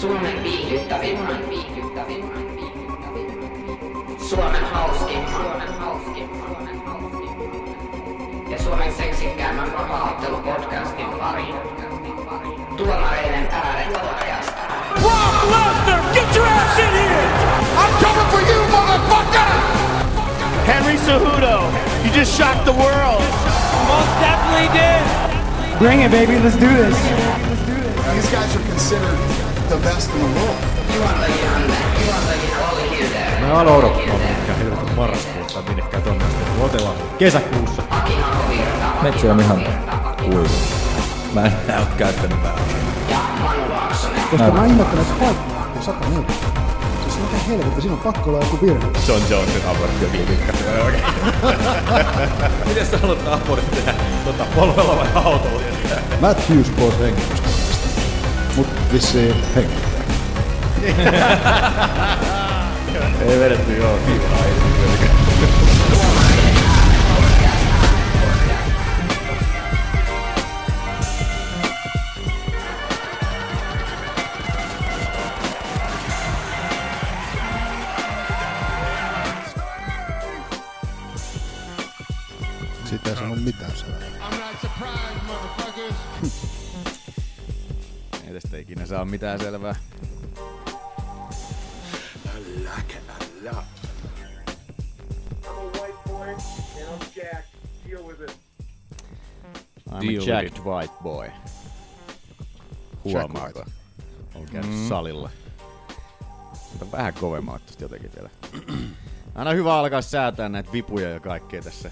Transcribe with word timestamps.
Suomen 0.00 0.42
viihdyttävimmän, 0.42 1.48
viihdyttävimmän, 1.50 2.56
viihdyttävimmän. 2.56 4.18
Suomen 4.18 4.64
hauskimman, 4.64 5.32
Suomen 5.32 5.78
hauskimman, 5.78 6.46
Suomen 6.46 6.82
hauskimman. 6.86 8.50
Ja 8.50 8.62
Suomen 8.62 8.94
seksikkäämmän 8.94 9.72
vapaaottelupodcastin 9.72 11.06
pariin. 11.06 11.54
Tuomareiden 12.76 13.48
ääret 13.52 13.92
podcast. 13.92 14.52
Brock 15.00 15.44
Lesnar, 15.50 16.00
get 16.14 16.36
your 16.36 16.46
ass 16.46 16.78
in 16.78 16.90
here! 16.90 17.28
I'm 17.76 18.04
coming 18.04 18.28
for 18.30 18.40
you, 18.52 18.68
motherfucker! 18.70 19.50
Henry 20.66 20.96
Cejudo, 20.96 21.70
you 22.04 22.10
just 22.20 22.36
shocked 22.36 22.64
the 22.64 22.72
world. 22.72 23.22
Most 23.88 24.20
definitely 24.20 24.68
did. 24.78 25.02
Bring 25.78 26.00
it, 26.00 26.10
baby. 26.10 26.38
Let's 26.38 26.56
do 26.56 26.68
this. 26.68 26.96
These 28.14 28.30
guys 28.30 28.56
are 28.56 28.64
considered 28.68 29.49
the 29.70 29.76
best 29.76 30.10
in 30.10 30.18
the 30.18 30.40
world. 30.40 30.56
Mä 33.40 33.60
aloin 33.60 33.76
odottaa, 33.76 34.18
mikä 34.40 34.54
helvetin 34.58 34.94
marraskuussa 34.96 35.62
minnekään 35.62 36.02
tonne 36.02 36.24
asti. 36.24 36.60
Otellaan 36.60 36.96
kesäkuussa. 37.18 37.82
Metsä 39.02 39.32
on 39.32 39.40
ihan 39.40 39.62
kuiva. 40.24 40.48
Mä 41.34 41.42
en 41.42 41.52
näy 41.68 41.84
käyttänyt 41.98 42.42
päällä. 42.42 42.60
Ja 43.10 43.18
Manu 43.40 43.70
Laaksonen. 43.70 44.20
Koska 44.30 44.50
mä 44.50 44.66
ihmettelen, 44.66 45.02
että 45.02 45.24
paikka 45.24 45.42
on 45.76 45.82
100 45.82 46.08
metriä. 46.08 46.36
Siis 47.02 47.18
mitä 47.20 47.36
helvettiä, 47.48 47.80
siinä 47.80 47.94
on 47.94 48.00
pakko 48.00 48.30
olla 48.30 48.44
joku 48.44 48.66
virhe. 48.66 48.86
John 49.08 49.22
Jonesin 49.30 49.62
abortti 49.68 50.04
on 50.04 50.12
liikka. 50.12 50.52
Miten 52.66 52.86
sä 52.86 52.98
haluat 52.98 53.28
abortin 53.28 53.70
tehdä 53.70 53.94
tota, 54.24 54.44
polvella 54.54 54.96
vai 54.96 55.08
autolla? 55.14 55.60
Matt 56.20 56.48
Hughes 56.48 56.70
pois 56.70 56.98
hengitystä. 56.98 57.69
Mut 58.90 59.02
vissiin 59.02 59.34
hengitystä. 59.54 60.00
Ei 63.28 63.40
vedetty 63.40 63.76
joo, 63.76 63.98
kiivaa 64.06 64.38
mitään 89.20 89.40
selvää. 89.40 89.74
I'm 99.90 100.00
Deal 100.00 100.22
a 100.22 100.26
jacked 100.26 100.58
it. 100.58 100.64
white 100.64 100.94
boy. 101.02 101.30
Huomaako? 103.04 103.64
On 104.34 104.46
käynyt 104.52 104.70
mm. 104.70 104.88
salilla. 104.88 105.30
Mutta 106.70 106.92
vähän 106.92 107.14
kovemmalle 107.14 107.60
tosta 107.66 107.84
jotenkin 107.84 108.10
vielä. 108.16 108.30
Aina 109.34 109.50
hyvä 109.50 109.78
alkaa 109.78 110.02
säätää 110.02 110.48
näitä 110.48 110.72
vipuja 110.72 111.10
ja 111.10 111.20
kaikkea 111.20 111.62
tässä, 111.62 111.90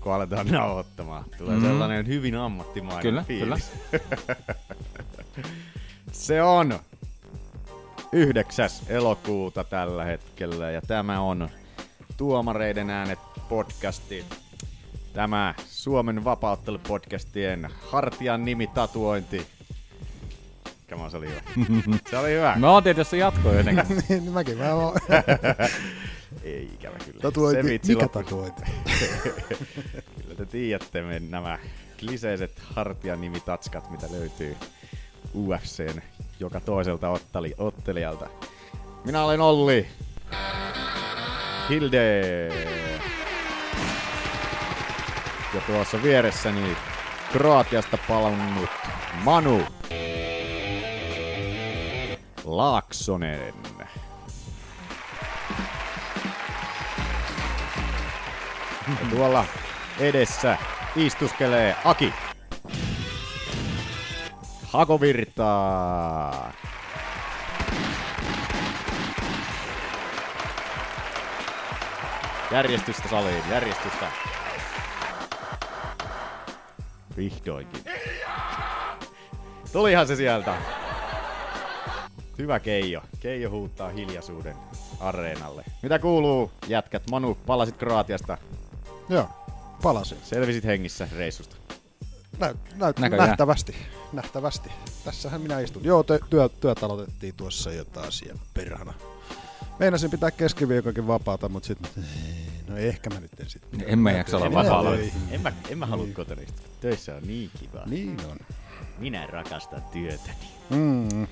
kun 0.00 0.12
aletaan 0.12 0.46
nauhoittamaan. 0.46 1.24
Tulee 1.38 1.56
mm. 1.56 1.62
sellainen 1.62 2.06
hyvin 2.06 2.34
ammattimainen 2.34 3.02
Kyllä, 3.02 3.24
fiilis. 3.24 3.72
Se 6.16 6.42
on 6.42 6.78
9. 8.12 8.70
elokuuta 8.88 9.64
tällä 9.64 10.04
hetkellä 10.04 10.70
ja 10.70 10.80
tämä 10.80 11.20
on 11.20 11.48
Tuomareiden 12.16 12.90
äänet 12.90 13.18
podcasti. 13.48 14.24
Tämä 15.12 15.54
Suomen 15.68 16.24
vapauttelupodcastien 16.24 17.70
hartian 17.90 18.44
nimi 18.44 18.66
tatuointi. 18.66 19.46
Come 20.90 21.10
se 21.10 21.16
oli 21.16 21.28
hyvä. 21.28 21.40
Se 22.10 22.18
oli 22.18 22.30
hyvä. 22.34 22.56
Mä 22.56 22.70
ootin, 22.70 22.90
että 22.90 23.00
jos 23.00 23.10
se 23.10 23.16
jatkoi 23.16 23.56
jotenkin. 23.56 23.84
niin 24.08 24.32
mäkin 24.32 24.58
vähän 24.58 24.76
vaan. 24.76 25.00
Ei 26.42 26.64
ikävä 26.74 26.96
kyllä. 27.04 27.20
Tatuointi, 27.20 27.62
Se 27.62 27.68
vitsi 27.72 27.92
mikä 27.94 28.04
loppui. 28.04 28.22
tatuointi? 28.24 28.62
Kyllä 30.22 30.34
te 30.36 30.46
tiedätte 30.46 31.02
me 31.02 31.20
nämä 31.20 31.58
kliseiset 32.00 32.58
hartian 32.58 33.20
nimi 33.20 33.40
tatskat, 33.40 33.90
mitä 33.90 34.06
löytyy 34.10 34.56
UFCn 35.34 36.00
joka 36.40 36.60
toiselta 36.60 37.08
ottali, 37.08 37.54
ottelijalta. 37.58 38.26
Minä 39.04 39.24
olen 39.24 39.40
Olli. 39.40 39.86
Hilde. 41.68 42.48
Ja 45.54 45.60
tuossa 45.66 46.02
vieressäni 46.02 46.76
Kroatiasta 47.32 47.98
palannut 48.08 48.70
Manu. 49.24 49.62
Laaksonen. 52.44 53.54
Ja 58.88 59.10
tuolla 59.10 59.44
edessä 59.98 60.58
istuskelee 60.96 61.76
Aki. 61.84 62.12
Hakovirtaa. 64.76 66.52
Järjestystä 72.52 73.08
saliin, 73.08 73.42
järjestystä. 73.50 74.06
Vihdoinkin. 77.16 77.84
Tulihan 79.72 80.06
se 80.06 80.16
sieltä. 80.16 80.54
Hyvä 82.38 82.60
Keijo. 82.60 83.02
Keijo 83.20 83.50
huuttaa 83.50 83.88
hiljaisuuden 83.88 84.56
areenalle. 85.00 85.64
Mitä 85.82 85.98
kuuluu, 85.98 86.52
jätkät? 86.68 87.02
Manu, 87.10 87.38
palasit 87.46 87.76
Kroatiasta. 87.76 88.38
Joo, 89.08 89.28
palasin. 89.82 90.18
Selvisit 90.22 90.64
hengissä 90.64 91.08
reissusta. 91.16 91.65
Näyt, 92.38 92.56
näyt, 92.74 92.98
Näköjään. 92.98 93.28
nähtävästi. 93.28 93.74
Nähtävästi. 94.12 94.70
Tässähän 95.04 95.40
minä 95.40 95.60
istun. 95.60 95.84
Joo, 95.84 96.02
työ, 96.02 96.18
työ, 96.30 96.48
työt 96.48 96.82
aloitettiin 96.82 97.34
tuossa 97.36 97.72
jo 97.72 97.84
taas 97.84 98.22
ja 98.22 98.34
perhana. 98.54 98.94
Meinasin 99.78 100.10
pitää 100.10 100.30
keskiviikonkin 100.30 101.06
vapaata, 101.06 101.48
mutta 101.48 101.66
sitten 101.66 102.04
no 102.68 102.76
ehkä 102.76 103.10
mä 103.10 103.20
nyt 103.20 103.40
en 103.40 103.50
sitten. 103.50 103.84
En 103.86 103.98
mä 103.98 104.12
jaksa 104.12 104.36
olla 104.36 104.52
vapaalla. 104.52 104.90
En 105.30 105.40
mä, 105.40 105.52
en 105.68 105.78
mä 105.78 105.86
halua 105.86 106.06
kotona 106.14 106.42
istua. 106.42 106.66
Töissä 106.80 107.14
on 107.14 107.22
niin 107.26 107.50
kiva. 107.60 107.82
Niin 107.86 108.16
on. 108.30 108.36
Minä 108.98 109.26
rakastan 109.26 109.82
työtäni. 109.92 110.48
Mm, 110.70 111.26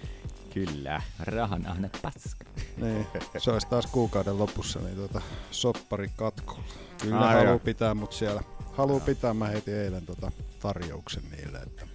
Kyllä. 0.54 1.02
Rahan 1.20 1.66
ahne 1.66 1.90
paska. 2.02 2.44
niin. 2.76 3.06
Se 3.38 3.50
olisi 3.50 3.66
taas 3.66 3.86
kuukauden 3.86 4.38
lopussa, 4.38 4.78
niin 4.80 4.96
tuota, 4.96 5.20
soppari 5.50 6.10
katkolla. 6.16 6.64
Kyllä 7.02 7.18
Ai 7.20 7.34
haluaa 7.34 7.58
pitää 7.58 7.94
mut 7.94 8.12
siellä. 8.12 8.42
Haluaa 8.72 9.00
pitää, 9.00 9.34
mä 9.34 9.46
heitin 9.46 9.74
eilen 9.74 10.06
tota 10.06 10.32
tarjouksen 10.64 11.22
niille, 11.30 11.58
että 11.58 11.86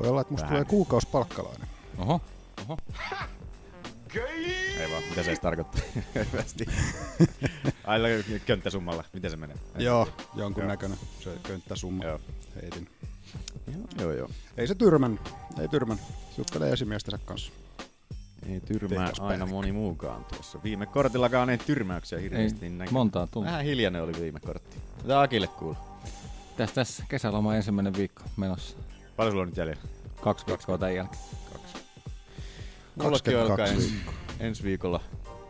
voi 0.00 0.08
olla, 0.08 0.20
että 0.20 0.32
musta 0.32 0.44
Vähän. 0.46 0.56
tulee 0.56 0.64
kuukausipalkkalainen. 0.64 1.68
Oho, 1.98 2.20
oho. 2.62 2.78
Ei 4.80 4.90
vaan, 4.90 5.02
mitä 5.02 5.22
se 5.22 5.30
edes 5.30 5.40
tarkoittaa? 5.40 5.80
Aina 7.84 8.04
könttäsummalla. 8.46 9.04
Miten 9.12 9.30
se 9.30 9.36
menee? 9.36 9.56
Joo, 9.78 10.08
jonkun 10.34 10.66
näköinen 10.66 10.98
se 11.20 11.30
könttäsumma 11.42 12.04
Joo. 12.04 12.20
heitin. 12.62 12.88
Joo, 13.66 13.82
joo. 14.00 14.12
joo. 14.12 14.28
Ei 14.56 14.66
se 14.66 14.74
tyrmän, 14.74 15.20
ei 15.60 15.68
tyrmän. 15.68 15.98
Juttelee 16.38 16.72
esimiestensä 16.72 17.18
kanssa. 17.24 17.52
Ei 18.48 18.60
tyrmää 18.60 19.10
aina 19.20 19.46
moni 19.46 19.72
muukaan 19.72 20.24
tuossa. 20.24 20.58
Viime 20.64 20.86
kortillakaan 20.86 21.50
ei 21.50 21.58
tyrmäyksiä 21.58 22.18
hirveästi 22.18 22.64
Ei, 22.66 22.70
näkynyt. 22.70 22.90
montaa 22.92 23.26
tullut. 23.26 23.46
Vähän 23.50 23.64
hiljainen 23.64 24.02
oli 24.02 24.12
viime 24.20 24.40
kortti. 24.40 24.76
Mitä 25.02 25.20
Akille 25.20 25.46
kuuluu? 25.46 25.91
Tässä, 26.62 26.74
tässä 26.74 27.04
kesäloma 27.08 27.54
ensimmäinen 27.54 27.94
viikko 27.94 28.22
menossa. 28.36 28.76
Paljon 29.16 29.32
sulla 29.32 29.42
on 29.42 29.48
nyt 29.48 29.56
jäljellä? 29.56 29.82
Kaksi 30.20 30.46
viikkoa 30.46 30.78
tämän 30.78 30.94
jälkeen. 30.94 31.22
Kaksi. 31.52 31.76
Mullakin 32.96 33.32
22 33.34 33.50
alkaa 33.52 33.66
ensi, 33.66 33.94
ensi 34.40 34.62
viikolla 34.62 35.00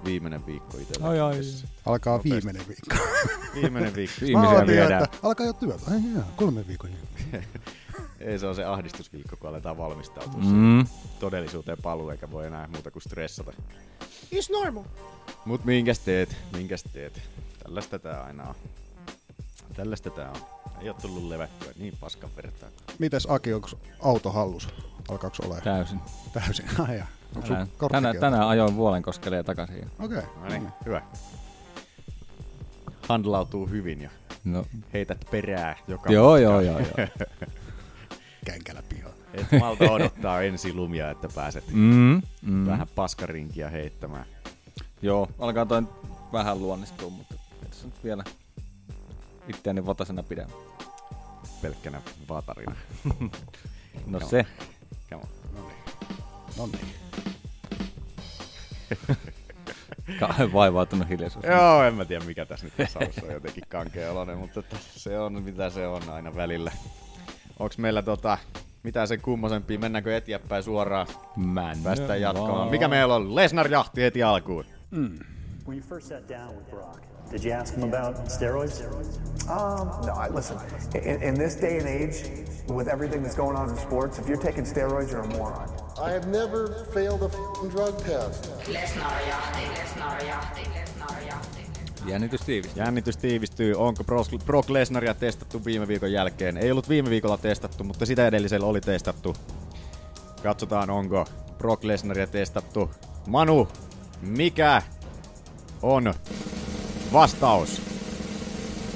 viimeinen 0.04 0.46
viikko 0.46 0.78
itsellä. 0.78 1.08
Ai, 1.08 1.20
ai. 1.20 1.36
Tässä. 1.36 1.68
Alkaa 1.86 2.12
Nopeasti. 2.16 2.30
viimeinen 2.46 2.68
viikko. 2.68 2.96
Viimeinen 3.60 3.94
viikko. 3.94 4.24
Jo, 4.24 4.66
viedään. 4.66 5.04
että 5.04 5.18
alkaa 5.22 5.46
jo 5.46 5.52
työtä. 5.52 5.90
Ai 5.90 6.00
jaa, 6.14 6.32
kolme 6.36 6.68
viikon 6.68 6.90
jälkeen. 6.90 7.44
Ei 8.20 8.38
se 8.38 8.46
on 8.46 8.54
se 8.54 8.64
ahdistusviikko, 8.64 9.36
kun 9.36 9.48
aletaan 9.50 9.78
valmistautua 9.78 10.40
Mm. 10.40 10.56
mm. 10.56 10.86
todellisuuteen 11.20 11.78
paluu, 11.82 12.10
eikä 12.10 12.30
voi 12.30 12.46
enää 12.46 12.68
muuta 12.68 12.90
kuin 12.90 13.02
stressata. 13.02 13.52
It's 14.34 14.52
normal. 14.52 14.84
Mut 15.44 15.64
minkäs 15.64 15.98
teet, 15.98 16.36
minkäs 16.56 16.82
teet? 16.92 17.20
Tällaista 17.62 17.98
tää 17.98 18.22
aina 18.24 18.44
on. 18.48 18.54
Tällaista 19.76 20.10
tää 20.10 20.30
on. 20.30 20.36
Ei 20.80 20.88
oo 20.88 20.94
tullut 21.02 21.24
levättyä 21.24 21.72
niin 21.78 21.94
paskan 22.00 22.30
vertaa. 22.36 22.68
Mites 22.98 23.26
Aki, 23.30 23.54
onko 23.54 23.68
auto 24.02 24.30
hallus? 24.30 24.68
Alkaako 25.08 25.36
ole? 25.46 25.60
Täysin. 25.60 26.00
Täysin. 26.32 26.66
Onko 27.36 27.46
sun 27.46 27.56
Tänään, 27.56 27.68
tänään, 27.90 28.16
tänään 28.20 28.48
ajoin 28.48 28.76
Vuolenkoskelle 28.76 29.36
ja 29.36 29.44
takaisin. 29.44 29.90
Okei. 29.98 30.18
Okay. 30.18 30.30
No 30.42 30.48
niin, 30.48 30.68
hyvä. 30.86 31.02
Handlautuu 33.08 33.66
hyvin 33.66 34.00
ja 34.00 34.10
No, 34.44 34.66
heität 34.92 35.26
perää 35.30 35.76
joka 35.88 36.12
joo, 36.12 36.36
joo, 36.36 36.60
joo, 36.60 36.78
joo. 36.78 36.88
Känkälä 38.46 38.82
pihaan. 38.88 39.14
Et 39.34 39.46
malta 39.60 39.90
odottaa 39.90 40.42
ensi 40.42 40.74
lumia, 40.74 41.10
että 41.10 41.28
pääset 41.34 41.64
Mm, 41.72 42.22
mm. 42.42 42.66
vähän 42.66 42.86
paskarinkia 42.94 43.68
heittämään. 43.68 44.24
Joo, 45.02 45.28
alkaa 45.38 45.66
toi 45.66 45.82
vähän 46.32 46.58
luonnistua, 46.58 47.10
mutta 47.10 47.34
tässä 47.68 47.86
nyt 47.86 48.04
vielä 48.04 48.24
itseäni 49.48 49.86
vatasena 49.86 50.22
pidän. 50.22 50.48
pelkkänä 51.62 52.02
vatarina. 52.28 52.76
No 54.06 54.18
Come 54.18 54.30
se. 54.30 54.46
Come 55.10 55.22
on. 55.22 55.28
No 56.58 56.66
niin. 56.66 56.94
Kauhean 60.20 60.52
vaivautunut 60.52 61.08
hiljaisuus. 61.08 61.44
Joo, 61.44 61.84
en 61.84 61.94
mä 61.94 62.04
tiedä 62.04 62.24
mikä 62.24 62.46
tässä 62.46 62.66
nyt 62.66 62.76
tässä 62.76 62.98
on 62.98 63.32
jotenkin 63.32 63.64
kankeoloinen, 63.68 64.38
mutta 64.38 64.62
se 64.80 65.18
on 65.18 65.42
mitä 65.42 65.70
se 65.70 65.86
on 65.86 66.02
aina 66.10 66.36
välillä. 66.36 66.72
Onks 67.58 67.78
meillä 67.78 68.02
tota, 68.02 68.38
mitä 68.82 69.06
sen 69.06 69.20
kummosempia, 69.20 69.78
mennäänkö 69.78 70.16
eteenpäin 70.16 70.62
suoraan? 70.62 71.06
Mä 71.36 71.72
en 71.72 71.78
Päästään 71.82 72.20
jatkamaan. 72.20 72.70
Mikä 72.70 72.88
meillä 72.88 73.14
on? 73.14 73.34
Lesnar 73.34 73.70
jahti 73.72 74.02
heti 74.02 74.22
alkuun. 74.22 74.64
When 74.92 75.78
you 75.78 75.80
first 75.88 76.06
sat 76.08 76.28
down 76.28 76.56
with 76.56 76.70
Brock, 76.70 77.02
did 77.32 77.44
you 77.44 77.52
ask 77.52 77.74
him 77.74 77.82
about 77.82 78.28
steroids? 78.28 78.82
Um, 79.48 79.88
no, 80.06 80.12
I 80.12 80.28
listen. 80.28 80.56
In, 80.94 81.22
in 81.22 81.34
this 81.34 81.56
day 81.56 81.78
and 81.78 81.88
age, 81.88 82.24
with 82.68 82.88
everything 82.88 83.22
that's 83.22 83.36
going 83.36 83.56
on 83.56 83.70
in 83.70 83.76
sports, 83.76 84.18
if 84.18 84.28
you're 84.28 84.42
taking 84.42 84.64
steroids, 84.64 85.10
you're 85.10 85.24
a 85.24 85.38
moron. 85.38 85.68
I 85.98 86.10
have 86.10 86.26
never 86.26 86.86
failed 86.94 87.22
a 87.22 87.26
f***ing 87.26 87.70
drug 87.70 87.96
test. 87.96 88.50
Jännitys 92.06 92.40
tiivistyy. 92.40 92.82
Jännitys 92.84 93.16
tiivistyy. 93.16 93.74
Onko 93.76 94.04
Brock, 94.04 94.30
Brock 94.46 94.70
Lesnaria 94.70 95.14
testattu 95.14 95.64
viime 95.64 95.88
viikon 95.88 96.12
jälkeen? 96.12 96.56
Ei 96.56 96.70
ollut 96.70 96.88
viime 96.88 97.10
viikolla 97.10 97.38
testattu, 97.38 97.84
mutta 97.84 98.06
sitä 98.06 98.26
edellisellä 98.26 98.66
oli 98.66 98.80
testattu. 98.80 99.36
Katsotaan, 100.42 100.90
onko 100.90 101.26
Brock 101.58 101.84
Lesnaria 101.84 102.26
testattu. 102.26 102.90
Manu, 103.26 103.68
mikä 104.20 104.82
on 105.82 106.14
vastaus? 107.12 107.82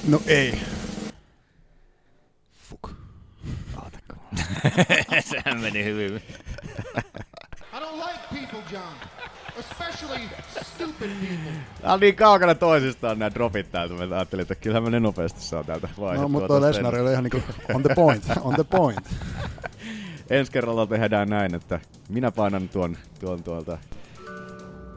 No 0.09 0.23
ei. 0.27 0.61
Fuck. 2.71 2.97
Sehän 5.31 5.61
meni 5.61 5.85
hyvin. 5.85 6.15
I 6.17 7.81
don't 7.81 7.97
like 7.97 8.21
people, 8.31 8.61
John. 8.73 8.95
Especially 9.59 10.21
stupid 10.63 11.11
people. 11.11 11.53
Tää 11.83 11.93
on 11.93 12.01
niin 12.01 12.17
kaukana 12.17 12.55
toisistaan 12.55 13.19
nämä 13.19 13.35
dropit 13.35 13.71
täältä. 13.73 13.95
Mä 13.95 14.17
ajattelin, 14.17 14.43
että 14.43 14.55
kyllähän 14.55 14.83
me 14.83 14.91
ne 14.91 15.01
nopeasti 15.01 15.41
saa 15.41 15.65
täältä 15.65 15.89
vaihdettua. 16.01 16.23
No, 16.23 16.29
mutta 16.29 16.61
Lesnar 16.61 17.01
oli 17.01 17.13
ihan 17.13 17.25
niinku 17.25 17.43
on 17.75 17.83
the 17.83 17.95
point, 17.95 18.25
on 18.41 18.55
the 18.55 18.65
point. 18.65 19.07
Ensi 20.31 20.53
kerralla 20.53 20.87
tehdään 20.87 21.29
näin, 21.29 21.55
että 21.55 21.81
minä 22.09 22.31
painan 22.31 22.69
tuon, 22.69 22.97
tuon 23.21 23.43
tuolta... 23.43 23.79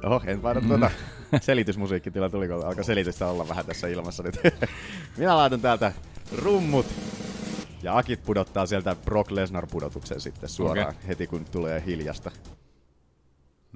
Oho, 0.03 0.21
en 0.25 0.41
paina 0.41 0.61
tuota. 0.61 0.91
Selitysmusiikkitila 1.41 2.29
tuli, 2.29 2.47
kun 2.47 2.65
alkaa 2.65 2.83
selitystä 2.83 3.27
olla 3.27 3.47
vähän 3.47 3.65
tässä 3.65 3.87
ilmassa 3.87 4.23
nyt. 4.23 4.39
minä 5.17 5.37
laitan 5.37 5.61
täältä 5.61 5.91
rummut. 6.35 6.85
Ja 7.83 7.97
Akit 7.97 8.23
pudottaa 8.23 8.65
sieltä 8.65 8.95
Brock 9.05 9.31
Lesnar 9.31 9.67
pudotuksen 9.67 10.21
sitten 10.21 10.49
suoraan 10.49 10.87
Okei. 10.95 11.07
heti 11.07 11.27
kun 11.27 11.45
tulee 11.45 11.83
hiljasta. 11.85 12.31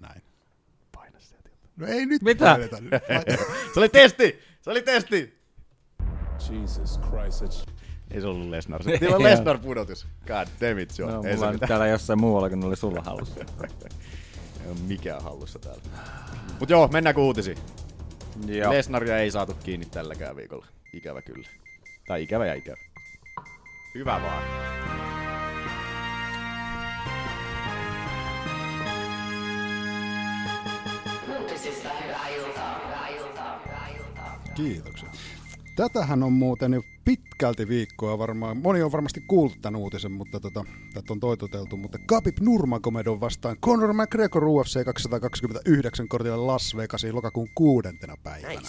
Näin. 0.01 0.21
Paina 0.95 1.19
sieltä. 1.19 1.49
No 1.77 1.87
ei 1.87 2.05
nyt 2.05 2.21
Mitä? 2.21 2.45
paineta. 2.45 2.77
Se 3.73 3.79
oli 3.79 3.89
testi! 3.89 4.39
Se 4.61 4.69
oli 4.69 4.81
testi! 4.81 5.43
Jesus 6.49 6.99
Christ. 7.09 7.65
Ei 8.11 8.21
se 8.21 8.27
ollut 8.27 8.49
Lesnar. 8.49 8.83
Se 8.83 8.99
olla 9.07 9.23
Lesnar 9.23 9.57
pudotus. 9.57 10.07
God 10.27 10.47
damn 10.61 10.79
it, 10.79 10.99
John. 10.99 11.13
No, 11.13 11.23
Ei 11.23 11.29
se 11.29 11.35
mulla 11.35 11.47
on 11.47 11.53
mitään. 11.55 11.67
täällä 11.67 11.87
jossain 11.87 12.19
muualla, 12.19 12.49
kun 12.49 12.63
oli 12.63 12.75
sulla 12.75 13.01
hallussa. 13.01 13.39
Ei 14.63 14.69
ole 14.69 14.79
mikään 14.87 15.23
hallussa 15.23 15.59
täällä. 15.59 15.81
Mut 16.59 16.69
joo, 16.69 16.87
mennäänkö 16.87 17.21
uutisiin? 17.21 17.57
Joo. 18.47 18.73
Lesnaria 18.73 19.17
ei 19.17 19.31
saatu 19.31 19.53
kiinni 19.53 19.85
tälläkään 19.85 20.35
viikolla. 20.35 20.65
Ikävä 20.93 21.21
kyllä. 21.21 21.47
Tai 22.07 22.23
ikävä 22.23 22.45
ja 22.45 22.53
ikävä. 22.53 22.77
Hyvä 23.95 24.21
vaan. 24.21 24.43
Kiitoksia. 34.55 35.09
Tätähän 35.75 36.23
on 36.23 36.33
muuten 36.33 36.73
jo 36.73 36.81
pitkälti 37.05 37.67
viikkoa 37.67 38.19
varmaan. 38.19 38.57
Moni 38.57 38.81
on 38.81 38.91
varmasti 38.91 39.21
kuullut 39.21 39.61
tämän 39.61 39.81
uutisen, 39.81 40.11
mutta 40.11 40.39
tota, 40.39 40.65
tätä 40.93 41.13
on 41.13 41.19
toitoteltu. 41.19 41.77
Mutta 41.77 41.97
Khabib 42.07 42.37
Nurmagomedov 42.39 43.21
vastaan 43.21 43.57
Conor 43.57 43.93
McGregor 43.93 44.43
UFC 44.45 44.85
229 44.85 46.07
kortilla 46.07 46.47
Las 46.47 46.75
Vegasin 46.75 47.15
lokakuun 47.15 47.49
kuudentena 47.55 48.15
päivänä. 48.23 48.61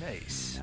Nice. 0.00 0.60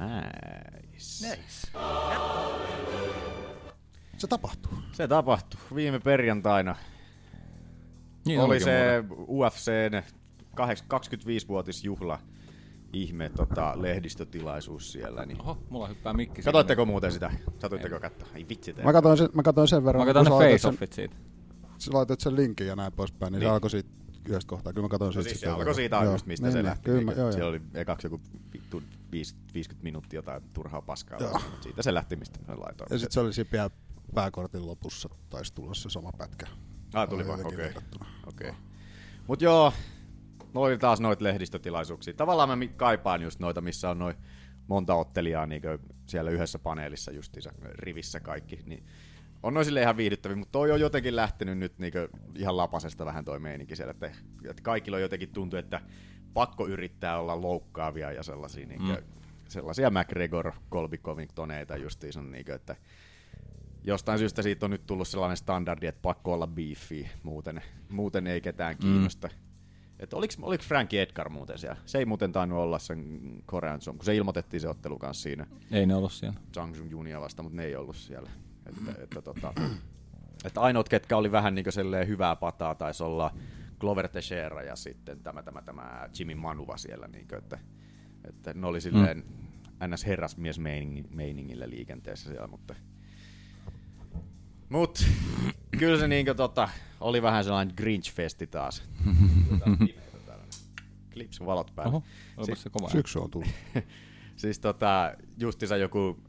Se 4.17 4.27
tapahtuu. 4.27 4.73
Se 4.91 5.07
tapahtui 5.07 5.59
viime 5.75 5.99
perjantaina. 5.99 6.75
Niin 8.25 8.39
oli 8.39 8.59
se 8.59 9.03
UFCn 9.27 10.03
25-vuotisjuhla 10.55 12.19
ihme 12.93 13.29
tota, 13.29 13.73
lehdistötilaisuus 13.81 14.91
siellä. 14.91 15.25
Niin. 15.25 15.41
Oho, 15.41 15.57
mulla 15.69 15.87
hyppää 15.87 16.13
mikki. 16.13 16.41
Katoitteko 16.41 16.85
muuten 16.85 17.11
sitä? 17.11 17.31
Satuitteko 17.59 17.99
katsoa? 17.99 18.27
Ei 18.35 18.45
vitsi 18.49 18.73
te. 18.73 18.83
Mä 18.83 18.93
katsoin 18.93 19.17
sen, 19.17 19.29
mä 19.33 19.43
katsoin 19.43 19.67
sen 19.67 19.85
verran. 19.85 20.01
Mä 20.07 20.13
katson 20.13 20.25
kun 20.25 20.39
ne 20.39 20.45
laitat 20.45 20.61
sen- 20.61 20.73
face-offit 20.73 20.93
siitä. 20.93 21.15
Sä 21.77 21.91
laitoit 21.93 22.19
sen 22.19 22.35
linkin 22.35 22.67
ja 22.67 22.75
näin 22.75 22.93
poispäin, 22.93 23.31
niin, 23.31 23.39
niin. 23.39 23.47
Se 23.47 23.51
alkoi 23.53 23.69
siitä 23.69 23.89
yhdestä 24.29 24.49
kohtaa. 24.49 24.73
Kyllä 24.73 24.85
mä 24.85 24.89
katsoin 24.89 25.07
No 25.07 25.11
siitä 25.11 25.23
siis 25.23 25.39
se 25.39 25.45
sitten 25.45 25.53
alkoi 25.53 25.75
siitä 25.75 26.03
just, 26.03 26.25
mistä 26.25 26.45
niin, 26.47 26.51
se 26.51 26.57
niin, 26.57 26.65
lähti. 26.65 26.83
Kyllä, 26.83 27.01
mä, 27.01 27.11
joo, 27.11 27.31
Siellä 27.31 27.39
joo. 27.45 27.49
oli 27.49 27.61
ekaksi 27.73 28.07
joku 28.07 28.21
vittu 28.53 28.83
viis- 29.11 29.35
50 29.53 29.83
minuuttia 29.83 30.17
jotain 30.17 30.43
turhaa 30.53 30.81
paskaa. 30.81 31.19
Joo. 31.19 31.31
Mutta 31.33 31.63
Siitä 31.63 31.81
se 31.83 31.93
lähti, 31.93 32.15
mistä 32.15 32.39
mä 32.47 32.59
laitoin. 32.59 32.87
Ja 32.91 32.97
sitten 32.97 33.13
se 33.13 33.19
oli 33.19 33.33
siinä 33.33 33.49
vielä 33.51 33.69
pääkortin 34.15 34.65
lopussa, 34.67 35.09
taisi 35.29 35.53
tulla 35.53 35.73
se 35.73 35.89
sama 35.89 36.11
pätkä. 36.17 36.47
Ah, 36.93 37.09
tuli 37.09 37.21
Oli 37.21 37.27
vaan, 37.27 37.45
okei. 37.45 37.57
veikattuna. 37.57 38.05
Okei. 38.27 38.51
Mut 39.27 39.41
joo, 39.41 39.73
no 40.53 40.61
oli 40.61 40.77
taas 40.77 40.99
noita 40.99 41.23
lehdistötilaisuuksia. 41.23 42.13
Tavallaan 42.13 42.59
mä 42.59 42.67
kaipaan 42.75 43.21
just 43.21 43.39
noita, 43.39 43.61
missä 43.61 43.89
on 43.89 43.99
noin 43.99 44.15
monta 44.67 44.95
ottelijaa 44.95 45.45
niin 45.45 45.61
siellä 46.05 46.31
yhdessä 46.31 46.59
paneelissa 46.59 47.11
justiinsa 47.11 47.51
rivissä 47.61 48.19
kaikki. 48.19 48.59
Niin 48.65 48.85
on 49.43 49.53
noin 49.53 49.65
sille 49.65 49.81
ihan 49.81 49.97
viihdyttäviä, 49.97 50.35
mutta 50.35 50.51
toi 50.51 50.71
on 50.71 50.79
jotenkin 50.79 51.15
lähtenyt 51.15 51.57
nyt 51.57 51.79
niin 51.79 51.93
ihan 52.35 52.57
lapasesta 52.57 53.05
vähän 53.05 53.25
toi 53.25 53.39
meininki 53.39 53.75
siellä, 53.75 53.91
että, 53.91 54.11
että 54.49 54.63
kaikilla 54.63 54.97
on 54.97 55.01
jotenkin 55.01 55.29
tuntuu, 55.29 55.59
että 55.59 55.81
pakko 56.33 56.67
yrittää 56.67 57.19
olla 57.19 57.41
loukkaavia 57.41 58.11
ja 58.11 58.23
sellaisia, 58.23 58.67
niin 58.67 58.81
mm. 58.81 58.97
sellaisia 59.47 59.89
McGregor, 59.89 60.51
Colby 60.71 60.97
Covingtoneita 60.97 61.77
justiinsa, 61.77 62.21
niin 62.21 62.45
kuin, 62.45 62.55
että 62.55 62.75
jostain 63.83 64.19
syystä 64.19 64.41
siitä 64.41 64.65
on 64.65 64.71
nyt 64.71 64.85
tullut 64.85 65.07
sellainen 65.07 65.37
standardi, 65.37 65.87
että 65.87 66.01
pakko 66.01 66.33
olla 66.33 66.47
beefi, 66.47 67.09
muuten, 67.23 67.61
muuten 67.89 68.27
ei 68.27 68.41
ketään 68.41 68.77
kiinnosta. 68.77 69.27
Mm. 69.27 69.50
Että 70.01 70.15
oliks, 70.15 70.37
oliks 70.41 70.67
Frankie 70.67 71.01
Edgar 71.01 71.29
muuten 71.29 71.57
siellä? 71.57 71.77
Se 71.85 71.97
ei 71.97 72.05
muuten 72.05 72.31
tainnut 72.31 72.59
olla 72.59 72.79
sen 72.79 73.21
Korean 73.45 73.81
Song, 73.81 73.97
kun 73.97 74.05
se 74.05 74.15
ilmoitettiin 74.15 74.61
se 74.61 74.69
ottelu 74.69 74.99
kanssa 74.99 75.23
siinä 75.23 75.47
Ei 75.71 75.85
ne 75.85 75.95
ollut 75.95 76.11
siellä. 76.11 76.39
Zhang 76.53 76.77
Jun 76.77 76.89
Junia 76.91 77.21
vasta, 77.21 77.43
mutta 77.43 77.55
ne 77.55 77.65
ei 77.65 77.75
ollut 77.75 77.95
siellä. 77.95 78.29
Että, 78.65 79.03
että, 79.03 79.21
tota, 79.21 79.53
että 80.45 80.61
ainoat, 80.61 80.89
ketkä 80.89 81.17
oli 81.17 81.31
vähän 81.31 81.55
niin 81.55 81.65
hyvää 82.07 82.35
pataa, 82.35 82.75
taisi 82.75 83.03
olla 83.03 83.33
Glover 83.79 84.07
Teixeira 84.07 84.63
ja 84.63 84.75
sitten 84.75 85.19
tämä, 85.19 85.43
tämä, 85.43 85.61
tämä 85.61 86.09
Jimmy 86.19 86.35
Manuva 86.35 86.77
siellä. 86.77 87.07
Niin 87.07 87.27
kuin, 87.27 87.39
että, 87.39 87.59
että 88.23 88.53
ne 88.53 88.67
oli 88.67 88.81
silleen 88.81 89.17
mm. 89.17 89.93
ns. 89.93 90.05
herrasmies 90.05 90.59
meiningillä 91.09 91.69
liikenteessä 91.69 92.29
siellä, 92.29 92.47
mutta 92.47 92.75
Mut 94.71 95.05
kyllä 95.79 95.99
se 95.99 96.07
niinku 96.07 96.33
tota, 96.33 96.69
oli 97.01 97.21
vähän 97.21 97.43
sellainen 97.43 97.75
Grinch-festi 97.81 98.47
taas. 98.47 98.83
Klips 101.13 101.39
valot 101.39 101.71
päällä. 101.75 102.01
Oho, 102.37 102.55
se 102.55 102.69
kova. 102.69 102.89
Syksy 102.89 103.19
on 103.19 103.31
tullut. 103.31 103.49
siis 104.35 104.59
tota, 104.59 105.13
justiinsa 105.37 105.77
joku 105.77 106.19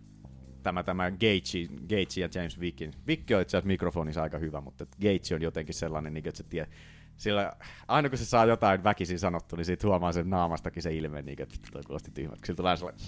tämä, 0.62 0.82
tämä 0.82 1.10
Gage, 1.10 1.66
Gage 1.88 2.20
ja 2.20 2.28
James 2.34 2.60
Wickin. 2.60 2.92
Vicky 3.06 3.34
on 3.34 3.42
itse 3.42 3.56
asiassa 3.56 3.66
mikrofonissa 3.66 4.22
aika 4.22 4.38
hyvä, 4.38 4.60
mutta 4.60 4.86
Gage 4.86 5.34
on 5.34 5.42
jotenkin 5.42 5.74
sellainen, 5.74 6.14
niin 6.14 6.28
että 6.28 6.38
se 6.38 6.44
tie, 6.44 6.68
sillä 7.16 7.52
aina 7.88 8.08
kun 8.08 8.18
se 8.18 8.24
saa 8.24 8.46
jotain 8.46 8.84
väkisin 8.84 9.18
sanottu, 9.18 9.56
niin 9.56 9.64
siitä 9.64 9.86
huomaa 9.86 10.12
sen 10.12 10.30
naamastakin 10.30 10.82
se 10.82 10.94
ilme, 10.94 11.22
niin 11.22 11.42
että 11.42 11.56
toi 11.72 11.82
kuulosti 11.82 12.10
tyhmältä. 12.10 12.40
kun 12.40 12.46
Sillä 12.46 12.56
tulee 12.56 12.76
sellainen... 12.76 13.00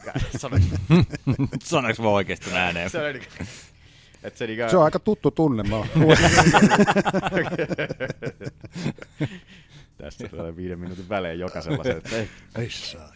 Sanoinko- 1.64 2.02
mä 2.02 2.08
oikeesti 2.08 2.50
ääneen? 2.52 2.90
se 2.90 3.02
oli 3.02 3.12
niin 3.12 3.46
Et 4.22 4.36
se, 4.36 4.46
niinkö... 4.46 4.68
Se 4.68 4.76
on 4.76 4.84
aika 4.84 4.98
tuttu 4.98 5.30
tunne. 5.30 5.62
Mä 5.62 5.76
Tässä 9.98 10.28
tulee 10.28 10.56
viiden 10.56 10.78
minuutin 10.78 11.08
välein 11.08 11.40
jokaisella 11.40 11.84
se, 11.84 11.90
että 11.90 12.16
ei, 12.16 12.28
Ei 12.56 12.70
saa. 12.70 13.12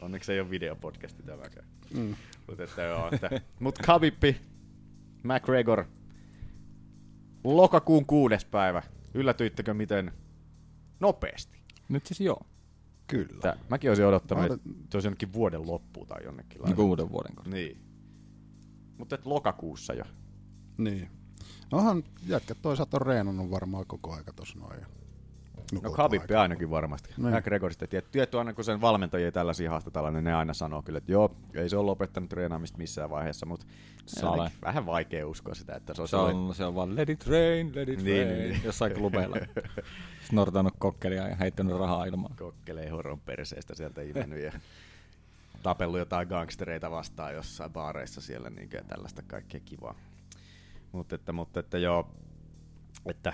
Onneksi 0.00 0.32
ei 0.32 0.40
ole 0.40 0.50
videopodcasti 0.50 1.22
tämäkään. 1.22 1.66
Mm. 1.94 2.14
Mut, 2.48 2.60
että 2.60 2.82
joo, 2.82 3.08
että, 3.12 3.40
mut 3.60 3.78
Khabibpi, 3.78 4.40
McGregor, 5.22 5.84
lokakuun 7.44 8.06
kuudes 8.06 8.44
päivä. 8.44 8.82
Yllätyittekö 9.14 9.74
miten 9.74 10.12
nopeasti? 11.00 11.58
Nyt 11.88 12.06
siis 12.06 12.20
joo. 12.20 12.46
Kyllä. 13.06 13.40
Tää, 13.40 13.56
mäkin 13.68 13.90
olisin 13.90 14.06
odottanut, 14.06 14.48
Mä 14.48 14.54
että 14.54 14.68
se 14.90 14.96
olisi 14.96 15.06
jonnekin 15.06 15.32
vuoden 15.32 15.66
loppuun 15.66 16.06
tai 16.06 16.24
jonnekin. 16.24 16.62
Niin 16.62 16.76
kuin 16.76 16.88
uuden 16.88 17.10
vuoden 17.10 17.34
kanssa. 17.34 17.54
Niin. 17.54 17.91
Mutta 19.02 19.14
et 19.14 19.26
lokakuussa 19.26 19.94
jo. 19.94 20.04
Niin. 20.78 21.10
Onhan 21.72 22.04
jätkät 22.26 22.58
toisaalta 22.62 22.96
on 22.96 23.06
reenannut 23.06 23.50
varmaan 23.50 23.86
koko 23.86 24.14
aika 24.14 24.32
tossa 24.32 24.58
noin. 24.58 24.80
No 25.82 25.94
aikaa. 26.10 26.40
ainakin 26.42 26.70
varmasti. 26.70 27.10
Niin. 27.16 27.34
McGregor 27.34 27.72
sitten 27.72 28.02
tietty, 28.12 28.38
aina 28.38 28.52
kun 28.52 28.64
sen 28.64 28.80
valmentajia 28.80 29.32
tällaisia 29.32 29.70
haastetellaan, 29.70 30.14
niin 30.14 30.24
ne 30.24 30.34
aina 30.34 30.54
sanoo 30.54 30.82
kyllä, 30.82 30.98
että 30.98 31.12
joo, 31.12 31.36
ei 31.54 31.68
se 31.68 31.76
ole 31.76 31.86
lopettanut 31.86 32.30
treenaamista 32.30 32.78
missään 32.78 33.10
vaiheessa, 33.10 33.46
mutta 33.46 33.66
Sale. 34.06 34.50
vähän 34.62 34.86
vaikea 34.86 35.28
uskoa 35.28 35.54
sitä, 35.54 35.74
että 35.74 35.94
se 35.94 36.02
olisi 36.02 36.10
Se 36.10 36.16
on, 36.16 36.54
se 36.54 36.64
on 36.64 36.74
vaan 36.74 36.96
let 36.96 37.08
it 37.08 37.26
rain, 37.26 37.72
let 37.74 37.88
it 37.88 38.02
Niin, 38.02 38.26
rain, 38.26 38.38
niin, 38.38 38.50
niin. 38.50 38.60
jossain 38.64 38.94
klubeilla. 38.94 39.36
Snortanut 40.30 40.74
kokkelia 40.78 41.28
ja 41.28 41.36
heittänyt 41.36 41.78
rahaa 41.78 42.04
ilmaan. 42.04 42.36
kokkelee 42.36 42.88
horon 42.88 43.20
perseestä 43.20 43.74
sieltä 43.74 44.02
imennyt 44.02 44.42
ja 44.42 44.52
tapellut 45.62 45.98
jotain 45.98 46.28
gangstereita 46.28 46.90
vastaan 46.90 47.34
jossain 47.34 47.72
baareissa 47.72 48.20
siellä 48.20 48.50
niin 48.50 48.68
ja 48.72 48.84
tällaista 48.84 49.22
kaikkea 49.22 49.60
kivaa. 49.60 49.94
Mutta 50.92 51.14
että, 51.14 51.32
mutta 51.32 51.60
että 51.60 51.78
joo, 51.78 52.14
että 53.06 53.32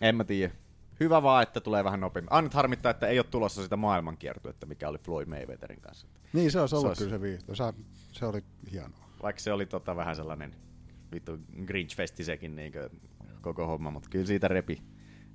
en 0.00 0.16
mä 0.16 0.24
tiedä. 0.24 0.54
Hyvä 1.00 1.22
vaan, 1.22 1.42
että 1.42 1.60
tulee 1.60 1.84
vähän 1.84 2.00
nopeammin. 2.00 2.32
Aina 2.32 2.48
harmittaa, 2.52 2.90
että 2.90 3.06
ei 3.06 3.18
ole 3.18 3.26
tulossa 3.30 3.62
sitä 3.62 3.76
maailmankiertuetta, 3.76 4.66
mikä 4.66 4.88
oli 4.88 4.98
Floyd 4.98 5.28
Mayweatherin 5.28 5.80
kanssa. 5.80 6.06
Niin 6.32 6.50
se 6.50 6.60
olisi 6.60 6.76
ollut 6.76 6.88
olisi- 6.88 7.04
kyllä 7.04 7.16
se 7.16 7.22
viihto. 7.22 7.54
Se, 7.54 7.64
se 8.12 8.26
oli 8.26 8.44
hienoa. 8.72 9.08
Vaikka 9.22 9.40
se 9.40 9.52
oli 9.52 9.66
tota 9.66 9.96
vähän 9.96 10.16
sellainen 10.16 10.54
vittu 11.12 11.36
Grinch-festi 11.64 12.24
sekin 12.24 12.56
niin 12.56 12.72
koko 13.40 13.66
homma, 13.66 13.90
mutta 13.90 14.08
kyllä 14.08 14.26
siitä 14.26 14.48
repi, 14.48 14.82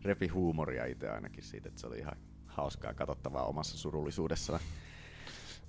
repi 0.04 0.28
huumoria 0.28 0.86
itse 0.86 1.10
ainakin 1.10 1.44
siitä, 1.44 1.70
että 1.70 1.82
se 1.82 1.88
oli 1.88 1.98
ihan 1.98 2.18
hauskaa 2.48 2.94
katsottavaa 2.94 3.44
omassa 3.46 3.78
surullisuudessaan. 3.78 4.60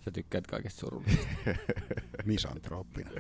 Sä 0.05 0.11
tykkäät 0.11 0.47
kaikesta 0.47 0.81
surullisesta. 0.81 1.29
Misantrooppinen. 2.25 3.13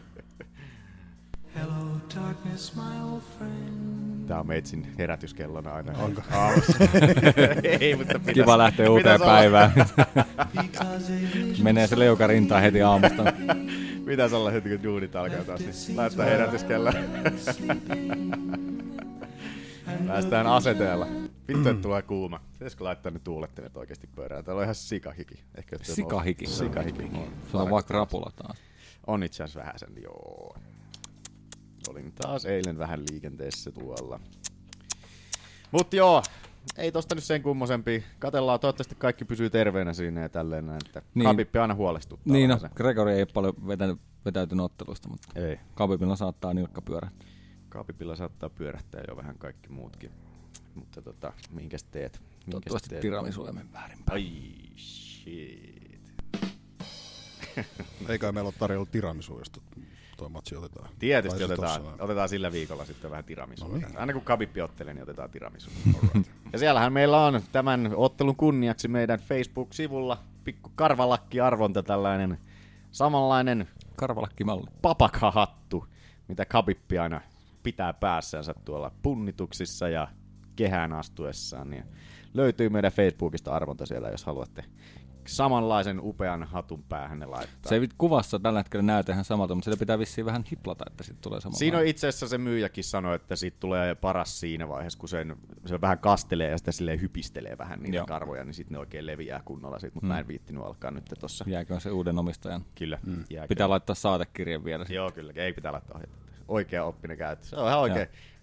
Hello, 1.55 2.01
darkness, 2.17 2.77
my 2.77 3.13
old 3.13 3.21
friend. 3.39 4.29
Tää 4.29 4.41
on 4.41 4.47
meitsin 4.47 4.95
herätyskellona 4.99 5.75
aina. 5.75 5.93
Onko? 5.99 6.23
Ei, 7.81 7.97
mutta 7.97 8.19
pitäis, 8.19 8.35
Kiva 8.35 8.59
lähteä 8.59 8.91
uuteen 8.91 9.21
päivään. 9.21 9.73
Menee 11.63 11.87
se 11.87 11.99
leuka 11.99 12.27
rintaan 12.27 12.63
heti 12.63 12.83
aamusta. 12.83 13.25
Pitäis 14.07 14.33
olla 14.33 14.51
heti 14.51 14.69
kun 14.69 14.83
duunit 14.83 15.17
alkaa 15.17 15.45
taas, 15.45 15.61
niin 15.61 15.97
laittaa 15.97 16.27
herätyskellona. 16.27 16.99
Päästään 20.07 20.47
aseteella. 20.47 21.24
Vittu, 21.49 21.69
että 21.69 21.83
tulee 21.83 22.03
kuuma. 22.03 22.41
Pitäisikö 22.53 22.85
laittaa 22.85 23.13
ne 23.13 23.19
tuulettimet 23.19 23.77
oikeasti 23.77 24.07
pöydään? 24.07 24.45
Täällä 24.45 24.61
on 24.61 24.65
ihan 24.65 24.75
sikahiki. 24.75 25.43
Ehkä 25.55 25.77
Sikahiki. 25.83 26.47
Sikahiki. 26.47 27.11
Se 27.51 27.57
on 27.57 27.71
vaikka 27.71 27.95
rapula 27.95 28.31
taas. 28.37 28.59
On 29.07 29.23
itse 29.23 29.43
asiassa 29.43 29.61
vähän 29.61 29.79
sen, 29.79 30.03
joo. 30.03 30.57
Olin 31.89 32.13
taas 32.13 32.45
eilen 32.45 32.79
vähän 32.79 33.03
liikenteessä 33.11 33.73
tuolla. 33.73 34.21
Mut 35.71 35.93
joo, 35.93 36.23
ei 36.79 36.93
tosta 36.93 37.15
nyt 37.15 37.25
sen 37.25 37.43
kummosempi. 37.43 38.05
Katellaan, 38.19 38.61
toivottavasti 38.61 38.95
kaikki 38.95 39.25
pysyy 39.25 39.51
terveenä 39.51 39.93
siinä 39.93 40.21
ja 40.21 40.29
tälleen 40.29 40.67
näin, 40.67 40.81
että 40.87 41.03
Niin. 41.15 41.25
Khabib 41.25 41.55
aina 41.57 41.75
huolestuttaa. 41.75 42.33
Niin 42.33 42.51
no. 42.51 42.59
Gregory 42.75 43.11
ei 43.13 43.27
paljon 43.27 43.55
vetänyt, 43.67 44.01
vetäytynyt 44.25 44.65
ottelusta, 44.65 45.09
mutta 45.09 45.29
Ei. 45.41 45.59
Khabibilla 45.77 46.17
saattaa 46.17 46.55
nilkka 46.55 46.83
pyörä. 46.83 47.09
Khabibilla 47.71 48.17
saattaa 48.17 48.51
pyörähtää 48.51 49.03
jo 49.09 49.17
vähän 49.17 49.39
kaikki 49.39 49.69
muutkin. 49.69 50.11
Mutta 50.75 51.03
tota, 51.03 51.33
minkäs 51.51 51.85
teet? 51.85 52.13
Minkäs 52.21 52.51
Toivottavasti 52.51 52.89
teet? 52.89 53.01
tiramisu 53.01 53.47
väärinpäin. 53.73 53.93
Ai 54.11 54.33
shit. 54.77 56.15
Eikä 58.09 58.33
meillä 58.33 58.49
ole 58.49 58.55
tarjolla 58.59 58.87
tiramisu, 58.91 59.39
jos 59.39 59.53
toi 60.17 60.29
matsi 60.29 60.57
otetaan. 60.57 60.89
Tietysti 60.99 61.39
siis 61.39 61.51
otetaan, 61.51 61.83
otetaan 61.99 62.29
sillä 62.29 62.53
viikolla 62.53 62.85
sitten 62.85 63.11
vähän 63.11 63.25
tiramisua. 63.25 63.69
No 63.69 63.77
niin. 63.77 63.99
Aina 63.99 64.13
kun 64.13 64.23
Khabib 64.23 64.57
ottelee, 64.65 64.95
niin 64.95 65.03
otetaan 65.03 65.31
tiramisua. 65.31 65.73
ja 66.53 66.59
siellähän 66.59 66.93
meillä 66.93 67.25
on 67.27 67.43
tämän 67.53 67.93
ottelun 67.97 68.37
kunniaksi 68.37 68.89
meidän 68.89 69.19
Facebook-sivulla 69.19 70.19
pikku 70.45 70.73
karvalakki-arvonta, 70.75 71.83
tällainen 71.83 72.39
samanlainen 72.91 73.69
Karvalakkimalli. 73.97 74.67
papakahattu, 74.83 75.87
mitä 76.29 76.45
Khabib 76.45 76.79
aina 77.03 77.21
pitää 77.63 77.93
päässänsä 77.93 78.55
tuolla 78.65 78.93
punnituksissa 79.03 79.89
ja 79.89 80.09
kehään 80.57 80.93
astuessaan. 80.93 81.71
Niin 81.71 81.85
löytyy 82.35 82.69
meidän 82.69 82.93
Facebookista 82.93 83.53
arvonta 83.53 83.87
siellä, 83.87 84.09
jos 84.09 84.25
haluatte 84.25 84.65
samanlaisen 85.27 86.01
upean 86.03 86.43
hatun 86.45 86.83
päähän 86.83 87.19
ne 87.19 87.27
laittaa. 87.27 87.69
Se 87.69 87.75
ei 87.75 87.81
vit- 87.81 87.95
kuvassa 87.99 88.39
tällä 88.39 88.59
hetkellä 88.59 88.83
näytä 88.83 89.13
ihan 89.13 89.25
samalta, 89.25 89.55
mutta 89.55 89.65
sitä 89.71 89.81
pitää 89.81 89.99
vissiin 89.99 90.25
vähän 90.25 90.45
hiplata, 90.51 90.85
että 90.91 91.05
sitten 91.05 91.23
tulee 91.23 91.41
samalla. 91.41 91.59
Siinä 91.59 91.79
on 91.79 91.87
itse 91.87 92.09
asiassa 92.09 92.29
se 92.29 92.39
myyjäkin 92.39 92.85
sanoi, 92.85 93.17
että 93.17 93.37
siitä 93.37 93.57
tulee 93.61 93.95
paras 93.95 94.41
siinä 94.41 94.69
vaiheessa, 94.69 94.99
kun 94.99 95.09
sen, 95.09 95.37
se 95.67 95.81
vähän 95.81 95.99
kastelee 95.99 96.51
ja 96.51 96.59
sitä 96.59 96.73
silleen 96.73 97.01
hypistelee 97.01 97.59
vähän 97.59 97.81
niitä 97.83 97.97
Joo. 97.97 98.01
Joo. 98.01 98.07
karvoja, 98.07 98.45
niin 98.45 98.55
sitten 98.55 98.73
ne 98.73 98.79
oikein 98.79 99.07
leviää 99.07 99.43
kunnolla 99.45 99.79
siitä, 99.79 99.95
mutta 99.95 100.07
Mm. 100.07 100.09
mm. 100.11 100.15
mä 100.15 100.19
en 100.21 100.29
viittinyt 100.29 100.63
alkaa 100.65 100.91
nyt 100.91 101.05
tossa. 101.21 101.45
Jääkö 101.49 101.81
se 101.81 101.91
uuden 101.91 102.19
omistajan? 102.19 102.65
Kyllä. 102.75 102.99
Mm. 103.07 103.25
Pitää 103.49 103.69
laittaa 103.69 103.95
saatekirjan 103.95 104.65
vielä. 104.65 104.87
Joo, 104.89 105.11
kyllä. 105.11 105.33
Ei 105.37 105.53
pitää 105.53 105.73
laittaa 105.73 105.95
ohjeita. 105.97 106.15
Oikea 106.49 106.85
oppinen 106.85 107.17
käyttö. 107.19 107.47
Se 107.47 107.57
on 107.57 107.67
ihan 107.69 107.81
oikein. 107.81 108.07
Fit- 108.07 108.34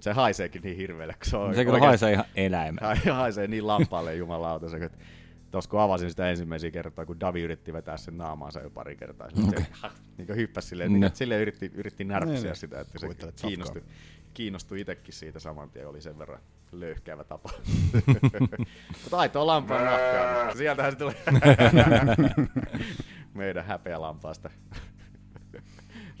Se 0.00 0.12
haiseekin 0.12 0.62
niin 0.62 0.76
hirveelle, 0.76 1.12
kun 1.14 1.30
se 1.30 1.36
on 1.36 1.54
Se 1.54 1.64
kyllä 1.64 1.74
oikein- 1.74 1.88
haisee 1.88 2.12
ihan 2.12 2.24
eläimellä. 2.34 2.88
Ai, 2.88 2.96
haisee 3.12 3.46
niin 3.46 3.66
lampaalle 3.66 4.14
jumalauta. 4.14 4.68
Se, 4.68 4.78
kun 4.80 4.90
Tuossa 5.50 5.70
kun 5.70 5.80
avasin 5.80 6.10
sitä 6.10 6.30
ensimmäisiä 6.30 6.70
kertaa, 6.70 7.06
kun 7.06 7.20
Davi 7.20 7.42
yritti 7.42 7.72
vetää 7.72 7.96
sen 7.96 8.18
naamaansa 8.18 8.60
jo 8.60 8.70
pari 8.70 8.96
kertaa. 8.96 9.28
Okay. 9.48 9.64
Se 9.80 9.88
niin 10.18 10.36
hyppäsi 10.36 10.68
silleen, 10.68 10.92
No. 10.92 10.98
niin, 10.98 11.10
silleen 11.16 11.40
yritti, 11.42 11.70
yritti 11.74 12.04
närpsiä 12.04 12.34
Niin, 12.34 12.42
niin. 12.44 12.56
sitä, 12.56 12.80
että 12.80 12.98
se 12.98 13.08
kiinnostui, 13.42 13.82
kiinnostui 14.34 14.80
itsekin 14.80 15.14
siitä 15.14 15.40
saman 15.40 15.70
tien, 15.70 15.88
oli 15.88 16.00
sen 16.00 16.18
verran 16.18 16.40
löyhkäävä 16.72 17.24
tapa. 17.24 17.50
Mutta 19.02 19.18
aitoa 19.18 19.46
lampaan 19.46 19.84
nahkaa. 19.84 20.54
Sieltähän 20.54 20.92
se 20.92 20.98
tulee 20.98 21.14
meidän 23.34 23.64
häpeä 23.64 24.00
lampaasta 24.00 24.50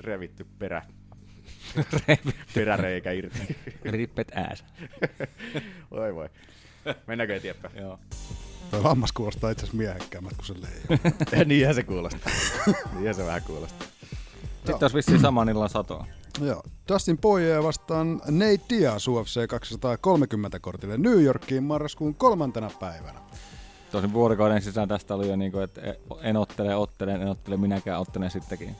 revitty 0.00 0.46
perä. 0.58 0.82
Peräreikä 2.54 3.10
irti. 3.10 3.56
Rippet 3.84 4.28
ääs. 4.34 4.64
Voi 5.90 6.14
voi. 6.14 6.28
Mennäänkö 7.06 7.36
eteenpäin? 7.36 7.76
Joo. 7.76 7.98
Toi 8.70 8.82
lammas 8.82 9.12
kuulostaa 9.12 9.50
itse 9.50 9.64
asiassa 9.64 9.76
miehekkäämmät 9.76 10.32
kuin 10.36 10.46
se 10.46 10.54
leijona. 10.54 11.44
Niinhän 11.44 11.74
se 11.74 11.82
kuulostaa. 11.82 12.32
Niinhän 12.92 13.14
se 13.14 13.26
vähän 13.26 13.42
kuulostaa. 13.42 13.88
Sitten 14.56 14.78
olisi 14.82 14.96
vissiin 14.96 15.20
saman 15.20 15.48
illan 15.48 15.68
satoa. 15.70 16.06
Joo. 16.40 16.62
Dustin 16.88 17.18
Poirier 17.18 17.62
vastaan 17.62 18.22
Nate 18.30 18.60
Diaz 18.70 19.08
UFC 19.08 19.46
230 19.48 20.58
kortille 20.58 20.98
New 20.98 21.22
Yorkiin 21.22 21.64
marraskuun 21.64 22.14
kolmantena 22.14 22.70
päivänä. 22.80 23.20
Tosin 23.90 24.12
vuorokauden 24.12 24.62
sisään 24.62 24.88
tästä 24.88 25.14
oli 25.14 25.28
jo 25.28 25.36
niin 25.36 25.52
kuin, 25.52 25.64
että 25.64 25.80
en 26.22 26.36
ottele, 26.36 26.76
ottelen, 26.76 27.22
en 27.22 27.28
ottele 27.28 27.56
minäkään, 27.56 28.00
ottelen 28.00 28.30
sittenkin. 28.30 28.76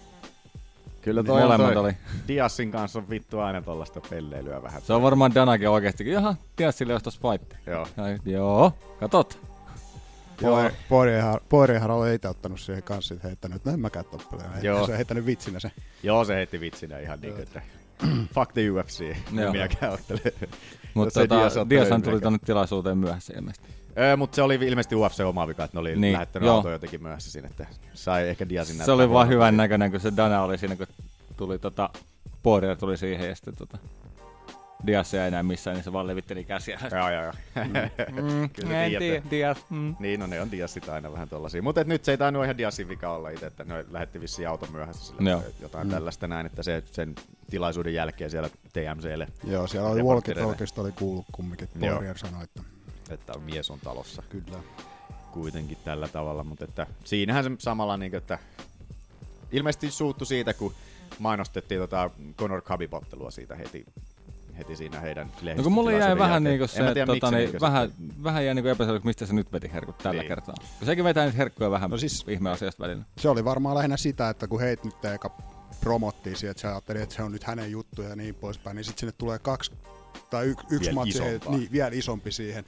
Kyllä 1.06 1.20
Niin 1.20 1.26
toi 1.26 1.42
on 1.42 1.48
molemmat 1.48 1.72
toi. 1.72 1.82
oli. 1.82 1.92
Diassin 2.28 2.70
kanssa 2.70 2.98
on 2.98 3.10
vittu 3.10 3.38
aina 3.40 3.62
tollasta 3.62 4.00
pelleilyä 4.10 4.62
vähän. 4.62 4.82
Se 4.82 4.92
on 4.92 5.02
varmaan 5.02 5.34
Danakin 5.34 5.68
oikeastikin. 5.68 6.12
Jaha, 6.12 6.34
Diazille 6.58 6.92
olisi 6.92 7.04
tossa 7.04 7.20
fight. 7.30 7.54
Joo. 7.66 7.86
Ja, 7.96 8.32
joo, 8.32 8.72
katot. 9.00 9.38
Poirierhan 11.48 11.90
oli 11.90 12.14
itse 12.14 12.28
ottanut 12.28 12.60
siihen 12.60 12.82
kanssa 12.82 13.14
sit 13.14 13.24
heittänyt, 13.24 13.56
että 13.56 13.70
no 13.70 13.74
en 13.74 13.80
mäkään 13.80 14.04
toppelea. 14.04 14.46
Joo. 14.62 14.86
Se 14.86 14.92
on 14.92 14.96
heittänyt 14.96 15.26
vitsinä 15.26 15.60
se. 15.60 15.70
Joo, 16.02 16.24
se 16.24 16.34
heitti 16.34 16.60
vitsinä 16.60 16.98
ihan 16.98 17.20
niin 17.20 17.40
että 17.40 17.62
fuck 18.34 18.52
the 18.52 18.70
UFC, 18.70 19.16
minäkään 19.30 19.92
ottele. 19.92 20.20
Mutta 20.94 21.20
tota, 21.20 21.70
Diazhan 21.70 22.02
tuli 22.02 22.20
tonne 22.20 22.38
tilaisuuteen 22.44 22.98
myöhässä 22.98 23.34
ilmeisesti. 23.36 23.68
Öö, 23.98 24.16
mutta 24.16 24.34
se 24.36 24.42
oli 24.42 24.54
ilmeisesti 24.54 24.94
UFC 24.94 25.20
oma 25.20 25.48
vika, 25.48 25.64
että 25.64 25.76
ne 25.76 25.80
oli 25.80 25.96
Niin, 25.96 26.12
lähettänyt 26.12 26.46
joo. 26.46 26.56
auto 26.56 26.70
jotenkin 26.70 27.02
myöhässä 27.02 27.30
sinne, 27.30 27.48
että 27.48 27.66
sai 27.94 28.28
ehkä 28.28 28.48
Diasin 28.48 28.84
Se 28.84 28.92
oli 28.92 29.10
vaan 29.10 29.28
hyvän 29.28 29.56
näköinen, 29.56 29.90
kun 29.90 30.00
se 30.00 30.12
Dana 30.16 30.42
oli 30.42 30.58
siinä, 30.58 30.76
kun 30.76 30.86
tuli 31.36 31.58
tota, 31.58 31.90
Poirier 32.42 32.76
tuli 32.76 32.96
siihen 32.96 33.28
ja 33.28 33.34
sitten 33.36 33.56
tota, 33.56 33.78
Dias 34.86 35.14
ei 35.14 35.26
enää 35.28 35.42
missään, 35.42 35.74
niin 35.76 35.84
se 35.84 35.92
vaan 35.92 36.06
levitteli 36.06 36.44
käsiä. 36.44 36.80
Joo, 36.92 37.10
joo, 37.10 37.22
joo. 37.22 37.32
Mm, 38.22 38.50
Kyllä 38.60 38.84
en 38.84 38.98
tiedä, 38.98 39.22
Dias. 39.30 39.58
Mm. 39.70 39.96
Niin, 39.98 40.20
no 40.20 40.26
ne 40.26 40.40
on 40.40 40.50
Diasit 40.50 40.88
aina 40.88 41.12
vähän 41.12 41.28
tollasia. 41.28 41.62
Mutta 41.62 41.84
nyt 41.84 42.04
se 42.04 42.10
ei 42.12 42.18
tainnut 42.18 42.44
ihan 42.44 42.58
Diasin 42.58 42.88
vika 42.88 43.12
olla 43.12 43.30
itse, 43.30 43.46
että 43.46 43.64
ne 43.64 43.84
lähetti 43.90 44.20
vissiin 44.20 44.48
auton 44.48 44.72
myöhässä 44.72 45.04
sille 45.06 45.30
Joo. 45.30 45.40
tai 45.40 45.50
jotain 45.60 45.86
Mm. 45.86 45.90
tällaista 45.90 46.28
näin, 46.28 46.46
että 46.46 46.62
se 46.62 46.82
sen 46.92 47.14
tilaisuuden 47.50 47.94
jälkeen 47.94 48.30
siellä 48.30 48.48
TMClle. 48.72 49.28
Joo, 49.44 49.66
siellä 49.66 49.88
oli 49.88 50.02
walkie 50.02 50.34
oli 50.78 50.92
kuullut 50.92 51.26
kumminkin. 51.32 51.68
Poirier 51.80 52.18
sanoi, 52.18 52.44
että 52.44 52.62
Että 53.10 53.38
mies 53.38 53.70
on 53.70 53.80
talossa. 53.80 54.22
Kyllä. 54.28 54.58
Kuitenkin 55.32 55.78
tällä 55.84 56.08
tavalla, 56.08 56.44
mutta 56.44 56.64
että 56.64 56.86
siinähän 57.04 57.44
se 57.44 57.50
samalla 57.58 57.96
niin 57.96 58.14
että 58.14 58.38
ilmeisesti 59.52 59.90
suuttu 59.90 60.24
siitä, 60.24 60.54
kun 60.54 60.74
mainostettiin 61.18 61.80
tota 61.80 62.10
Conor 62.38 62.62
Khabib-ottelua 62.62 63.30
siitä 63.30 63.54
heti, 63.54 63.86
heti 64.58 64.76
siinä 64.76 65.00
heidän 65.00 65.32
No 65.56 65.62
kun 65.62 65.72
mulle 65.72 65.92
jäi 65.92 66.18
vähän 66.18 66.44
niinku 66.44 66.62
En 66.64 66.68
se, 66.68 66.82
mä 66.82 66.92
tiedä, 66.94 67.06
tota, 67.06 67.30
niin, 67.30 67.38
niinku 67.38 67.60
vähän, 67.60 67.88
sitten- 67.88 68.24
vähän 68.24 68.44
jäi 68.44 68.54
niinku 68.54 68.68
epäselväksi, 68.68 69.06
mistä 69.06 69.26
se 69.26 69.34
nyt 69.34 69.52
veti 69.52 69.72
herkut 69.72 69.98
tällä 69.98 70.20
Niin. 70.22 70.28
kertaa. 70.28 70.54
Kun 70.78 70.86
sekin 70.86 71.04
vetää 71.04 71.24
niitä 71.24 71.36
herkkuja 71.38 71.70
vähän 71.70 71.90
no 71.90 71.98
siis, 71.98 72.24
ihmeasiasta 72.28 72.82
välillä. 72.84 73.04
se 73.18 73.28
oli 73.28 73.44
varmaan 73.44 73.74
lähinnä 73.76 73.96
sitä, 73.96 74.28
että 74.28 74.46
kun 74.48 74.60
heit 74.60 74.84
nyt 74.84 75.04
eka 75.04 75.30
promottiin 75.80 76.36
siihen, 76.36 76.50
että 76.50 76.60
se 76.60 76.68
ajatteli, 76.68 77.02
että 77.02 77.14
se 77.14 77.22
on 77.22 77.32
nyt 77.32 77.44
hänen 77.44 77.70
juttuja 77.70 78.08
ja 78.08 78.16
niin 78.16 78.34
poispäin, 78.34 78.76
niin 78.76 78.84
sitten 78.84 79.00
sinne 79.00 79.12
tulee 79.18 79.38
kaksi 79.38 79.72
tai 80.30 80.46
y- 80.46 80.50
yksi 80.70 80.80
Vielä 80.80 80.92
matsi, 80.94 81.10
isompaa. 81.10 81.56
niin, 81.56 81.72
vielä 81.72 81.90
isompi 81.92 82.32
siihen. 82.32 82.64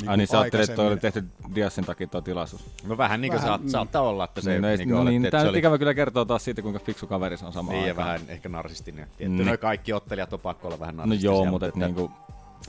Niin 0.00 0.08
Ai 0.08 0.16
niin 0.16 0.28
sä 0.28 0.40
ajattelit, 0.40 0.64
että 0.64 0.76
toi 0.76 0.86
oli 0.86 0.96
tehty 0.96 1.24
Diasin 1.54 1.84
takia 1.84 2.06
tuo 2.06 2.20
tilaisuus. 2.20 2.64
No 2.86 2.96
vähän 2.98 3.20
niin 3.20 3.30
kuin 3.32 3.36
Vähän, 3.42 3.48
saat, 3.48 3.62
mm. 3.62 3.68
saattaa 3.68 4.02
olla, 4.02 4.24
että 4.24 4.40
se 4.40 4.50
niin, 4.50 4.62
no, 4.62 4.68
ei- 4.68 4.76
niinku 4.76 4.94
no 4.94 5.04
niin, 5.04 5.24
että 5.24 5.30
tää 5.30 5.40
se 5.40 5.44
nyt 5.44 5.50
oli- 5.50 5.58
ikävä 5.58 5.78
kyllä 5.78 5.94
kertoo 5.94 6.24
taas 6.24 6.44
siitä, 6.44 6.62
kuinka 6.62 6.78
fiksu 6.80 7.06
kaveri 7.06 7.36
se 7.36 7.46
on 7.46 7.52
samaan 7.52 7.72
Niin 7.74 7.86
ja 7.86 7.90
aikaan. 7.92 8.06
vähän 8.06 8.20
ehkä 8.28 8.48
narsistinen. 8.48 9.04
Tietty, 9.06 9.24
Niin. 9.28 9.36
niin. 9.36 9.46
noi 9.46 9.58
kaikki 9.58 9.92
ottelijat 9.92 10.32
on 10.32 10.40
pakko 10.40 10.68
olla 10.68 10.78
vähän 10.80 10.96
No 10.96 11.02
narsistisia. 11.02 11.30
joo, 11.30 11.44
mutta 11.44 11.66
et 11.66 11.74
että, 11.74 11.86
niinku... 11.86 12.10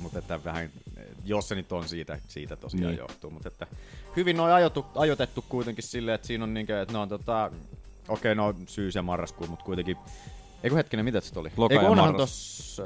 mutta 0.01 0.19
että 0.19 0.39
vähän, 0.43 0.69
jos 1.25 1.47
se 1.49 1.55
nyt 1.55 1.71
on 1.71 1.87
siitä, 1.89 2.19
siitä 2.27 2.55
tosiaan 2.55 2.87
Niin. 2.87 2.97
johtuu. 2.97 3.29
Mutta 3.29 3.47
että 3.47 3.67
hyvin 4.15 4.37
noin 4.37 4.53
ajoitu, 4.53 4.85
ajoitettu 4.95 5.45
kuitenkin 5.49 5.83
silleen, 5.83 6.15
että 6.15 6.27
siinä 6.27 6.43
on 6.43 6.53
niinkö, 6.53 6.81
että 6.81 6.93
ne 6.93 6.97
on 6.99 7.09
tota, 7.09 7.51
okei, 8.07 8.35
no 8.35 8.47
on 8.47 8.55
syys 8.67 8.95
ja 8.95 9.01
marraskuu, 9.01 9.47
mutta 9.47 9.65
kuitenkin 9.65 9.97
Eiku 10.63 10.75
hetkinen, 10.75 11.05
mitä 11.05 11.21
se 11.21 11.39
oli? 11.39 11.51
Loka 11.57 11.73
Eiku 11.73 11.85
ja 11.85 11.91
onhan 11.91 12.15
tossa... 12.15 12.83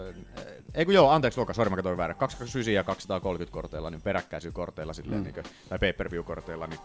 Eiku 0.73 0.91
joo, 0.91 1.09
anteeksi 1.09 1.39
Loka, 1.39 1.53
sori 1.53 1.69
mä 1.69 1.75
katsoin 1.75 1.97
väärin. 1.97 2.17
229 2.17 2.73
ja 2.73 2.83
230 2.83 3.53
korteilla, 3.53 3.89
niin 3.89 4.01
peräkkäisyy 4.01 4.51
korteilla 4.51 4.93
silleen, 4.93 5.19
Mm. 5.21 5.23
niin 5.23 5.45
tai 5.69 5.79
pay-per-view 5.79 6.23
korteilla, 6.23 6.67
niin 6.67 6.79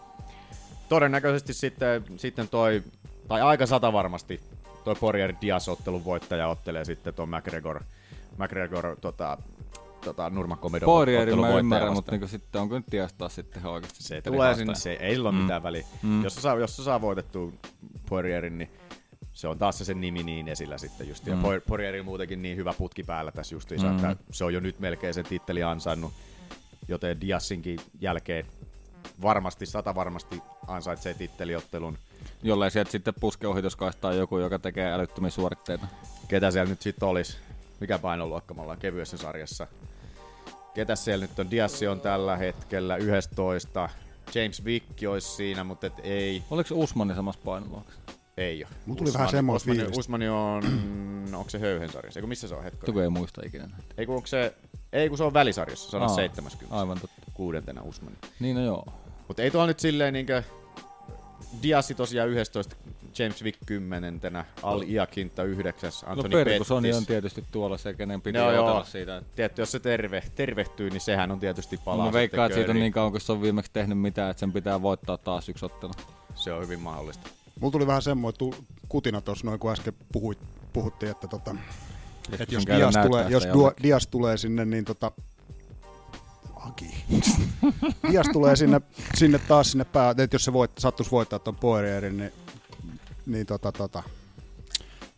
todennäköisesti 0.89 1.53
sitten, 1.53 2.03
sitten 2.17 2.47
toi, 2.49 2.83
tai 3.27 3.41
aika 3.41 3.65
sata 3.65 3.93
varmasti, 3.93 4.39
toi 4.83 4.95
Poirier 4.95 5.33
Diaz 5.41 5.67
ottelun 5.67 6.05
voittaja 6.05 6.47
ottelee 6.47 6.85
sitten 6.85 7.13
tuon 7.13 7.29
McGregor, 7.29 7.79
McGregor 8.37 8.95
tota, 9.01 9.37
tota 10.03 10.29
Nurmagomedov 10.29 10.85
Poirierin 10.85 11.33
ottelun 11.33 11.47
mä 11.53 11.59
ymmärrän, 11.59 11.93
mutta 11.93 12.11
niinku 12.11 12.27
sitten 12.27 12.61
onko 12.61 12.75
nyt 12.75 12.85
Dias 12.91 13.13
taas 13.13 13.35
sitten 13.35 13.65
oikeasti 13.65 14.03
Se 14.03 14.21
tulee 14.21 14.55
sinne, 14.55 14.75
se 14.75 14.91
ei 14.93 15.15
sillä 15.15 15.29
ole 15.29 15.35
Mm. 15.37 15.41
mitään 15.41 15.63
väliä. 15.63 15.85
Mm. 16.03 16.23
Jos, 16.23 16.35
se 16.35 16.41
saa, 16.41 16.55
jos 16.59 16.75
se 16.75 16.83
saa 16.83 17.01
voitettua 17.01 17.51
Poirierin, 18.09 18.57
niin 18.57 18.69
se 19.37 19.47
on 19.47 19.57
taas 19.57 19.77
se 19.77 19.85
sen 19.85 20.01
nimi 20.01 20.23
niin 20.23 20.47
esillä 20.47 20.77
sitten 20.77 21.07
just. 21.09 21.27
Ja 21.27 21.35
Mm. 21.35 21.41
Poirierin 21.67 22.05
muutenkin 22.05 22.41
niin 22.41 22.57
hyvä 22.57 22.73
putki 22.73 23.03
päällä 23.03 23.31
tässä 23.31 23.55
justiinsa, 23.55 23.87
Mm. 23.87 24.01
mm. 24.01 24.09
että 24.11 24.23
se 24.31 24.43
on 24.43 24.53
jo 24.53 24.59
nyt 24.59 24.79
melkein 24.79 25.13
sen 25.13 25.25
titteli 25.25 25.63
ansainnut. 25.63 26.13
Joten 26.87 27.21
Diassinkin 27.21 27.79
jälkeen 28.01 28.45
varmasti, 29.21 29.65
sata 29.65 29.95
varmasti 29.95 30.41
ansaitsee 30.67 31.13
titteliottelun. 31.13 31.97
Jollei 32.43 32.71
sieltä 32.71 32.91
sitten 32.91 33.13
puske 33.19 33.47
ohituskaistaa 33.47 34.13
joku, 34.13 34.37
joka 34.37 34.59
tekee 34.59 34.93
älyttömiä 34.93 35.29
suoritteita. 35.29 35.87
Ketä 36.27 36.51
siellä 36.51 36.69
nyt 36.69 36.81
sitten 36.81 37.09
olisi? 37.09 37.37
Mikä 37.79 37.99
painoluokka 37.99 38.53
me 38.53 38.61
ollaan 38.61 38.77
kevyessä 38.79 39.17
sarjassa? 39.17 39.67
Ketä 40.73 40.95
siellä 40.95 41.25
nyt 41.27 41.39
on? 41.39 41.51
Diassi 41.51 41.87
on 41.87 42.01
tällä 42.01 42.37
hetkellä 42.37 42.97
11. 42.97 43.89
James 44.35 44.65
Vick 44.65 44.85
olisi 45.09 45.27
siinä, 45.35 45.63
mutta 45.63 45.87
et 45.87 45.93
ei. 46.03 46.43
Oliko 46.51 46.69
Usmani 46.75 47.15
samassa 47.15 47.41
painoluokassa? 47.45 47.99
Ei 48.37 48.63
ole. 48.63 48.73
Mulla 48.85 48.97
tuli 48.97 49.13
vähän 49.13 49.29
semmoista 49.29 49.63
Usmani, 49.63 49.77
fiilistä. 49.79 49.99
Usmani 49.99 50.29
on, 50.29 50.63
onko 51.37 51.49
se 51.49 51.59
höyhen 51.59 51.89
sarjassa? 51.89 52.19
Eiku 52.19 52.27
missä 52.27 52.47
se 52.47 52.55
on 52.55 52.63
hetko? 52.63 52.85
Tuko 52.85 53.01
ei 53.01 53.09
muista 53.09 53.41
ikinä. 53.45 53.69
Ei 53.97 54.05
kun 54.05 54.15
onko 54.15 54.27
se, 54.27 54.53
ei 54.93 55.09
kun 55.09 55.17
se 55.17 55.23
on 55.23 55.33
välisarjassa, 55.33 55.89
se 55.89 55.97
on 55.97 56.03
Aa, 56.03 56.09
70. 56.09 56.75
aivan 56.75 56.99
totta. 56.99 57.21
Kuudentena 57.33 57.81
Usmani. 57.81 58.15
Niin 58.39 58.55
no 58.55 58.63
joo. 58.63 58.85
Mutta 59.27 59.41
ei 59.41 59.51
tuolla 59.51 59.67
nyt 59.67 59.79
silleen 59.79 60.13
niinkö, 60.13 60.43
Diassi 61.63 61.95
tosiaan 61.95 62.29
11, 62.29 62.75
James 63.19 63.43
Vick 63.43 63.59
10, 63.65 64.21
Al 64.63 64.81
Iakinta 64.81 65.43
9, 65.43 65.91
No 66.05 66.11
Anthony 66.11 66.43
Fergusoni 66.43 66.87
Pettis. 66.87 66.97
on 66.97 67.05
tietysti 67.05 67.43
tuolla 67.51 67.77
se, 67.77 67.93
kenen 67.93 68.21
piti 68.21 68.37
No 68.37 68.51
joo, 68.51 68.83
siitä. 68.83 69.17
Että... 69.17 69.29
Tietty, 69.35 69.61
jos 69.61 69.71
se 69.71 69.79
terve, 69.79 70.23
tervehtyy, 70.35 70.89
niin 70.89 71.01
sehän 71.01 71.31
on 71.31 71.39
tietysti 71.39 71.77
palaa 71.85 72.05
Mä 72.05 72.13
veikkaan, 72.13 72.45
että 72.45 72.53
sitten 72.55 72.67
siitä 72.67 72.77
on 72.77 72.81
niin 72.81 72.93
kauan, 72.93 73.11
kun 73.11 73.21
se 73.21 73.31
on 73.31 73.41
viimeksi 73.41 73.71
tehnyt 73.73 73.99
mitään, 73.99 74.31
että 74.31 74.39
sen 74.39 74.53
pitää 74.53 74.81
voittaa 74.81 75.17
taas 75.17 75.49
yksi 75.49 75.65
ottelu. 75.65 75.91
Se 76.35 76.53
on 76.53 76.63
hyvin 76.63 76.79
mahdollista. 76.79 77.29
Mulla 77.59 77.71
tuli 77.71 77.87
vähän 77.87 78.01
semmoinen 78.01 78.53
kutina 78.89 79.21
tuossa 79.21 79.47
noin, 79.47 79.59
kun 79.59 79.71
äsken 79.71 79.93
puhuit, 80.11 80.37
puhuttiin, 80.73 81.11
että, 81.11 81.27
tota, 81.27 81.55
että 82.31 82.45
sun 82.45 82.53
jos, 82.53 82.65
Dias 82.65 82.95
tulee, 83.07 83.25
jos 83.29 83.45
jollekin. 83.45 83.83
Dias 83.83 84.07
tulee 84.07 84.37
sinne, 84.37 84.65
niin 84.65 84.85
tota, 84.85 85.11
Aki. 86.55 87.05
Dias 88.11 88.27
tulee 88.33 88.55
sinne, 88.55 88.81
sinne 89.15 89.39
taas 89.39 89.71
sinne 89.71 89.85
pää, 89.85 90.11
että 90.17 90.35
jos 90.35 90.45
se 90.45 90.53
voit, 90.53 90.71
sattuisi 90.79 91.11
voittaa 91.11 91.39
tuon 91.39 91.55
Poirierin, 91.55 92.17
niin, 92.17 92.31
niin 93.25 93.45
tota, 93.45 93.71
tota, 93.71 94.03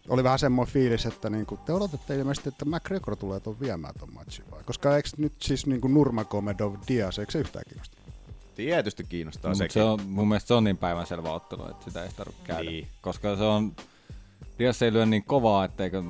oli 0.09 0.23
vähän 0.23 0.39
semmoinen 0.39 0.73
fiilis, 0.73 1.05
että 1.05 1.29
niinku, 1.29 1.57
te 1.57 1.73
odotatte 1.73 2.15
ilmeisesti, 2.15 2.49
että 2.49 2.65
McGregor 2.65 3.15
tulee 3.15 3.39
tuon 3.39 3.59
viemään 3.59 3.93
tuon 3.99 4.13
matchin 4.13 4.45
vai? 4.51 4.63
Koska 4.63 4.95
eikö 4.95 5.09
nyt 5.17 5.33
siis 5.41 5.65
niinku 5.65 5.87
Nurmagomedov 5.87 6.75
Dias, 6.87 7.19
eikö 7.19 7.31
se 7.31 7.39
yhtään 7.39 7.65
kiinnosta? 7.69 7.97
Tietysti 8.65 9.03
kiinnostaa 9.09 9.51
No, 9.51 9.55
sekin. 9.55 9.83
mutta 9.83 9.99
se 9.99 10.03
on, 10.07 10.11
mun 10.13 10.27
mielestä 10.27 10.47
se 10.47 10.53
on 10.53 10.63
niin 10.63 10.77
päivänselvä 10.77 11.31
ottelu, 11.31 11.69
että 11.69 11.85
sitä 11.85 12.03
ei 12.03 12.09
tarvitse 12.17 12.41
käydä. 12.43 12.69
Niin. 12.69 12.87
Koska 13.01 13.35
se 13.35 13.43
on, 13.43 13.75
Dias 14.59 14.81
ei 14.81 14.93
lyö 14.93 15.05
niin 15.05 15.23
kovaa, 15.23 15.65
etteikö 15.65 16.03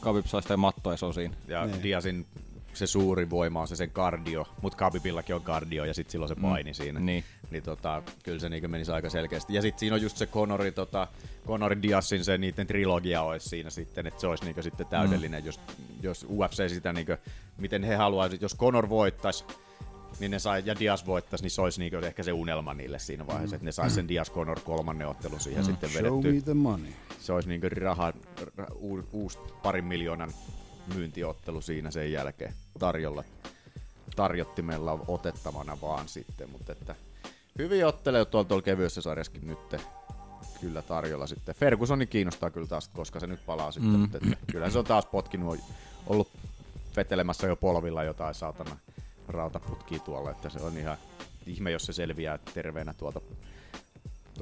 Khabib 0.00 0.26
saa 0.26 0.40
sitä 0.40 0.56
mattoa 0.56 0.92
edes 0.92 1.02
osiin. 1.02 1.34
Ja 1.48 1.66
Niin. 1.66 1.82
Diasin 1.82 2.26
se 2.74 2.86
suuri 2.86 3.30
voima 3.30 3.60
on 3.60 3.68
se 3.68 3.76
sen 3.76 3.90
kardio, 3.90 4.46
mutta 4.62 4.76
Khabibillakin 4.76 5.34
on 5.34 5.42
kardio 5.42 5.84
ja 5.84 5.94
sitten 5.94 6.12
silloin 6.12 6.28
se 6.28 6.34
Mm. 6.34 6.42
paini 6.42 6.74
siinä. 6.74 7.00
Niin. 7.00 7.24
Niin 7.50 7.62
tota, 7.62 8.02
kyllä 8.22 8.38
se 8.38 8.48
niinku 8.48 8.68
menisi 8.68 8.92
aika 8.92 9.10
selkeästi. 9.10 9.54
Ja 9.54 9.62
sitten 9.62 9.78
siinä 9.80 9.94
on 9.96 10.02
just 10.02 10.16
se 10.16 10.26
Conori, 10.26 10.72
tota, 10.72 11.08
Conori 11.46 11.82
Diasin 11.82 12.24
se 12.24 12.38
niiden 12.38 12.66
trilogia 12.66 13.22
olisi 13.22 13.48
siinä 13.48 13.70
sitten, 13.70 14.06
että 14.06 14.20
se 14.20 14.26
olisi 14.26 14.44
niinku 14.44 14.62
sitten 14.62 14.86
täydellinen, 14.86 15.42
Mm. 15.42 15.46
jos, 15.46 15.60
jos 16.02 16.26
UFC 16.30 16.68
sitä 16.68 16.92
niinku, 16.92 17.12
miten 17.58 17.82
he 17.84 17.94
haluaisivat, 17.96 18.42
jos 18.42 18.56
Conor 18.56 18.88
voittaisi, 18.88 19.44
niin 20.20 20.30
ne 20.30 20.38
sai, 20.38 20.62
ja 20.66 20.78
Dias 20.78 21.06
voittaisi, 21.06 21.44
niin 21.44 21.50
se 21.50 21.60
olisi 21.62 21.80
niinku 21.80 21.96
ehkä 21.96 22.22
se 22.22 22.32
unelma 22.32 22.74
niille 22.74 22.98
siinä 22.98 23.26
vaiheessa, 23.26 23.54
Mm. 23.54 23.56
että 23.56 23.64
ne 23.64 23.72
saisi 23.72 23.94
sen 23.94 24.08
Dias 24.08 24.32
Conor 24.32 24.60
kolmannen 24.60 25.08
ottelun 25.08 25.40
siihen 25.40 25.62
Mm. 25.62 25.66
sitten 25.66 25.90
Show 25.90 26.02
vedettyä 26.04 26.32
me 26.32 26.40
the 26.40 26.54
money. 26.54 26.92
se 27.20 27.32
olisi 27.32 27.48
niinku 27.48 27.66
raha, 27.80 28.12
ra, 28.56 28.66
u, 28.74 29.00
uusi 29.12 29.38
parin 29.62 29.84
miljoonan 29.84 30.30
myyntiottelu 30.94 31.60
siinä 31.60 31.90
sen 31.90 32.12
jälkeen 32.12 32.54
tarjolla. 32.78 33.24
Tarjottimella 34.16 34.98
otettavana 35.08 35.78
vaan 35.80 36.08
sitten, 36.08 36.50
mutta 36.50 36.72
että 36.72 36.94
hyvin 37.58 37.86
ottelee 37.86 38.24
tuolla, 38.24 38.48
tuolla 38.48 38.62
kevyessä 38.62 39.00
sarjassakin 39.02 39.46
nyt 39.46 39.58
kyllä 40.60 40.82
tarjolla 40.82 41.26
sitten. 41.26 41.54
Fergusoni 41.54 42.06
kiinnostaa 42.06 42.50
kyllä 42.50 42.66
taas, 42.66 42.88
koska 42.88 43.20
se 43.20 43.26
nyt 43.26 43.46
palaa 43.46 43.72
sitten, 43.72 43.90
Mm. 43.90 43.96
mm. 43.96 44.00
mutta 44.00 44.18
että 44.18 44.36
kyllä 44.52 44.70
se 44.70 44.78
on 44.78 44.84
taas 44.84 45.06
potkinut, 45.06 45.58
ollut 46.06 46.28
vetelemässä 46.96 47.46
jo 47.46 47.56
polvilla 47.56 48.04
jotain 48.04 48.34
saatana 48.34 48.76
rautaputkia 49.28 49.98
tuolla, 49.98 50.30
että 50.30 50.48
se 50.50 50.58
on 50.58 50.76
ihan 50.78 50.96
ihme, 51.46 51.70
jos 51.70 51.86
se 51.86 51.92
selviää 51.92 52.38
terveenä 52.54 52.94
tuolta, 52.94 53.20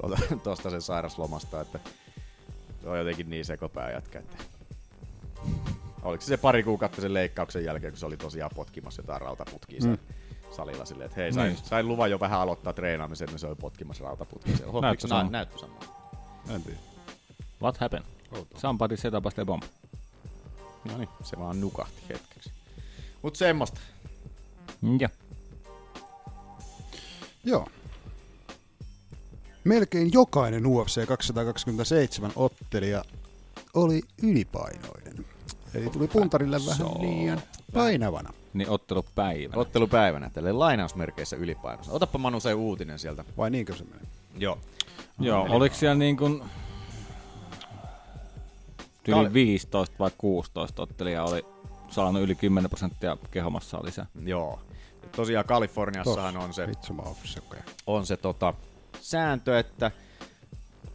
tuolta 0.01 0.17
tuosta 0.45 0.71
sen 0.71 0.83
sairaslomasta, 0.83 1.61
että 1.61 1.79
se 2.83 2.89
on 2.89 2.99
jotenkin 2.99 3.31
niin 3.31 3.45
sekopää 3.45 3.91
jätkä, 3.93 4.19
että 4.19 4.37
oliko 6.03 6.21
se 6.21 6.27
se 6.27 6.37
pari 6.37 6.63
kuukautta 6.63 7.01
sen 7.01 7.15
leikkauksen 7.15 7.65
jälkeen, 7.65 7.93
kun 7.93 7.99
se 8.01 8.07
oli 8.07 8.17
tosiaan 8.17 8.51
potkimassa 8.55 9.03
jotain 9.03 9.21
rautaputkia 9.21 9.81
mm. 9.85 9.99
Salilla 10.57 10.85
silleen, 10.85 11.07
että 11.07 11.21
hei, 11.21 11.33
sain, 11.33 11.53
Niin. 11.55 11.65
sain 11.65 11.89
luvan 11.89 12.11
jo 12.11 12.21
vähän 12.21 12.41
aloittaa 12.41 12.73
treenaamisen, 12.73 13.29
niin 13.29 13.39
se 13.39 13.47
oli 13.47 13.55
potkimassa 13.55 14.05
rautaputkia 14.05 14.57
siellä. 14.57 14.73
Näyttö 14.73 14.87
Näyttö, 14.87 15.09
sama. 15.09 15.23
nä, 15.23 15.31
näyttö 15.31 15.59
samalta. 15.59 15.87
En 16.55 16.63
tiedä. 16.63 16.79
What 17.63 17.77
happened? 17.79 18.05
Somebody 18.57 18.97
set 18.97 19.15
up 19.15 19.27
a 19.27 19.45
bomb. 19.45 19.63
No 20.85 20.99
niin, 20.99 21.09
se 21.23 21.39
vaan 21.39 21.61
nukahti 21.61 22.03
hetkeksi. 22.09 22.53
Mut 23.23 23.37
semmoista. 23.37 23.81
Ja. 25.01 25.09
Joo. 27.45 27.69
Melkein 29.65 30.13
jokainen 30.13 30.67
UFC 30.67 31.07
227 31.07 32.33
ottelija 32.37 33.05
oli 33.75 34.01
ylipainoinen. 34.23 35.25
Eli 35.75 35.91
tuli 35.91 36.09
puntarille 36.09 36.61
vähän 36.67 36.87
liian 37.01 37.41
painavana. 37.73 38.33
Niin 38.55 38.71
ottelupäivä. 38.71 39.53
Ottelupäivänä, 39.57 40.31
tälle 40.31 40.53
lainausmerkeissä 40.53 41.37
ylipainossa. 41.37 41.93
Otappa 41.93 42.19
Manu 42.19 42.41
se 42.41 42.55
uutinen 42.55 42.99
sieltä. 42.99 43.25
Vai 43.37 43.51
niinkö 43.51 43.77
se 43.77 43.85
meni? 43.85 44.03
Joo. 44.39 44.59
Joo, 45.21 45.47
Eli- 45.47 45.55
oliko 45.55 45.75
siellä 45.77 45.95
niin 45.95 46.17
kuin 46.17 46.43
oli- 49.13 49.25
yli 49.27 49.33
15 49.33 49.97
vai 49.99 50.11
16 50.19 50.83
ottelijaa 50.83 51.25
oli 51.27 51.45
saanut 51.91 52.23
yli 52.23 52.35
10 52.35 52.71
prosenttia 52.71 53.17
kehomassaa 53.31 53.85
lisää. 53.85 54.07
Joo. 54.25 54.61
Tosiaan 55.17 55.45
Kaliforniassahan 55.45 56.37
on 56.37 56.55
se, 56.55 56.69
on 57.87 58.07
se 58.07 58.17
tota, 58.17 58.55
sääntö, 59.01 59.59
että 59.59 59.91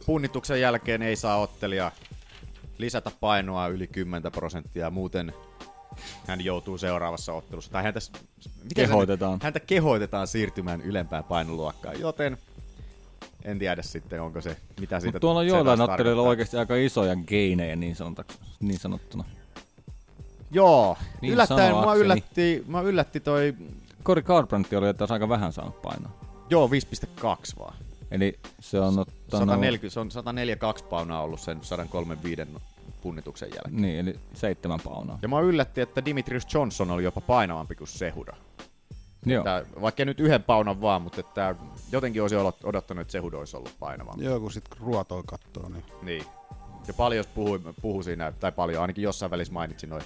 punnituksen 0.06 0.60
jälkeen 0.60 1.02
ei 1.02 1.16
saa 1.16 1.40
ottelija 1.40 1.92
lisätä 2.78 3.10
painoa 3.20 3.68
yli 3.68 3.86
10 3.86 4.32
prosenttia, 4.32 4.90
muuten 4.90 5.32
hän 6.26 6.44
joutuu 6.44 6.78
seuraavassa 6.78 7.32
ottelussa. 7.32 7.72
Tai 7.72 7.82
häntä, 7.82 8.00
miten 8.62 8.68
se- 8.68 8.74
Kehoitetaan. 8.74 9.38
häntä 9.42 9.60
kehoitetaan 9.60 10.26
siirtymään 10.26 10.80
ylempään 10.80 11.24
painoluokkaan, 11.24 12.00
joten 12.00 12.38
en 13.44 13.58
tiedä 13.58 13.82
sitten, 13.82 14.22
onko 14.22 14.40
se, 14.40 14.56
mitä 14.80 15.00
siitä 15.00 15.06
Mutta 15.06 15.20
tuolla 15.20 15.42
joillain 15.42 15.80
ottelijoilla 15.80 16.22
oikeasti 16.22 16.56
aika 16.56 16.76
isoja 16.76 17.16
geinejä 17.16 17.76
niin, 17.76 17.96
niin 18.60 18.78
sanottuna. 18.78 19.24
Joo, 20.50 20.96
Niin 21.20 21.32
yllättäen 21.32 21.74
mua 21.74 21.94
yllätti, 21.94 22.64
mua 22.68 22.82
yllätti 22.82 23.20
toi, 23.20 23.54
Cory 24.04 24.22
Garbrandt 24.22 24.72
oli 24.72 24.94
taas 24.94 25.10
aika 25.10 25.28
vähän 25.28 25.52
saanut 25.52 25.82
painoa. 25.82 26.10
joo 26.50 26.68
5,2 26.68 27.58
vaan. 27.58 27.74
Eli 28.10 28.38
se 28.60 28.80
on 28.80 28.98
ottanut... 28.98 29.30
140, 29.30 29.94
se 29.94 30.00
on 30.00 30.10
142 30.10 30.84
paunaa 30.84 31.22
ollut 31.22 31.40
sen 31.40 31.58
135 31.62 32.42
punnituksen 33.02 33.48
jälkeen. 33.54 33.82
Niin, 33.82 33.98
eli 33.98 34.20
seitsemän 34.34 34.80
paunaa. 34.84 35.18
Ja 35.22 35.28
mä 35.28 35.40
yllätti, 35.40 35.80
että 35.80 36.04
Dimitrius 36.04 36.54
Johnson 36.54 36.90
oli 36.90 37.04
jopa 37.04 37.20
painavampi 37.20 37.74
kuin 37.74 37.88
Sehuda. 37.88 38.36
Joo. 39.26 39.40
Että, 39.40 39.64
vaikka 39.80 40.04
nyt 40.04 40.20
yhden 40.20 40.42
paunan 40.42 40.80
vaan, 40.80 41.02
mutta 41.02 41.20
että 41.20 41.54
jotenkin 41.92 42.22
olisi 42.22 42.36
odottanut, 42.64 43.02
että 43.02 43.12
Sehuda 43.12 43.38
olisi 43.38 43.56
ollut 43.56 43.76
painavampi. 43.78 44.24
Joo, 44.24 44.40
kun 44.40 44.52
sit 44.52 44.64
ruotoa 44.80 45.22
kattoo, 45.26 45.68
niin 45.68 45.84
Niin. 46.02 46.24
Ja 46.88 46.94
paljon 46.94 47.24
puhui, 47.34 47.60
puhui 47.82 48.04
siinä, 48.04 48.32
tai 48.32 48.52
paljon, 48.52 48.82
ainakin 48.82 49.02
jossain 49.02 49.30
välissä 49.30 49.52
mainitsin 49.52 49.90
noin 49.90 50.02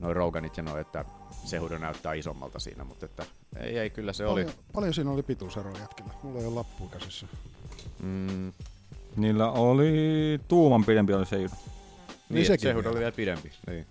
noi 0.00 0.14
Roganit 0.14 0.56
ja 0.56 0.62
noin, 0.62 0.80
että 0.80 1.04
Sehuda 1.44 1.78
näyttää 1.78 2.12
isommalta 2.12 2.58
siinä, 2.58 2.84
mutta 2.84 3.06
että 3.06 3.24
ei, 3.56 3.78
ei 3.78 3.90
kyllä 3.90 4.12
se 4.12 4.26
oli. 4.26 4.42
paljon, 4.44 4.58
paljon 4.72 4.94
siinä 4.94 5.10
oli 5.10 5.22
pituuseroa 5.22 5.78
jätkillä. 5.78 6.10
Mulla 6.22 6.40
ei 6.40 6.46
ole 6.46 6.54
lappua 6.54 6.88
käsissä. 6.88 7.26
Mm, 8.02 8.52
Niillä 9.16 9.50
oli 9.50 9.92
tuuman 10.48 10.84
pidempi 10.84 11.14
oli 11.14 11.26
se 11.26 11.36
niin, 11.36 11.50
Niin 12.28 12.46
sekin 12.46 12.60
Sehuda 12.68 12.76
vielä. 12.82 12.90
oli 12.90 12.98
vielä 13.00 13.12
pidempi. 13.12 13.52
Niin. 13.66 13.86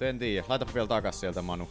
En 0.00 0.18
tiedä. 0.18 0.46
Laita 0.48 0.66
vielä 0.74 0.86
takas 0.86 1.20
sieltä, 1.20 1.42
Manu. 1.42 1.68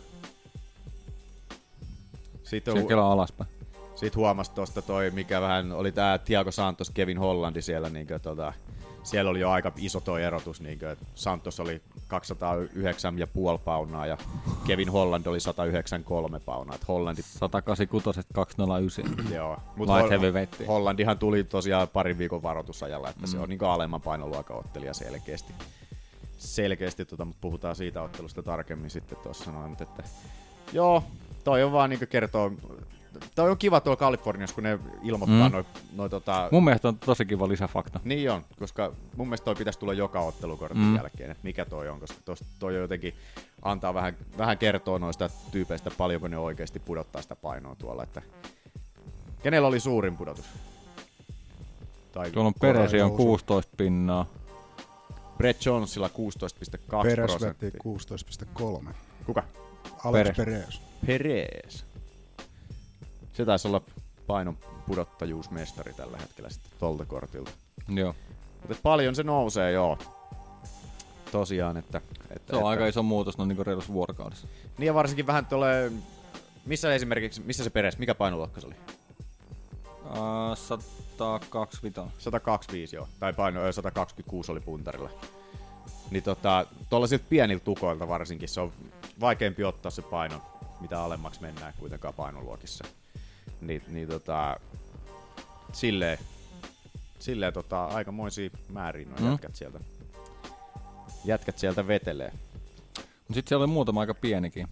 Sitten 2.43 2.77
Se 2.81 2.83
kelaa 2.87 3.11
alaspäin. 3.11 3.49
Sitten 3.95 4.19
huomasi 4.19 4.51
tosta 4.51 4.81
toi, 4.81 5.11
mikä 5.11 5.41
vähän 5.41 5.71
oli 5.71 5.91
tää 5.91 6.17
Thiago 6.17 6.51
Santos, 6.51 6.89
Kevin 6.89 7.17
Hollandi 7.17 7.61
siellä, 7.61 7.89
niin 7.89 8.07
kuin, 8.07 8.21
tota, 8.21 8.53
siellä 9.07 9.31
oli 9.31 9.39
jo 9.39 9.49
aika 9.49 9.71
iso 9.77 9.99
toi 9.99 10.23
erotus, 10.23 10.61
niin 10.61 10.79
kuin, 10.79 10.91
että 10.91 11.05
Santos 11.15 11.59
oli 11.59 11.81
209,5 11.99 13.59
paunaa 13.65 14.05
ja 14.05 14.17
Kevin 14.67 14.91
Holland 14.91 15.25
oli 15.25 15.39
193 15.39 16.39
paunaa, 16.39 16.75
että 16.75 16.85
Hollandi 16.87 17.21
186 17.21 18.21
209. 18.33 19.05
Joo, 19.33 19.57
heavyweight. 20.09 20.67
Hollandihan 20.67 21.19
tuli 21.19 21.43
tosiaan 21.43 21.87
parin 21.87 22.17
viikon 22.17 22.43
varoitusajalla, 22.43 23.09
että 23.09 23.21
mm. 23.21 23.27
se 23.27 23.39
on 23.39 23.49
niin 23.49 23.63
alemman 23.63 24.01
painoluokan 24.01 24.57
ottelija 24.57 24.93
selkeästi. 24.93 25.53
Selkeästi, 26.37 27.05
tota, 27.05 27.25
mutta 27.25 27.41
puhutaan 27.41 27.75
siitä 27.75 28.01
ottelusta 28.01 28.43
tarkemmin 28.43 28.89
sitten 28.89 29.17
tuossa 29.23 29.51
noin, 29.51 29.69
mutta 29.69 29.83
että 29.83 30.03
joo, 30.73 31.03
toi 31.43 31.63
on 31.63 31.71
vaan 31.71 31.89
niin 31.89 32.07
kertoo, 32.09 32.51
toi 33.35 33.51
on 33.51 33.57
kiva 33.57 33.79
tuolla 33.81 33.97
Kaliforniassa, 33.97 34.55
kun 34.55 34.63
ne 34.63 34.79
ilmoittaa 35.03 35.49
mm. 35.49 35.53
Noin 35.53 35.65
noi, 35.95 36.09
tota, 36.09 36.49
Mun 36.51 36.63
mielestä 36.63 36.87
on 36.87 36.97
tosi 36.99 37.25
kiva 37.25 37.47
lisäfakta. 37.47 37.99
niin 38.03 38.31
on, 38.31 38.45
koska 38.59 38.91
mun 39.15 39.27
mielestä 39.27 39.45
toi 39.45 39.55
pitäisi 39.55 39.79
tulla 39.79 39.93
joka 39.93 40.19
ottelukortin 40.21 40.81
Mm. 40.81 40.95
jälkeen, 40.95 41.31
että 41.31 41.43
mikä 41.43 41.65
toi 41.65 41.89
on, 41.89 41.99
koska 41.99 42.17
tosta, 42.25 42.45
toi 42.59 42.75
on 42.75 42.81
jotenkin 42.81 43.13
antaa 43.61 43.93
vähän, 43.93 44.17
vähän 44.37 44.57
kertoa 44.57 44.99
noista 44.99 45.29
tyypeistä, 45.51 45.91
paljonko 45.97 46.27
ne 46.27 46.37
oikeasti 46.37 46.79
pudottaa 46.79 47.21
sitä 47.21 47.35
painoa 47.35 47.75
tuolla, 47.75 48.03
että 48.03 48.21
kenellä 49.43 49.67
oli 49.67 49.79
suurin 49.79 50.17
pudotus? 50.17 50.45
Tai 52.11 52.31
Tuolla 52.31 52.47
on 52.47 52.53
Peresi 52.61 53.01
on 53.01 53.11
16 53.11 53.73
pinnaa. 53.77 54.25
Brett 55.37 55.65
Jonesilla 55.65 56.07
16,2 56.07 57.03
Peres 57.03 57.31
prosenttia. 57.31 57.65
veti 57.67 57.77
16,3. 58.87 58.93
Kuka? 59.25 59.43
Alex 60.03 60.35
Perez. 60.37 60.65
Perez. 60.65 60.79
Perez. 61.05 61.83
Se 63.37 63.45
taisi 63.45 63.67
olla 63.67 63.81
painon 64.27 64.57
pudottajuusmestari 64.87 65.93
tällä 65.93 66.17
hetkellä 66.17 66.49
sitten 66.49 66.71
tolta 66.79 67.05
kortilta. 67.05 67.51
Joo. 67.89 68.15
Mutta 68.61 68.75
paljon 68.83 69.15
se 69.15 69.23
nousee, 69.23 69.71
joo. 69.71 69.97
Tosiaan, 71.31 71.77
että... 71.77 72.01
että 72.29 72.53
Se 72.53 72.55
on 72.55 72.59
että, 72.59 72.67
aika 72.69 72.87
iso 72.87 73.03
muutos 73.03 73.37
noin 73.37 73.47
niin 73.47 73.65
reilussa 73.65 73.93
vuorokaudessa. 73.93 74.47
Niin 74.77 74.87
ja 74.87 74.93
varsinkin 74.93 75.27
vähän 75.27 75.45
tulee... 75.45 75.91
Missä 76.65 76.93
esimerkiksi, 76.93 77.41
missä 77.41 77.63
se 77.63 77.69
Peres, 77.69 77.97
mikä 77.97 78.15
painoluokka 78.15 78.61
se 78.61 78.67
oli? 78.67 78.75
Uh, 80.05 80.57
125. 80.57 82.01
125 82.17 82.95
joo, 82.95 83.07
tai 83.19 83.33
paino 83.33 83.61
ö, 83.61 83.71
126 83.71 84.51
oli 84.51 84.59
puntarilla. 84.59 85.09
Niin 86.11 86.23
tota, 86.23 86.65
tuollaisilta 86.89 87.25
pieniltä 87.29 87.65
tukoilta 87.65 88.07
varsinkin 88.07 88.49
se 88.49 88.61
on 88.61 88.73
vaikeampi 89.19 89.63
ottaa 89.63 89.91
se 89.91 90.01
paino, 90.01 90.41
mitä 90.81 91.03
alemmaksi 91.03 91.41
mennään 91.41 91.73
kuitenkaan 91.79 92.13
painoluokissa. 92.13 92.83
Niin, 93.61 93.81
niin 93.87 94.07
tota, 94.07 94.57
silleen, 95.73 96.17
silleen 97.19 97.53
tota, 97.53 97.85
aikamoisia 97.85 98.49
määriä 98.69 99.05
noin 99.05 99.21
Mm. 99.21 99.25
mm. 99.25 99.31
jätkät 99.31 99.55
sieltä. 99.55 99.79
Jätkät 101.25 101.57
sieltä 101.57 101.87
vetelee. 101.87 102.31
Mut 103.27 103.35
sit 103.35 103.47
siellä 103.47 103.63
oli 103.63 103.71
muutama 103.73 104.01
aika 104.01 104.13
pienikin. 104.13 104.67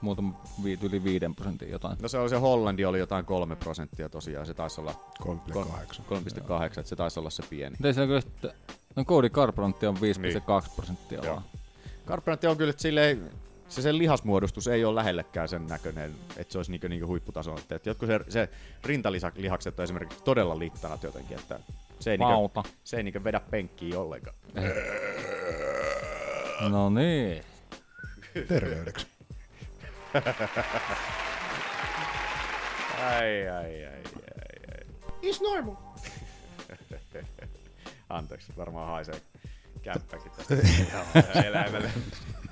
Muutama 0.00 0.40
vi- 0.64 0.78
yli 0.82 1.04
5 1.04 1.26
prosentin 1.36 1.70
jotain. 1.70 1.96
No 2.02 2.08
se 2.08 2.18
oli 2.18 2.28
se 2.28 2.36
Hollandi 2.36 2.84
oli 2.84 2.98
jotain 2.98 3.24
3 3.24 3.56
prosenttia 3.56 4.08
tosiaan, 4.08 4.46
se 4.46 4.54
taisi 4.54 4.80
olla 4.80 4.94
3,8. 5.22 6.02
3,8, 6.08 6.80
että 6.80 6.82
se 6.88 6.96
taisi 6.96 7.20
olla 7.20 7.30
se 7.30 7.42
pieni. 7.50 7.76
Miten 7.78 7.94
se 7.94 8.06
kyllä 8.06 8.20
sitten... 8.20 8.50
No 8.96 9.04
Cody 9.04 9.28
Garbrandt 9.30 9.82
on 9.82 9.96
5,2 9.96 10.70
prosenttia 10.76 11.20
Joo. 11.24 11.42
on 12.50 12.56
kyllä 12.56 12.72
silleen, 12.76 13.30
se 13.68 13.82
sen 13.82 13.98
lihasmuodostus 13.98 14.66
ei 14.68 14.84
ole 14.84 14.94
lähellekään 14.94 15.48
sen 15.48 15.66
näköinen, 15.66 16.14
että 16.36 16.52
se 16.52 16.58
olisi 16.58 16.70
niinku, 16.70 16.88
niinku 16.88 17.06
huipputason. 17.06 17.58
Että 17.58 17.90
jotkut 17.90 18.08
se, 18.08 18.20
se 18.28 18.48
rintalihakset 18.84 19.78
on 19.78 19.84
esimerkiksi 19.84 20.24
todella 20.24 20.58
littanat 20.58 21.02
jotenkin, 21.02 21.38
että 21.38 21.60
se 22.00 22.10
ei, 22.10 22.18
niinku, 22.18 22.62
se 22.84 22.96
ei 22.96 23.02
niinku 23.02 23.24
vedä 23.24 23.40
penkkiä 23.40 24.00
ollenkaan. 24.00 24.36
No 26.70 26.90
niin. 26.90 27.42
Terveydeksi. 28.48 29.06
ai, 33.04 33.48
ai, 33.48 33.48
ai, 33.48 33.86
ai, 33.86 34.02
ai. 34.74 34.86
It's 35.22 35.42
normal. 35.42 35.74
Anteeksi, 38.08 38.52
varmaan 38.56 38.88
haisee 38.88 39.20
kämppäkin 39.92 40.32
tästä 40.36 41.42
eläimelle. 41.42 41.90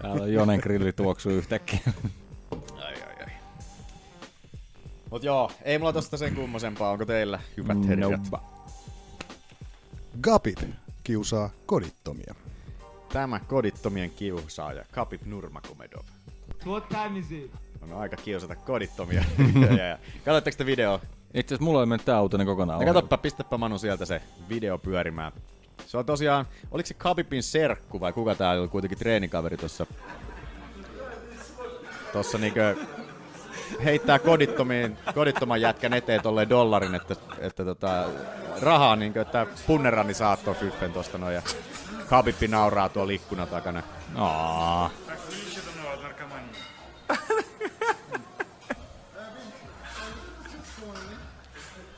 Täällä 0.02 0.26
Jonen 0.26 0.60
grilli 0.60 0.92
tuoksuu 0.92 1.32
yhtäkkiä. 1.32 1.80
Ai, 2.76 2.94
ai, 2.94 3.22
ai. 3.24 3.32
Mut 5.10 5.22
joo, 5.24 5.50
ei 5.62 5.78
mulla 5.78 5.92
tosta 5.92 6.16
sen 6.16 6.34
kummosempaa. 6.34 6.90
Onko 6.90 7.04
teillä 7.06 7.40
hyvät 7.56 7.78
No. 7.78 7.86
herrat? 7.86 8.20
Gapit 10.20 10.66
kiusaa 11.04 11.50
kodittomia. 11.66 12.34
Tämä 13.12 13.40
kodittomien 13.40 14.10
kiusaaja, 14.10 14.84
Kapip 14.92 15.22
time 16.88 17.18
is 17.18 17.32
it? 17.32 17.50
On 17.82 17.92
aika 17.92 18.16
kiusata 18.16 18.56
kodittomia. 18.56 19.24
ja, 19.78 19.86
ja. 19.86 19.98
Katsotteko 20.24 20.56
te 20.56 20.66
video? 20.66 21.00
Itse 21.34 21.54
asiassa 21.54 21.64
mulla 21.64 21.80
ei 21.80 21.86
mennyt 21.86 22.04
tää 22.04 22.22
uutinen 22.22 22.46
kokonaan 22.46 22.80
No 22.80 22.86
katsoppa, 22.86 23.18
pistäpä 23.18 23.58
Manu 23.58 23.78
sieltä 23.78 24.04
se 24.04 24.22
video 24.48 24.78
pyörimään. 24.78 25.32
Se 25.94 25.98
on 25.98 26.06
tosiaan, 26.06 26.46
oliko 26.70 26.86
se 26.86 26.94
Kapipin 26.94 27.42
serkku 27.42 28.00
vai 28.00 28.12
kuka 28.12 28.34
tää 28.34 28.50
oli 28.50 28.68
kuitenkin 28.68 28.98
treenikaveri 28.98 29.56
tossa? 29.56 29.86
Tossa 32.12 32.38
niinkö 32.38 32.76
heittää 33.84 34.18
kodittomiin, 34.18 34.96
kodittoman 35.14 35.60
jätkän 35.60 35.92
eteen 35.92 36.22
tolleen 36.22 36.48
dollarin, 36.48 36.94
että, 36.94 37.16
että 37.38 37.64
tota, 37.64 38.04
rahaa 38.62 38.96
niinkö, 38.96 39.20
että 39.20 39.46
punnerani 39.66 40.14
saattoi 40.14 40.54
fyffen 40.54 40.92
tosta 40.92 41.18
noin 41.18 41.34
ja 41.34 41.42
Kapippi 42.08 42.48
nauraa 42.48 42.88
tuolla 42.88 43.12
ikkuna 43.12 43.46
takana. 43.46 43.82
Aa. 44.14 44.90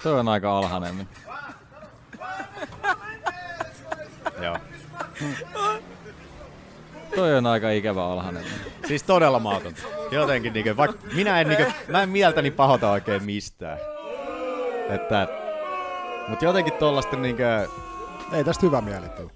Toi 0.03 0.21
on 0.21 0.29
aika 0.29 0.59
alhainen. 0.59 0.99
nyt. 0.99 1.09
Joo. 4.43 4.57
Toi 7.15 7.35
on 7.37 7.47
aika 7.47 7.71
ikävä 7.71 8.05
alhainen. 8.07 8.45
Siis 8.89 9.03
todella 9.03 9.39
maatonta. 9.39 9.83
Jotenkin 10.11 10.53
niinkö, 10.53 10.77
vaikka 10.77 10.99
minä 11.15 11.41
en 11.41 11.49
niinkö, 11.49 11.71
mä 11.89 12.03
en 12.03 12.09
mieltäni 12.09 12.51
pahota 12.51 12.91
oikein 12.91 13.23
mistään. 13.25 13.79
Että, 14.91 15.29
mut 16.29 16.43
jotenkin 16.43 16.73
tollasten 16.73 17.23
niinkö, 17.23 17.69
Ei 18.33 18.45
tästä 18.45 18.67
hyvä 18.67 18.81
mieli 18.81 19.09
tule. 19.09 19.31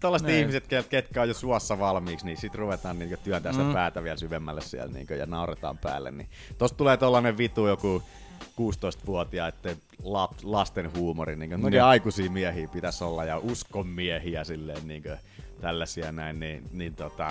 Tällaiset 0.00 0.28
Niin. 0.28 0.38
ihmiset, 0.40 0.64
ket- 0.64 0.88
ketkä 0.88 1.22
on 1.22 1.28
jo 1.28 1.34
suossa 1.34 1.78
valmiiksi, 1.78 2.26
niin 2.26 2.36
sit 2.36 2.54
ruvetaan 2.54 2.98
niinku 2.98 3.16
työntää 3.24 3.52
sitä 3.52 3.64
Mm. 3.64 3.72
päätä 3.72 4.02
vielä 4.04 4.16
syvemmälle 4.16 4.60
siellä 4.60 4.92
niinku, 4.92 5.14
ja 5.14 5.26
nauretaan 5.26 5.78
päälle. 5.78 6.10
Niin 6.10 6.28
tosta 6.58 6.76
tulee 6.76 6.96
tollanen 6.96 7.38
vitu 7.38 7.66
joku 7.66 8.02
16-vuotiaiden 8.42 9.76
lap, 10.02 10.32
lasten 10.42 10.90
huumori. 10.96 11.36
Niin 11.36 11.50
Niin. 11.50 11.60
noiden 11.60 11.84
aikuisia 11.84 12.30
miehiä 12.30 12.68
pitäisi 12.68 13.04
olla 13.04 13.24
ja 13.24 13.38
uskon 13.38 13.86
miehiä 13.86 14.44
silleen 14.44 14.88
niin 14.88 15.02
tällaisia 15.60 16.12
näin, 16.12 16.40
niin, 16.40 16.64
niin 16.72 16.94
tota, 16.94 17.28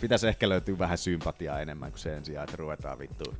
pitäisi 0.00 0.28
ehkä 0.28 0.48
löytyä 0.48 0.78
vähän 0.78 0.98
sympatiaa 0.98 1.60
enemmän 1.60 1.90
kuin 1.90 2.00
sen 2.00 2.24
sijaan, 2.24 2.44
että 2.44 2.56
ruvetaan 2.56 2.98
vittu 2.98 3.34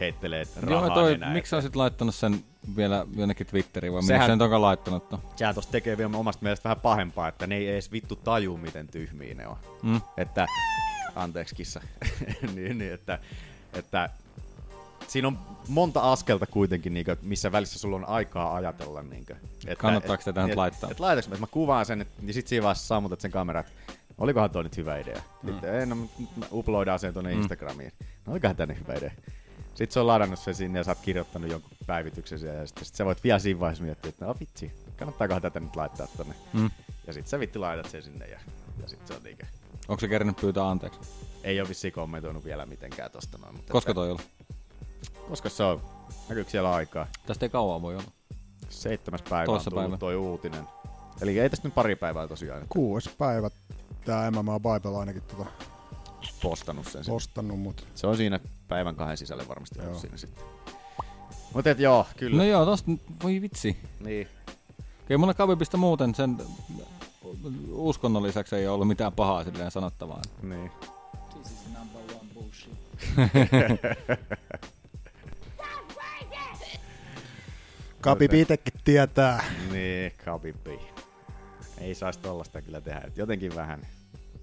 heittelee 0.00 0.44
rahaa 0.60 0.86
Joo, 0.86 0.94
toi, 0.94 1.18
miksi 1.32 1.50
sä 1.50 1.56
olisit 1.56 1.76
laittanut 1.76 2.14
sen 2.14 2.44
vielä 2.76 3.06
jonnekin 3.16 3.46
Twitteriin 3.46 3.92
vai 3.92 4.02
Sehän- 4.02 4.20
miksi 4.20 4.26
sä 4.26 4.32
nyt 4.36 4.42
onkaan 4.42 4.62
laittanut? 4.62 5.10
No? 5.10 5.20
Sehän 5.36 5.54
tosta 5.54 5.72
tekee 5.72 5.98
vielä 5.98 6.16
omasta 6.16 6.42
mielestä 6.42 6.64
vähän 6.68 6.80
pahempaa, 6.80 7.28
että 7.28 7.46
ne 7.46 7.56
ei 7.56 7.68
edes 7.68 7.92
vittu 7.92 8.16
taju, 8.16 8.56
miten 8.56 8.88
tyhmiä 8.88 9.34
ne 9.34 9.46
on. 9.46 9.56
Mm. 9.82 10.00
Että, 10.16 10.46
anteeksi 11.14 11.54
kissa, 11.54 11.80
niin, 12.54 12.78
niin, 12.78 12.92
että, 12.92 13.18
että 13.72 14.10
siinä 15.08 15.28
on 15.28 15.38
monta 15.68 16.12
askelta 16.12 16.46
kuitenkin, 16.46 16.94
niin 16.94 17.04
kuin, 17.04 17.18
missä 17.22 17.52
välissä 17.52 17.78
sulla 17.78 17.96
on 17.96 18.04
aikaa 18.04 18.54
ajatella. 18.54 19.02
Niin 19.02 19.26
kuin, 19.26 19.36
että, 19.66 19.76
Kannattaako 19.76 20.22
tätä 20.24 20.42
nyt 20.42 20.50
et, 20.50 20.56
laittaa? 20.56 20.90
Että 20.90 21.02
laitaks, 21.02 21.26
että 21.26 21.40
mä 21.40 21.46
kuvaan 21.46 21.86
sen, 21.86 22.00
että, 22.00 22.22
niin 22.22 22.34
sit 22.34 22.46
siinä 22.48 22.62
vaiheessa 22.62 22.86
sammutat 22.86 23.20
sen 23.20 23.30
kameran, 23.30 23.64
että 23.64 23.92
olikohan 24.18 24.50
toi 24.50 24.62
nyt 24.64 24.76
hyvä 24.76 24.98
idea. 24.98 25.20
Mm. 25.42 25.50
Sitten, 25.52 25.74
ei, 25.74 25.86
no, 25.86 25.94
mä 26.36 26.46
uploadaan 26.52 26.98
sen 26.98 27.12
tuonne 27.12 27.32
Mm. 27.34 27.38
Instagramiin. 27.38 27.92
No 28.26 28.32
olikohan 28.32 28.56
tänne 28.56 28.76
hyvä 28.80 28.94
idea. 28.94 29.10
Sitten 29.68 29.90
se 29.94 30.00
on 30.00 30.06
ladannut 30.06 30.38
sen 30.38 30.54
sinne 30.54 30.78
ja 30.78 30.84
sä 30.84 30.90
oot 30.90 30.98
kirjoittanut 31.02 31.50
jonkun 31.50 31.70
päivityksen 31.86 32.38
siellä, 32.38 32.60
ja 32.60 32.66
sitten 32.66 32.84
sit 32.84 32.94
sä 32.94 33.04
voit 33.04 33.24
vielä 33.24 33.38
siinä 33.38 33.60
vaiheessa 33.60 33.84
miettiä, 33.84 34.08
että 34.08 34.24
no 34.24 34.34
vitsi, 34.40 34.72
kannattaakohan 34.96 35.42
tätä 35.42 35.60
nyt 35.60 35.76
laittaa 35.76 36.06
tonne. 36.16 36.34
Mm. 36.52 36.70
Ja 37.06 37.12
sitten 37.12 37.30
sä 37.30 37.40
vittu 37.40 37.60
laitat 37.60 37.90
sen 37.90 38.02
sinne 38.02 38.26
ja, 38.26 38.38
ja 38.82 38.88
sitten 38.88 39.06
se 39.08 39.14
on 39.14 39.22
niinkö. 39.22 39.46
Onko 39.88 40.00
se 40.00 40.08
kerännyt 40.08 40.36
pyytää 40.36 40.68
anteeksi? 40.70 41.00
Ei 41.44 41.60
ole 41.60 41.68
vissiin 41.68 41.92
kommentoinut 41.92 42.44
vielä 42.44 42.66
mitenkään 42.66 43.10
tosta 43.10 43.38
noin. 43.38 43.54
Mutta 43.56 43.72
Koska 43.72 43.90
että- 43.90 43.94
toi 44.00 44.10
oli? 44.10 44.20
Koska 45.28 45.48
se 45.48 45.62
on? 45.62 45.80
Näkyykö 46.28 46.50
siellä 46.50 46.72
aikaa? 46.72 47.06
Tästä 47.26 47.46
ei 47.46 47.50
kauan 47.50 47.82
voi 47.82 47.94
olla. 47.94 48.10
Seitsemäs 48.68 49.22
päivä 49.22 49.46
Toissa 49.46 49.70
on 49.70 49.72
tullut 49.72 49.84
päivä. 49.84 49.96
toi 49.98 50.16
uutinen. 50.16 50.64
Eli 51.20 51.38
ei 51.38 51.50
tästä 51.50 51.68
nyt 51.68 51.74
pari 51.74 51.96
päivää 51.96 52.28
tosiaan 52.28 52.62
Kuudes 52.68 53.08
päivä 53.18 53.50
tää 54.04 54.30
MMA 54.30 54.60
Bible 54.60 54.98
ainakin 54.98 55.22
tota 55.22 55.46
postannut 56.42 56.86
sen. 56.86 57.02
postannut, 57.06 57.60
mut 57.60 57.86
Se 57.94 58.06
on 58.06 58.16
siinä 58.16 58.40
päivän 58.68 58.96
kahden 58.96 59.16
sisällä 59.16 59.48
varmasti 59.48 59.80
ollut 59.80 59.98
siinä 59.98 60.16
sitten. 60.16 60.44
Mutta 61.54 61.70
et 61.70 61.78
joo, 61.78 62.06
kyllä. 62.16 62.36
No 62.36 62.44
joo, 62.44 62.64
tosta, 62.64 62.90
voi 63.22 63.40
vitsi. 63.40 63.76
Niin. 64.00 64.28
Kyllä 65.06 65.18
mulla 65.18 65.34
Kavipista 65.34 65.76
muuten 65.76 66.14
sen 66.14 66.36
uskonnon 67.72 68.22
lisäksi 68.22 68.56
ei 68.56 68.66
ole 68.66 68.74
ollut 68.74 68.88
mitään 68.88 69.12
pahaa 69.12 69.44
silleen 69.44 69.70
sanottavaa. 69.70 70.22
Niin. 70.42 70.70
This 71.32 71.46
is 71.52 71.58
number 71.78 72.02
one 72.16 72.30
bullshit. 72.34 72.74
Kapi 78.04 78.28
itsekin 78.32 78.74
tietää. 78.84 79.44
Niin, 79.72 80.12
kapipi. 80.24 80.80
Ei 81.78 81.94
saisi 81.94 82.20
tollasta 82.20 82.62
kyllä 82.62 82.80
tehdä. 82.80 83.00
Et 83.06 83.16
jotenkin 83.16 83.54
vähän. 83.54 83.80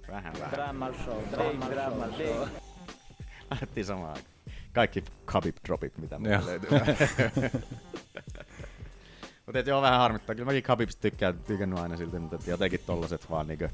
Vähän 0.08 0.34
vähän. 0.34 0.52
Drama 0.52 0.94
show, 1.04 1.18
drama, 1.32 1.70
drama 1.70 2.06
show. 2.06 2.48
Lähettiin 3.52 3.86
samaan 3.86 4.10
aikaan. 4.10 4.34
Kaikki 4.74 5.04
Khabib 5.26 5.56
dropit, 5.68 5.98
mitä 5.98 6.20
meillä 6.20 6.46
löytyy. 6.46 6.70
Mutta 9.46 9.60
et 9.60 9.68
joo, 9.68 9.82
vähän 9.82 10.00
harmittaa. 10.00 10.36
Kyllä 10.36 10.46
mäkin 10.46 10.64
Khabibista 10.64 11.02
tykkään, 11.02 11.40
tykännyt 11.40 11.80
aina 11.80 11.98
silti, 11.98 12.20
mutta 12.20 12.50
jotenkin 12.50 12.80
tollaset 12.86 13.30
vaan 13.30 13.48
niinkö... 13.48 13.70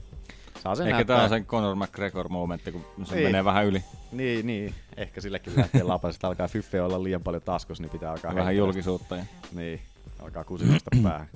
Saa 0.63 0.75
sen 0.75 0.87
Ehkä 0.87 1.05
tää 1.05 1.23
on 1.23 1.29
sen 1.29 1.45
Conor 1.45 1.75
McGregor-momentti, 1.75 2.71
kun 2.71 3.05
se 3.05 3.15
Niin. 3.15 3.27
menee 3.27 3.45
vähän 3.45 3.65
yli. 3.65 3.83
Niin, 4.11 4.47
niin. 4.47 4.73
Ehkä 4.97 5.21
silläkin 5.21 5.53
lähtee 5.57 5.83
lapasesta. 5.83 6.27
Alkaa 6.27 6.47
fyffe 6.47 6.81
olla 6.81 7.03
liian 7.03 7.21
paljon 7.23 7.41
taskus, 7.41 7.79
niin 7.81 7.89
pitää 7.89 8.11
alkaa... 8.11 8.31
Vähän 8.35 8.45
heittää 8.45 8.65
julkisuutta 8.65 9.15
ja- 9.15 9.25
Niin, 9.53 9.81
alkaa 10.19 10.43
kusinosta 10.43 10.89
päähän. 11.03 11.27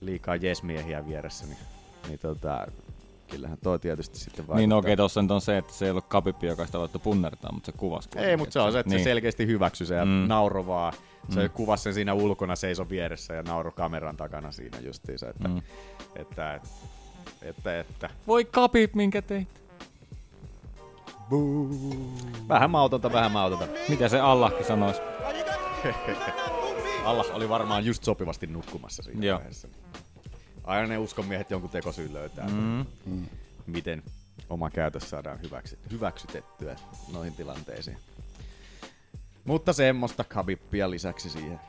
Liikaa 0.00 0.36
jesmiehiä 0.36 1.06
vieressä, 1.06 1.46
niin, 1.46 1.58
niin 2.08 2.18
tota, 2.18 2.66
kyllähän 3.30 3.58
toi 3.62 3.78
tietysti 3.78 4.18
sitten 4.18 4.38
vaikuttaa. 4.46 4.56
Niin 4.56 4.72
okei, 4.72 4.96
tossa 4.96 5.22
nyt 5.22 5.30
on 5.30 5.40
se, 5.40 5.58
että 5.58 5.72
se 5.72 5.84
ei 5.84 5.90
ollut 5.90 6.04
Kapipi, 6.08 6.46
joka 6.46 6.66
sitä 6.66 6.78
aloittoi 6.78 7.00
punnertaa, 7.04 7.52
mutta 7.52 7.66
se 7.72 7.78
kuvasi. 7.78 8.08
Ei, 8.16 8.36
mutta 8.36 8.52
se 8.52 8.60
on 8.60 8.72
se, 8.72 8.78
että 8.78 8.90
niin. 8.90 9.00
se 9.00 9.04
selkeästi 9.04 9.46
hyväksyi 9.46 9.86
sen 9.86 9.96
ja 9.98 10.04
Mm. 10.04 10.10
nauro 10.10 10.66
vaan. 10.66 10.92
Se 11.28 11.42
Mm. 11.42 11.50
kuvasi 11.50 11.82
sen 11.82 11.94
siinä 11.94 12.14
ulkona, 12.14 12.56
seiso 12.56 12.88
vieressä 12.88 13.34
ja 13.34 13.42
nauro 13.42 13.72
kameran 13.72 14.16
takana 14.16 14.52
siinä 14.52 14.78
justiinsa, 14.78 15.28
että, 15.30 15.48
mm. 15.48 15.58
että, 16.16 16.54
että, 16.54 16.68
että, 17.42 17.80
että. 17.80 18.10
Voi 18.26 18.44
Kapip, 18.44 18.94
minkä 18.94 19.22
teit? 19.22 19.48
Vähän 22.48 22.70
mautonta, 22.70 23.12
vähän 23.12 23.32
mautonta. 23.32 23.66
Mitä 23.88 24.08
se 24.08 24.20
Allahkin 24.20 24.66
sanoisi? 24.66 25.00
Allah 27.04 27.26
oli 27.32 27.48
varmaan 27.48 27.84
just 27.84 28.04
sopivasti 28.04 28.46
nukkumassa 28.46 29.02
siinä 29.02 29.26
Joo. 29.26 29.38
vaiheessa. 29.38 29.68
Aina 30.64 30.86
ne 30.86 30.98
uskonmiehet 30.98 31.50
jonkun 31.50 31.70
tekosyyn 31.70 32.12
löytää. 32.12 32.48
Mm. 32.48 32.86
Mm. 33.06 33.26
Miten 33.66 34.02
oma 34.50 34.70
käytös 34.70 35.10
saadaan 35.10 35.42
hyväksy, 35.42 35.78
hyväksytettyä 35.90 36.76
noihin 37.12 37.34
tilanteisiin. 37.34 37.96
Mutta 39.44 39.72
semmoista 39.72 40.24
kabippia 40.24 40.90
lisäksi 40.90 41.30
siihen. 41.30 41.60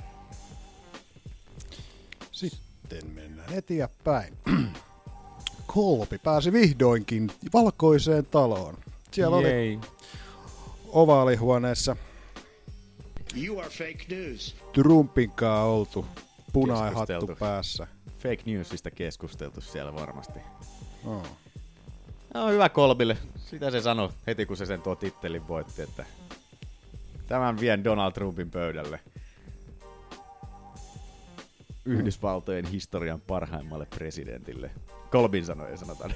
Sitten 2.31 3.07
mennään 3.07 3.53
eteenpäin. 3.53 4.37
Kolpi 5.73 6.17
pääsi 6.17 6.53
vihdoinkin 6.53 7.31
valkoiseen 7.53 8.25
taloon. 8.25 8.77
Siellä 9.11 9.41
Jei. 9.41 9.75
oli 9.75 9.79
ovaalihuoneessa 10.87 11.95
You 13.45 13.59
are 13.59 13.69
fake 13.69 14.05
news. 14.15 14.55
Trumpin 14.73 15.31
kanssa 15.31 15.63
oltu 15.63 16.05
punainen 16.53 16.93
hattu 16.93 17.13
Keskusteltu. 17.13 17.39
päässä. 17.39 17.87
Fake 18.19 18.43
newsista 18.45 18.91
keskusteltu 18.91 19.61
siellä 19.61 19.95
varmasti. 19.95 20.39
Oh. 21.05 21.23
No 22.33 22.47
hyvä 22.49 22.69
Kolbille. 22.69 23.17
Sitä 23.37 23.71
se 23.71 23.81
sanoi 23.81 24.09
heti 24.27 24.45
kun 24.45 24.57
se 24.57 24.65
sen 24.65 24.81
tuo 24.81 24.95
tittelin 24.95 25.47
voitti, 25.47 25.81
että 25.81 26.05
tämän 27.27 27.59
vien 27.59 27.83
Donald 27.83 28.11
Trumpin 28.11 28.51
pöydälle. 28.51 28.99
Yhdysvaltojen 31.85 32.65
historian 32.65 33.21
parhaimmalle 33.21 33.85
presidentille. 33.85 34.71
Kolbin 35.11 35.45
sanoja 35.45 35.77
sanotaan. 35.77 36.13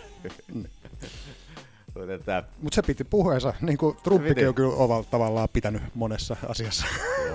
Mutta 1.95 2.13
että 2.13 2.43
Mutta 2.62 2.75
se 2.75 2.82
piti 2.82 3.04
puheensa, 3.04 3.54
niin 3.62 3.78
kuin 3.78 3.97
Trumpikin 4.04 4.36
piti. 4.36 4.47
on 4.47 4.56
kyllä 4.56 4.75
oval 4.75 5.04
tavallaan 5.04 5.49
pitänyt 5.54 5.82
monessa 5.93 6.36
asiassa. 6.49 6.86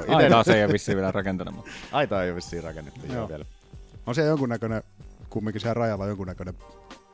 Aitaa 0.09 0.45
se 0.45 0.55
ei 0.55 0.65
ole 0.65 0.73
vissiin 0.73 0.97
vielä 0.97 1.13
rakentanut. 1.13 1.55
mutta- 1.55 1.71
Aita 1.93 2.23
ei 2.25 2.31
ole 2.31 2.37
vissiin 2.37 2.65
rakennettu 2.65 3.07
Joo. 3.07 3.15
joo. 3.17 3.29
vielä. 3.29 3.45
On 4.07 4.15
siellä 4.15 4.29
jonkunnäköinen, 4.29 4.83
kumminkin 5.31 5.61
siellä 5.61 5.75
rajalla 5.75 6.05
on 6.05 6.11
jonkunnäköinen 6.11 6.55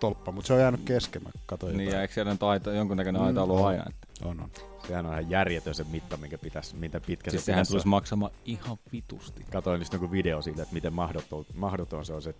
tolppa, 0.01 0.33
mutta 0.33 0.47
se 0.47 0.53
on 0.55 0.61
jäänyt 0.61 0.81
kesken. 0.85 1.23
Mä 1.23 1.31
katsoin 1.47 1.73
Niin, 1.77 1.81
ja 1.81 1.85
jotain. 1.87 2.03
eikö 2.03 2.15
siellä 2.15 2.37
aita, 2.41 2.73
jonkunnäköinen 2.73 3.23
aita 3.23 3.43
ollut 3.43 3.61
on. 3.61 3.67
aina? 3.67 3.85
Että. 3.89 4.07
On, 4.29 4.41
on. 4.41 4.51
Sehän 4.89 5.07
on 5.07 5.13
ihan 5.13 5.31
järjetön 5.31 5.75
se 5.75 5.85
mitta, 5.91 6.17
minkä 6.17 6.39
pitäisi, 6.39 6.77
mitä 6.77 7.01
pitkä 7.01 7.31
Siis 7.31 7.43
se 7.43 7.47
sehän 7.47 7.57
pitäisi 7.59 7.71
tulisi 7.73 7.89
maksamaan 7.89 8.33
ihan 8.45 8.79
vitusti. 8.93 9.45
Katoin 9.53 9.81
just 9.81 9.93
joku 9.93 10.11
video 10.11 10.43
siitä, 10.43 10.63
että 10.63 10.75
miten 10.75 10.93
mahdoton, 10.93 11.45
mahdoton 11.55 12.05
se 12.07 12.13
on 12.13 12.23
se, 12.23 12.35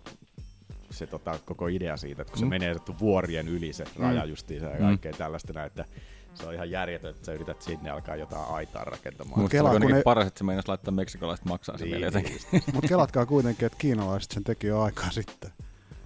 se 0.91 1.07
tota, 1.07 1.39
koko 1.45 1.67
idea 1.67 1.97
siitä, 1.97 2.21
että 2.21 2.31
kun 2.31 2.39
se 2.39 2.45
Mm. 2.45 2.49
menee 2.49 2.73
sattu 2.73 2.95
vuorien 2.99 3.47
yli 3.47 3.73
se 3.73 3.83
raja 3.99 4.23
Mm. 4.23 4.29
justiinsa 4.29 4.65
ja 4.67 4.79
Mm. 4.79 4.85
kaikkea 4.85 5.13
tällaista 5.13 5.53
näin, 5.53 5.67
että 5.67 5.85
se 6.33 6.45
on 6.47 6.53
ihan 6.53 6.71
järjetön, 6.71 7.09
että 7.09 7.25
sä 7.25 7.33
yrität 7.33 7.61
sinne 7.61 7.89
alkaa 7.89 8.15
jotain 8.15 8.49
aitaa 8.49 8.83
rakentamaan. 8.83 9.39
Mutta 9.39 9.51
se 9.51 9.57
Kela, 9.57 9.69
on 9.69 9.73
kun 9.73 9.81
kuitenkin 9.81 9.95
ne- 9.97 10.03
paras, 10.03 10.27
että 10.27 10.37
se 10.37 10.43
meinas 10.43 10.67
laittaa 10.67 10.93
meksikolaiset 10.93 11.45
maksaa 11.45 11.77
sen 11.77 11.85
Niin, 11.85 11.91
vielä 11.91 12.05
jotenkin. 12.05 12.37
niin 12.51 12.63
Mutta 12.73 12.87
kelatkaa 12.87 13.25
kuitenkin, 13.25 13.65
että 13.65 13.77
kiinalaiset 13.77 14.31
sen 14.31 14.43
teki 14.43 14.67
jo 14.67 14.81
aikaa 14.81 15.11
sitten. 15.11 15.51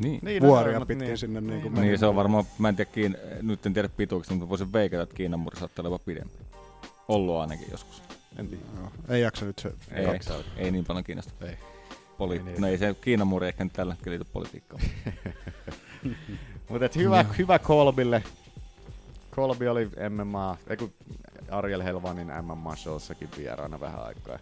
Niin. 0.02 0.20
Niin, 0.24 0.44
no 0.44 0.48
Vuoria 0.50 0.80
mut 0.80 0.88
pitkin 0.88 1.08
niin. 1.08 1.18
sinne 1.18 1.42
niin 1.42 1.62
kuin 1.62 1.74
Niin, 1.74 2.00
se 2.00 2.06
on 2.06 2.16
varmaan, 2.16 2.46
mä 2.60 2.70
en 2.70 2.76
tiedä, 2.76 2.92
kiin, 2.92 3.18
nyt 3.42 3.66
en 3.66 3.74
tiedä 3.74 3.90
pituuksista, 3.90 4.34
mutta 4.36 4.50
voisin 4.50 4.74
veikata, 4.74 5.04
että 5.04 5.16
Kiinan 5.16 5.40
murri 5.40 5.60
saattaa 5.60 5.86
olla 5.88 6.00
pidempi. 6.00 6.38
Ollut 7.08 7.36
ainakin 7.36 7.68
joskus. 7.72 8.04
En 8.38 8.48
tiedä. 8.48 8.64
Joo, 8.80 8.92
Ei 9.10 9.22
jaksa 9.22 9.46
nyt 9.46 9.60
se 9.60 9.74
Ei, 9.92 10.06
katsoa. 10.06 10.44
ei 10.58 10.72
niin 10.72 10.86
paljon 10.86 11.04
kiinnosta. 11.04 11.46
Ei. 11.46 11.58
Poli- 12.18 12.34
Ei 12.34 12.40
niin. 12.44 12.62
no 12.62 12.68
ei 12.68 12.78
se 12.78 12.96
Kiinan 13.02 13.28
muuri 13.28 13.48
ehkä 13.48 13.64
nyt 13.64 13.74
tällä 13.74 13.94
hetkellä 13.94 14.14
liity 14.14 14.30
politiikkaan. 14.34 14.84
Mutta 16.70 16.90
hyvä, 16.96 17.26
hyvä 17.38 17.60
Kolbille. 17.60 18.24
Kolbi 19.36 19.68
oli 19.68 19.90
MMA, 20.10 20.58
ei 20.68 20.78
kun 20.78 20.94
Ariel 21.50 21.84
Helvanin 21.84 22.28
MMA-showssakin 22.28 23.28
vieraana 23.38 23.80
vähän 23.80 24.04
aikaa. 24.06 24.40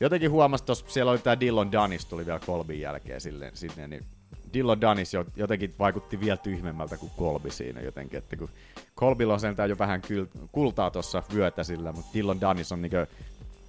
Jotenkin 0.00 0.30
huomasi 0.30 0.64
tuossa, 0.64 0.84
siellä 0.88 1.12
oli 1.12 1.18
tää 1.18 1.40
Dillon 1.40 1.72
Danis 1.72 2.06
tuli 2.06 2.26
vielä 2.26 2.40
Kolbin 2.46 2.80
jälkeen 2.80 3.20
silleen, 3.20 3.56
sinne, 3.56 3.88
niin 3.88 4.04
Dillon 4.54 4.80
Danis 4.80 5.14
jo, 5.14 5.24
jotenkin 5.36 5.74
vaikutti 5.78 6.20
vielä 6.20 6.36
tyhmemmältä 6.36 6.96
kuin 6.96 7.12
Kolbi 7.16 7.50
siinä 7.50 7.80
jotenkin, 7.80 8.18
että 8.18 8.36
kun 8.36 8.48
Kolbilla 8.94 9.34
on 9.34 9.40
sentään 9.40 9.70
jo 9.70 9.78
vähän 9.78 10.02
kultaa 10.52 10.90
tuossa 10.90 11.22
vyötä 11.34 11.64
sillä, 11.64 11.92
mutta 11.92 12.10
Dillon 12.14 12.40
Danis 12.40 12.72
on 12.72 12.82
niinkö 12.82 13.06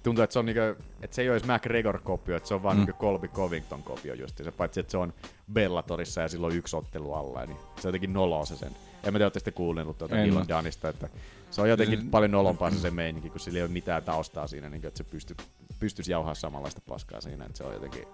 tuntuu, 0.02 0.24
että 0.24 0.32
se, 0.32 0.38
on 0.38 0.46
niinku, 0.46 0.60
että 1.02 1.14
se 1.14 1.22
ei 1.22 1.28
ole 1.28 1.36
edes 1.36 1.48
McGregor-kopio, 1.48 2.36
että 2.36 2.48
se 2.48 2.54
on 2.54 2.62
vaan 2.62 2.76
Mm. 2.76 2.84
niinku 2.84 3.00
Colby 3.00 3.28
Covington-kopio 3.28 4.14
just. 4.14 4.38
Se, 4.44 4.50
paitsi, 4.50 4.80
että 4.80 4.90
se 4.90 4.96
on 4.98 5.12
Bellatorissa 5.52 6.20
ja 6.20 6.28
silloin 6.28 6.56
yksi 6.56 6.76
ottelu 6.76 7.12
alla, 7.14 7.46
niin 7.46 7.58
se 7.80 7.88
jotenkin 7.88 8.12
noloa 8.12 8.44
se 8.44 8.56
sen. 8.56 8.76
En 9.04 9.12
mä 9.12 9.18
tiedä, 9.18 9.30
sitten 9.34 9.54
kuunnellut 9.54 9.98
tuota 9.98 10.14
oo. 10.14 10.48
Dunnista, 10.58 10.88
että 10.88 11.08
se 11.56 11.62
on 11.62 11.68
jotenkin 11.68 12.00
Se- 12.02 12.06
paljon 12.10 12.30
nolompaa 12.30 12.70
se, 12.70 12.78
se 12.78 12.90
meininki, 12.90 13.30
kun 13.30 13.40
sillä 13.40 13.56
ei 13.56 13.62
ole 13.62 13.70
mitään 13.70 14.02
taustaa 14.02 14.46
siinä, 14.46 14.68
niin 14.68 14.86
että 14.86 14.98
se 14.98 15.04
pysty, 15.04 15.36
pystyisi 15.80 16.12
jauhaa 16.12 16.34
samanlaista 16.34 16.80
paskaa 16.88 17.20
siinä, 17.20 17.44
että 17.44 17.58
se 17.58 17.64
on 17.64 17.72
jotenkin, 17.72 18.04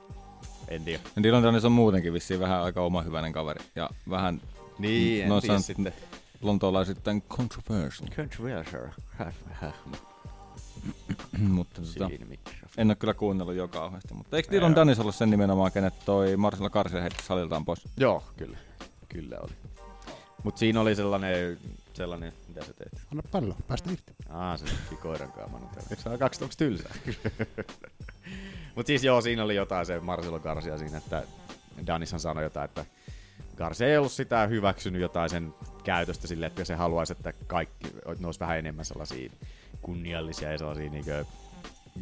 en 0.69 0.85
tiedä. 0.85 1.01
Dylan 1.23 1.43
Dennis 1.43 1.65
on 1.65 1.73
muutenkin 1.73 2.13
vissiin 2.13 2.41
vähän 2.41 2.63
aika 2.63 2.81
oma 2.81 3.03
hyvänen 3.03 3.33
kaveri. 3.33 3.65
Ja 3.77 3.91
vähän 4.11 4.41
Niin, 4.79 5.23
en 5.23 5.29
noissa 5.29 5.47
tiedä 5.47 5.61
sitten. 5.63 5.93
Lontoolaisittain 6.43 7.23
controversial. 7.23 8.09
Controversial. 8.17 8.89
mutta 11.39 11.81
tota, 11.83 12.11
en 12.77 12.89
ole 12.89 12.95
kyllä 12.97 13.15
kuunnellut 13.15 13.55
jo 13.55 13.69
kauheasti. 13.69 14.15
Mutta 14.15 14.37
eikö 14.37 14.51
Dylan 14.51 14.75
Dennis 14.77 14.99
ollut 15.01 15.15
sen 15.15 15.31
nimenomaan, 15.31 15.73
kenet 15.73 15.95
toi 16.05 16.37
Marcelo 16.37 16.71
Garcia 16.71 17.01
heitti 17.01 17.25
saliltaan 17.25 17.65
pois? 17.65 17.81
Joo, 17.97 18.23
kyllä. 18.37 18.57
Kyllä 19.09 19.39
oli. 19.43 19.53
Mut 20.43 20.59
siinä 20.59 20.81
oli 20.81 20.95
sellainen, 20.95 21.59
sellainen, 21.97 22.33
mitä 22.49 22.65
sä 22.65 22.73
teet? 22.73 23.03
Anna 23.11 23.23
pallo, 23.33 23.57
päästä 23.69 23.91
irti. 23.93 24.13
Aa, 24.29 24.57
se 24.57 24.65
teki 24.65 24.97
koiran. 25.03 25.33
Eikö 25.91 26.03
se 26.03 26.09
ole 26.09 26.19
kaksi, 26.19 26.45
onks 26.45 26.57
tylsää? 26.57 26.95
Mut 28.77 28.87
siis 28.87 29.05
joo, 29.05 29.21
siinä 29.21 29.45
oli 29.45 29.55
jotain 29.57 29.87
se 29.87 30.01
Marcelo 30.01 30.41
Garcia 30.41 30.79
siinä, 30.79 30.99
että 30.99 31.23
Danishan 31.87 32.21
sanoi 32.21 32.43
jotain, 32.43 32.65
että 32.65 32.85
Garcia 33.57 33.89
ei 33.89 33.99
ollut 33.99 34.13
sitä 34.13 34.47
hyväksynyt 34.47 35.03
jotain 35.03 35.31
sen 35.31 35.55
käytöstä 35.85 36.27
sille, 36.27 36.47
että 36.47 36.65
se 36.65 36.75
haluaisi, 36.75 37.13
että 37.13 37.33
kaikki, 37.47 37.87
että 37.87 38.17
ne 38.21 38.27
olisi 38.27 38.41
vähän 38.41 38.59
enemmän 38.59 38.85
sellaisia 38.85 39.31
kunniallisia 39.83 40.53
ja 40.53 40.59
sellaisia 40.59 40.91
niinkö, 40.91 41.25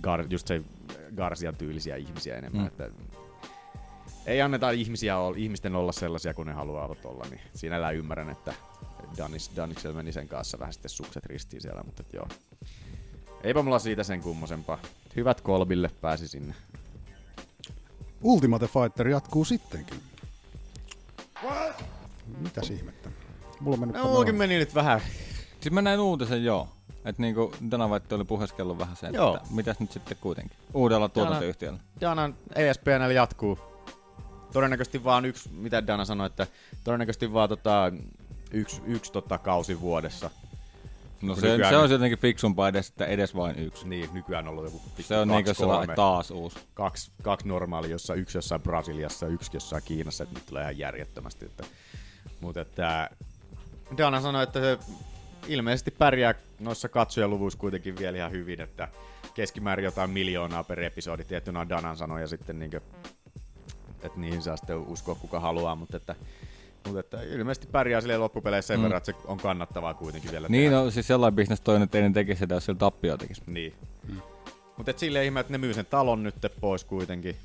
Gar, 0.02 0.24
just 0.30 0.46
se 0.46 0.62
Garcian 1.16 1.56
tyylisiä 1.56 1.96
ihmisiä 1.96 2.36
enemmän, 2.36 2.60
Mm. 2.62 2.62
mm. 2.62 2.66
että 2.66 2.90
ei 4.26 4.42
anneta 4.42 4.70
ihmisiä 4.70 5.14
ihmisten 5.36 5.74
olla 5.74 5.92
sellaisia 5.92 6.34
kuin 6.34 6.46
ne 6.46 6.52
haluavat 6.52 7.04
olla, 7.04 7.24
niin 7.30 7.40
siinä 7.54 7.90
ymmärrän, 7.90 8.30
että 8.30 8.54
Danis, 9.18 9.50
Daniksella 9.56 9.96
meni 9.96 10.12
sen 10.12 10.28
kanssa 10.28 10.58
vähän 10.58 10.72
sitten 10.72 10.88
sukset 10.90 11.26
ristiin 11.26 11.62
siellä, 11.62 11.82
mutta 11.82 12.02
et 12.06 12.12
joo. 12.12 12.28
Eipä 13.42 13.62
mulla 13.62 13.78
siitä 13.78 14.04
sen 14.04 14.20
kummosempaa. 14.20 14.78
Hyvät 15.16 15.40
kolbille 15.40 15.90
pääsi 16.00 16.28
sinne. 16.28 16.54
Ultimate 18.22 18.66
Fighter 18.66 19.08
jatkuu 19.08 19.44
sittenkin. 19.44 20.00
Mitäs 22.38 22.70
ihmettä? 22.70 23.10
Mulla 23.60 23.74
on 23.74 23.80
mennyt 23.80 23.96
No, 23.96 24.04
mullakin 24.04 24.34
meni 24.34 24.58
nyt 24.58 24.74
vähän. 24.74 25.00
Siis 25.60 25.72
mä 25.72 25.82
näin 25.82 26.00
uutisen 26.00 26.44
joo. 26.44 26.68
Että 27.04 27.22
niinku 27.22 27.52
Dana 27.70 27.88
White 27.88 28.14
oli 28.14 28.24
puheskellut 28.24 28.78
vähän 28.78 28.96
sen, 28.96 29.14
Joo. 29.14 29.36
että 29.36 29.48
mitäs 29.54 29.80
nyt 29.80 29.92
sitten 29.92 30.16
kuitenkin. 30.20 30.56
Uudella 30.74 31.08
tuotantoyhtiöllä. 31.08 31.78
Danan 32.00 32.34
ESPNL 32.54 33.10
jatkuu. 33.14 33.58
Todennäköisesti 34.52 35.04
vaan 35.04 35.24
yksi, 35.24 35.48
mitä 35.52 35.86
Dana 35.86 36.04
sanoi, 36.04 36.26
että 36.26 36.46
todennäköisesti 36.84 37.32
vaan 37.32 37.48
tota, 37.48 37.92
yksi, 38.50 38.82
yksi 38.86 39.12
tota, 39.12 39.38
kausi 39.38 39.80
vuodessa. 39.80 40.30
No 41.22 41.34
se, 41.34 41.48
nykyään- 41.48 41.72
se 41.74 41.76
on 41.78 41.90
jotenkin 41.90 42.18
fiksumpaa 42.18 42.68
edes, 42.68 42.88
että 42.88 43.06
edes 43.06 43.34
vain 43.34 43.58
yksi. 43.58 43.88
Niin, 43.88 44.10
nykyään 44.12 44.44
on 44.48 44.50
ollut 44.50 44.64
joku 44.64 44.82
vittu 44.86 45.02
Se 45.02 45.18
on 45.18 45.28
kaksi, 45.28 45.36
niinku 45.42 45.54
sellainen 45.60 45.96
taas 45.96 46.30
uusi. 46.30 46.58
Kaksi, 46.74 47.10
kaksi 47.22 47.48
normaalia, 47.48 47.90
jossa 47.90 48.14
yksi 48.14 48.38
jossain 48.38 48.62
Brasiliassa, 48.62 49.26
yksi 49.26 49.50
jossain 49.54 49.82
Kiinassa, 49.84 50.24
että 50.24 50.34
nyt 50.34 50.46
tulee 50.46 50.62
ihan 50.62 50.78
järjettömästi. 50.78 51.44
Että, 51.44 51.64
mutta 52.40 52.60
että 52.60 53.10
Dana 53.98 54.20
sanoi, 54.20 54.42
että 54.42 54.60
se 54.60 54.78
ilmeisesti 55.48 55.90
pärjää 55.90 56.34
noissa 56.60 56.88
katsojaluvuissa 56.88 57.58
kuitenkin 57.58 57.98
vielä 57.98 58.16
ihan 58.16 58.30
hyvin, 58.30 58.60
että 58.60 58.88
keskimäärin 59.34 59.84
jotain 59.84 60.10
miljoonaa 60.10 60.64
per 60.64 60.80
episodi, 60.80 61.24
tiettynä 61.24 61.68
Danan 61.68 61.96
sanoja 61.96 62.26
sitten 62.26 62.58
niinkö, 62.58 62.80
että 64.02 64.20
niihin 64.20 64.42
saa 64.42 64.56
sitten 64.56 64.76
uskoa 64.78 65.14
kuka 65.14 65.40
haluaa, 65.40 65.74
mutta 65.76 65.96
että, 65.96 66.14
mutta 66.84 67.00
että 67.00 67.22
ilmeisesti 67.22 67.66
pärjää 67.72 68.00
silleen 68.00 68.20
loppupeleissä 68.20 68.66
sen 68.66 68.76
Mm. 68.76 68.80
mm. 68.80 68.84
verran, 68.84 68.98
että 68.98 69.12
se 69.12 69.18
on 69.24 69.38
kannattavaa 69.38 69.94
kuitenkin 69.94 70.30
vielä 70.30 70.46
Niin, 70.48 70.70
tehdä. 70.70 70.84
no 70.84 70.90
siis 70.90 71.06
sellainen 71.06 71.36
bisnes 71.36 71.60
toi 71.60 71.78
nyt 71.78 71.94
ei 71.94 72.02
ne 72.02 72.10
tekisi 72.10 72.38
sitä, 72.38 72.54
jos 72.54 72.64
sillä 72.64 72.78
tappio 72.78 73.16
tekisi. 73.16 73.42
Niin. 73.46 73.74
Mutta 74.76 74.92
silleen 74.96 75.24
ihme, 75.24 75.40
että 75.40 75.52
ne 75.52 75.58
myy 75.58 75.74
sen 75.74 75.86
talon 75.86 76.22
nyt 76.22 76.34
pois 76.60 76.84
kuitenkin. 76.84 77.36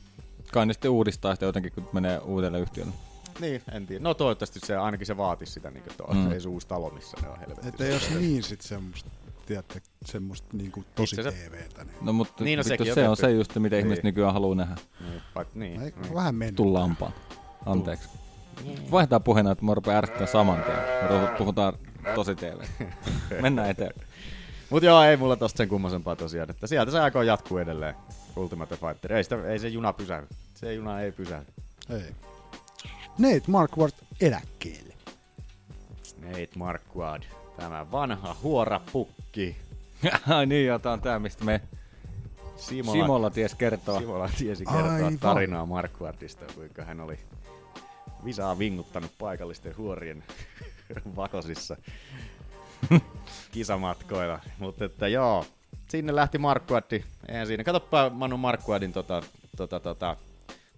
Kai 0.53 0.65
ne 0.65 0.73
sitten 0.73 0.91
uudistaa 0.91 1.33
sitä 1.35 1.45
jotenkin, 1.45 1.71
kun 1.71 1.87
menee 1.93 2.17
uudelle 2.19 2.59
yhtiölle. 2.59 2.91
Niin, 3.39 3.61
en 3.71 3.87
tiedä. 3.87 4.03
No 4.03 4.13
toivottavasti 4.13 4.59
se 4.59 4.75
ainakin 4.77 5.07
se 5.07 5.17
vaatisi 5.17 5.51
sitä, 5.51 5.71
niin 5.71 5.83
tuo, 5.97 6.07
Mm. 6.13 6.19
mm. 6.19 6.31
ei 6.31 6.41
se 6.41 6.49
uusi 6.49 6.67
talo, 6.67 6.89
missä 6.89 7.17
ne 7.21 7.29
on 7.29 7.39
helvetti. 7.39 7.67
Että 7.67 7.85
jos 7.85 8.09
niin 8.09 8.43
sit 8.43 8.61
semmoista, 8.61 9.09
tiedätte, 9.45 9.81
semmoista 10.05 10.47
niinku 10.57 10.83
tosi 10.95 11.15
Itse 11.15 11.31
TVtä. 11.31 11.83
Niin. 11.83 11.95
No 12.01 12.13
mutta 12.13 12.43
Niin, 12.43 12.57
no 12.59 12.63
vittu, 12.69 12.85
se 12.95 13.09
on 13.09 13.17
se 13.17 13.31
just, 13.31 13.55
mitä 13.55 13.77
ihmiset 13.77 14.03
Niin. 14.03 14.09
nykyään 14.09 14.33
haluaa 14.33 14.55
nähdä. 14.55 14.75
Niin, 14.99 15.21
vai, 15.35 15.45
niin, 15.53 15.81
Eikö 15.81 15.99
niin. 16.01 16.13
vähän 16.13 16.35
mennyt? 16.35 16.55
Tulla 16.55 16.79
lampaan. 16.79 17.13
Anteeksi. 17.65 18.09
Vaihtaa 18.91 19.19
puheena, 19.19 19.51
että 19.51 19.65
mä 19.65 19.73
rupean 19.73 19.97
ärsyttää 19.97 20.27
saman 20.27 20.63
tien. 20.63 20.77
Me 21.21 21.37
puhutaan 21.37 21.73
tosi 22.15 22.35
TV. 22.35 22.57
Mennään 23.41 23.69
eteenpäin. 23.69 24.07
Mut 24.69 24.83
joo, 24.83 25.03
ei 25.03 25.17
mulla 25.17 25.35
tosta 25.35 25.57
sen 25.57 25.69
kummosempaa 25.69 26.15
tosiaan, 26.15 26.49
että 26.49 26.67
sieltä 26.67 26.91
se 26.91 26.99
aikoo 26.99 27.21
jatkuu 27.21 27.57
edelleen. 27.57 27.95
Ultimate 28.35 28.75
Fighter. 28.77 29.13
Ei, 29.13 29.23
sitä, 29.23 29.47
ei 29.47 29.59
se 29.59 29.67
juna 29.67 29.93
pysähdy. 29.93 30.27
Se 30.53 30.73
juna 30.73 31.01
ei 31.01 31.11
pysähdy. 31.11 31.45
Ei. 31.89 32.15
Nate 33.17 33.43
Marquardt 33.47 33.95
eläkkeelle. 34.21 34.93
Nate 36.21 36.49
Marquardt. 36.55 37.25
Tämä 37.57 37.91
vanha 37.91 38.35
huora 38.43 38.81
pukki. 38.91 39.57
Ai 40.35 40.45
niin, 40.45 40.65
joo, 40.67 40.79
tää 40.79 40.91
on 40.91 41.01
tää, 41.01 41.19
mistä 41.19 41.45
me 41.45 41.61
Simola, 42.57 42.91
Simola 42.91 43.29
ties 43.29 43.55
kertoa. 43.55 43.99
Simola 43.99 44.29
tiesi 44.37 44.65
kertoa 44.65 44.93
Aivan. 44.93 45.19
tarinaa 45.19 45.65
Marquardtista, 45.65 46.45
kuinka 46.55 46.85
hän 46.85 46.99
oli 47.01 47.19
visaa 48.25 48.59
vinguttanut 48.59 49.11
paikallisten 49.19 49.77
huorien 49.77 50.23
vakosissa 51.15 51.77
kisamatkoilla. 53.51 54.39
Mutta 54.59 54.85
että 54.85 55.07
joo, 55.07 55.45
sinne 55.89 56.15
lähti 56.15 56.37
Marquardt. 56.37 56.93
Eihän 57.27 57.47
siinä. 57.47 57.63
Katoppa 57.63 58.09
Manu 58.09 58.37
Marquardtin 58.37 58.93
tota, 58.93 59.23
tota, 59.57 59.79
tota, 59.79 60.17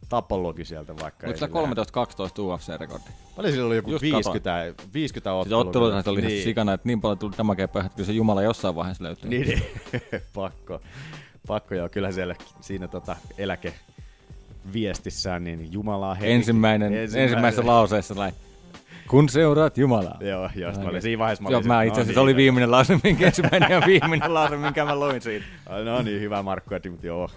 tapologi 0.10 0.66
sieltä 0.66 0.96
vaikka. 1.02 1.28
Oliko 1.28 1.40
sillä 1.40 1.48
sillä- 1.48 2.84
13-12 2.84 2.88
UFC-rekordi? 2.88 3.12
Paljon 3.36 3.54
sillä 3.54 3.68
oli 3.68 3.76
joku 3.76 3.92
Just 3.92 4.02
50, 4.02 4.74
50 4.94 5.30
Siis 5.44 5.54
ottelua. 5.54 5.60
otteluita 5.60 6.12
oli 6.12 6.22
niin. 6.22 6.44
sikana, 6.44 6.74
että 6.74 6.88
niin 6.88 7.02
paljon 7.02 7.18
tuli 7.18 7.34
damagea 7.38 7.68
päähän, 7.68 7.86
että 7.86 7.96
kyllä 7.96 8.08
se 8.08 8.14
Jumala 8.14 8.42
jossain 8.42 8.76
vaiheessa 8.76 9.04
löytyy. 9.04 9.30
Niin, 9.30 9.48
niin. 9.48 9.64
pakko. 10.34 10.82
Pakko 11.48 11.76
joo, 11.76 11.90
kyllä 11.90 12.12
siellä 12.12 12.36
siinä 12.62 12.88
tota 12.88 13.16
eläke 13.38 13.74
viestissään, 14.73 15.43
niin 15.43 15.73
Jumalaa 15.73 16.15
henki. 16.15 16.32
Ensimmäinen, 16.32 16.93
ensimmäisessä 16.93 17.65
lauseessa 17.67 18.13
sellainen, 18.13 18.39
kun 19.10 19.30
seuraat 19.30 19.77
Jumalaa. 19.77 20.17
Joo, 20.21 20.49
jos 20.56 20.77
mä 20.80 20.84
olin 20.89 21.01
siinä 21.01 21.19
vaiheessa. 21.19 21.43
Mä 21.43 21.49
Joo, 21.49 21.62
mä 21.62 21.80
se- 21.82 21.88
itse 21.88 21.99
no 21.99 22.01
asiassa 22.01 22.08
niin, 22.10 22.13
se 22.13 22.19
oli 22.19 22.32
joo. 22.32 22.38
viimeinen 22.38 22.71
lause, 22.71 22.99
minkä 23.03 23.25
ensimmäinen 23.27 23.71
ja 23.71 23.82
viimeinen 23.88 24.34
lause, 24.34 24.58
minkä 24.58 24.86
mä 24.86 24.95
luin 24.99 25.21
siitä. 25.21 25.45
Ai, 25.65 25.84
No 25.86 26.01
niin, 26.01 26.21
hyvä 26.21 26.43
Markku 26.43 26.73
Edi, 26.73 26.89
mutta 26.89 27.08
joo. 27.08 27.30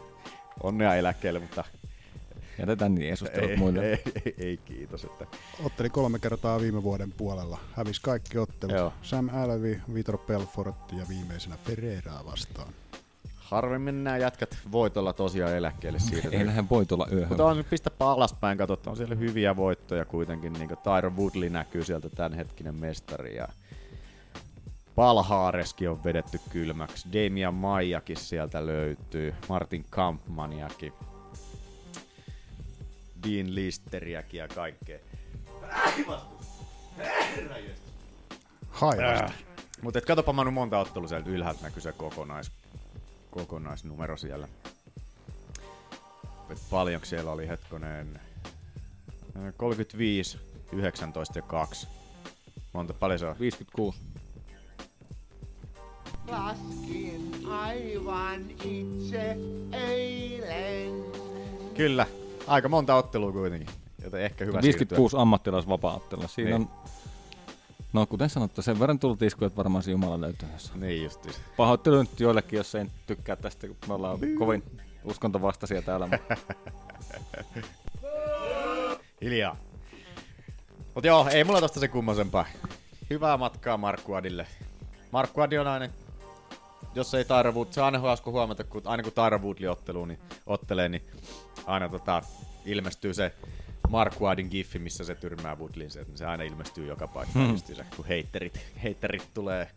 Onnea 0.62 0.94
eläkkeelle, 0.94 1.40
mutta 1.40 1.64
Jätetään 2.58 2.94
niin 2.94 3.06
Jeesustelut 3.06 3.50
ei, 3.50 3.56
muille. 3.56 3.90
ei, 3.90 4.02
ei, 4.26 4.34
ei, 4.38 4.56
kiitos. 4.56 5.04
Että. 5.04 5.26
Otteli 5.64 5.90
kolme 5.90 6.18
kertaa 6.18 6.60
viime 6.60 6.82
vuoden 6.82 7.12
puolella. 7.12 7.58
Hävisi 7.72 8.00
kaikki 8.02 8.38
ottelut. 8.38 8.76
Joo. 8.76 8.92
Sam 9.02 9.28
Alvey, 9.32 9.80
Vitor 9.94 10.18
Belfort 10.18 10.92
ja 10.92 11.04
viimeisenä 11.08 11.56
Ferreraa 11.66 12.24
vastaan. 12.26 12.68
Harvemmin 13.50 14.04
nämä 14.04 14.16
jätkät 14.16 14.58
voitolla 14.72 15.12
tosiaan 15.12 15.56
eläkkeelle 15.56 15.98
siitä. 15.98 16.28
Ei 16.36 16.46
lähde 16.46 16.64
voi 16.70 16.86
tulla 16.86 17.06
yöhön. 17.12 17.28
Mutta 17.28 17.44
on, 17.44 17.64
pistäpä 17.70 18.10
alaspäin, 18.10 18.58
katsotaan, 18.58 18.92
on 18.92 18.96
siellä 18.96 19.14
hyviä 19.14 19.56
voittoja 19.56 20.04
kuitenkin. 20.04 20.52
Niin 20.52 20.68
Tyron 20.68 21.16
Woodley 21.16 21.50
näkyy 21.50 21.84
sieltä 21.84 22.10
tämänhetkinen 22.10 22.74
mestari. 22.74 23.36
Ja 23.36 23.48
Palhaareskin 24.94 25.90
on 25.90 26.04
vedetty 26.04 26.40
kylmäksi. 26.50 27.08
Damian 27.12 27.54
Maijakin 27.54 28.16
sieltä 28.16 28.66
löytyy. 28.66 29.34
Martin 29.48 29.84
Kampmaniakin. 29.90 30.92
Dean 33.28 33.54
Listeriäkin 33.54 34.38
ja 34.38 34.48
kaikkea. 34.48 34.98
Haivasti. 38.68 39.44
Mutta 39.82 40.00
katsopa 40.00 40.32
Manu 40.32 40.50
monta 40.50 40.78
ottelua 40.78 41.08
sieltä 41.08 41.30
ylhäältä 41.30 41.62
näkyy 41.62 41.82
se 41.82 41.92
kokonais, 41.92 42.52
kokonaisnumero 43.30 44.16
siellä. 44.16 44.48
Et 46.50 46.58
paljonko 46.70 47.06
siellä 47.06 47.30
oli 47.32 47.48
hetkonen? 47.48 48.20
Ö, 49.36 49.52
35, 49.56 50.38
19 50.72 51.38
ja 51.38 51.42
2. 51.42 51.88
Monta 52.72 52.94
paljon 52.94 53.18
se 53.18 53.26
on? 53.26 53.36
56. 53.40 53.98
Laskin 56.28 57.32
aivan 57.50 58.50
itse 58.64 59.36
eilen. 59.72 61.04
Kyllä, 61.74 62.06
aika 62.46 62.68
monta 62.68 62.94
ottelua 62.94 63.32
kuitenkin. 63.32 63.68
Joten 64.04 64.22
ehkä 64.22 64.44
hyvä 64.44 64.62
56 64.62 65.16
ammattilaisvapaa-ottelua. 65.18 66.28
Siinä 66.28 66.50
Niin. 66.58 66.68
on 66.68 66.90
No 67.92 68.06
kuten 68.06 68.30
sanottu, 68.30 68.62
sen 68.62 68.80
verran 68.80 68.98
tullut 68.98 69.22
isku, 69.22 69.44
että 69.44 69.56
varmaan 69.56 69.82
se 69.82 69.90
Jumala 69.90 70.20
löytyy 70.20 70.48
jossain. 70.52 70.80
Niin 70.80 71.02
justiin. 71.04 71.34
Pahoittelu 71.56 71.98
nyt 71.98 72.20
joillekin, 72.20 72.56
jos 72.56 72.74
ei 72.74 72.86
tykkää 73.06 73.36
tästä, 73.36 73.66
kun 73.66 73.76
me 73.88 73.94
ollaan 73.94 74.18
kovin 74.38 74.62
uskontovastaisia 75.04 75.82
täällä. 75.82 76.08
Hiljaa. 79.22 79.56
Mut 80.94 81.04
joo, 81.04 81.28
ei 81.30 81.44
mulla 81.44 81.60
tosta 81.60 81.80
se 81.80 81.88
kummosempaa. 81.88 82.46
Hyvää 83.10 83.36
matkaa 83.36 83.76
Markkuadille. 83.76 84.46
Markkuadi 85.12 85.58
on 85.58 85.66
aina, 85.66 85.88
jos 86.94 87.14
ei 87.14 87.24
Tyra 87.24 87.52
Wood, 87.52 87.68
se 87.70 87.80
on 87.80 87.84
aina 87.84 87.98
hauska 87.98 88.30
huomata, 88.30 88.64
kun 88.64 88.82
aina 88.84 89.02
kun 89.02 89.12
Tyra 89.12 89.40
ottelee, 89.70 90.06
niin, 90.06 90.18
ottelee, 90.46 90.88
niin 90.88 91.02
aina 91.66 91.88
tota, 91.88 92.22
ilmestyy 92.66 93.14
se 93.14 93.32
Markkuadin 93.90 94.48
giffi, 94.50 94.78
missä 94.78 95.04
se 95.04 95.14
tyrmää 95.14 95.56
Woodleyn, 95.56 95.90
se, 95.90 96.06
se 96.14 96.26
aina 96.26 96.44
ilmestyy 96.44 96.86
joka 96.86 97.06
paikkaan, 97.06 97.46
Hmm. 97.48 97.56
se, 97.56 97.84
kun 97.96 98.04
heitterit, 98.06 98.60
heitterit 98.82 99.28
tulee 99.34 99.70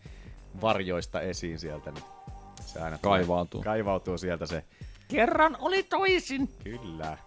varjoista 0.61 1.21
esiin 1.21 1.59
sieltä, 1.59 1.91
niin 1.91 2.03
se 2.65 2.79
aina 2.79 2.97
Kaivautuu. 2.97 3.61
Tulee, 3.61 3.75
kaivautuu 3.75 4.17
sieltä 4.17 4.45
se. 4.45 4.63
Kerran 5.07 5.57
oli 5.59 5.83
toisin. 5.83 6.49
Kyllä. 6.63 7.17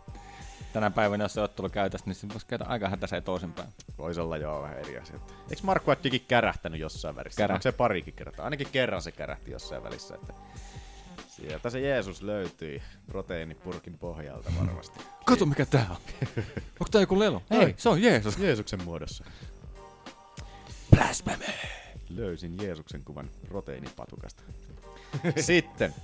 Tänä 0.72 0.90
päivänä, 0.90 1.24
jos 1.24 1.34
se 1.34 1.40
ottelu 1.40 1.68
käytäisi, 1.68 2.06
niin 2.06 2.14
se 2.14 2.28
voisi 2.28 2.46
käydä 2.46 2.64
aika 2.68 2.88
hätäiseen 2.88 3.22
toisinpäin. 3.22 3.68
Voisi 3.98 4.20
olla 4.20 4.36
joo 4.36 4.62
vähän 4.62 4.78
eri 4.78 4.98
asia. 4.98 5.16
Eikö 5.50 5.62
Markku 5.62 5.90
Attikin 5.90 6.24
kärähtänyt 6.28 6.80
jossain 6.80 7.16
välissä? 7.16 7.38
Kärähti. 7.38 7.68
Onko 7.68 7.76
se 7.76 7.78
parikin 7.78 8.14
kertaa? 8.14 8.44
Ainakin 8.44 8.68
kerran 8.72 9.02
se 9.02 9.12
kärähti 9.12 9.50
jossain 9.50 9.82
välissä. 9.82 10.14
Että 10.14 10.32
sieltä 11.36 11.70
se 11.70 11.80
Jeesus 11.80 12.22
löytyi 12.22 12.82
proteiinipurkin 13.06 13.98
pohjalta 13.98 14.52
varmasti. 14.60 15.00
Kato 15.24 15.46
mikä 15.46 15.66
tää 15.66 15.86
on. 15.90 15.96
Onko 16.46 16.88
tää 16.90 17.00
joku 17.00 17.18
lelo? 17.18 17.42
Ei, 17.50 17.74
se 17.76 17.88
on 17.88 18.02
Jeesus. 18.02 18.38
Jeesuksen 18.38 18.84
muodossa. 18.84 19.24
Blasphemy. 20.90 21.44
Löysin 22.08 22.56
Jeesuksen 22.62 23.04
kuvan 23.04 23.30
proteiinipatukasta. 23.48 24.42
Sitten. 25.40 25.94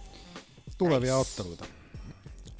Tulevia 0.78 1.16
otteluita. 1.16 1.64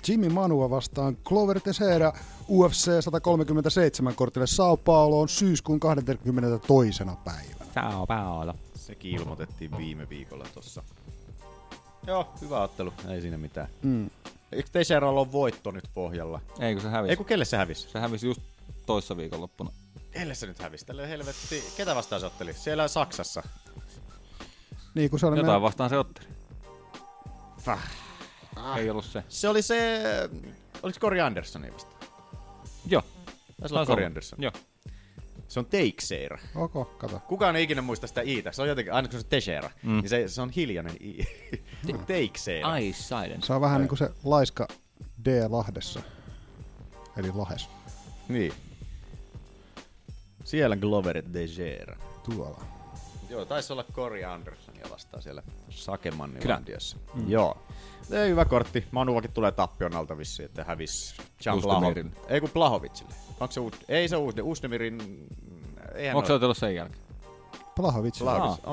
Jimmy 0.09 0.29
Manua 0.29 0.71
vastaan 0.71 1.17
Clover 1.17 1.61
Teixeira 1.61 2.13
UFC 2.49 2.91
137 3.01 4.15
kortille 4.15 4.47
Sao 4.47 4.77
Pauloon 4.77 5.29
syyskuun 5.29 5.81
22. 5.81 7.05
päivänä. 7.25 7.73
Sao 7.75 8.07
Paulo. 8.07 8.55
Sekin 8.75 9.21
ilmoitettiin 9.21 9.77
viime 9.77 10.09
viikolla 10.09 10.45
tossa. 10.55 10.83
Joo, 12.07 12.33
hyvä 12.41 12.63
ottelu. 12.63 12.93
Ei 13.09 13.21
siinä 13.21 13.39
mitään. 13.39 13.69
Mm. 13.83 14.11
Eikö 14.53 14.69
Teixeiralla 14.73 15.21
ole 15.21 15.33
voitto 15.33 15.71
nyt 15.71 15.85
pohjalla? 15.95 16.41
Ei 16.61 16.75
kun 16.75 16.83
se 16.83 16.89
hävisi. 16.89 17.11
Ei 17.11 17.17
kun 17.17 17.27
kelle 17.27 17.45
se 17.45 17.57
hävisi? 17.57 17.89
Se 17.91 17.99
hävisi 18.01 18.27
just 18.27 18.41
toissa 18.87 19.17
viikonloppuna. 19.17 19.71
Kelle 20.11 20.35
se 20.35 20.47
nyt 20.47 20.59
hävisi? 20.59 20.87
Tälle 20.87 21.09
helvetti. 21.09 21.65
Ketä 21.77 21.95
vastaan 21.95 22.21
se 22.21 22.27
otteli? 22.27 22.53
Siellä 22.53 22.89
Saksassa. 22.89 23.43
Niin 24.95 25.11
kuin 25.11 25.21
se 25.21 25.27
oli 25.27 25.37
Jotain 25.37 25.47
meidän- 25.47 25.63
vastaan 25.63 25.91
se 25.91 25.99
otteli. 25.99 26.27
Väh. 27.67 27.91
Ei 28.77 28.91
ollut 28.91 29.05
se. 29.05 29.25
Se 29.29 29.49
oli 29.49 29.63
se... 29.63 30.03
Oliko 30.83 30.99
Cory 31.01 31.21
Andersoni 31.21 31.73
vasta? 31.73 31.97
Joo. 32.87 33.03
Taisi 33.03 33.75
olla 33.75 33.79
Taisi 33.79 33.91
Cory 33.91 34.03
olla. 34.03 34.07
Anderson. 34.07 34.43
Joo. 34.43 34.53
Se 35.53 35.61
on 35.61 35.67
Teixeira. 35.67 36.39
Ok, 36.55 36.99
kato. 36.99 37.21
Kukaan 37.29 37.57
ei 37.57 37.63
ikinä 37.63 37.83
muista 37.83 38.07
sitä 38.07 38.21
iitä. 38.21 38.53
Se 38.53 38.63
on 38.63 38.69
jotenkin, 38.69 38.93
aina 38.93 39.09
kun 39.09 39.13
se 39.21 39.25
on 39.27 39.29
Teixeira, 39.31 39.71
Mm. 39.83 39.93
niin 39.93 40.09
se, 40.09 40.29
se 40.29 40.43
on 40.43 40.51
hiljainen 40.51 40.97
i. 41.01 41.19
Teixeira. 42.07 42.69
Ai, 42.69 42.93
silent. 42.97 43.45
Se 43.45 43.53
on 43.53 43.61
vähän 43.61 43.81
niin 43.81 43.89
kuin 43.89 43.99
se 43.99 44.11
laiska 44.25 44.69
D 45.25 45.27
Lahdessa. 45.49 46.03
Eli 47.17 47.31
Lahes. 47.35 47.69
Niin. 48.29 48.53
Siellä 50.45 50.77
Glover 50.77 51.23
Teixeira. 51.33 51.97
Tuolla. 52.35 52.65
Joo, 53.31 53.45
taisi 53.45 53.73
olla 53.73 53.85
Cory 53.93 54.25
Andersonia 54.25 54.87
vastaan 54.91 55.23
siellä 55.23 55.43
Sakemannin 55.71 56.43
Kyllä. 56.43 56.55
landiossa. 56.55 56.97
Mm. 57.15 57.31
Joo. 57.31 57.63
Ei 58.11 58.31
hyvä 58.31 58.45
kortti. 58.45 58.85
Manuakin 58.91 59.33
tulee 59.33 59.53
tappion 59.53 59.95
alta 59.95 60.19
vissiin, 60.19 60.47
että 60.47 60.65
hävis 60.65 61.15
Jan. 61.45 61.59
Blaho- 61.59 62.11
Ei 62.29 62.41
kun 62.41 62.51
Blahovicille. 62.51 63.15
Onko 63.43 63.53
se 63.53 63.61
Uus... 63.61 63.75
Ei 63.89 64.09
se 64.09 64.17
Uus... 64.17 64.35
Uusdemirin... 64.43 65.27
Onko 66.15 66.27
se 66.27 66.33
otellut 66.33 66.57
sen 66.57 66.75
jälkeen? 66.75 67.03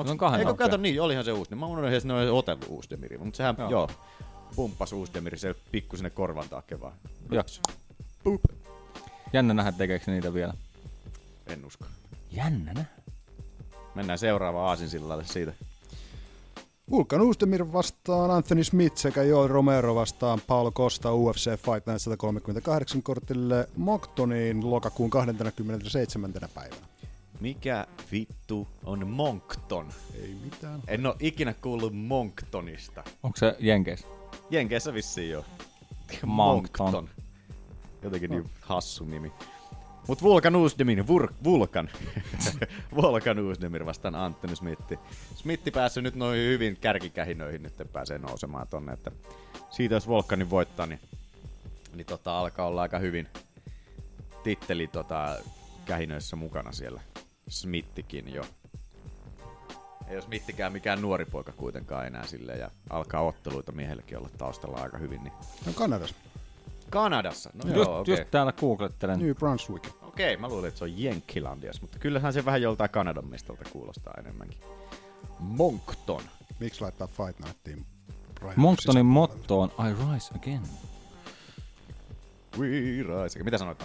Se 0.04 0.10
on 0.10 0.18
kahden 0.18 0.40
Eikö 0.40 0.54
kato 0.54 0.76
niin, 0.76 1.02
olihan 1.02 1.24
se 1.24 1.32
Uusdemir. 1.32 1.60
Mä 1.60 1.66
unohdin, 1.66 1.92
että 1.92 2.08
ne 2.08 2.14
on 2.14 2.38
otellut 2.38 2.66
Uusdemirin. 2.68 3.20
Mutta 3.24 3.36
sehän, 3.36 3.54
Joo. 3.58 3.70
joo, 3.70 3.88
joo 3.88 4.20
pumppas 4.56 4.92
Uusdemiri 4.92 5.38
se 5.38 5.54
pikku 5.72 5.96
sinne 5.96 6.10
korvan 6.10 6.48
taakse 6.48 6.80
vaan. 6.80 6.92
Joo. 7.30 7.44
Boop. 8.24 8.40
Jännä 9.32 9.54
nähdä 9.54 9.72
tekeekö 9.72 10.04
se 10.04 10.10
niitä 10.10 10.34
vielä. 10.34 10.54
En 11.46 11.64
usko. 11.64 11.84
Jännä 12.30 12.72
nähdä. 12.72 12.90
Mennään 13.94 14.18
seuraavaan 14.18 14.68
aasinsillalle 14.68 15.24
siitä. 15.24 15.52
Vulkan 16.90 17.20
Uusdemir 17.20 17.72
vastaan 17.72 18.30
Anthony 18.30 18.64
Smith 18.64 18.96
sekä 18.96 19.22
Joel 19.22 19.48
Romero 19.48 19.94
vastaan 19.94 20.40
Paul 20.46 20.70
Costa 20.70 21.14
UFC 21.14 21.50
Fight 21.50 21.86
Night 21.86 21.98
138 22.02 23.02
kortille 23.02 23.68
Monctoniin 23.76 24.70
lokakuun 24.70 25.10
27. 25.10 26.32
päivänä. 26.54 26.86
Mikä 27.40 27.86
vittu 28.12 28.68
on 28.84 29.06
Moncton? 29.06 29.88
Ei 30.22 30.36
mitään. 30.44 30.80
En 30.88 31.06
oo 31.06 31.16
ikinä 31.20 31.54
kuullut 31.54 31.92
Monctonista. 31.94 33.04
Onko 33.22 33.36
se 33.36 33.56
Jenkeissä? 33.58 34.06
Jenkeissä 34.50 34.94
vissiin 34.94 35.30
jo. 35.30 35.44
Moncton. 36.26 37.08
Jotenkin 38.02 38.30
niin 38.30 38.50
hassu 38.60 39.04
nimi. 39.04 39.32
Mut 40.08 40.22
Vulkan 40.22 40.56
Uusdemir, 40.56 40.98
Vur- 40.98 41.34
Vulkan. 41.44 41.90
Vulkan 42.96 43.38
Uusdemir 43.38 43.86
vastaan 43.86 44.14
Anthony 44.14 44.56
Smithi. 44.56 44.98
Smithi 45.34 45.70
päässyt 45.70 46.04
nyt 46.04 46.14
noin 46.14 46.38
hyvin 46.38 46.76
kärkikähinöihin, 46.76 47.62
nyt 47.62 47.74
pääsee 47.92 48.18
nousemaan 48.18 48.66
tonne, 48.68 48.92
että 48.92 49.10
siitä 49.70 49.94
jos 49.94 50.08
Volkanin 50.08 50.50
voittaa, 50.50 50.86
niin, 50.86 51.00
niin 51.94 52.06
tota, 52.06 52.38
alkaa 52.38 52.66
olla 52.66 52.82
aika 52.82 52.98
hyvin 52.98 53.28
titteli 54.42 54.86
tota, 54.86 55.36
kähinöissä 55.84 56.36
mukana 56.36 56.72
siellä. 56.72 57.00
Smittikin 57.48 58.34
jo. 58.34 58.44
Ei 60.08 60.16
jos 60.16 60.28
Mittikään 60.28 60.72
mikään 60.72 61.02
nuori 61.02 61.24
poika 61.24 61.52
kuitenkaan 61.52 62.06
enää 62.06 62.26
sille 62.26 62.52
ja 62.52 62.70
alkaa 62.90 63.22
otteluita 63.22 63.72
miehellekin 63.72 64.18
olla 64.18 64.28
taustalla 64.38 64.82
aika 64.82 64.98
hyvin. 64.98 65.24
Niin... 65.24 65.32
No 65.66 65.72
Kanadassa. 65.72 66.14
Kanadassa? 66.90 67.50
No 67.54 67.74
just, 67.74 67.76
joo, 67.76 68.00
okei. 68.00 68.12
just 68.12 68.30
täällä 68.30 68.52
googlettelen. 68.52 69.18
New 69.18 69.34
Brunswick. 69.36 69.86
Okei, 70.02 70.36
mä 70.36 70.48
luulin, 70.48 70.68
että 70.68 70.78
se 70.78 70.84
on 70.84 71.02
Jenkkilandias, 71.02 71.80
mutta 71.80 71.98
kyllähän 71.98 72.32
se 72.32 72.44
vähän 72.44 72.62
joltain 72.62 72.90
Kanadan 72.90 73.28
mestalta 73.28 73.64
kuulostaa 73.72 74.14
enemmänkin. 74.18 74.58
Moncton. 75.38 76.22
Miksi 76.60 76.80
laittaa 76.80 77.06
Fight 77.06 77.40
Nightiin? 77.44 77.86
Brian 78.40 78.54
Monctonin 78.56 79.06
motto 79.06 79.60
on 79.60 79.70
I 79.78 80.12
rise 80.14 80.34
again. 80.34 80.62
We 82.58 82.68
rise. 83.22 83.42
Mitä 83.44 83.58
sanoit? 83.58 83.84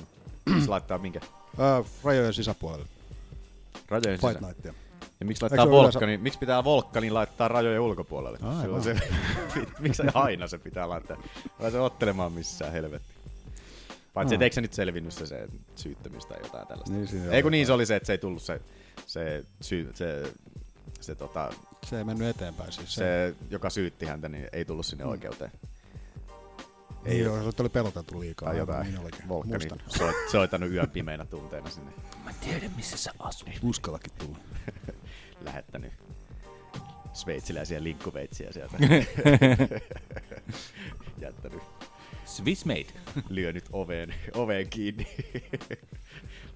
Se 0.64 0.70
laittaa 0.70 0.98
minkä? 0.98 1.20
Ää, 1.60 1.84
rajojen 2.04 2.34
sisäpuolelle. 2.34 2.86
Rajojen 3.90 4.20
Fight 4.20 4.34
sisään. 4.34 4.54
Nightia. 4.54 4.74
Ja 5.20 5.26
miksi 5.26 5.42
laittaa 5.44 5.66
se 5.66 5.70
ole 5.70 5.72
Volkkanin, 5.72 6.10
yleensä... 6.10 6.24
miksi 6.24 6.40
pitää 6.40 6.64
Volkkanin 6.64 7.14
laittaa 7.14 7.48
rajojen 7.48 7.82
ulkopuolelle? 7.82 8.40
Aivan. 8.42 8.84
Se, 8.84 8.96
miksi 9.80 10.04
se 10.04 10.12
aina 10.14 10.48
se 10.48 10.58
pitää 10.58 10.90
laittaa? 10.90 11.18
Vai 11.62 11.72
se 11.72 11.80
ottelemaan 11.80 12.32
missään 12.32 12.72
helvetti. 12.72 13.14
Paitsi, 14.14 14.36
että 14.36 14.46
eikö 14.46 14.54
se 14.54 14.62
nyt 14.62 14.74
selvinnyt 14.74 15.14
se, 15.14 15.26
se 15.26 15.48
syyttämistä 15.76 16.34
tai 16.34 16.44
jotain 16.44 16.68
tällaista? 16.68 16.94
Niin, 16.94 17.08
siinä 17.08 17.32
Ei 17.32 17.44
kun 17.44 17.52
niin 17.52 17.66
se 17.66 17.74
oli 17.74 17.86
se, 17.86 17.96
että 17.96 18.08
se 18.08 18.14
ei 18.14 18.18
tullut 18.18 18.42
se, 18.42 18.62
se, 19.06 19.44
syy, 19.62 19.92
se, 19.94 20.34
se, 21.02 21.16
tota, 21.16 21.50
Se 21.86 21.98
ei 21.98 22.04
mennyt 22.04 22.28
eteenpäin 22.28 22.72
siis. 22.72 22.96
se, 22.96 23.36
joka 23.50 23.70
syytti 23.70 24.06
häntä, 24.06 24.30
niin 24.30 24.48
ei 24.54 24.66
tullut 24.66 24.86
sinne 24.86 25.06
oikeuteen. 25.06 25.52
Ei 27.06 27.20
joo, 27.20 27.52
se 27.52 27.62
oli 27.62 27.70
peloteltu 27.70 28.20
liikaa. 28.20 28.50
Tai 28.50 28.58
jotain. 28.58 29.00
Volkkani 29.28 29.68
soit, 29.88 30.16
soittanut 30.32 30.72
yön 30.72 30.90
pimeinä 30.90 31.26
tunteina 31.26 31.70
sinne. 31.70 31.92
Mä 32.26 32.32
tiedän 32.34 32.72
missä 32.76 32.98
sä 32.98 33.12
asut. 33.20 33.50
Uskallakin 33.64 34.14
tulla. 34.18 34.38
Lähettänyt 35.42 35.94
sveitsiläisiä 37.14 37.84
linkkuveitsiä 37.84 38.52
sieltä. 38.52 38.78
Jättänyt. 41.22 41.62
Swiss 42.26 42.66
made. 42.66 42.86
Lyönyt 43.30 43.64
oveen, 43.72 44.14
oveen 44.34 44.70
kiinni. 44.70 45.08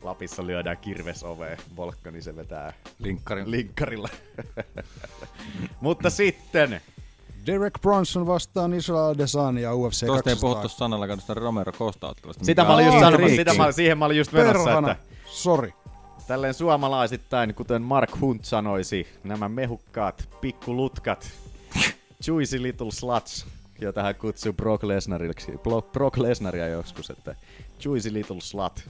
Lapissa 0.02 0.48
lyödään 0.48 0.78
kirves 0.78 1.24
oveen. 1.24 1.58
Volkkani 1.76 2.22
se 2.22 2.36
vetää 2.36 2.74
Linkkarin. 3.00 3.52
linkkarilla. 3.52 4.10
Mutta 5.82 6.10
sitten 6.10 6.82
Derek 7.46 7.74
Bronson 7.82 8.28
vastaan 8.28 8.74
Israel 8.74 9.10
Adesanya 9.10 9.76
UFC 9.76 10.06
Tuosta 10.06 10.30
ei 10.30 10.36
200. 10.36 10.40
puhuttu 10.50 10.70
sanallakaan 10.70 11.20
tuosta 11.20 11.34
Romero 11.34 11.72
Costa-ottelusta. 11.72 12.46
Sitä 12.46 12.64
mä 12.64 12.74
olin 12.74 12.86
just 12.86 13.00
sanomassa, 13.00 13.36
sitä 13.36 13.54
mä, 13.54 13.72
siihen 13.72 13.98
mä 13.98 14.06
olin 14.06 14.18
just 14.18 14.32
menossa, 14.32 14.64
Perhana. 14.64 14.92
että 14.92 15.04
Sori. 15.26 15.74
Tälleen 16.30 16.54
suomalaisittain, 16.54 17.56
kuten 17.56 17.82
Mark 17.82 18.20
Hunt 18.22 18.46
sanoisi, 18.46 19.08
nämä 19.24 19.50
mehukkaat 19.50 20.30
pikkulutkat, 20.42 21.32
juicy 22.28 22.64
little 22.64 22.92
sluts, 22.92 23.48
jota 23.82 24.04
hän 24.04 24.16
kutsuu 24.16 24.54
Brock 24.54 24.84
Lesnariksi, 24.84 25.52
Bro- 25.52 25.90
Brock 25.92 26.18
Lesnaria 26.18 26.68
joskus, 26.68 27.10
että 27.10 27.36
juicy 27.86 28.14
little 28.14 28.42
slut, 28.42 28.90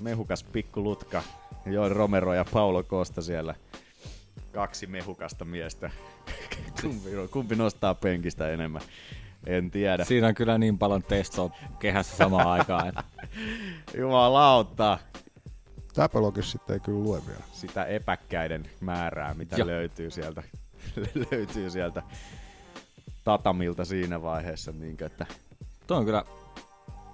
mehukas 0.00 0.44
pikkulutka. 0.44 1.22
Joel 1.66 1.92
Romero 1.92 2.34
ja 2.34 2.44
Paulo 2.52 2.82
Costa 2.82 3.22
siellä. 3.22 3.54
Kaksi 4.52 4.86
mehukasta 4.86 5.44
miestä. 5.44 5.90
kumpi, 6.82 7.10
kumpi 7.30 7.54
nostaa 7.54 7.94
penkistä 7.94 8.50
enemmän? 8.50 8.82
En 9.46 9.70
tiedä. 9.70 10.04
Siinä 10.04 10.26
on 10.26 10.34
kyllä 10.34 10.58
niin 10.58 10.78
paljon 10.78 11.02
testoa 11.02 11.50
kehässä 11.78 12.16
samaan 12.16 12.48
aikaan. 12.48 12.88
Että... 12.88 13.04
Tapologissa 15.92 16.52
sitten 16.52 16.74
ei 16.74 16.80
kyllä 16.80 17.02
lue 17.02 17.22
vielä. 17.26 17.42
Sitä 17.52 17.84
epäkkäiden 17.84 18.70
määrää, 18.80 19.34
mitä 19.34 19.56
Joo. 19.56 19.66
löytyy 19.66 20.10
sieltä, 20.10 20.42
löytyy 21.30 21.70
sieltä 21.70 22.02
tatamilta 23.24 23.84
siinä 23.84 24.22
vaiheessa. 24.22 24.72
Niin 24.72 24.96
että 25.00 25.26
Tuo 25.86 25.96
on 25.96 26.04
kyllä, 26.04 26.24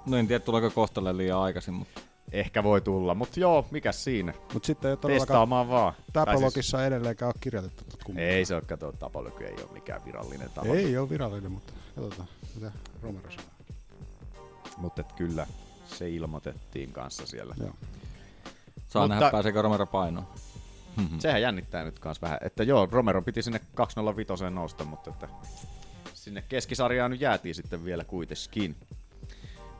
no 0.07 0.17
en 0.17 0.27
tiedä 0.27 0.45
tuleeko 0.45 0.71
Kostalle 0.71 1.17
liian 1.17 1.39
aikaisin, 1.39 1.75
mutta 1.75 2.01
ehkä 2.33 2.63
voi 2.63 2.81
tulla, 2.81 3.15
mutta 3.15 3.41
joo, 3.41 3.67
mikä 3.71 3.93
siinä? 3.93 4.35
Mut 4.53 4.65
sitten 4.65 4.91
ei 4.91 4.97
Testaamaan 4.97 5.69
vaan. 5.69 5.93
Tapologissa 6.13 6.87
edelleenkään 6.87 7.27
ole 7.27 7.35
kirjoitettu 7.41 7.85
tuota 7.85 8.05
Siis, 8.07 8.19
ei 8.19 8.45
se 8.45 8.55
ole, 8.55 8.63
kato, 8.63 8.93
Tapology 8.93 9.45
ei 9.45 9.55
ole 9.63 9.73
mikään 9.73 10.05
virallinen 10.05 10.51
taho. 10.55 10.75
Ei 10.75 10.99
ole 10.99 11.11
virallinen, 11.11 11.53
mutta 11.53 11.73
katsotaan, 11.97 12.29
mitä 12.55 12.73
Romero 13.03 13.31
sanoo. 13.31 13.51
Mutta 14.77 15.03
kyllä 15.03 15.47
se 15.87 16.11
ilmoitettiin 16.11 16.93
kanssa 16.93 17.27
siellä. 17.27 17.55
Joo. 17.61 17.75
Saa 18.89 19.03
Mutta- 19.03 19.15
nähdä 19.15 19.31
pääseekö 19.31 19.63
Romero 19.63 19.87
painoon. 19.87 20.27
Sehän 21.19 21.43
jännittää 21.43 21.85
nyt 21.85 21.99
kans 21.99 22.23
vähän, 22.23 22.39
että 22.43 22.63
joo, 22.63 22.89
Romero 22.93 23.23
piti 23.23 23.43
sinne 23.43 23.61
205 23.75 24.33
nousta, 24.51 24.85
mutta 24.85 25.11
että 25.11 25.29
sinne 26.15 26.45
keskisarjaan 26.49 27.11
nyt 27.11 27.21
jäätiin 27.21 27.55
sitten 27.55 27.85
vielä 27.85 28.05
kuitenkin. 28.05 28.77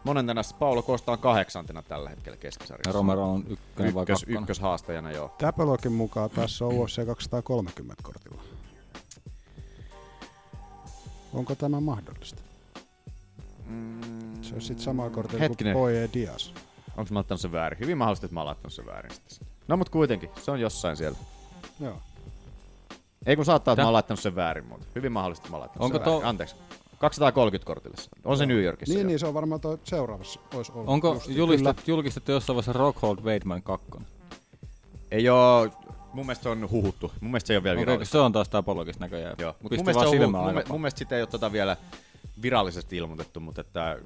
Monentena 0.05 0.43
sitten 0.43 0.59
Paulo 0.59 0.83
Costa 0.83 1.13
on 1.13 1.19
kahdeksantena 1.19 1.83
tällä 1.83 2.11
hetkellä 2.11 2.37
keskisarjassa. 2.37 2.91
Ja 2.91 2.93
Romero 2.93 3.33
on 3.33 3.45
ykkönen 3.49 3.95
vai 3.95 4.03
Ykkös, 4.03 4.25
ykköshaastajana, 4.27 5.13
joo. 5.13 5.35
Tapologin 5.39 5.93
mukaan 5.93 6.31
tässä 6.31 6.65
on 6.65 6.75
UFC 6.75 7.07
230 7.07 8.03
kortilla. 8.03 8.43
Onko 11.33 11.55
tämä 11.55 11.81
mahdollista? 11.81 12.43
Se 14.43 14.55
on 14.55 14.61
sitten 14.61 14.85
sama 14.85 15.11
kortilla 15.11 15.49
kuin. 15.49 15.73
Poye 15.73 16.11
Diaz. 16.15 16.53
Onko 16.99 17.09
mä 17.15 17.19
laittanut 17.19 17.41
sen 17.41 17.53
väärin? 17.53 17.79
Hyvin 17.81 17.99
mahdollista, 17.99 18.27
että 18.27 18.35
mä 18.35 18.41
oon 18.41 18.47
laittanut 18.47 18.73
sen 18.73 18.87
väärin 18.87 19.11
sitten. 19.29 19.49
No 19.69 19.77
mut 19.77 19.89
kuitenkin, 19.89 20.31
se 20.43 20.51
on 20.51 20.61
jossain 20.61 20.97
siellä. 20.97 21.19
Joo. 21.81 21.97
Ei 23.27 23.37
kun 23.37 23.45
saattaa, 23.45 23.73
että 23.73 23.77
Tää- 23.77 23.85
mä 23.85 23.89
oon 23.89 23.93
laittanut 23.93 24.21
sen 24.21 24.37
väärin, 24.37 24.67
mutta 24.67 24.87
hyvin 24.95 25.13
mahdollista, 25.13 25.43
että 25.43 25.51
mä 25.51 25.57
oon 25.57 25.61
laittanut 25.61 25.85
Onko 25.85 25.97
sen 25.99 26.05
to- 26.05 26.11
väärin. 26.11 26.29
Anteeksi. 26.29 26.57
230 26.99 27.67
kortille. 27.67 27.97
se 27.97 28.09
on. 28.25 28.31
On 28.33 28.39
se 28.39 28.47
New 28.47 28.63
Yorkissa. 28.63 28.95
Niin, 28.95 29.01
joo. 29.03 29.07
niin, 29.09 29.19
se 29.19 29.27
on 29.27 29.35
varmaan 29.35 29.61
toi 29.61 29.79
seuraavassa 29.85 30.41
olisi 30.55 30.73
ollut. 30.73 30.89
Onko 30.89 31.23
julistettu, 31.29 31.83
julistettu 31.87 32.33
jossain 32.33 32.55
vaiheessa 32.55 32.73
Rockhold 32.73 33.19
Weidman 33.23 33.63
2? 33.63 33.87
Ei 35.11 35.29
oo, 35.29 35.69
mun 36.13 36.27
mielestä 36.27 36.43
se 36.43 36.49
on 36.49 36.71
huhuttu. 36.71 37.13
Mun 37.21 37.31
mielestä 37.31 37.47
se 37.47 37.53
ei 37.53 37.57
ole 37.57 37.65
vielä 37.65 37.75
Okei, 37.77 37.87
virallista. 37.87 38.13
se 38.13 38.19
on 38.19 38.33
taas 38.33 38.49
tapologista 38.49 39.05
näköjään. 39.05 39.35
Joo, 39.39 39.55
mutta 39.63 39.77
mun 39.77 39.85
mielestä, 39.85 40.09
on, 40.09 40.31
mun, 40.31 40.55
mun, 40.55 40.63
mun 40.69 40.81
mielestä 40.81 40.99
sitä 40.99 41.17
ei 41.17 41.23
ole 41.23 41.29
tota 41.29 41.53
vielä 41.53 41.77
virallisesti 42.43 42.97
ilmoitettu, 42.97 43.41
mutta 43.41 43.61
että, 43.61 43.99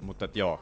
mutta 0.00 0.24
että 0.24 0.38
joo, 0.38 0.60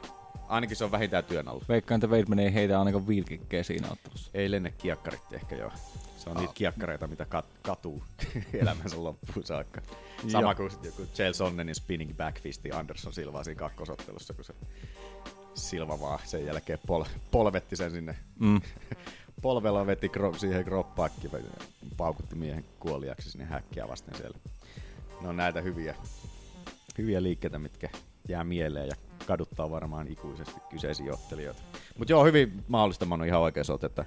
ainakin 0.49 0.77
se 0.77 0.85
on 0.85 0.91
vähintään 0.91 1.25
työn 1.25 1.49
alla. 1.49 1.65
Veikkaan, 1.69 1.97
että 1.99 2.07
Weidman 2.07 2.39
ei 2.39 2.55
heitä 2.55 2.79
ainakaan 2.79 3.09
viilkikkeä 3.09 3.63
siinä 3.63 3.89
ottelussa. 3.91 4.31
Ei 4.35 4.51
lenne 4.51 4.71
kiekkarit 4.71 5.33
ehkä 5.33 5.57
joo. 5.57 5.73
Se 6.17 6.31
on 6.31 6.37
niitä 6.37 6.53
kiekkareita, 6.55 7.07
mitä 7.07 7.27
kat- 7.35 7.59
katuu 7.63 8.03
elämänsä 8.61 9.05
loppuun 9.05 9.47
saakka. 9.47 9.81
Sama 10.29 10.55
kuin 10.55 10.71
joku 10.83 11.07
Chael 11.15 11.33
Sonnenin 11.33 11.75
spinning 11.75 12.17
backfisti 12.17 12.71
Anderson 12.73 13.13
Silva 13.13 13.45
siinä 13.45 13.59
kakkosottelussa, 13.59 14.35
kun 14.35 14.45
se 14.45 14.55
Silva 15.55 16.01
vaan 16.01 16.19
sen 16.25 16.47
jälkeen 16.47 16.79
pol- 16.87 17.05
polvetti 17.31 17.77
sen 17.77 17.91
sinne. 17.91 18.17
Mm. 18.39 18.61
Polvella 19.43 19.87
veti 19.87 20.09
gro- 20.09 20.39
siihen 20.39 20.65
kroppaakki 20.65 21.29
paukutti 21.97 22.35
miehen 22.35 22.65
kuoliaksi 22.81 23.31
sinne 23.31 23.45
häkkiä 23.45 23.89
vasten 23.89 24.17
siellä. 24.17 24.39
Ne 25.21 25.29
on 25.29 25.37
näitä 25.37 25.61
hyviä, 25.61 25.95
hyviä 26.99 27.23
liikkeitä, 27.23 27.59
mitkä 27.59 27.89
jää 28.29 28.45
mieleen 28.45 28.89
ja 28.89 28.95
kaduttaa 29.27 29.71
varmaan 29.71 30.09
ikuisesti 30.09 30.61
kyseisiä 30.71 31.13
ottelijoita. 31.13 31.63
Mutta 31.99 32.13
joo, 32.13 32.25
hyvin 32.25 32.65
mahdollista, 32.69 33.07
mä 33.07 33.15
oon 33.15 33.27
ihan 33.27 33.41
oikeassa 33.41 33.73
oot, 33.73 33.85
että 33.85 34.05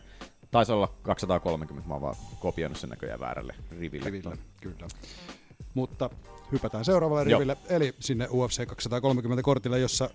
taisi 0.52 0.72
olla 0.72 0.94
230, 1.02 1.88
mä 1.88 1.94
oon 1.94 2.02
vaan 2.02 2.16
kopioinut 2.40 2.78
sen 2.78 2.90
näköjään 2.90 3.20
väärälle 3.20 3.56
riville. 3.80 4.06
Riville, 4.06 4.38
kyllä. 4.62 4.88
Mutta 5.74 6.10
hypätään 6.52 6.86
seuraavalle 6.86 7.30
Joo. 7.30 7.40
riville, 7.40 7.58
eli 7.70 7.96
sinne 8.00 8.28
UFC 8.32 8.66
230 8.68 9.44
kortille, 9.44 9.80
jossa 9.80 10.10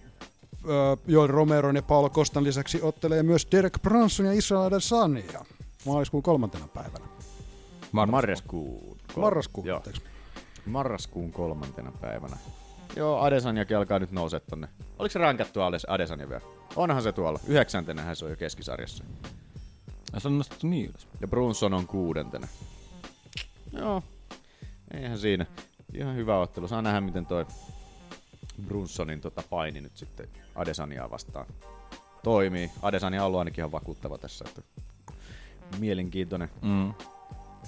Joel 1.06 1.26
Romeron 1.26 1.76
ja 1.76 1.82
Paulo 1.82 2.10
Kostan 2.10 2.44
lisäksi 2.44 2.82
ottelee 2.82 3.22
myös 3.22 3.48
Derek 3.52 3.78
Brunson 3.82 4.26
ja 4.26 4.32
Israel 4.32 4.62
Adesanya 4.62 5.44
maaliskuun 5.86 6.22
kolmantena 6.22 6.68
päivänä. 6.68 7.04
Marraskuun. 7.92 8.96
Marraskuun, 9.16 9.70
anteeksi. 9.74 10.02
Marraskuun 10.66 11.32
kolmantena 11.32 11.92
päivänä. 12.00 12.36
Joo, 12.96 13.20
Adesanjakin 13.20 13.76
alkaa 13.76 13.98
nyt 13.98 14.12
nousee 14.12 14.40
tonne. 14.40 14.68
Oliko 14.98 15.12
se 15.12 15.18
rankattu 15.18 15.60
Ades, 15.60 15.86
Adesanya 15.88 16.28
vielä? 16.28 16.42
Onhan 16.76 17.02
se 17.02 17.12
tuolla. 17.12 17.40
Yhdeksäntenähän 17.46 18.16
se 18.16 18.24
on 18.24 18.30
jo 18.30 18.36
keskisarjassa. 18.36 19.04
Ja 20.12 20.20
se 20.20 20.28
on 20.28 20.38
nostettu 20.38 20.66
niin 20.66 20.90
ylös. 20.90 21.08
Ja 21.20 21.28
Brunson 21.28 21.74
on 21.74 21.86
kuudentena. 21.86 22.48
Joo, 23.72 24.02
eihän 24.94 25.18
siinä. 25.18 25.46
Ihan 25.94 26.16
hyvä 26.16 26.38
ottelu. 26.38 26.68
Saa 26.68 26.82
nähdä, 26.82 27.00
miten 27.00 27.26
toi 27.26 27.46
Brunsonin 28.66 29.20
tota 29.20 29.42
paini 29.50 29.80
nyt 29.80 29.96
sitten 29.96 30.28
Adesaniaa 30.54 31.10
vastaan 31.10 31.46
toimii. 32.22 32.70
Adesanya 32.82 33.22
on 33.22 33.26
ollut 33.26 33.38
ainakin 33.38 33.60
ihan 33.60 33.72
vakuuttava 33.72 34.18
tässä. 34.18 34.44
Että 34.48 34.62
mielenkiintoinen. 35.78 36.50
Mm. 36.62 36.94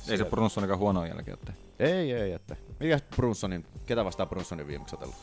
Ei 0.09 0.19
se 0.19 0.25
Brunsonikaan 0.25 0.79
huono 0.79 1.05
jälkeen 1.05 1.35
otte. 1.35 1.53
Ei, 1.79 2.13
ei, 2.13 2.33
että. 2.33 2.57
Mikä 2.81 3.01
Brunsonin, 3.17 3.67
ketä 3.87 4.05
vastaan 4.05 4.29
Brunsonin 4.29 4.67
viimeksi 4.67 4.95
otellut? 4.97 5.17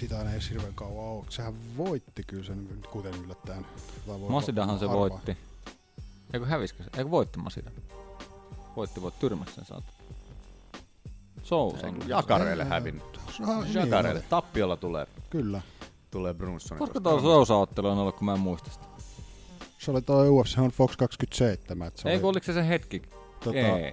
Sitä 0.00 0.32
ei 0.32 0.40
hirveän 0.50 0.74
kauan 0.74 1.04
ole. 1.04 1.24
Sehän 1.28 1.54
voitti 1.76 2.22
kyllä 2.26 2.44
sen, 2.44 2.68
kuten 2.90 3.14
yllättäen. 3.14 3.66
Masidahan 4.28 4.78
se 4.78 4.88
voitti. 4.88 5.36
Eikö 6.32 6.46
häviskö 6.46 6.82
se? 6.82 6.90
Eikö 6.98 7.10
voitti 7.10 7.38
Masida? 7.38 7.70
Voitti, 8.76 9.02
voitti 9.02 9.20
tyrmäksi 9.20 9.54
sen 9.54 9.64
saat. 9.64 9.84
Sousa. 11.42 11.86
Jakareille 12.06 12.64
hävin. 12.64 13.02
Niin 13.38 13.74
Jakareille. 13.74 14.20
oli. 14.20 14.26
Tappiolla 14.30 14.76
tulee, 14.76 15.06
Kyllä. 15.30 15.62
tulee 16.10 16.34
Brunson. 16.34 16.78
Koska 16.78 17.00
tuo 17.00 17.20
Sousa-ottelu 17.20 17.88
on 17.88 17.98
ollut, 17.98 18.16
kun 18.16 18.24
mä 18.24 18.32
en 18.34 18.40
muista 18.40 18.70
sitä? 18.70 18.84
Se 19.78 19.90
oli 19.90 20.02
toi 20.02 20.28
UFC 20.28 20.58
on 20.58 20.70
Fox 20.70 20.96
27. 20.96 21.88
Että 21.88 22.02
se 22.02 22.08
Ei 22.08 22.16
oli, 22.16 22.24
oliko 22.24 22.44
se 22.46 22.52
se 22.52 22.68
hetki? 22.68 23.02
Tota- 23.44 23.56
Ei. 23.56 23.92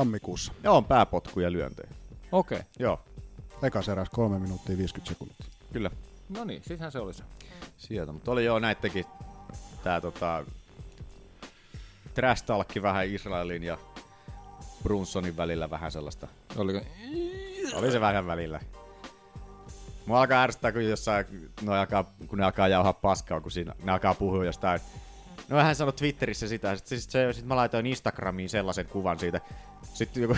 Tammikuussa. 0.00 0.52
Joo, 0.62 0.76
on 0.76 0.84
pääpotku 0.84 1.40
ja 1.40 1.52
lyöntejä. 1.52 1.88
Okei. 2.32 2.60
Joo, 2.78 3.00
Ekas 3.62 3.88
eräs 3.88 4.08
3 4.10 4.38
minuuttia 4.38 4.78
50 4.78 5.08
sekuntia. 5.08 5.46
kyllä. 5.72 5.90
No 6.28 6.44
niin, 6.44 6.62
sittenhän 6.62 6.92
se 6.92 6.98
oli 6.98 7.14
se. 7.14 7.22
Sieltä, 7.76 8.12
mutta 8.12 8.30
oli 8.30 8.44
joo 8.44 8.58
näittekin 8.58 9.04
tää 9.84 10.00
tota 10.00 10.44
trash 12.14 12.44
talkki 12.44 12.82
vähän 12.82 13.06
Israelin 13.08 13.62
ja 13.62 13.78
Brunsonin 14.82 15.36
välillä 15.36 15.70
vähän 15.70 15.92
sellaista. 15.92 16.28
Oliko? 16.56 16.80
Oli 17.74 17.90
se 17.92 18.00
vähän 18.00 18.26
välillä. 18.26 18.60
Mua 20.06 20.20
alkaa 20.20 20.42
ärsyttää, 20.42 20.72
kun, 20.72 20.84
jossain, 20.84 21.26
no 21.62 21.72
alkaa, 21.72 22.04
kun 22.28 22.38
ne 22.38 22.44
alkaa 22.44 22.68
jauhaa 22.68 22.92
paskaa, 22.92 23.40
kun 23.40 23.50
siinä, 23.50 23.74
ne 23.82 23.92
alkaa 23.92 24.14
puhua 24.14 24.44
jostain. 24.44 24.80
No 25.48 25.56
hän 25.56 25.76
sanoi 25.76 25.92
Twitterissä 25.92 26.48
sitä, 26.48 26.76
sit, 26.76 26.86
sit, 26.86 27.10
se, 27.10 27.32
sit 27.32 27.46
mä 27.46 27.56
laitoin 27.56 27.86
Instagramiin 27.86 28.48
sellaisen 28.48 28.86
kuvan 28.86 29.18
siitä. 29.18 29.40
Sitten 29.94 30.22
joku, 30.22 30.36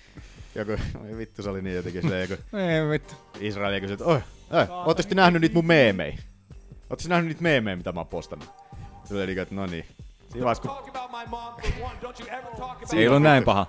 joku, 0.54 0.72
oi 0.72 1.16
vittu 1.16 1.42
se 1.42 1.50
oli 1.50 1.62
niin 1.62 1.76
jotenkin 1.76 2.08
se 2.08 2.20
joku 2.20 2.34
Ei 2.56 2.90
vittu. 2.90 3.14
Israelia 3.40 3.80
kysyi, 3.80 3.92
että 3.94 4.04
oi, 4.04 4.20
oi 4.50 4.66
ootte 4.70 5.02
sitten 5.02 5.16
nähnyt 5.16 5.42
niitä 5.42 5.54
mun 5.54 5.66
meemejä? 5.66 6.18
Ootte 6.90 7.02
sitten 7.02 7.08
nähnyt 7.08 7.28
niitä 7.28 7.42
meemejä, 7.42 7.76
mitä 7.76 7.92
mä 7.92 8.00
oon 8.00 8.06
postannut? 8.06 8.48
Se 9.04 9.14
oli 9.14 9.26
niinku, 9.26 9.42
että 9.42 9.54
no 9.54 9.66
niin. 9.66 9.84
Siinä 10.32 10.44
vaiheessa, 10.44 10.62
kun... 10.62 10.70
Ei 12.98 13.08
ollut 13.08 13.22
näin 13.22 13.44
paha. 13.44 13.66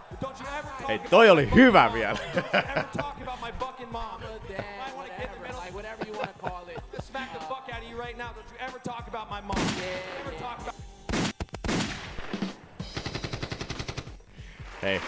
Hei, 0.88 0.99
toi 0.99 1.30
oli 1.30 1.49
hyvä 1.55 1.93
vielä. 1.93 2.17
Hei. 14.86 15.01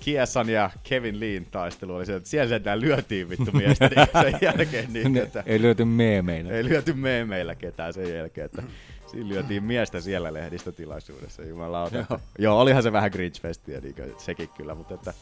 Kiesan 0.00 0.48
ja 0.48 0.70
Kevin 0.82 1.20
Leen 1.20 1.46
taistelu 1.46 1.94
oli 1.94 2.06
se, 2.06 2.14
että 2.16 2.28
siellä 2.28 2.48
sentään 2.48 2.80
lyötiin 2.80 3.28
vittu 3.30 3.52
miestä 3.52 3.88
niin 3.88 4.08
sen 4.30 4.38
jälkeen. 4.42 4.92
Niin, 4.92 5.16
että 5.16 5.42
Ei 5.46 5.62
lyöty 5.62 5.84
meemeillä. 5.84 6.52
ei 6.52 6.64
lyöty 6.64 6.92
meemeillä 6.92 7.54
ketään 7.54 7.92
sen 7.92 8.14
jälkeen, 8.16 8.44
että 8.44 8.62
siinä 9.06 9.28
lyötiin 9.28 9.64
miestä 9.64 10.00
siellä 10.00 10.34
lehdistötilaisuudessa, 10.34 11.42
jumalauta. 11.42 11.96
Joo. 11.96 12.20
Joo. 12.38 12.60
Olihan 12.60 12.82
se 12.82 12.92
vähän 12.92 13.10
Grinch-festiä, 13.10 13.80
niin 13.80 13.94
sekin 14.18 14.48
kyllä, 14.48 14.74
mutta 14.74 14.94
että 14.94 15.14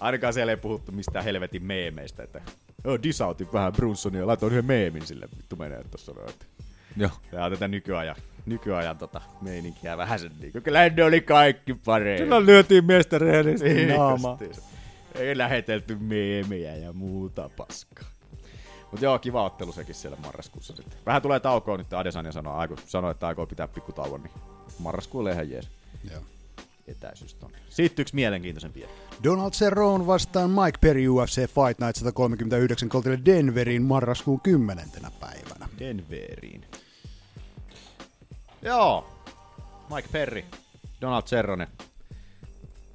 ainakaan 0.00 0.32
siellä 0.32 0.52
ei 0.52 0.56
puhuttu 0.56 0.92
mistään 0.92 1.24
helvetin 1.24 1.62
meemeistä, 1.64 2.22
että 2.22 2.40
oh, 2.84 2.98
disautin 3.02 3.52
vähän 3.52 3.72
Brunsonia, 3.72 4.26
laitoin 4.26 4.52
yhden 4.52 4.64
meemin 4.64 5.06
sille, 5.06 5.28
vittu 5.38 5.56
menee 5.56 5.84
tuossa 5.90 6.12
noin. 6.12 6.34
Joo. 6.96 7.10
Tää 7.30 7.44
on 7.44 7.52
tätä 7.52 7.68
nykyajan, 7.68 8.16
nykyajan 8.48 8.98
tota 8.98 9.20
meininkiä 9.40 9.96
vähän 9.96 10.18
sen 10.18 10.32
niinku. 10.40 10.60
Kyllä 10.60 10.88
ne 10.88 11.04
oli 11.04 11.20
kaikki 11.20 11.74
parempi. 11.74 12.22
Silloin 12.22 12.46
lyötiin 12.46 12.84
miestä 12.84 13.18
rehellisesti 13.18 13.74
Niin 13.74 13.88
naamaa. 13.88 14.38
Ei 15.14 15.38
lähetelty 15.38 15.96
meemejä 16.00 16.76
ja 16.76 16.92
muuta 16.92 17.50
paskaa. 17.56 18.08
Mutta 18.90 19.04
joo, 19.04 19.18
kiva 19.18 19.44
ottelu 19.44 19.72
sekin 19.72 19.94
siellä 19.94 20.18
marraskuussa 20.22 20.76
sitten. 20.76 20.98
Vähän 21.06 21.22
tulee 21.22 21.40
taukoa 21.40 21.76
nyt, 21.76 21.92
Adesanya 21.92 22.32
sanoi, 22.32 22.54
aiku, 22.54 22.76
sanoi 22.86 23.10
että 23.10 23.26
aikoo 23.26 23.46
pitää 23.46 23.68
pikkutauon, 23.68 24.22
niin 24.22 24.32
marraskuulle 24.78 25.32
ihan 25.32 25.50
jees. 25.50 25.70
Joo. 26.10 26.22
Etäisyys 26.86 27.34
tonne. 27.34 27.58
Sitten 27.68 28.02
yksi 28.02 28.14
mielenkiintoisempi. 28.14 28.84
Donald 29.24 29.50
Cerrone 29.50 30.06
vastaan 30.06 30.50
Mike 30.50 30.78
Perry 30.80 31.08
UFC 31.08 31.36
Fight 31.36 31.80
Night 31.80 31.96
139 31.96 32.88
koltille 32.88 33.18
Denveriin 33.24 33.82
marraskuun 33.82 34.40
10. 34.40 34.84
päivänä. 35.20 35.68
Denveriin. 35.78 36.64
Joo. 38.62 39.06
Mike 39.94 40.08
Perry, 40.12 40.44
Donald 41.00 41.22
Cerrone. 41.22 41.68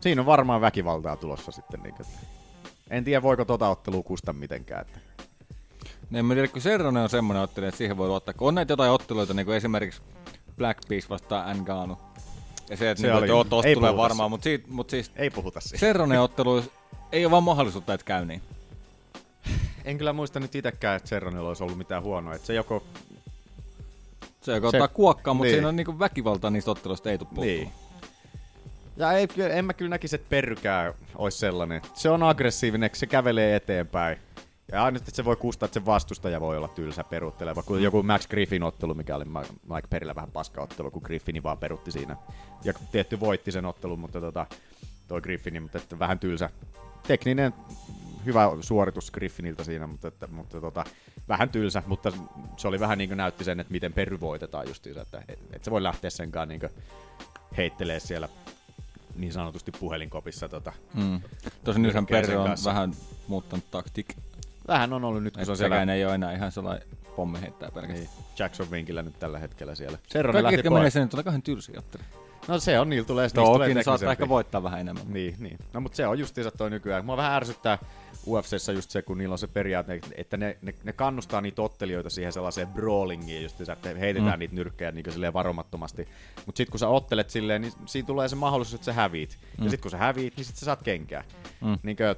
Siinä 0.01 0.21
on 0.21 0.25
varmaan 0.25 0.61
väkivaltaa 0.61 1.15
tulossa 1.17 1.51
sitten. 1.51 1.83
Niin 1.83 1.95
kuin. 1.95 2.05
En 2.89 3.03
tiedä, 3.03 3.21
voiko 3.21 3.45
tota 3.45 3.69
ottelua 3.69 4.03
kusta 4.03 4.33
mitenkään. 4.33 4.81
Että. 4.81 4.99
En 6.13 6.25
mä 6.25 6.33
tiedä, 6.33 6.47
kun 6.47 6.61
Serrone 6.61 7.01
on 7.01 7.09
semmoinen 7.09 7.43
ottelija, 7.43 7.69
että 7.69 7.77
siihen 7.77 7.97
voi 7.97 8.07
luottaa. 8.07 8.33
Kun 8.33 8.47
on 8.47 8.55
näitä 8.55 8.71
jotain 8.73 8.91
otteluita, 8.91 9.33
niin 9.33 9.45
kuin 9.45 9.55
esimerkiksi 9.57 10.01
Blackbeast 10.57 11.09
vastaan 11.09 11.57
Nganu. 11.57 11.97
Ja 12.69 12.77
se, 12.77 12.91
että 12.91 13.01
Se 13.01 13.07
niin, 13.07 13.17
oli- 13.17 13.27
joo, 13.27 13.43
tosta 13.43 13.67
ei 13.67 13.75
tulee 13.75 13.97
varmaan, 13.97 14.29
mutta 14.31 14.43
siitä, 14.43 14.67
mut 14.69 14.89
siis 14.89 15.11
Ei 15.15 15.29
puhuta 15.29 15.61
siitä. 15.61 15.77
Serrone 15.77 16.19
ottelu 16.19 16.63
ei 17.11 17.25
ole 17.25 17.31
vaan 17.31 17.43
mahdollisuutta, 17.43 17.93
että 17.93 18.05
käy 18.05 18.25
niin. 18.25 18.41
En 19.85 19.97
kyllä 19.97 20.13
muista 20.13 20.39
nyt 20.39 20.55
itsekään, 20.55 20.97
että 20.97 21.09
Cerronella 21.09 21.47
olisi 21.47 21.63
ollut 21.63 21.77
mitään 21.77 22.03
huonoa. 22.03 22.35
Että 22.35 22.47
se 22.47 22.53
joko... 22.53 22.83
Se 24.43 24.51
joko 24.51 24.67
ottaa 24.67 24.87
kuokkaa, 24.87 25.33
mutta 25.33 25.45
niin. 25.47 25.55
siinä 25.55 25.67
on 25.67 25.75
niinku 25.75 25.99
väkivaltaa 25.99 26.49
niistä 26.51 26.71
otteluista 26.71 27.11
ei 27.11 27.17
tule. 27.17 27.45
Niin. 27.45 27.71
Ja 28.97 29.11
ei, 29.11 29.27
en 29.51 29.65
mä 29.65 29.73
kyllä 29.73 29.89
näkisi, 29.89 30.15
että 30.15 30.29
Perrykään 30.29 30.93
olisi 31.15 31.37
sellainen. 31.37 31.81
Se 31.93 32.09
on 32.09 32.23
aggressiivinen, 32.23 32.89
se 32.93 33.07
kävelee 33.07 33.55
eteenpäin. 33.55 34.17
Ja 34.71 34.83
aina, 34.83 34.97
että 34.97 35.11
se 35.13 35.25
voi 35.25 35.35
kustaa, 35.35 35.65
että 35.65 35.79
se 35.79 35.85
vastustaja 35.85 36.41
voi 36.41 36.57
olla 36.57 36.67
tylsä 36.67 37.03
perutteleva. 37.03 37.63
Kun 37.63 37.83
joku 37.83 38.03
Max 38.03 38.27
Griffin 38.27 38.63
ottelu, 38.63 38.93
mikä 38.93 39.15
oli 39.15 39.25
Mike 39.73 39.87
Perillä 39.89 40.15
vähän 40.15 40.31
paska 40.31 40.61
ottelu, 40.61 40.91
kun 40.91 41.01
Griffini 41.05 41.43
vaan 41.43 41.57
perutti 41.57 41.91
siinä. 41.91 42.17
Ja 42.63 42.73
tietty 42.91 43.19
voitti 43.19 43.51
sen 43.51 43.65
ottelun, 43.65 43.99
mutta 43.99 44.21
tota, 44.21 44.45
toi 45.07 45.21
Griffini, 45.21 45.59
mutta 45.59 45.77
että 45.77 45.99
vähän 45.99 46.19
tylsä. 46.19 46.49
Tekninen 47.07 47.53
hyvä 48.25 48.49
suoritus 48.61 49.11
Griffiniltä 49.11 49.63
siinä, 49.63 49.87
mutta, 49.87 50.07
että, 50.07 50.27
mutta 50.27 50.61
tota, 50.61 50.85
vähän 51.29 51.49
tylsä, 51.49 51.83
mutta 51.87 52.11
se 52.57 52.67
oli 52.67 52.79
vähän 52.79 52.97
niin 52.97 53.09
kuin 53.09 53.17
näytti 53.17 53.43
sen, 53.43 53.59
että 53.59 53.71
miten 53.71 53.93
Perry 53.93 54.19
voitetaan 54.19 54.67
justiinsa, 54.67 55.01
että 55.01 55.23
et, 55.27 55.39
et 55.53 55.63
se 55.63 55.71
voi 55.71 55.83
lähteä 55.83 56.09
senkaan 56.09 56.47
niin 56.47 56.61
heittelee 57.57 57.99
siellä 57.99 58.29
niin 59.15 59.33
sanotusti 59.33 59.71
puhelinkopissa. 59.71 60.49
Tota, 60.49 60.73
Mm. 60.93 61.21
Tosin 61.63 61.81
nythän 61.81 62.05
Perry 62.05 62.27
sen 62.27 62.39
on 62.39 62.47
kanssa. 62.47 62.69
vähän 62.69 62.93
muuttanut 63.27 63.71
taktik. 63.71 64.15
Vähän 64.67 64.93
on 64.93 65.03
ollut 65.03 65.23
nyt, 65.23 65.33
kun 65.37 65.45
se 65.45 65.51
on 65.51 65.57
siellä... 65.57 65.93
Ei 65.93 66.05
ole 66.05 66.15
enää 66.15 66.33
ihan 66.33 66.51
sellainen 66.51 66.87
pommi 67.15 67.41
heittää 67.41 67.71
pelkästään. 67.71 67.99
Niin, 67.99 68.09
Jackson 68.39 68.71
Vinkillä 68.71 69.01
nyt 69.01 69.19
tällä 69.19 69.39
hetkellä 69.39 69.75
siellä. 69.75 69.97
Kaikki, 70.13 70.43
lähti 70.43 70.55
jotka 70.55 70.69
pois. 70.69 70.79
menee 70.79 70.89
sinne, 70.89 71.07
tulee 71.07 71.23
kahden 71.23 71.41
tylsiä 71.41 71.79
ottelu. 71.79 72.03
No 72.47 72.59
se 72.59 72.79
on, 72.79 72.89
niillä 72.89 73.05
tulee, 73.07 73.29
Toki 73.29 73.51
tulee 73.51 73.73
ne 73.73 73.83
saattaa 73.83 74.11
ehkä 74.11 74.29
voittaa 74.29 74.63
vähän 74.63 74.79
enemmän. 74.79 75.03
Niin, 75.07 75.35
niin. 75.39 75.57
No 75.73 75.81
mutta 75.81 75.95
se 75.95 76.07
on 76.07 76.19
justiinsa 76.19 76.51
toi 76.51 76.69
nykyään. 76.69 77.05
Mua 77.05 77.17
vähän 77.17 77.33
ärsyttää 77.33 77.77
UFCssä 78.27 78.71
just 78.71 78.89
se, 78.91 79.01
kun 79.01 79.17
niillä 79.17 79.33
on 79.33 79.39
se 79.39 79.47
periaate, 79.47 79.99
että 80.15 80.37
ne, 80.37 80.57
ne, 80.61 80.73
ne 80.83 80.93
kannustaa 80.93 81.41
niitä 81.41 81.61
ottelijoita 81.61 82.09
siihen 82.09 82.33
sellaiseen 82.33 82.67
brawlingiin 82.67 83.43
justiinsa, 83.43 83.73
että 83.73 83.89
heitetään 83.89 84.33
Mm. 84.33 84.39
niitä 84.39 84.55
nyrkkejä 84.55 84.91
niin 84.91 85.05
silleen 85.11 85.33
varomattomasti. 85.33 86.07
Mutta 86.45 86.57
sitten 86.57 86.71
kun 86.71 86.79
sä 86.79 86.87
ottelet 86.87 87.29
silleen, 87.29 87.61
niin 87.61 87.73
siinä 87.85 88.05
tulee 88.05 88.27
se 88.29 88.35
mahdollisuus, 88.35 88.73
että 88.75 88.85
sä 88.85 88.93
häviit. 88.93 89.37
Mm. 89.57 89.63
Ja 89.63 89.69
sitten 89.69 89.81
kun 89.81 89.91
sä 89.91 89.97
häviit, 89.97 90.37
niin 90.37 90.45
sit 90.45 90.55
sä 90.55 90.65
saat 90.65 90.83
kenkää. 90.83 91.23
Mm. 91.61 91.77
Niinkö, 91.83 92.15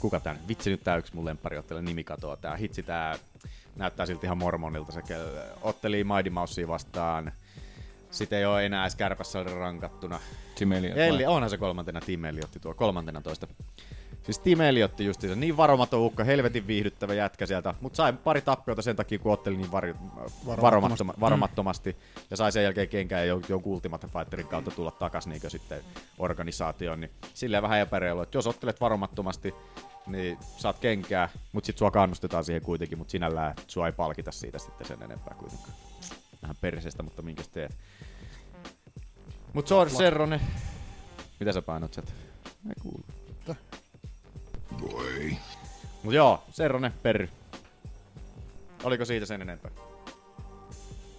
kuka 0.00 0.20
tää 0.20 0.32
nyt? 0.32 0.48
Vitsi 0.48 0.70
nyt 0.70 0.84
tää 0.84 0.96
yksi 0.96 1.14
mun 1.14 1.24
lemppariottelija 1.24 1.82
nimi 1.82 2.04
katoaa. 2.04 2.36
Tää 2.36 2.56
hitsi 2.56 2.82
tää 2.82 3.18
näyttää 3.76 4.06
silti 4.06 4.26
ihan 4.26 4.38
mormonilta. 4.38 4.92
Se 4.92 5.00
otteli 5.62 6.04
Mighty 6.04 6.30
Mousea 6.30 6.68
vastaan. 6.68 7.32
Sitten 8.14 8.38
ei 8.38 8.44
ole 8.44 8.66
enää 8.66 8.84
edes 8.84 8.96
kärpässä 8.96 9.42
rankattuna. 9.42 10.20
Tim 10.54 10.72
Elliott 10.72 10.98
Eli 10.98 11.26
onhan 11.26 11.50
se 11.50 11.58
kolmantena 11.58 12.00
Tim 12.00 12.24
Elliotti 12.24 12.60
tuo, 12.60 12.74
kolmantena 12.74 13.20
toista. 13.20 13.46
Siis 14.22 14.38
Tim 14.38 14.60
Elliotti 14.60 15.04
justiinsa, 15.04 15.36
niin 15.36 15.56
varomaton 15.56 16.00
ukka, 16.00 16.24
helvetin 16.24 16.66
viihdyttävä 16.66 17.14
jätkä 17.14 17.46
sieltä, 17.46 17.74
mutta 17.80 17.96
sai 17.96 18.12
pari 18.12 18.40
tappiota 18.40 18.82
sen 18.82 18.96
takia, 18.96 19.18
kun 19.18 19.32
otteli 19.32 19.56
niin 19.56 19.72
vari, 19.72 19.94
varomattomasti. 20.46 21.04
Mm. 21.04 21.20
varomattomasti 21.20 21.96
ja 22.30 22.36
sai 22.36 22.52
sen 22.52 22.64
jälkeen 22.64 22.88
kenkään 22.88 23.28
jo- 23.28 23.40
jonkun 23.48 23.72
Ultimate 23.72 24.06
Fighterin 24.06 24.46
kautta 24.46 24.70
tulla 24.70 24.90
takas 24.90 25.26
niin 25.26 25.40
sitten 25.48 25.80
organisaatioon, 26.18 27.00
niin 27.00 27.10
silleen 27.34 27.62
vähän 27.62 27.80
epäreilu, 27.80 28.20
että 28.22 28.38
jos 28.38 28.46
ottelet 28.46 28.80
varomattomasti, 28.80 29.54
niin 30.06 30.38
saat 30.56 30.78
kenkää, 30.78 31.28
mutta 31.52 31.66
sitten 31.66 31.78
sua 31.78 31.90
kannustetaan 31.90 32.44
siihen 32.44 32.62
kuitenkin, 32.62 32.98
mutta 32.98 33.12
sinällään 33.12 33.54
sua 33.66 33.86
ei 33.86 33.92
palkita 33.92 34.32
siitä 34.32 34.58
sitten 34.58 34.86
sen 34.86 35.02
enempää 35.02 35.34
kuitenkaan. 35.38 35.72
Vähän 36.44 36.56
perseestä, 36.60 37.02
mutta 37.02 37.22
minkäs 37.22 37.48
teet. 37.48 37.76
Mut 39.52 39.68
George 39.68 39.94
Serrone, 39.94 40.40
mitä 41.40 41.52
sä 41.52 41.62
painot 41.62 41.94
sieltä? 41.94 42.12
Ei 42.68 42.74
kuulu. 42.82 43.04
Boy. 44.80 45.34
Mut 46.02 46.14
joo, 46.14 46.44
Serrone, 46.50 46.92
Perry. 47.02 47.28
Oliko 48.82 49.04
siitä 49.04 49.26
sen 49.26 49.42
enempää? 49.42 49.70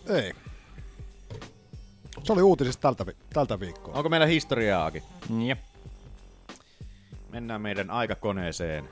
Ei. 0.09 0.33
Se 2.23 2.33
oli 2.33 2.41
uutisista 2.41 2.81
tältä, 2.81 3.05
vi- 3.05 3.15
tältä 3.33 3.59
viikkoa. 3.59 3.93
Onko 3.93 4.09
meillä 4.09 4.25
historiaakin? 4.25 5.03
Jep. 5.47 5.59
Mennään 7.29 7.61
meidän 7.61 7.89
aikakoneeseen. 7.91 8.89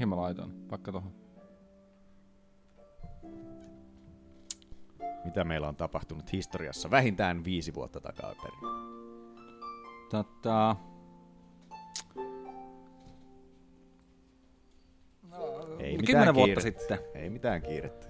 Mihin 0.00 0.08
mä 0.08 0.16
laitoin? 0.16 0.70
Vaikka 0.70 0.92
tohon. 0.92 1.12
Mitä 5.24 5.44
meillä 5.44 5.68
on 5.68 5.76
tapahtunut 5.76 6.32
historiassa 6.32 6.90
vähintään 6.90 7.44
viisi 7.44 7.74
vuotta 7.74 8.00
takaperin? 8.00 8.60
Tota... 10.10 10.76
Ei 15.78 15.96
mitään 15.96 16.04
Kymmenen 16.06 16.34
vuotta 16.34 16.60
kiirettä. 16.60 16.96
sitten. 16.96 16.98
Ei 17.14 17.30
mitään 17.30 17.62
kiirettä. 17.62 18.06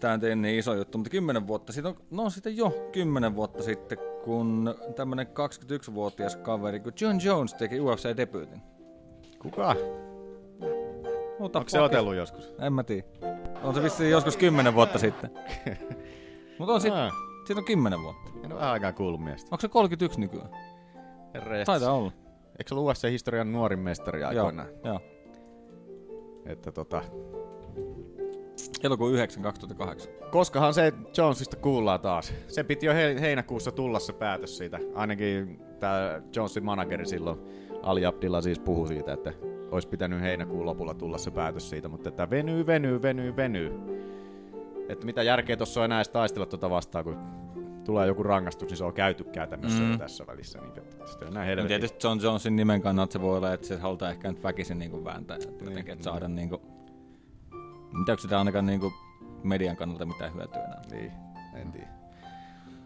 Tää 0.00 0.12
on 0.12 0.42
niin 0.42 0.58
iso 0.58 0.74
juttu, 0.74 0.98
mutta 0.98 1.10
kymmenen 1.10 1.46
vuotta 1.46 1.72
sitten, 1.72 1.96
on, 1.96 2.02
no 2.10 2.30
sitten 2.30 2.56
jo 2.56 2.88
kymmenen 2.92 3.36
vuotta 3.36 3.62
sitten, 3.62 3.98
kun 4.24 4.74
tämmönen 4.94 5.26
21-vuotias 5.26 6.36
kaveri 6.36 6.80
kuin 6.80 6.94
John 7.00 7.18
Jones 7.24 7.54
teki 7.54 7.78
UFC-debyytin. 7.78 8.60
Kuka? 9.38 9.76
Mutta 11.38 11.58
Onko 11.58 11.68
se 11.68 11.80
otellut 11.80 12.14
joskus? 12.14 12.54
En 12.60 12.72
mä 12.72 12.84
tiedä. 12.84 13.02
On 13.62 13.74
se 13.74 13.82
vissiin 13.82 14.10
joskus 14.10 14.36
kymmenen 14.36 14.74
vuotta 14.74 14.98
sitten. 14.98 15.30
Mutta 16.58 16.72
on 16.74 16.80
siitä, 16.80 17.04
Ah. 17.06 17.12
siitä 17.46 17.60
on 17.60 17.64
kymmenen 17.64 18.02
vuotta. 18.02 18.30
En 18.44 18.52
ole 18.52 18.60
aikaa 18.60 18.92
kuullut 18.92 19.24
miestä. 19.24 19.48
Onko 19.52 19.60
se 19.60 19.68
31 19.68 20.20
nykyään? 20.20 20.48
Jästäs. 21.34 21.66
Taitaa 21.66 21.92
olla. 21.92 22.12
Eikö 22.58 22.68
se 22.68 22.74
ollut 22.74 22.90
UFC-historian 22.90 23.52
nuorin 23.52 23.78
mestari 23.78 24.24
aikoinaan? 24.24 24.68
Joo. 24.84 25.00
Että 26.46 26.72
tota... 26.72 27.02
Elokuun 28.82 29.12
9 29.12 29.42
2008. 29.42 30.12
Koskahan 30.30 30.74
se 30.74 30.92
Jonesista 31.18 31.56
kuullaan 31.56 32.00
taas? 32.00 32.32
Se 32.48 32.64
piti 32.64 32.86
jo 32.86 32.94
he- 32.94 33.16
heinäkuussa 33.20 33.72
tulla 33.72 33.98
se 33.98 34.12
päätös 34.12 34.58
siitä. 34.58 34.78
Ainakin 34.94 35.60
tämä 35.80 36.22
Jonesin 36.36 36.64
manageri 36.64 37.06
silloin, 37.06 37.38
Ali 37.82 38.06
Abdillah 38.06 38.42
siis 38.42 38.58
puhui 38.58 38.88
siitä, 38.88 39.12
että 39.12 39.32
olisi 39.70 39.88
pitänyt 39.88 40.20
heinäkuun 40.20 40.66
lopulla 40.66 40.94
tulla 40.94 41.18
se 41.18 41.30
päätös 41.30 41.70
siitä, 41.70 41.88
mutta 41.88 42.08
että 42.08 42.30
venyy, 42.30 42.66
venyy, 42.66 43.02
venyy, 43.02 43.36
venyy. 43.36 43.72
Että 44.88 45.06
mitä 45.06 45.22
järkeä 45.22 45.56
tuossa 45.56 45.80
on 45.80 45.84
enää 45.84 45.98
edes 45.98 46.08
taistella 46.08 46.46
tuota 46.46 46.70
vastaan, 46.70 47.04
kun 47.04 47.18
tulee 47.84 48.06
joku 48.06 48.22
rangaistus, 48.22 48.68
niin 48.68 48.76
se 48.76 48.84
on 48.84 48.94
käyty 48.94 49.24
käytännössä 49.24 49.82
Mm. 49.82 49.98
tässä 49.98 50.26
välissä. 50.26 50.58
Niin, 50.58 50.78
että 50.78 51.06
sitten 51.06 51.34
näin 51.34 51.58
No 51.58 51.64
tietysti 51.64 52.06
John 52.06 52.20
Jonesin 52.22 52.56
nimen 52.56 52.82
kannalta 52.82 53.12
se 53.12 53.20
voi 53.20 53.36
olla, 53.36 53.52
että 53.52 53.66
se 53.66 53.76
halutaan 53.76 54.12
ehkä 54.12 54.28
nyt 54.28 54.42
väkisin 54.42 54.78
niin 54.78 55.04
vääntää. 55.04 55.36
Että 55.36 55.64
jotenkin, 55.64 55.92
että 55.92 56.04
saada 56.04 56.28
niin 56.28 56.48
kuin... 56.48 56.62
Mitä 57.92 58.12
onko 58.12 58.22
sitä 58.22 58.38
ainakaan 58.38 58.66
niin 58.66 58.80
kuin 58.80 58.92
median 59.42 59.76
kannalta 59.76 60.06
mitään 60.06 60.34
hyötyä 60.34 60.64
enää? 60.64 60.82
Niin, 60.90 61.12
en 61.54 61.72
tiedä. 61.72 61.88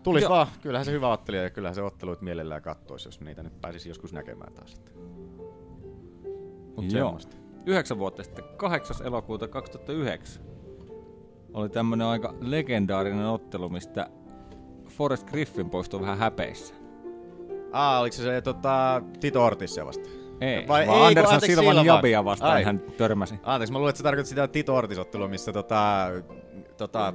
Tulis 0.03 0.23
Joo. 0.23 0.31
vaan, 0.31 0.47
kyllähän 0.63 0.85
se 0.85 0.93
hyvä 0.93 1.09
ottelija 1.09 1.43
ja 1.43 1.51
kyllähän 1.51 1.75
se 1.75 1.83
otteluit 1.83 2.21
mielellään 2.21 2.63
kattoisi, 2.63 3.09
jos 3.09 3.21
niitä 3.21 3.43
nyt 3.43 3.61
pääsisi 3.61 3.89
joskus 3.89 4.13
näkemään 4.13 4.53
taas. 4.53 4.73
Sitten. 4.73 4.95
Mut 6.83 6.93
Joo. 6.93 7.05
semmoista. 7.09 7.37
Yhdeksän 7.67 7.99
vuotta 7.99 8.23
sitten, 8.23 8.45
8. 8.57 9.07
elokuuta 9.07 9.49
2009, 9.49 10.43
oli 11.55 11.69
tämmönen 11.69 12.07
aika 12.07 12.35
legendaarinen 12.41 13.27
ottelu, 13.27 13.69
mistä 13.69 14.07
Forrest 14.89 15.27
Griffin 15.31 15.71
poistui 15.71 16.01
vähän 16.01 16.19
häpeissä. 16.19 16.75
Aa, 17.73 18.01
oliko 18.01 18.17
se 18.17 18.23
se 18.23 18.41
tota, 18.41 19.03
Tito 19.21 19.45
Ortisia 19.45 19.87
vasta? 19.87 20.09
Ei, 20.41 20.69
Vai 20.69 20.87
vaan 20.87 21.01
ei, 21.01 21.07
Anderson 21.07 21.41
Silvan 21.41 21.65
Silva. 21.77 21.85
jabia 21.97 22.25
vastaan 22.25 22.53
Ai. 22.53 22.63
hän 22.65 22.81
törmäsi. 22.97 23.35
Anteeksi, 23.43 23.73
mä 23.73 23.79
luulen, 23.79 23.91
että 23.91 23.99
se 23.99 24.03
tarkoitti 24.03 24.29
sitä 24.29 24.49
Tito 24.49 24.75
Ortis-ottelua, 24.77 25.29
missä 25.29 25.53
tota, 25.53 26.09
tota, 26.77 27.13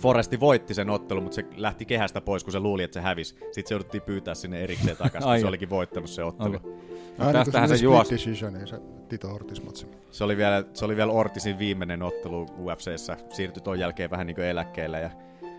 Foresti 0.00 0.40
voitti 0.40 0.74
sen 0.74 0.90
ottelun, 0.90 1.22
mutta 1.22 1.34
se 1.34 1.44
lähti 1.56 1.84
kehästä 1.84 2.20
pois, 2.20 2.44
kun 2.44 2.52
se 2.52 2.60
luuli, 2.60 2.82
että 2.82 2.94
se 2.94 3.00
hävisi. 3.00 3.34
Sitten 3.34 3.66
se 3.68 3.74
jouduttiin 3.74 4.02
pyytää 4.02 4.34
sinne 4.34 4.60
erikseen 4.64 4.96
takaisin, 4.96 5.40
se 5.40 5.46
olikin 5.46 5.70
voittanut 5.70 6.10
se 6.10 6.24
ottelu. 6.24 6.56
Okei. 6.56 6.72
Ai, 7.18 7.32
Tästähän 7.32 7.68
se 7.68 7.76
juosi. 7.76 8.04
split 8.04 8.20
decision, 8.20 8.52
niin 8.52 8.66
se 8.66 8.80
Tito 9.08 9.28
Ortis-matsi. 9.34 9.86
Se 10.10 10.24
oli 10.24 10.36
vielä, 10.36 10.64
se 10.72 10.84
oli 10.84 10.96
vielä 10.96 11.12
Ortisin 11.12 11.58
viimeinen 11.58 12.02
ottelu 12.02 12.46
UFCssä. 12.58 13.16
Siirtyi 13.30 13.62
ton 13.62 13.78
jälkeen 13.78 14.10
vähän 14.10 14.26
niin 14.26 14.40
eläkkeelle 14.40 15.00
ja 15.00 15.10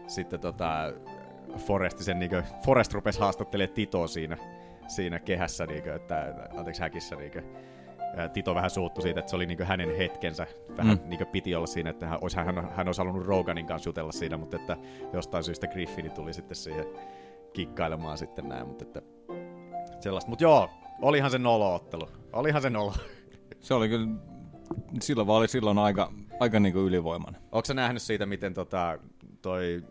sitten 0.07 0.39
tota, 0.39 0.93
Foresti 1.57 2.03
sen 2.03 2.19
niin 2.19 2.29
kuin, 2.29 2.43
Forest 2.65 2.93
rupesi 2.93 3.19
haastattelemaan 3.19 3.73
Titoa 3.75 4.07
siinä, 4.07 4.37
siinä 4.87 5.19
kehässä, 5.19 5.65
niin 5.65 5.83
kuin, 5.83 5.95
että, 5.95 6.33
anteeksi 6.57 6.81
häkissä. 6.81 7.15
Niin 7.15 7.31
kuin, 7.31 7.45
ja 8.17 8.29
Tito 8.29 8.55
vähän 8.55 8.69
suuttui 8.69 9.01
siitä, 9.01 9.19
että 9.19 9.29
se 9.29 9.35
oli 9.35 9.45
niin 9.45 9.63
hänen 9.63 9.97
hetkensä. 9.97 10.47
Vähän 10.77 10.97
Mm. 10.97 11.03
mm. 11.03 11.09
niin 11.09 11.27
piti 11.27 11.55
olla 11.55 11.67
siinä, 11.67 11.89
että 11.89 12.05
hän 12.07 12.19
olisi, 12.21 12.37
hän, 12.37 12.69
hän 12.75 12.87
olisi 12.87 13.01
halunnut 13.01 13.25
Roganin 13.25 13.65
kanssa 13.65 13.89
jutella 13.89 14.11
siinä, 14.11 14.37
mutta 14.37 14.57
että 14.57 14.77
jostain 15.13 15.43
syystä 15.43 15.67
Griffini 15.67 16.09
tuli 16.09 16.33
sitten 16.33 16.55
siihen 16.55 16.85
kikkailemaan 17.53 18.17
sitten 18.17 18.49
näin. 18.49 18.67
Mutta 18.67 18.83
että 18.85 19.01
sellaista. 19.99 20.29
Mutta 20.29 20.43
joo, 20.43 20.69
olihan 21.01 21.31
se 21.31 21.37
nolo-ottelu. 21.37 22.09
Olihan 22.33 22.61
se 22.61 22.69
nolo. 22.69 22.93
Se 23.59 23.73
oli 23.73 23.89
kyllä, 23.89 24.07
Silva 25.01 25.37
oli 25.37 25.47
silloin 25.47 25.77
aika, 25.77 26.11
aika 26.39 26.59
niinku 26.59 26.79
ylivoimainen. 26.79 27.41
Onko 27.51 27.73
nähnyt 27.73 28.01
siitä, 28.01 28.25
miten 28.25 28.53
tota, 28.53 28.99
toi 29.41 29.83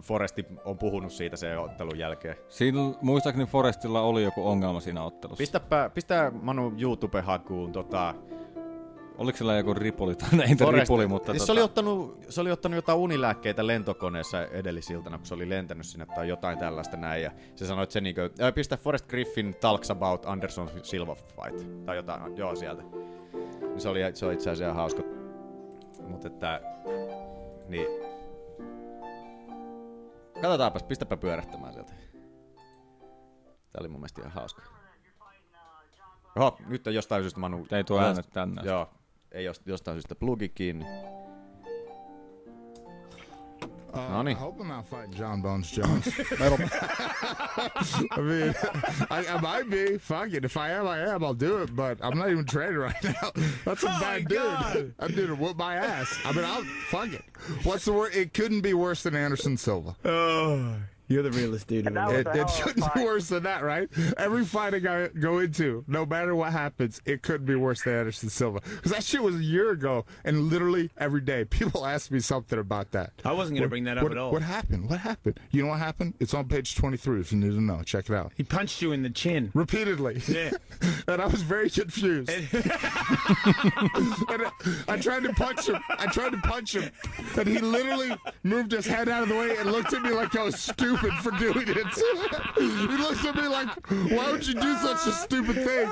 Foresti 0.00 0.46
on 0.64 0.78
puhunut 0.78 1.12
siitä 1.12 1.36
sen 1.36 1.60
ottelun 1.60 1.98
jälkeen? 1.98 2.36
Siinä 2.48 2.78
muistaakseni 3.02 3.46
Forestilla 3.46 4.00
oli 4.00 4.22
joku 4.22 4.48
ongelma 4.48 4.80
siinä 4.80 5.02
ottelussa. 5.02 5.42
Pistäpä, 5.42 5.90
pistää 5.94 6.30
Manu 6.30 6.72
YouTube-hakuun 6.78 7.72
tota... 7.72 8.14
Oliko 9.18 9.38
sillä 9.38 9.56
joku 9.56 9.74
ripuli, 9.74 10.14
tai 10.14 10.28
ei 10.40 10.54
Forest- 10.54 10.72
ripuli, 10.72 11.06
mutta 11.06 11.32
siis 11.32 11.42
tota, 11.42 11.46
se, 11.46 11.52
oli 11.52 11.62
ottanut, 11.62 12.24
se 12.28 12.40
oli 12.40 12.50
ottanut 12.50 12.76
jotain 12.76 12.98
unilääkkeitä 12.98 13.66
lentokoneessa 13.66 14.46
edellisiltana, 14.46 15.18
kun 15.18 15.26
se 15.26 15.34
oli 15.34 15.48
lentänyt 15.48 15.86
sinne 15.86 16.06
tai 16.06 16.28
jotain 16.28 16.58
tällaista 16.58 16.96
näin. 16.96 17.22
Ja 17.22 17.30
se 17.54 17.66
sanoi, 17.66 17.82
että 17.82 17.92
se 17.92 18.00
niinku, 18.00 18.20
pistä 18.54 18.76
Forest 18.76 19.08
Griffin 19.08 19.56
talks 19.60 19.90
about 19.90 20.26
Anderson 20.26 20.70
Silva 20.82 21.14
fight. 21.14 21.84
Tai 21.84 21.96
jotain, 21.96 22.36
joo 22.36 22.56
sieltä. 22.56 22.82
Niin 22.82 23.80
Se 23.80 23.88
oli, 23.88 24.00
se 24.14 24.26
oli 24.26 24.34
itse 24.34 24.50
asiassa 24.50 24.64
ihan 24.64 24.76
hauska. 24.76 25.02
Mutta 26.08 26.28
että, 26.28 26.60
niin. 27.68 27.86
Katsotaanpas, 30.42 30.82
pistäpä 30.82 31.16
pyörähtämään 31.16 31.72
sieltä. 31.72 31.92
Tää 33.72 33.80
oli 33.80 33.88
mun 33.88 34.00
mielestä 34.00 34.20
ihan 34.20 34.32
hauska. 34.32 34.62
Oho, 36.36 36.58
nyt 36.66 36.86
on 36.86 36.94
jostain 36.94 37.22
syystä 37.22 37.40
Manu... 37.40 37.66
Ei 37.72 37.84
tuo 37.84 38.00
äänet 38.00 38.30
tänne. 38.32 38.62
Joo, 38.64 38.88
ei 39.36 39.44
jost- 39.46 39.62
jostain 39.66 39.94
syystä 39.94 40.14
plugi 40.14 40.48
kiinni. 40.48 40.84
Uh, 43.94 44.10
No 44.10 44.22
niin. 44.22 44.36
I 44.36 44.40
hope 44.40 44.60
I'm 44.60 44.68
not 44.68 44.84
fighting 44.86 45.14
John 45.18 45.42
Bones 45.42 45.72
Jones. 45.76 46.06
I 48.12 48.20
mean, 48.20 48.54
I, 49.10 49.26
I 49.26 49.40
might 49.40 49.70
be. 49.70 49.96
Fuck 49.98 50.34
it. 50.34 50.44
If 50.44 50.56
I 50.56 50.70
am, 50.70 50.86
I 50.86 50.98
am. 51.14 51.24
I'll 51.24 51.32
do 51.40 51.62
it. 51.62 51.74
But 51.74 51.98
I'm 52.02 52.18
not 52.18 52.28
even 52.30 52.44
training 52.44 52.76
right 52.76 53.04
now. 53.04 53.30
That's 53.64 53.82
a 53.84 53.86
bad 53.86 54.28
dude. 54.28 54.94
That 54.98 55.14
dude 55.14 55.30
will 55.30 55.36
whoop 55.36 55.56
my 55.56 55.76
ass. 55.76 56.18
I 56.26 56.32
mean, 56.32 56.44
I'll 56.44 56.64
fuck 56.90 57.08
it. 57.12 57.24
What's 57.64 57.84
the 57.86 57.92
word? 57.94 58.14
It 58.14 58.34
couldn't 58.34 58.60
be 58.60 58.74
worse 58.74 59.02
than 59.02 59.14
Anderson 59.16 59.56
Silva. 59.56 59.96
Oh, 60.04 60.74
you're 61.08 61.22
the 61.22 61.30
realest 61.32 61.66
dude. 61.66 61.86
in 61.86 61.94
the 61.94 62.08
It, 62.10 62.26
world. 62.26 62.36
it 62.38 62.50
shouldn't 62.50 62.94
be 62.94 63.04
worse 63.04 63.28
than 63.28 63.42
that, 63.44 63.62
right? 63.62 63.88
Every 64.16 64.44
fight 64.44 64.74
I 64.74 64.78
go, 64.80 65.08
go 65.20 65.38
into, 65.38 65.84
no 65.86 66.04
matter 66.06 66.34
what 66.34 66.52
happens, 66.52 67.00
it 67.04 67.22
couldn't 67.22 67.46
be 67.46 67.54
worse 67.54 67.82
than 67.82 67.94
Anderson 67.94 68.28
Silva. 68.28 68.60
Because 68.60 68.92
that 68.92 69.04
shit 69.04 69.22
was 69.22 69.36
a 69.36 69.42
year 69.44 69.70
ago, 69.70 70.04
and 70.24 70.48
literally 70.50 70.90
every 70.98 71.20
day 71.20 71.44
people 71.50 71.86
ask 71.86 72.10
me 72.10 72.20
something 72.20 72.58
about 72.58 72.90
that. 72.92 73.12
I 73.24 73.32
wasn't 73.32 73.58
gonna 73.58 73.68
bring 73.68 73.84
that 73.84 73.98
up 73.98 74.02
what- 74.04 74.12
at 74.12 74.18
all. 74.18 74.32
What 74.32 74.42
happened? 74.42 74.88
What 74.90 75.00
happened? 75.00 75.38
You 75.50 75.62
know 75.62 75.68
what 75.68 75.78
happened? 75.78 76.14
It's 76.20 76.34
on 76.34 76.46
page 76.48 76.74
23 76.74 77.20
if 77.20 77.32
you 77.32 77.38
need 77.38 77.52
to 77.52 77.60
know. 77.60 77.82
Check 77.82 78.10
it 78.10 78.14
out. 78.14 78.32
He 78.36 78.42
punched 78.42 78.82
you 78.82 78.92
in 78.92 79.02
the 79.02 79.10
chin. 79.10 79.50
Repeatedly. 79.54 80.20
Yeah. 80.28 80.50
and 81.08 81.22
I 81.22 81.26
was 81.26 81.42
very 81.42 81.70
confused. 81.70 82.30
and 82.30 82.46
I 84.88 84.96
tried 85.00 85.22
to 85.24 85.32
punch 85.34 85.68
him. 85.68 85.78
I 85.90 86.06
tried 86.06 86.32
to 86.32 86.38
punch 86.38 86.74
him. 86.76 86.90
And 87.38 87.48
he 87.48 87.58
literally 87.58 88.16
moved 88.42 88.72
his 88.72 88.86
head 88.86 89.08
out 89.08 89.22
of 89.22 89.28
the 89.28 89.36
way 89.36 89.56
and 89.56 89.70
looked 89.72 89.92
at 89.92 90.02
me 90.02 90.10
like 90.10 90.34
I 90.36 90.42
was 90.44 90.60
stupid 90.60 90.95
for 91.22 91.30
doing 91.32 91.68
it. 91.68 91.86
he 92.56 92.96
looked 92.96 93.24
at 93.24 93.36
me 93.36 93.48
like, 93.48 93.68
why 94.10 94.30
would 94.30 94.46
you 94.46 94.54
do 94.54 94.76
such 94.76 95.06
a 95.06 95.12
stupid 95.12 95.56
thing? 95.56 95.88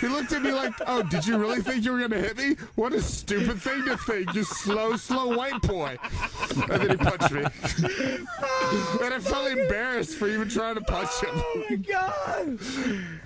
He 0.00 0.08
looked 0.08 0.32
at 0.32 0.42
me 0.42 0.52
like, 0.52 0.72
oh, 0.86 1.02
did 1.02 1.26
you 1.26 1.38
really 1.38 1.60
think 1.62 1.84
you 1.84 1.92
were 1.92 1.98
going 1.98 2.10
to 2.10 2.20
hit 2.20 2.36
me? 2.36 2.56
What 2.74 2.92
a 2.92 3.02
stupid 3.02 3.60
thing 3.60 3.84
to 3.84 3.96
think, 3.96 4.34
you 4.34 4.44
slow, 4.44 4.96
slow 4.96 5.36
white 5.36 5.60
boy. 5.62 5.96
And 6.68 6.82
then 6.82 6.90
he 6.90 6.96
punched 6.96 7.30
me. 7.32 7.42
and 7.42 9.14
I 9.14 9.18
felt 9.20 9.50
embarrassed 9.50 10.16
for 10.18 10.28
even 10.28 10.48
trying 10.48 10.74
to 10.76 10.80
punch 10.82 11.20
him. 11.20 11.30
Oh 11.34 11.64
my 11.70 11.76
god! 11.76 12.58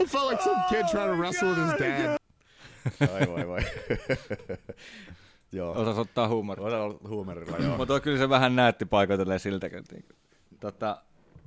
I 0.01 0.05
felt 0.05 0.27
like 0.27 0.41
some 0.41 0.57
kid 0.69 0.87
trying 0.91 1.09
to 1.09 1.15
oh 1.15 1.17
wrestle 1.17 1.49
with 1.49 1.59
his 1.59 1.81
dad. 1.81 2.19
Ai 3.01 3.27
voi 3.27 3.47
voi. 3.47 3.63
joo. 5.53 5.73
Osas 5.73 5.99
ottaa 5.99 6.29
huumoria. 6.29 6.67
Osa 6.67 6.99
huumorilla, 7.09 7.59
joo. 7.59 7.77
Mutta 7.77 8.01
kyllä 8.01 8.19
se 8.19 8.29
vähän 8.29 8.57
näytti 8.57 8.85
paikoitelleen 8.87 9.41
siltä. 9.41 9.71
kun 9.71 9.85
Tota, 10.61 11.03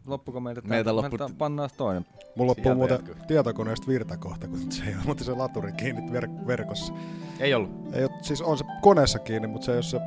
loppuko 0.05 0.39
meitä? 0.39 0.61
Meiltä 0.61 0.87
tää- 0.87 0.93
loppu- 0.95 1.17
meiltä 1.17 1.35
pannaan 1.37 1.69
toinen. 1.77 2.05
Mulla 2.35 2.49
loppuu 2.49 2.75
muuten 2.75 2.95
jatkuu. 2.95 3.15
tietokoneesta 3.27 3.87
virta 3.87 4.17
kohta, 4.17 4.47
kun 4.47 4.71
se 4.71 4.83
ei 4.83 4.93
ole 5.07 5.15
se 5.17 5.33
laturi 5.33 5.71
kiinni 5.71 6.01
ver- 6.19 6.47
verkossa. 6.47 6.93
Ei 7.39 7.53
ollut. 7.53 7.71
Ei 7.93 8.03
ole, 8.03 8.11
siis 8.21 8.41
on 8.41 8.57
se 8.57 8.65
koneessa 8.81 9.19
kiinni, 9.19 9.47
mutta 9.47 9.65
se 9.65 9.71
ei 9.71 9.75
ole 9.77 9.83
se 9.83 9.99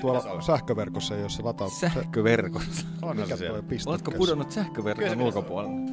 tuolla 0.00 0.20
on? 0.20 0.42
sähköverkossa 0.42 1.14
ei 1.16 1.22
ole 1.22 1.30
se 1.30 1.42
lataus. 1.42 1.80
Sähköverkossa. 1.80 2.86
Mikä 3.14 3.26
se 3.26 3.36
siellä. 3.36 3.58
toi 3.58 3.68
piste? 3.68 3.90
Oletko 3.90 4.10
pudonnut 4.10 4.50
sähköverkon 4.50 5.20
ulkopuolelle? 5.22 5.92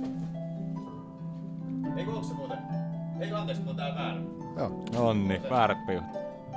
Eikö 1.97 2.11
onko 2.11 2.23
se 2.27 2.33
muuten? 2.33 2.57
Eikö 3.19 3.37
anteeksi, 3.37 3.63
mutta 3.63 3.81
tää 3.83 3.95
väärä? 3.95 4.21
Joo. 4.57 4.85
Onni, 5.09 5.41
väärät 5.49 5.85
piut. 5.87 6.03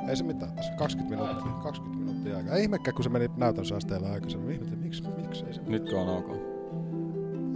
Ei 0.09 0.17
se 0.17 0.25
mitään 0.25 0.53
tässä. 0.53 0.73
20 0.73 1.17
minuuttia, 1.17 1.53
20 1.63 1.99
minuuttia 2.05 2.37
aikaa. 2.37 2.55
Ei 2.55 2.63
ihmekään, 2.63 2.95
kun 2.95 3.05
se 3.05 3.11
meni 3.11 3.29
näytösasteella 3.37 4.13
aikaisemmin. 4.13 4.51
Ihmettelin, 4.51 4.83
miksi, 4.83 5.03
miksi 5.17 5.45
ei 5.47 5.55
se... 5.55 5.61
Nyt 5.67 5.93
on 5.93 6.09
ok. 6.09 6.52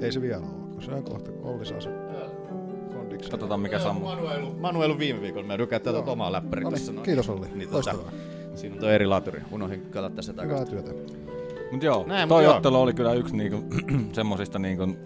Ei 0.01 0.13
se 0.13 0.21
vielä 0.23 0.43
ole, 0.43 0.71
kun 0.73 0.83
se 0.83 0.91
on 0.91 1.03
kohta, 1.05 1.33
kun 1.33 1.45
Olli 1.51 1.65
saa 1.67 1.81
sen 1.81 1.93
kondiksen. 2.93 3.31
Katsotaan 3.31 3.61
mikä 3.61 3.79
sammuu. 3.79 4.09
Manuelu, 4.09 4.55
Manuelu 4.61 4.99
viime 4.99 5.21
viikolla. 5.21 5.47
Mä 5.47 5.57
tykkään 5.57 5.83
tätä 5.83 5.99
omaa 5.99 6.33
läppäri 6.33 6.63
No 6.63 6.71
niin, 6.71 6.79
tossa 6.79 6.93
noin. 6.93 7.05
kiitos, 7.05 7.29
Olli. 7.29 7.47
Niin, 7.55 7.73
Loistavaa. 7.73 8.11
Siinä 8.55 8.75
on 8.75 8.81
tuo 8.81 8.89
eri 8.89 9.07
laturi. 9.07 9.41
Unohdin 9.53 9.83
katsoa 9.83 10.11
tässä 10.11 10.33
Hyvää 10.33 10.47
takaisin. 10.47 10.85
työtä. 10.85 11.13
Mut 11.73 11.83
joo, 11.83 12.05
Näin, 12.07 12.29
toi 12.29 12.39
mut 12.43 12.45
joo. 12.49 12.57
ottelu 12.57 12.81
oli 12.81 12.95
kyllä 12.95 13.13
yksi 13.13 13.37
niinku, 13.37 13.65
semmosista 14.13 14.59
niinku 14.59 14.97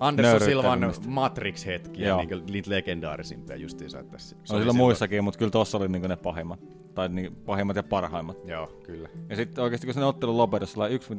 Anderson 0.00 0.40
Silvan. 0.40 0.80
Matrix-hetkiä, 1.06 2.06
Joo. 2.08 2.18
niinku 2.18 2.34
niitä 2.52 2.70
legendaarisimpia 2.70 3.56
justiinsa. 3.56 4.04
Tässä. 4.04 4.28
Se 4.28 4.34
On 4.34 4.40
oli 4.40 4.46
sillä 4.46 4.58
silloin- 4.60 4.76
muissakin, 4.76 5.24
mutta 5.24 5.38
kyllä 5.38 5.50
tossa 5.50 5.78
oli 5.78 5.88
niinku 5.88 6.08
ne 6.08 6.16
pahimmat. 6.16 6.60
Tai 6.94 7.08
niinku 7.08 7.38
pahimmat 7.46 7.76
ja 7.76 7.82
parhaimmat. 7.82 8.36
Joo, 8.44 8.66
kyllä. 8.82 9.08
Ja 9.28 9.36
sitten 9.36 9.64
oikeesti 9.64 9.86
kun 9.86 9.94
se 9.94 10.04
ottelun 10.04 10.36
lopetus, 10.36 10.72
sillä 10.72 10.86
yksi 10.86 11.16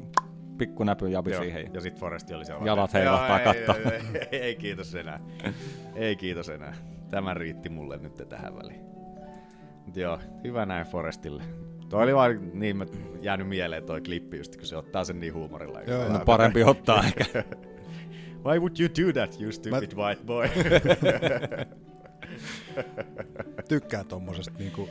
pikku 0.57 0.83
näpy 0.83 1.09
jabi 1.09 1.31
Joo, 1.31 1.41
siihen. 1.41 1.73
Ja 1.73 1.81
sit 1.81 1.99
Foresti 1.99 2.33
oli 2.33 2.45
siellä. 2.45 2.65
Jalat 2.65 2.93
heilahtaa 2.93 3.53
Joo, 3.53 3.75
ei. 3.75 3.91
Ei, 3.91 4.01
ei, 4.31 4.41
ei, 4.41 4.55
kiitos 4.55 4.95
enää. 4.95 5.19
ei 5.95 6.15
kiitos 6.15 6.49
enää. 6.49 6.73
Tämä 7.09 7.33
riitti 7.33 7.69
mulle 7.69 7.97
nyt 7.97 8.29
tähän 8.29 8.55
väliin. 8.55 8.79
Mut 9.85 9.97
joo, 9.97 10.19
hyvä 10.43 10.65
näin 10.65 10.85
Forestille. 10.85 11.43
Toi 11.89 12.03
oli 12.03 12.15
vaan 12.15 12.59
niin 12.59 12.77
mä 12.77 12.85
jäänyt 13.21 13.47
mieleen 13.47 13.83
toi 13.83 14.01
klippi 14.01 14.37
just, 14.37 14.55
kun 14.55 14.65
se 14.65 14.77
ottaa 14.77 15.03
sen 15.03 15.19
niin 15.19 15.33
huumorilla. 15.33 15.81
Joo, 15.81 16.09
No 16.09 16.19
parempi 16.19 16.63
ottaa 16.63 17.03
ehkä. 17.03 17.43
Why 18.45 18.59
would 18.59 18.79
you 18.79 18.89
do 19.07 19.13
that, 19.13 19.41
you 19.41 19.51
stupid 19.51 19.95
Mä- 19.95 20.03
white 20.03 20.23
boy? 20.25 20.47
Tykkää 23.69 24.03
tommosesta 24.03 24.53
niinku 24.59 24.89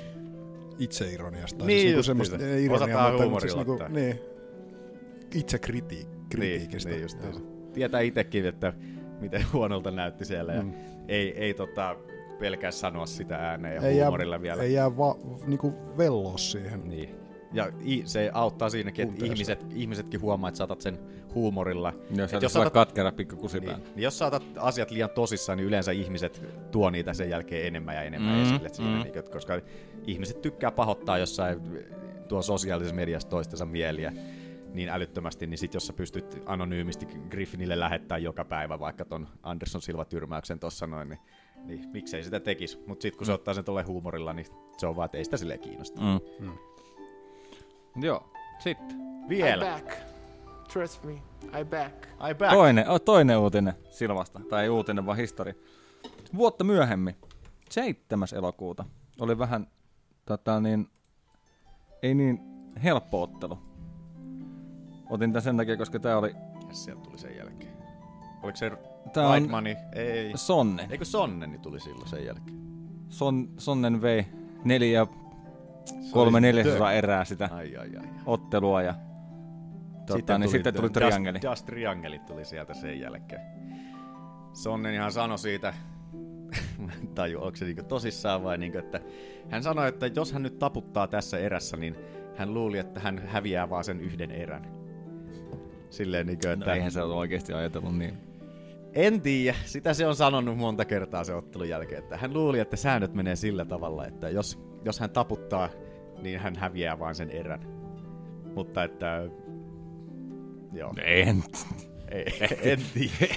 itseironiasta. 0.79 1.65
Niin 1.65 1.85
niinku 1.85 1.99
justiinsa. 1.99 2.07
semmoista 2.07 2.37
ei 2.37 2.65
ironiaa, 2.65 2.75
Osataan 2.77 3.12
mutta 3.12 3.25
huumorilla 3.25 3.65
siis 3.65 3.67
niinku, 3.67 3.95
niin, 3.95 4.21
itse 5.35 5.57
kriti- 5.66 5.95
niin, 5.95 6.07
kritiikistä. 6.30 6.91
niin 6.91 7.03
just 7.03 7.18
Tietää 7.72 8.01
itekin, 8.01 8.47
että 8.47 8.72
miten 9.20 9.45
huonolta 9.53 9.91
näytti 9.91 10.24
siellä 10.24 10.53
ja 10.55 10.62
Mm. 10.62 10.72
ei, 11.09 11.39
ei 11.39 11.55
tota, 11.55 11.97
pelkää 12.39 12.70
sanoa 12.70 13.07
sitä 13.07 13.37
ääneen 13.37 13.74
ja 13.74 13.89
ei 13.89 13.97
jää, 13.97 14.07
huumorilla 14.07 14.43
vielä. 14.43 14.62
ei 14.62 14.72
jää 14.72 14.97
va, 14.97 15.16
niinku 15.47 15.74
velloa 15.99 16.39
siihen. 16.39 16.89
Niin. 16.89 17.14
Ja 17.53 17.72
i- 17.87 18.03
se 18.05 18.30
auttaa 18.32 18.68
siinäkin, 18.70 19.09
että 19.09 19.24
ihmiset, 19.24 19.66
ihmisetkin 19.74 20.20
huomaa, 20.20 20.49
että 20.49 20.59
saatat 20.59 20.80
sen 20.80 20.99
huumorilla. 21.35 21.93
Jos 22.16 22.32
Et 22.35 22.41
sä 22.41 22.49
saatat 22.49 22.72
katkera 22.72 23.12
pikku 23.12 23.37
kusipää. 23.37 23.76
niin, 23.76 23.87
niin 23.95 24.03
jos 24.03 24.18
saatat 24.18 24.43
asiat 24.57 24.91
liian 24.91 25.11
tosissaan, 25.11 25.59
niin 25.59 25.66
yleensä 25.66 25.93
ihmiset 25.93 26.43
tuo 26.70 26.91
niitä 26.91 27.14
sen 27.14 27.30
jälkeen 27.30 27.66
enemmän 27.66 27.95
ja 27.95 28.03
enemmän 28.03 28.35
Mm, 28.37 28.43
esille 28.43 28.68
siinä, 28.68 28.91
mm. 28.97 29.03
niin, 29.03 29.24
koska 29.32 29.61
ihmiset 30.07 30.43
tykkää 30.43 30.70
pahoittaa 30.70 31.18
jossain 31.18 31.61
tuo 32.28 32.43
sosiaalisessa 32.43 32.97
mediassa 32.97 33.28
toistensa 33.28 33.66
mieliä 33.66 34.12
niin 34.75 34.89
älyttömästi, 34.89 35.47
niin 35.47 35.59
sit 35.59 35.75
jos 35.75 35.87
sä 35.87 35.93
pystyt 35.93 36.43
anonyymisti 36.47 37.07
Griffinille 37.07 37.81
lähettää 37.81 38.18
joka 38.18 38.45
päivä 38.45 38.81
vaikka 38.81 39.05
ton 39.05 39.29
Anderson 39.43 39.83
Silva-tyrmäyksen 39.83 40.59
tossa 40.59 40.87
noin, 40.87 41.09
niin 41.09 41.18
Niin, 41.64 41.89
miksei 41.93 42.25
sitä 42.25 42.41
tekisi. 42.41 42.79
Mutta 42.87 43.03
sitten 43.03 43.18
kun 43.18 43.27
se 43.27 43.33
ottaa 43.33 43.55
sen 43.55 43.64
tuolle 43.64 43.83
huumorilla, 43.83 44.33
niin 44.33 44.47
se 44.77 44.87
on 44.87 44.97
vaan, 44.97 45.07
että 45.07 45.18
ei 45.18 45.25
sitä 45.25 45.37
silleen 45.37 45.61
kiinnosta. 45.61 46.01
Mm. 46.01 46.53
Joo, 48.03 48.33
sitten. 48.59 48.97
Vielä. 49.29 49.66
I 49.66 49.70
back. 49.70 49.99
Trust 50.72 51.05
me, 51.05 51.12
I 51.61 51.64
back. 51.64 52.07
I 52.31 52.35
back. 52.35 52.53
Toinen, 52.53 52.89
oh, 52.89 53.01
toinen 53.01 53.39
uutinen 53.39 53.75
Silvasta, 53.91 54.41
tai 54.51 54.62
ei 54.62 54.68
uutinen, 54.68 55.07
vaan 55.07 55.18
historia. 55.18 55.55
Vuotta 56.37 56.64
myöhemmin, 56.64 57.16
7. 57.70 58.29
elokuuta, 58.35 58.85
oli 59.20 59.39
vähän 59.39 59.66
tota, 60.27 60.61
niin, 60.61 60.89
ei 62.03 62.14
niin 62.14 62.39
helppo 62.83 63.22
ottelu. 63.22 63.59
Otin 65.11 65.32
tämän 65.32 65.42
sen 65.42 65.57
takia, 65.57 65.76
koska 65.76 65.98
tämä 65.98 66.18
oli... 66.18 66.34
Ja 66.68 66.74
sieltä 66.74 67.02
tuli 67.02 67.18
sen 67.18 67.36
jälkeen. 67.36 67.72
Oliko 68.42 68.57
se 68.57 68.72
Tää 69.12 69.26
on 69.26 69.32
Weidmani? 69.32 69.76
Ei. 69.92 70.32
Sonnen. 70.34 70.90
Eikö 70.90 71.05
Sonneni 71.05 71.59
tuli 71.59 71.80
silloin 71.80 72.09
sen 72.09 72.24
jälkeen? 72.26 72.59
Son, 73.09 73.48
Sonnen 73.59 74.02
vei 74.02 74.26
neljä 74.64 75.07
kolme 76.11 76.40
neljäsosaa 76.40 76.92
erää 76.92 77.24
sitä 77.24 77.48
Ai, 77.52 77.76
ai, 77.76 77.96
ai. 77.96 78.09
ottelua 78.26 78.82
ja 78.82 78.94
tota, 80.07 80.38
niin 80.38 80.50
sitten 80.50 80.74
tuli 80.74 80.90
triangeli. 80.90 81.38
Dust, 81.38 81.50
Dust 81.50 81.66
Triangeli 81.66 82.18
tuli 82.18 82.44
sieltä 82.44 82.74
sen 82.74 83.00
jälkeen. 83.00 83.40
Sonnenihan 84.52 85.12
sanoi 85.12 85.38
siitä, 85.38 85.74
taju, 87.14 87.42
onko 87.42 87.57
se 87.57 87.64
niinku 87.64 87.82
tosissaan 87.82 88.44
vai 88.44 88.59
niinku, 88.59 88.78
että 88.78 89.00
hän 89.48 89.62
sanoi, 89.62 89.88
että 89.88 90.07
jos 90.07 90.32
hän 90.32 90.42
nyt 90.42 90.59
taputtaa 90.59 91.07
tässä 91.07 91.38
erässä, 91.38 91.76
niin 91.76 91.96
hän 92.36 92.55
luuli, 92.55 92.78
että 92.78 93.00
hän 93.00 93.18
häviää 93.26 93.70
vaan 93.70 93.84
sen 93.84 94.00
yhden 94.00 94.30
erän. 94.30 94.84
Silleen 95.95 96.26
niinku, 96.26 96.49
että... 96.49 96.66
No, 96.66 96.72
eihän 96.72 96.90
se 96.90 97.03
ole 97.03 97.14
oikeasti 97.14 97.53
ajatellut 97.53 97.99
niin. 97.99 98.18
En 98.92 99.20
tiedä, 99.20 99.57
sitä 99.64 99.95
se 99.95 100.07
on 100.07 100.16
sanonut 100.16 100.59
monta 100.59 100.84
kertaa 100.84 101.24
se 101.24 101.34
ottelun 101.34 101.68
jälkeen, 101.68 102.03
että 102.03 102.16
hän 102.16 102.34
luuli, 102.34 102.61
että 102.61 102.76
säännöt 102.76 103.14
menee 103.14 103.36
sillä 103.36 103.64
tavalla, 103.64 104.07
että 104.07 104.28
jos, 104.28 104.59
jos 104.84 105.01
hän 105.01 105.11
taputtaa, 105.11 105.68
niin 106.22 106.40
hän 106.40 106.57
häviää 106.57 106.99
vain 106.99 107.14
sen 107.14 107.30
erän. 107.30 107.61
Mutta 108.55 108.84
että... 108.84 109.28
Joo. 110.72 110.95
En. 111.05 111.42
Ei, 112.09 112.24
en 112.62 112.80
tiedä. 112.95 113.34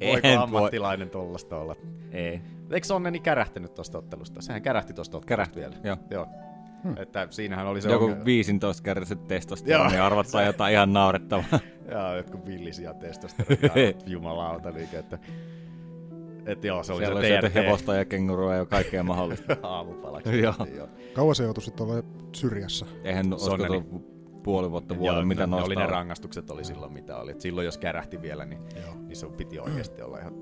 En 0.00 0.10
Voiko 0.12 0.28
voi. 0.28 0.36
ammattilainen 0.36 1.10
tollasta 1.10 1.56
olla? 1.56 1.76
Ei. 2.12 2.40
Eikö 2.70 2.86
Sonneni 2.86 3.20
kärähtänyt 3.20 3.74
tosta 3.74 3.98
ottelusta? 3.98 4.42
Sehän 4.42 4.62
kärähti 4.62 4.92
tosta 4.92 5.16
ottelusta 5.16 5.28
Kärähti, 5.28 5.60
vielä. 5.60 5.76
joo. 5.84 5.96
joo. 6.10 6.26
Että 6.96 7.26
siinähän 7.30 7.66
oli 7.66 7.82
se 7.82 7.90
Joku 7.90 8.04
ongelma- 8.04 8.24
15 8.24 8.82
kertaiset 8.82 9.26
testosteroni, 9.26 9.82
Joo. 9.84 9.90
niin 9.90 10.02
arvattaa 10.02 10.42
jotain 10.42 10.74
ihan 10.74 10.92
naurettavaa. 10.92 11.60
Joo, 11.90 12.16
jotkut 12.16 12.46
villisiä 12.46 12.94
testosteronia, 12.94 13.92
jumalauta, 14.06 14.70
niin 14.70 14.88
että... 14.92 15.18
Että 16.46 16.66
joo, 16.66 16.82
se 16.82 16.92
oli 16.92 16.98
Siellä 17.04 17.14
se 17.14 17.18
oli 17.18 17.26
syöty 17.28 17.46
TRT. 17.46 17.54
hevosta 17.54 17.94
ja 17.94 18.04
kengurua 18.04 18.54
ja 18.54 18.66
kaikkea 18.66 19.02
mahdollista. 19.02 19.56
Aamupalaksi. 19.62 20.40
Joo. 20.40 20.54
joo. 20.76 20.88
Kauan 21.14 21.34
se 21.34 21.42
joutui 21.44 21.62
sitten 21.62 21.86
olemaan 21.86 22.04
syrjässä? 22.32 22.86
Eihän 23.04 23.26
olisiko 23.32 23.50
Sonneni. 23.50 23.80
tullut 23.82 24.42
puoli 24.42 24.70
vuotta 24.70 24.94
Joo, 24.94 25.00
vuoden, 25.00 25.28
mitä 25.28 25.46
ne, 25.46 25.56
ne 25.56 25.62
oli 25.62 25.76
ne 25.76 25.86
rangaistukset 25.86 26.50
oli 26.50 26.64
silloin 26.64 26.92
mitä 26.92 27.16
oli. 27.16 27.30
Et 27.30 27.40
silloin 27.40 27.64
jos 27.64 27.78
kärähti 27.78 28.22
vielä, 28.22 28.44
niin, 28.44 28.60
niin 29.06 29.16
se 29.16 29.26
piti 29.26 29.58
oikeasti 29.58 30.02
olla 30.02 30.18
ihan 30.18 30.34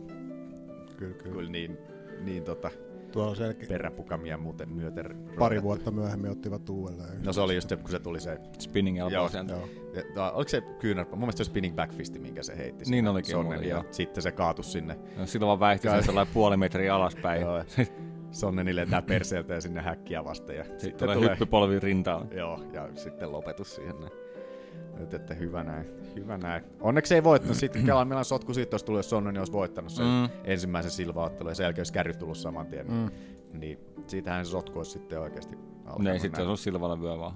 kyllä, 0.97 1.15
kyllä. 1.15 1.35
kyllä 1.37 1.51
niin, 1.51 1.79
niin 2.25 2.45
tota, 2.45 2.71
Tuo 3.13 3.29
on 3.29 3.37
selkeä. 3.37 3.69
peräpukamia 3.69 4.39
muuten 4.39 4.69
myöten. 4.69 5.29
Pari 5.39 5.63
vuotta 5.63 5.91
myöhemmin 5.91 6.31
ottivat 6.31 6.69
uudelleen. 6.69 7.23
No 7.25 7.33
se 7.33 7.41
oli 7.41 7.55
just 7.55 7.69
se, 7.69 7.77
kun 7.77 7.91
se 7.91 7.99
tuli 7.99 8.21
se... 8.21 8.39
Spinning 8.59 8.99
elbow 8.99 9.13
joo, 9.13 9.29
sieltä. 9.29 9.53
joo. 9.53 9.69
Ja, 10.17 10.31
oliko 10.31 10.49
se 10.49 10.61
kyynärpä? 10.61 11.11
Mun 11.11 11.19
mielestä 11.21 11.45
se 11.45 11.49
spinning 11.49 11.77
backfisti, 11.77 12.19
minkä 12.19 12.43
se 12.43 12.57
heitti. 12.57 12.79
Niin 12.79 12.87
sinne 12.87 13.11
olikin 13.11 13.31
Sonneni, 13.33 13.55
muuten, 13.55 13.69
ja 13.69 13.77
joo. 13.77 13.85
Sitten 13.91 14.23
se 14.23 14.33
kaatus 14.33 14.73
sinne. 14.73 14.99
No, 15.17 15.27
silloin 15.27 15.49
vaan 15.49 15.61
väihti 15.61 15.89
sen 15.89 16.05
sellainen 16.05 16.35
puoli 16.35 16.57
metriä 16.57 16.95
alaspäin. 16.95 17.41
Joo. 17.41 17.65
Sonneni 18.31 18.77
lentää 18.77 19.03
perseeltä 19.03 19.55
ja 19.55 19.61
sinne 19.61 19.81
häkkiä 19.81 20.25
vasten. 20.25 20.57
Ja 20.57 20.65
sitten, 20.65 21.09
tulee 21.09 21.31
hyppypolvi 21.31 21.81
rintaan. 21.81 22.29
Joo, 22.33 22.63
ja 22.73 22.89
sitten 22.95 23.33
lopetus 23.33 23.75
siihen 23.75 24.01
näin. 24.01 24.13
Nyt, 25.01 25.15
että 25.15 25.35
hyvä 25.35 25.65
näin, 25.65 25.87
hyvä 26.17 26.39
näin. 26.39 26.65
Onneksi 26.81 27.15
ei 27.15 27.25
voittanut. 27.25 27.57
Sitten 27.57 27.85
Kelaan 27.85 28.09
millainen 28.09 28.25
sotku 28.25 28.55
siitä 28.55 28.75
olisi 28.75 28.85
tullut, 28.87 28.99
jos 28.99 29.11
Sonneni 29.11 29.39
olisi 29.39 29.53
voittanut 29.53 29.93
sen 29.93 30.07
Mm. 30.07 30.29
ensimmäisen 30.45 30.91
silvaottelun 30.91 31.51
ja 31.51 31.55
sen 31.55 31.65
jälkeen 31.65 31.81
olisi 31.81 31.93
kärryt 31.93 32.19
tullut 32.19 32.37
saman 32.39 32.67
tien. 32.67 32.87
Mm. 32.91 33.11
Niin 33.53 33.79
siitähän 34.07 34.47
se 34.47 34.51
sotku 34.51 34.79
olisi 34.79 34.91
sitten 34.91 35.21
oikeasti 35.21 35.57
alkanut. 35.85 36.03
Ne 36.03 36.13
ei 36.13 36.21
sitten 36.21 36.39
näin. 36.39 36.49
olisi 36.51 36.63
Silvalla 36.63 37.01
vyö 37.01 37.19
vaan. 37.19 37.35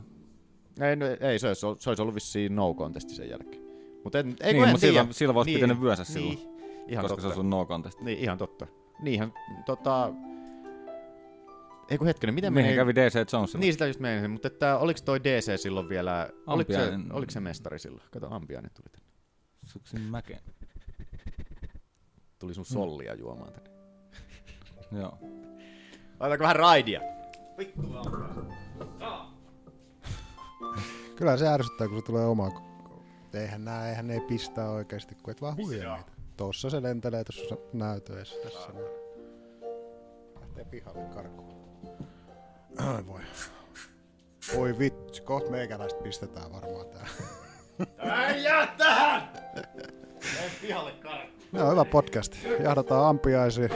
Ei, 0.80 0.96
no, 0.96 1.06
ei 1.20 1.38
se, 1.38 1.48
olisi, 1.48 1.60
se 1.78 1.90
olisi 1.90 2.02
ollut 2.02 2.14
vissiin 2.14 2.56
no 2.56 2.74
contesti 2.74 3.14
sen 3.14 3.30
jälkeen. 3.30 3.62
Mutta 4.04 4.18
en, 4.18 4.36
ei, 4.40 4.52
Niin, 4.52 4.68
mut 4.68 4.80
tiedä. 4.80 5.00
Silva- 5.02 5.12
Silva 5.12 5.38
olisi 5.40 5.54
pitänyt 5.54 5.80
vyönsä 5.80 6.04
silloin, 6.04 6.38
Ihan 6.88 7.02
koska 7.02 7.08
totta. 7.08 7.20
se 7.20 7.26
olisi 7.26 7.40
ollut 7.40 7.50
no 7.50 7.66
contest. 7.66 8.00
Niin, 8.00 8.18
ihan 8.18 8.38
totta. 8.38 8.66
Niinhän, 9.02 9.32
tota... 9.66 10.12
Ei 11.90 11.98
kun 11.98 12.06
hetkinen, 12.06 12.34
miten 12.34 12.54
Niinhän 12.54 12.86
meni... 12.86 12.94
kävi 12.94 12.94
DC 12.94 13.32
Jonesilla. 13.32 13.60
Niin 13.60 13.72
sitä 13.72 13.86
just 13.86 14.00
meinasin, 14.00 14.30
mutta 14.30 14.48
että 14.48 14.78
oliko 14.78 15.00
toi 15.04 15.24
DC 15.24 15.60
silloin 15.60 15.88
vielä... 15.88 16.30
Oliko 16.46 16.72
se, 16.72 16.92
oliko 17.12 17.30
se 17.30 17.40
mestari 17.40 17.78
silloin? 17.78 18.02
Kato, 18.10 18.28
Ampiainen 18.30 18.70
tuli 18.74 18.86
tänne. 18.92 19.08
Suksin 19.66 20.00
mäkeen. 20.00 20.40
Tuli 22.38 22.54
sun 22.54 22.64
sollia 22.64 23.14
juomaan 23.14 23.52
tänne. 23.52 23.70
Joo. 24.92 25.18
Laitetaanko 26.20 26.42
vähän 26.42 26.56
raidia? 26.56 27.00
Vittu 27.58 27.82
Kyllä 31.16 31.36
se 31.36 31.48
ärsyttää, 31.48 31.88
kun 31.88 31.98
se 31.98 32.04
tulee 32.04 32.26
oma... 32.26 32.74
Eihän 33.34 33.64
nää, 33.64 33.88
eihän 33.88 34.06
ne 34.06 34.20
pistää 34.20 34.70
oikeasti, 34.70 35.14
kun 35.14 35.30
et 35.30 35.40
vaan 35.40 35.56
huijaa 35.56 35.96
niitä. 35.96 36.12
Tossa 36.36 36.70
se 36.70 36.82
lentelee 36.82 37.24
tuossa 37.24 37.56
näytöissä. 37.72 38.36
Tässä. 38.42 38.72
Lähtee 40.40 40.64
pihalle 40.64 41.04
karkuun. 41.14 41.63
Ai 42.78 43.06
voi. 43.06 43.20
Voi 44.56 44.78
vitsi, 44.78 45.22
kohta 45.22 45.50
meikäläistä 45.50 46.02
pistetään 46.02 46.52
varmaan 46.52 46.86
tää. 46.86 47.06
Ei 48.28 48.44
jää 48.44 48.66
tähän! 48.66 49.22
Ei 50.42 50.50
pihalle 50.60 50.92
karkku. 50.92 51.34
Ne 51.52 51.62
on 51.62 51.70
hyvä 51.70 51.84
podcast. 51.84 52.34
Jahdataan 52.60 53.08
ampiaisia. 53.08 53.68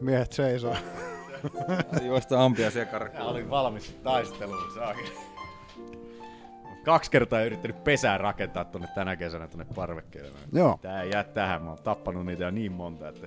Miehet 0.00 0.32
seisoo. 0.32 0.76
Juosta 2.02 2.44
ampiaisia 2.44 2.86
karkuun. 2.86 3.22
Mä 3.22 3.30
olin 3.30 3.50
valmis 3.50 3.96
taisteluun, 4.02 4.74
saakin. 4.74 5.04
Kaksi 6.84 7.10
kertaa 7.10 7.44
yrittänyt 7.44 7.84
pesää 7.84 8.18
rakentaa 8.18 8.64
tonne 8.64 8.88
tänä 8.94 9.16
kesänä 9.16 9.48
tonne 9.48 9.66
parvekkeelle. 9.74 10.38
Joo. 10.52 10.78
Tää 10.82 11.02
ei 11.02 11.10
jää 11.10 11.24
tähän, 11.24 11.62
mä 11.62 11.68
oon 11.68 11.82
tappanut 11.82 12.26
niitä 12.26 12.44
jo 12.44 12.50
niin 12.50 12.72
monta, 12.72 13.08
että 13.08 13.26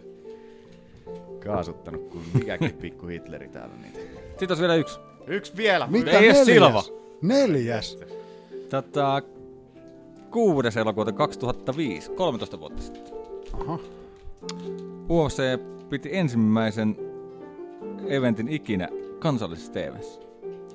kaasuttanut 1.45 2.09
kuin 2.09 2.25
mikäkin 2.33 2.73
pikku 2.73 3.07
Hitleri 3.07 3.49
täällä 3.49 3.75
niitä. 3.75 4.26
Sitten 4.39 4.49
olisi 4.49 4.61
vielä 4.61 4.75
yksi. 4.75 4.99
Yksi 5.27 5.57
vielä. 5.57 5.87
Mitä 5.87 6.11
Ei 6.11 6.21
neljäs? 6.21 6.45
Silva. 6.45 6.83
Neljäs. 7.21 7.99
Tätä 8.69 9.21
6. 10.31 10.79
elokuuta 10.79 11.11
2005, 11.11 12.11
13 12.11 12.59
vuotta 12.59 12.83
sitten. 12.83 13.13
Aha. 13.53 13.79
UFC 15.09 15.41
piti 15.89 16.09
ensimmäisen 16.17 16.95
eventin 18.07 18.47
ikinä 18.49 18.89
kansallisessa 19.19 19.71
TVssä. 19.73 20.21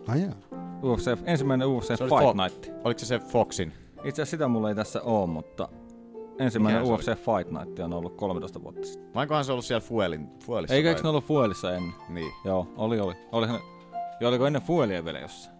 Ai 0.08 0.22
jaa. 0.22 0.34
UFC, 0.82 1.18
ensimmäinen 1.24 1.68
UFC 1.68 1.88
Fight 1.88 2.10
Fo- 2.10 2.42
Night. 2.42 2.70
Oliko 2.84 2.98
se 3.00 3.06
se 3.06 3.18
Foxin? 3.18 3.72
Itse 4.04 4.22
asiassa 4.22 4.30
sitä 4.30 4.48
mulla 4.48 4.68
ei 4.68 4.74
tässä 4.74 5.02
ole, 5.02 5.26
mutta 5.26 5.68
ensimmäinen 6.38 6.82
Mikä 6.82 6.94
UFC 6.94 7.06
Fight 7.06 7.50
Night 7.50 7.78
on 7.78 7.92
ollut 7.92 8.16
13 8.16 8.62
vuotta 8.62 8.86
sitten. 8.86 9.14
Vainkohan 9.14 9.44
se 9.44 9.52
ollut 9.52 9.64
siellä 9.64 9.80
Fuelin, 9.80 10.28
Fuelissa? 10.44 10.74
Eikö 10.74 10.86
vai- 10.88 10.90
eikö 10.90 11.02
ne 11.02 11.08
ollut 11.08 11.24
Fuelissa 11.24 11.74
ennen? 11.74 11.92
Niin. 12.08 12.32
Joo, 12.44 12.68
oli 12.76 13.00
oli. 13.00 13.14
Olihan, 13.32 13.60
ja 14.20 14.28
oliko 14.28 14.46
ennen 14.46 14.62
Fuelia 14.62 15.04
vielä 15.04 15.18
jossain? 15.18 15.52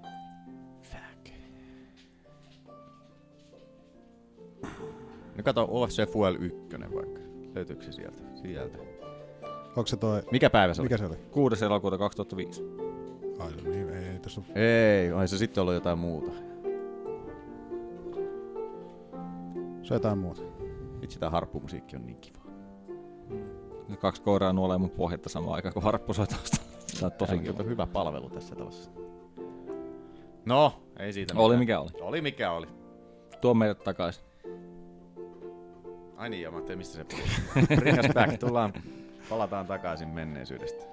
No 5.37 5.43
kato 5.45 5.65
UFC 5.65 6.07
Fuel 6.13 6.37
1 6.41 6.59
vaikka. 6.95 7.21
Löytyykö 7.55 7.85
se 7.85 7.93
sieltä? 7.93 8.23
Sieltä. 8.35 8.79
Onko 9.77 9.87
se 9.87 9.97
toi... 9.97 10.23
Mikä 10.31 10.51
päivä 10.51 10.75
se 10.75 10.83
oli? 10.83 10.87
Mikä 10.87 10.99
se 10.99 11.07
oli? 11.07 11.17
6. 11.31 11.65
elokuuta 11.65 11.99
2005. 11.99 12.63
Ai 13.39 13.51
no 13.51 13.71
niin, 13.71 13.91
ei, 13.91 14.05
ei 14.05 14.19
tässä 14.19 14.41
ole... 14.41 14.65
Ei, 14.65 15.13
ai 15.13 15.29
se 15.29 15.39
sitten 15.39 15.61
ollut 15.61 15.75
jotain 15.75 15.99
muuta. 15.99 16.31
Se 19.83 19.95
on 19.95 19.97
jotain 19.97 20.19
muuta. 20.19 20.43
Vitsi, 21.03 21.19
tää 21.19 21.31
harppumusiikki 21.31 21.97
on 21.97 22.07
niin 22.07 22.17
kiva. 22.21 22.39
Ne 23.89 23.97
kaksi 23.97 24.23
koiraa 24.23 24.53
nuolee 24.53 24.79
mun 24.79 24.91
pohjatta 24.91 25.29
samaan 25.29 25.55
aikaan, 25.55 25.73
kun 25.75 25.83
harppu 25.83 26.15
soi 26.15 26.27
taustalla. 26.27 26.63
Tää 27.01 27.07
on 27.07 27.13
tosi 27.13 27.39
kiva. 27.39 27.63
hyvä 27.63 27.87
palvelu 27.87 28.31
tässä 28.31 28.55
talossa. 28.55 28.91
No, 30.47 30.83
ei 30.99 31.13
siitä 31.13 31.35
Oli 31.37 31.57
mitään. 31.57 31.59
mikä 31.59 31.81
oli. 31.81 31.91
Oli 32.09 32.21
mikä 32.21 32.53
oli. 32.53 32.67
Tuo 33.41 33.55
meidät 33.55 33.85
takaisin. 33.85 34.25
Ai 36.17 36.31
niin, 36.31 36.43
joo, 36.43 36.53
mä 36.53 36.57
ajattelin, 36.59 36.79
mistä 36.79 36.95
se 36.95 37.05
puhuu. 37.05 37.67
Bring 37.77 37.99
us 37.99 38.07
back, 38.15 38.39
tullaan, 38.41 38.73
palataan 39.29 39.67
takaisin 39.67 40.09
menneisyydestä. 40.09 40.85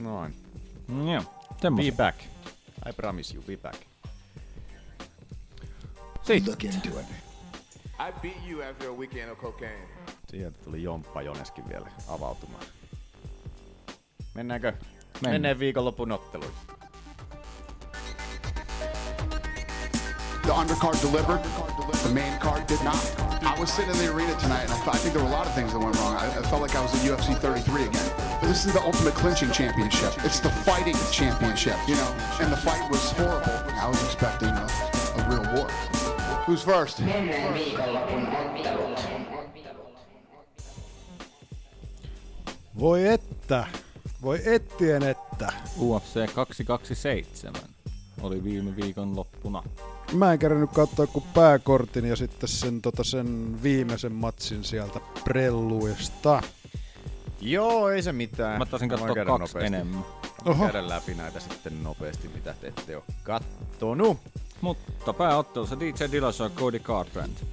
Noin. 0.00 0.34
Mm, 0.88 1.08
joo, 1.08 1.22
Be 1.76 1.92
back. 1.96 2.18
I 2.88 2.92
promise 2.96 3.34
you, 3.34 3.44
be 3.46 3.56
back. 3.56 3.76
Sitten. 6.24 6.56
I 7.98 8.12
beat 8.22 8.36
you 8.48 8.62
after 8.62 8.88
a 8.88 8.92
weekend 8.92 9.30
of 9.30 9.38
cocaine. 9.38 9.88
Sieltä 10.30 10.58
tuli 10.64 10.82
Jomppa 10.82 11.22
Joneskin 11.22 11.68
vielä 11.68 11.88
avautumaan. 12.08 12.64
Mennäänkö? 14.34 14.72
Mennään. 14.72 15.32
Mennään 15.34 15.58
viikonlopun 15.58 16.12
otteluihin. 16.12 16.54
The 20.42 20.52
undercard 20.52 20.96
delivered. 21.02 21.40
The 22.02 22.14
main 22.14 22.38
card 22.38 22.68
did 22.68 22.82
not. 22.84 23.00
I 23.42 23.60
was 23.60 23.70
sitting 23.72 23.94
in 23.94 23.98
the 23.98 24.12
arena 24.12 24.34
tonight, 24.40 24.64
and 24.64 24.72
I, 24.72 24.76
thought, 24.84 24.94
I 24.94 24.98
think 24.98 25.14
there 25.14 25.22
were 25.22 25.30
a 25.30 25.38
lot 25.38 25.46
of 25.46 25.54
things 25.54 25.72
that 25.72 25.78
went 25.78 25.96
wrong. 25.96 26.14
I, 26.16 26.26
I 26.38 26.42
felt 26.42 26.60
like 26.60 26.74
I 26.74 26.82
was 26.82 26.92
at 26.94 27.00
UFC 27.10 27.36
33 27.38 27.84
again. 27.84 28.10
But 28.40 28.48
this 28.48 28.66
is 28.66 28.72
the 28.72 28.82
ultimate 28.82 29.14
clinching 29.14 29.52
championship. 29.52 30.12
It's 30.24 30.40
the 30.40 30.50
fighting 30.50 30.96
championship, 31.12 31.76
you 31.88 31.94
know. 31.94 32.10
And 32.40 32.52
the 32.52 32.56
fight 32.56 32.90
was 32.90 33.12
horrible. 33.12 33.56
I 33.80 33.88
was 33.88 34.02
expecting 34.04 34.48
a, 34.48 34.66
a 35.16 35.28
real 35.30 35.44
war. 35.54 35.93
Who's 36.48 36.64
first? 36.64 36.98
Menneen 36.98 37.54
viikonlopun 37.54 38.26
ottelut. 38.26 39.00
Voi 42.78 43.08
että. 43.08 43.66
Voi 44.22 44.40
ettien 44.44 45.02
että. 45.02 45.52
UFC 45.80 46.34
227 46.34 47.62
oli 48.22 48.44
viime 48.44 48.76
viikon 48.76 49.16
loppuna. 49.16 49.62
Mä 50.12 50.32
en 50.32 50.38
kerännyt 50.38 50.70
katsoa 50.70 51.06
kuin 51.06 51.24
pääkortin 51.34 52.04
ja 52.04 52.16
sitten 52.16 52.48
sen, 52.48 52.82
tota, 52.82 53.04
sen 53.04 53.58
viimeisen 53.62 54.12
matsin 54.12 54.64
sieltä 54.64 55.00
Prelluista. 55.24 56.42
Joo, 57.40 57.88
ei 57.88 58.02
se 58.02 58.12
mitään. 58.12 58.58
Mä 58.58 58.66
taisin 58.66 58.88
katsoa 58.88 59.08
kaksi 59.08 59.30
nopeasti. 59.30 59.64
enemmän. 59.64 60.04
Oho. 60.44 60.64
käydä 60.64 60.88
läpi 60.88 61.14
näitä 61.14 61.40
sitten 61.40 61.82
nopeasti, 61.82 62.28
mitä 62.28 62.54
te 62.60 62.66
ette 62.66 62.96
ole 62.96 63.04
kattonut. 63.22 64.18
Mutta 64.64 65.12
pääottelussa 65.12 65.80
DJ 65.80 66.04
Dillashaw, 66.12 66.50
Cody 66.50 66.78
Garbrandt. 66.78 67.44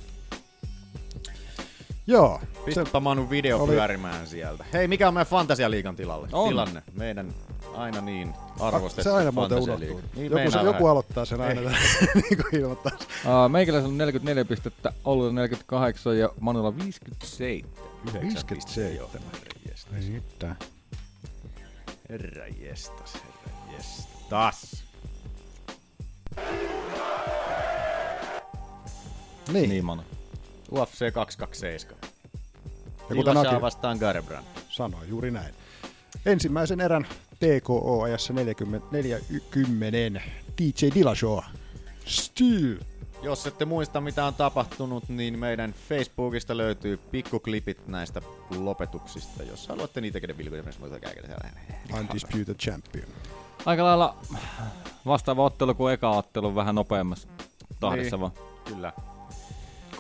Joo. 2.08 2.42
Pistäpä 2.66 3.00
Manu 3.00 3.30
video 3.30 3.64
oli- 3.64 3.72
pyörimään 3.72 4.28
sieltä. 4.28 4.66
Hei, 4.74 4.88
mikä 4.88 5.08
on 5.08 5.14
meidän 5.14 5.28
Fantasialiigan 5.28 5.96
tilalle? 5.96 6.28
On. 6.32 6.50
tilanne? 6.50 6.84
Meidän 6.94 7.34
aina 7.76 8.02
niin 8.02 8.34
arvostettu 8.60 9.10
Se 9.10 9.16
aina 9.16 9.32
muuten 9.32 9.58
unohtuu. 9.58 10.02
Niin 10.16 10.32
joku, 10.32 10.52
se, 10.52 10.60
joku 10.60 10.88
aloittaa 10.88 11.26
sen 11.26 11.42
aina 11.42 11.62
niin 12.16 12.38
kuin 12.44 12.62
ilmoittaa. 12.62 12.92
Uh, 12.98 13.50
meikäläisellä 13.52 13.92
on 13.92 13.98
44 13.98 14.46
pistettä, 14.46 14.94
Oululla 15.06 15.32
48 15.32 16.18
ja 16.18 16.30
Manulla 16.40 16.78
57. 16.78 17.72
57. 18.22 19.10
Ei 19.96 20.10
mitään. 20.10 20.58
Herra 22.10 22.48
jestas, 22.48 23.14
herra 23.14 23.74
jestas. 23.78 24.84
Niin. 29.54 29.70
Niin 29.70 29.86
Manu. 29.86 30.04
UFC 30.72 31.14
227. 31.14 31.98
Ja 33.10 33.16
kuten 33.16 33.38
Aki 33.38 33.62
vastaan 33.62 33.98
Garbrandt. 33.98 34.50
sanoi 34.70 35.08
juuri 35.08 35.32
näin. 35.32 35.54
Ensimmäisen 36.26 36.82
erän 36.82 37.08
TKO 37.40 38.02
ajassa 38.04 38.34
40, 38.34 38.88
40 38.92 40.22
DJ 40.62 40.88
Dillashaw. 40.96 41.40
Steel. 42.06 42.78
Jos 43.22 43.48
ette 43.48 43.66
muista 43.66 44.02
mitä 44.02 44.26
on 44.26 44.34
tapahtunut, 44.34 45.10
niin 45.10 45.40
meidän 45.40 45.74
Facebookista 45.90 46.58
löytyy 46.58 46.98
pikkuklipit 46.98 47.88
näistä 47.88 48.22
lopetuksista. 48.58 49.44
Jos 49.44 49.68
haluatte 49.68 50.02
niitä 50.02 50.20
käydä 50.20 50.38
vilkuja, 50.38 50.64
myös 50.64 50.80
muista 50.80 51.00
käydä 51.00 51.22
siellä. 51.28 51.50
Undisputed 52.00 52.56
Champion. 52.56 53.08
Aika 53.66 53.84
lailla 53.84 54.18
vastaava 55.06 55.44
ottelu 55.46 55.74
kuin 55.74 55.94
eka 55.94 56.10
ottelu, 56.10 56.56
vähän 56.56 56.76
nopeammassa 56.76 57.28
tahdissa 57.80 58.18
Niin, 58.18 58.22
vaan. 58.22 58.32
Kyllä. 58.66 58.94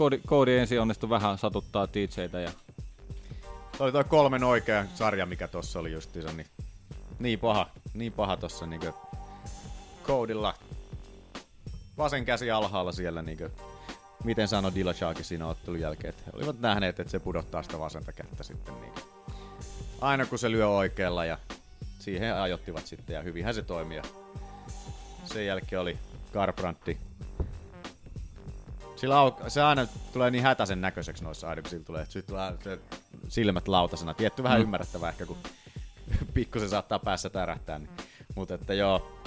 Koodi, 0.02 0.22
koodi 0.26 0.58
ensin 0.58 0.82
onnistui 0.82 1.10
vähän 1.10 1.38
satuttaa 1.38 1.88
DJtä 1.94 2.40
ja 2.40 2.52
Toi 3.78 3.86
oli 3.86 3.92
toi 3.92 4.04
kolmen 4.04 4.44
oikea 4.44 4.86
sarja, 4.96 5.26
mikä 5.26 5.48
tossa 5.48 5.80
oli 5.80 5.92
justiinsa, 5.92 6.34
niin, 6.34 6.48
niin 7.20 7.40
paha, 7.40 7.70
niin 7.94 8.14
paha 8.14 8.38
tossa 8.38 8.66
niinkö 8.66 8.94
koodilla. 10.04 10.54
Vasen 11.98 12.26
käsi 12.26 12.52
alhaalla 12.52 12.92
siellä 12.92 13.22
niinkö, 13.22 13.50
miten 14.24 14.48
sanoi 14.48 14.76
Dillashawkin 14.76 15.26
siinä 15.26 15.48
ottelun 15.48 15.80
jälkeen, 15.80 16.10
että 16.10 16.32
olivat 16.34 16.60
nähneet, 16.60 17.00
että 17.00 17.12
se 17.12 17.20
pudottaa 17.20 17.64
sitä 17.64 17.80
vasenta 17.80 18.12
kättä 18.12 18.44
sitten 18.44 18.82
niinkö. 18.82 19.02
Aina 20.02 20.26
kun 20.26 20.40
se 20.40 20.52
lyö 20.52 20.70
oikealla 20.70 21.26
ja 21.26 21.38
siihen 22.00 22.22
he 22.22 22.32
ajottivat 22.32 22.88
sitten 22.88 23.14
ja 23.14 23.22
hyvinhän 23.22 23.54
se 23.54 23.62
toimii. 23.62 24.02
Sen 25.26 25.46
jälkeen 25.46 25.82
oli 25.82 25.98
Garbrandt 26.34 26.90
sillä 29.02 29.16
au- 29.30 29.50
se 29.50 29.62
aina 29.62 29.88
tulee 30.14 30.32
niin 30.32 30.44
hätäisen 30.44 30.82
näköiseksi 30.82 31.24
noissa 31.24 31.50
aina, 31.50 31.62
kun 31.62 31.70
sillä 31.70 31.86
tulee, 31.86 32.02
että 32.02 32.22
tulee 32.22 32.52
se 32.64 32.80
silmät 33.28 33.68
lautasena. 33.68 34.14
Tietty 34.14 34.44
vähän 34.44 34.58
Mm. 34.58 34.62
mm. 34.62 34.64
ymmärrettävää 34.64 35.10
ehkä, 35.10 35.26
kun 35.26 35.38
pikkusen 36.34 36.70
saattaa 36.70 37.00
päässä 37.00 37.30
tärähtää. 37.30 37.80
Niin. 37.80 37.90
Mutta 38.36 38.54
että 38.54 38.74
joo, 38.74 39.22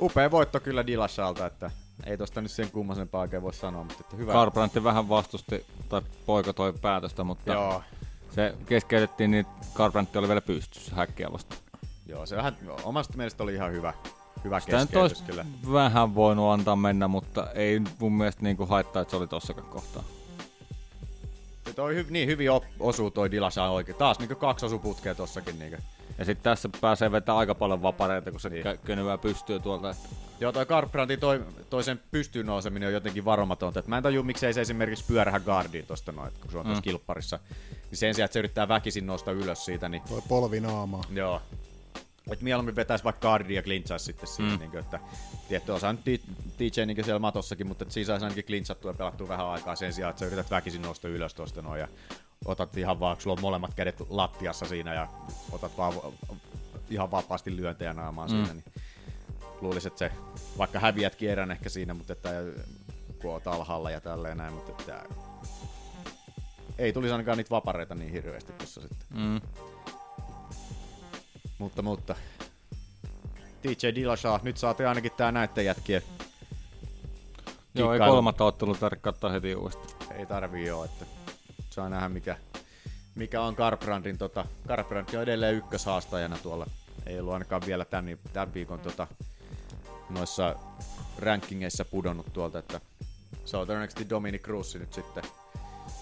upea 0.00 0.30
voitto 0.30 0.60
kyllä 0.60 0.86
Dillashalta, 0.86 1.46
että 1.46 1.70
ei 2.06 2.18
tosta 2.18 2.40
nyt 2.40 2.50
sen 2.50 2.70
kummosempaa 2.70 3.20
oikein 3.20 3.42
voi 3.42 3.54
sanoa, 3.54 3.84
mutta 3.84 4.00
että 4.00 4.16
hyvä. 4.16 4.32
Garbrandt 4.32 4.84
vähän 4.84 5.08
vastusti, 5.08 5.66
tai 5.88 6.02
poika 6.26 6.52
toi 6.52 6.72
päätöstä, 6.72 7.24
mutta 7.24 7.52
Joo. 7.52 7.82
se 8.30 8.54
keskeytettiin, 8.66 9.30
niin 9.30 9.46
Garbrandt 9.74 10.16
oli 10.16 10.28
vielä 10.28 10.40
pystyssä 10.40 10.96
häkkiä 10.96 11.32
vastaan. 11.32 11.60
Joo, 12.06 12.26
se 12.26 12.36
vähän, 12.36 12.56
omasta 12.84 13.16
mielestä 13.16 13.42
oli 13.42 13.54
ihan 13.54 13.72
hyvä, 13.72 13.94
hyvä 14.44 14.60
Sitä 14.60 14.76
nyt 14.78 14.88
keskeytys 14.90 15.12
olisi 15.18 15.24
kyllä. 15.24 15.46
vähän 15.72 16.14
voinut 16.14 16.52
antaa 16.52 16.76
mennä, 16.76 17.08
mutta 17.08 17.50
ei 17.54 17.80
mun 17.98 18.12
mielestä 18.12 18.42
niinku 18.42 18.66
haittaa, 18.66 19.02
että 19.02 19.10
se 19.10 19.16
oli 19.16 19.26
tossakaan 19.26 19.66
kohtaa. 19.68 20.02
Se 21.66 21.72
toi 21.74 21.94
hy, 21.94 22.06
niin 22.10 22.28
hyvin 22.28 22.50
op, 22.50 22.64
osuu 22.80 23.10
toi 23.10 23.30
Dillashaw 23.30 23.70
oikein. 23.70 23.98
Taas 23.98 24.18
niin 24.18 24.36
kaksi 24.36 24.66
osuputkea 24.66 25.14
tossakin. 25.14 25.58
Niin 25.58 25.78
Ja 26.18 26.24
sitten 26.24 26.42
tässä 26.42 26.68
pääsee 26.80 27.12
vetämään 27.12 27.38
aika 27.38 27.54
paljon 27.54 27.82
vapareita, 27.82 28.30
kun 28.30 28.40
se 28.40 28.48
niin. 28.48 28.64
könyvää 28.84 29.18
pystyy 29.18 29.60
tuolta. 29.60 29.90
Että... 29.90 30.08
Joo, 30.40 30.52
toi 30.52 30.66
Garbrantin 30.66 31.20
toi, 31.20 31.44
toisen 31.70 32.00
pystyyn 32.10 32.46
nouseminen 32.46 32.86
on 32.86 32.92
jotenkin 32.92 33.24
varomatonta. 33.24 33.80
Et 33.80 33.86
mä 33.86 33.96
en 33.96 34.02
tajua, 34.02 34.22
miksei 34.22 34.52
se 34.54 34.60
esimerkiksi 34.60 35.04
pyörähä 35.08 35.40
guardiin 35.40 35.86
tosta 35.86 36.12
noin, 36.12 36.32
kun 36.40 36.50
se 36.50 36.58
on 36.58 36.64
tuossa 36.64 36.80
Mm. 36.80 36.84
kilpparissa. 36.84 37.38
Niin 37.90 37.98
sen 37.98 38.14
sijaan, 38.14 38.24
että 38.24 38.32
se 38.32 38.38
yrittää 38.38 38.68
väkisin 38.68 39.06
nousta 39.06 39.32
ylös 39.32 39.64
siitä, 39.64 39.88
niin 39.88 40.02
Toi 40.08 40.22
polvinaamaa. 40.28 41.04
joo. 41.12 41.42
Et 42.32 42.40
mieluummin 42.40 42.76
vetäisi 42.76 43.04
vaikka 43.04 43.28
guardia 43.28 43.56
ja 43.58 43.62
klintsaisi 43.62 44.04
sitten 44.04 44.28
siinä, 44.28 44.52
Mm. 44.52 44.58
niin 44.58 44.78
että 44.78 45.00
tietty 45.48 45.72
osa 45.72 45.92
nyt 45.92 46.04
DJ 46.58 46.84
niin 46.86 47.04
siellä 47.04 47.18
matossakin, 47.18 47.66
mutta 47.66 47.84
siinä 47.88 48.06
saisi 48.06 48.24
ainakin 48.24 48.44
klintsattua 48.44 48.90
ja 48.90 48.94
pelattua 48.96 49.28
vähän 49.28 49.46
aikaa 49.46 49.76
sen 49.76 49.92
sijaan, 49.92 50.10
että 50.10 50.20
sä 50.20 50.26
yrität 50.26 50.50
väkisin 50.50 50.82
nousta 50.82 51.08
ylös 51.08 51.34
tuosta 51.34 51.62
noin 51.62 51.80
ja 51.80 51.88
otat 52.44 52.76
ihan 52.76 53.00
vaan, 53.00 53.16
kun 53.16 53.22
sulla 53.22 53.34
on 53.36 53.40
molemmat 53.42 53.74
kädet 53.74 53.96
lattiassa 54.08 54.66
siinä 54.66 54.94
ja 54.94 55.08
otat 55.52 55.78
vaan 55.78 55.92
ihan 56.90 57.10
vapaasti 57.10 57.56
lyöntejä 57.56 57.92
naamaan 57.92 58.30
Mm. 58.30 58.36
siinä, 58.36 58.52
niin 58.54 58.64
luulisin, 59.60 59.86
että 59.92 59.98
se, 59.98 60.12
vaikka 60.58 60.78
häviät 60.78 61.14
kierrän 61.14 61.50
ehkä 61.50 61.68
siinä, 61.68 61.94
mutta 61.94 62.12
että 62.12 62.30
kun 63.22 63.30
oot 63.30 63.46
alhaalla 63.46 63.90
ja 63.90 64.00
tälleen 64.00 64.36
näin, 64.38 64.52
mutta 64.52 64.70
että 64.70 65.04
ei 66.78 66.92
tulisi 66.92 67.12
ainakaan 67.12 67.36
niitä 67.38 67.50
vapareita 67.50 67.94
niin 67.94 68.12
hirveästi 68.12 68.52
tuossa 68.52 68.80
sitten. 68.80 68.98
Mm. 69.10 69.40
Mutta, 71.58 71.82
mutta 71.82 72.14
DJ 73.62 73.94
Dillashaw, 73.94 74.40
nyt 74.42 74.56
saatiin 74.56 74.88
ainakin 74.88 75.12
tää 75.16 75.32
näitten 75.32 75.64
jätkien 75.64 76.02
Joo, 77.74 77.92
ei 77.92 77.98
kolmatta 77.98 78.44
ottelua 78.44 78.74
tarvitse 78.74 79.02
katsoa 79.02 79.30
heti 79.30 79.54
uudestaan. 79.54 80.12
Ei 80.12 80.26
tarvii 80.26 80.66
joo, 80.66 80.84
että 80.84 81.06
saa 81.70 81.88
nähdä 81.88 82.08
mikä, 82.08 82.36
mikä 83.14 83.42
on 83.42 83.54
Garbrandin 83.54 84.18
tota, 84.18 84.44
Garbrandt 84.68 85.14
on 85.14 85.22
edelleen 85.22 85.54
ykköshaastajana 85.54 86.38
tuolla. 86.42 86.66
Ei 87.06 87.20
ollut 87.20 87.32
ainakaan 87.32 87.62
vielä 87.66 87.84
tämän, 87.84 88.18
tämän 88.32 88.54
viikon 88.54 88.80
tota, 88.80 89.06
noissa 90.10 90.54
rankingeissa 91.18 91.84
pudonnut 91.84 92.32
tuolta, 92.32 92.58
että 92.58 92.80
se 93.44 93.56
on 93.56 93.66
todennäköisesti 93.66 94.10
Dominic 94.10 94.42
Cruz 94.42 94.74
nyt 94.74 94.92
sitten 94.92 95.24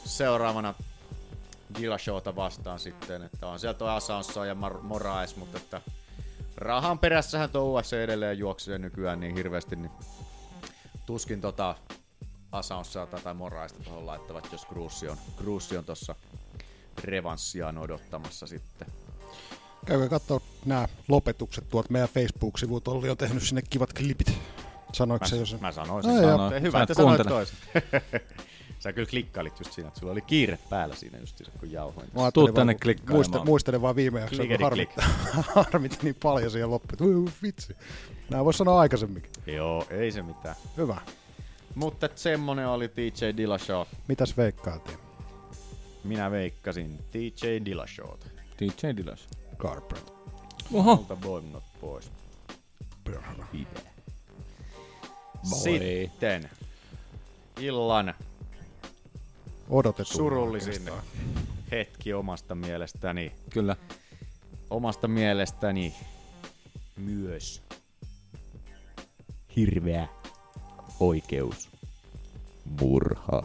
seuraavana 0.04 0.74
Dillashawta 1.80 2.36
vastaan 2.36 2.78
sitten, 2.78 3.22
että 3.22 3.46
on 3.46 3.58
sieltä 3.58 3.94
Asansa 3.94 4.46
ja 4.46 4.54
Mar- 4.54 4.82
Moraes, 4.82 5.36
mutta 5.36 5.58
että 5.58 5.80
rahan 6.56 6.98
perässähän 6.98 7.50
tuo 7.50 7.62
UFC 7.62 7.92
edelleen 7.92 8.38
juoksee 8.38 8.78
nykyään 8.78 9.20
niin 9.20 9.34
hirveästi, 9.34 9.76
niin 9.76 9.90
tuskin 11.06 11.40
tota 11.40 11.74
Asansaa 12.52 13.06
tai 13.06 13.34
Moraista 13.34 13.82
tuohon 13.82 14.06
laittavat, 14.06 14.52
jos 14.52 14.66
Cruisi 14.66 15.08
on, 15.08 15.16
Cruisi 15.36 15.76
on 15.76 15.84
tossa 15.84 16.14
revanssiaan 17.04 17.78
odottamassa 17.78 18.46
sitten. 18.46 18.88
Käykää 19.86 20.08
katsoa 20.08 20.40
nämä 20.64 20.88
lopetukset 21.08 21.68
tuolta 21.68 21.92
meidän 21.92 22.08
Facebook-sivut. 22.08 22.88
Olli 22.88 23.10
on 23.10 23.16
tehnyt 23.16 23.42
sinne 23.42 23.62
kivat 23.62 23.92
klipit. 23.92 24.38
Sanoiko 24.92 25.24
Mä, 25.24 25.28
se 25.28 25.36
jos... 25.36 25.60
mä 25.60 25.72
sanoin 25.72 26.04
sen. 26.04 26.16
No. 26.16 26.22
Sanoin. 26.22 26.62
Hyvä, 26.62 26.82
että 26.82 26.92
et 26.92 26.96
sanoit 26.96 27.22
toisen. 27.28 27.56
Sä 28.78 28.92
kyllä 28.92 29.08
klikkailit 29.10 29.58
just 29.58 29.72
siinä, 29.72 29.88
että 29.88 30.00
sulla 30.00 30.12
oli 30.12 30.20
kiire 30.20 30.58
päällä 30.70 30.94
siinä 30.94 31.18
just 31.18 31.42
kun 31.60 31.72
jauhoin. 31.72 32.08
Mä 32.14 32.22
ajattelin 32.22 32.54
tänne 32.54 32.72
vaan, 32.72 32.80
klikkailemaan. 32.80 33.30
Muista, 33.30 33.44
muistelen 33.44 33.82
vaan 33.82 33.96
viime 33.96 34.20
jaksoa, 34.20 34.46
kun 34.46 34.62
harmitti, 34.62 35.00
harmitti 35.54 35.98
niin 36.02 36.16
paljon 36.22 36.50
siihen 36.50 36.70
loppuun. 36.70 37.24
Ui, 37.24 37.32
vitsi. 37.42 37.76
Nää 38.30 38.44
vois 38.44 38.58
sanoa 38.58 38.80
aikaisemminkin. 38.80 39.32
Joo, 39.46 39.86
ei 39.90 40.12
se 40.12 40.22
mitään. 40.22 40.56
Hyvä. 40.76 41.00
Mutta 41.74 42.06
et 42.06 42.18
semmonen 42.18 42.68
oli 42.68 42.90
DJ 42.96 43.36
Dillashaw. 43.36 43.86
Mitäs 44.08 44.36
veikkaatiin? 44.36 44.98
Minä 46.04 46.30
veikkasin 46.30 46.98
TJ 47.10 47.46
Dillashawta. 47.64 48.26
DJ 48.60 48.96
Dillash. 48.96 49.28
Carpet. 49.56 50.12
Oho. 50.72 50.96
Multa 50.96 51.16
boimnot 51.16 51.64
pois. 51.80 52.10
Perhana. 53.04 53.46
Sitten 55.42 56.50
illan 57.60 58.14
Odotettu. 59.70 60.14
surullisin 60.14 60.70
oikeastaan. 60.70 61.02
hetki 61.70 62.14
omasta 62.14 62.54
mielestäni. 62.54 63.32
Kyllä. 63.50 63.76
Omasta 64.70 65.08
mielestäni 65.08 65.94
myös 66.96 67.62
hirveä 69.56 70.08
oikeus 71.00 71.68
murha. 72.80 73.42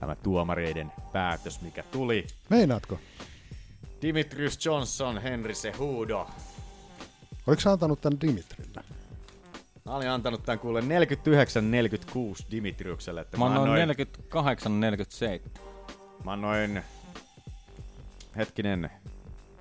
Tämä 0.00 0.14
tuomareiden 0.14 0.92
päätös, 1.12 1.60
mikä 1.60 1.82
tuli. 1.82 2.26
Meinaatko? 2.48 2.98
Dimitrius 4.02 4.64
Johnson, 4.66 5.22
Henry 5.22 5.54
Cejudo. 5.54 6.30
Oliko 7.46 7.60
sä 7.60 7.72
antanut 7.72 8.00
tän 8.00 8.20
Dimitrille? 8.20 8.84
Mä 9.90 9.96
olin 9.96 10.10
antanut 10.10 10.42
tämän 10.42 10.58
kuule 10.58 10.80
49-46 10.80 10.84
Dimitriukselle. 12.50 13.20
Että 13.20 13.36
Mä 13.36 13.46
annoin 13.46 13.88
48-47. 15.48 15.60
Mä 16.24 16.32
annoin... 16.32 16.82
Hetkinen. 18.36 18.80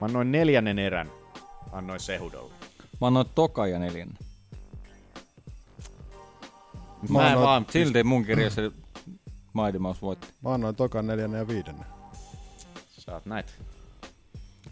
Mä 0.01 0.05
annoin 0.05 0.31
neljännen 0.31 0.79
erän. 0.79 1.11
Annoin 1.71 1.99
Sehudolle. 1.99 2.53
Mä 3.01 3.07
annoin 3.07 3.27
toka 3.35 3.67
ja 3.67 3.79
neljän. 3.79 4.09
Mä 7.09 7.31
en 7.31 7.39
vaan... 7.39 7.65
Silti 7.69 8.03
mun 8.03 8.25
kirjassa 8.25 8.61
Mighty 9.53 9.79
Mouse 9.79 10.01
voitti. 10.01 10.27
Mä 10.43 10.53
annoin 10.53 10.75
tokan 10.75 11.07
neljännen 11.07 11.39
ja 11.39 11.47
viidennen. 11.47 11.85
Saat 12.89 13.25
näitä. 13.25 13.51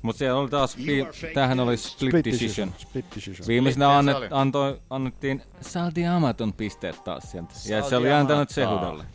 Mut 0.02 0.16
siellä 0.16 0.40
oli 0.40 0.50
taas, 0.50 0.78
vi- 0.78 1.08
tämähän 1.34 1.60
oli 1.60 1.78
split, 1.78 2.10
Split 2.12 2.26
decision. 2.26 2.68
decision, 2.70 2.74
split 2.90 3.06
decision. 3.16 3.48
Viimeisenä 3.48 3.86
Split, 3.86 3.98
annet, 3.98 4.14
se 4.16 4.18
oli. 4.18 4.28
antoi, 4.32 4.82
annettiin 4.90 5.42
Saldi 5.62 6.06
Amaton 6.08 6.54
pisteet 6.54 7.04
taas 7.04 7.32
sieltä. 7.32 7.54
Ja 7.70 7.82
Sal 7.82 7.90
se 7.90 7.98
oli 7.98 8.12
antanut. 8.12 8.50
Sehudalle. 8.50 9.06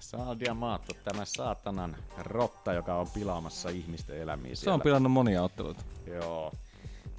Sal 0.00 0.36
Diamato, 0.40 0.92
tämä 1.04 1.24
saatanan 1.24 1.96
rotta, 2.18 2.72
joka 2.72 2.94
on 2.94 3.06
pilaamassa 3.14 3.68
ihmisten 3.68 4.18
elämiä 4.18 4.54
Se 4.54 4.60
siellä. 4.60 4.74
on 4.74 4.80
pilannut 4.80 5.12
monia 5.12 5.42
otteluita. 5.42 5.82
Joo. 6.06 6.52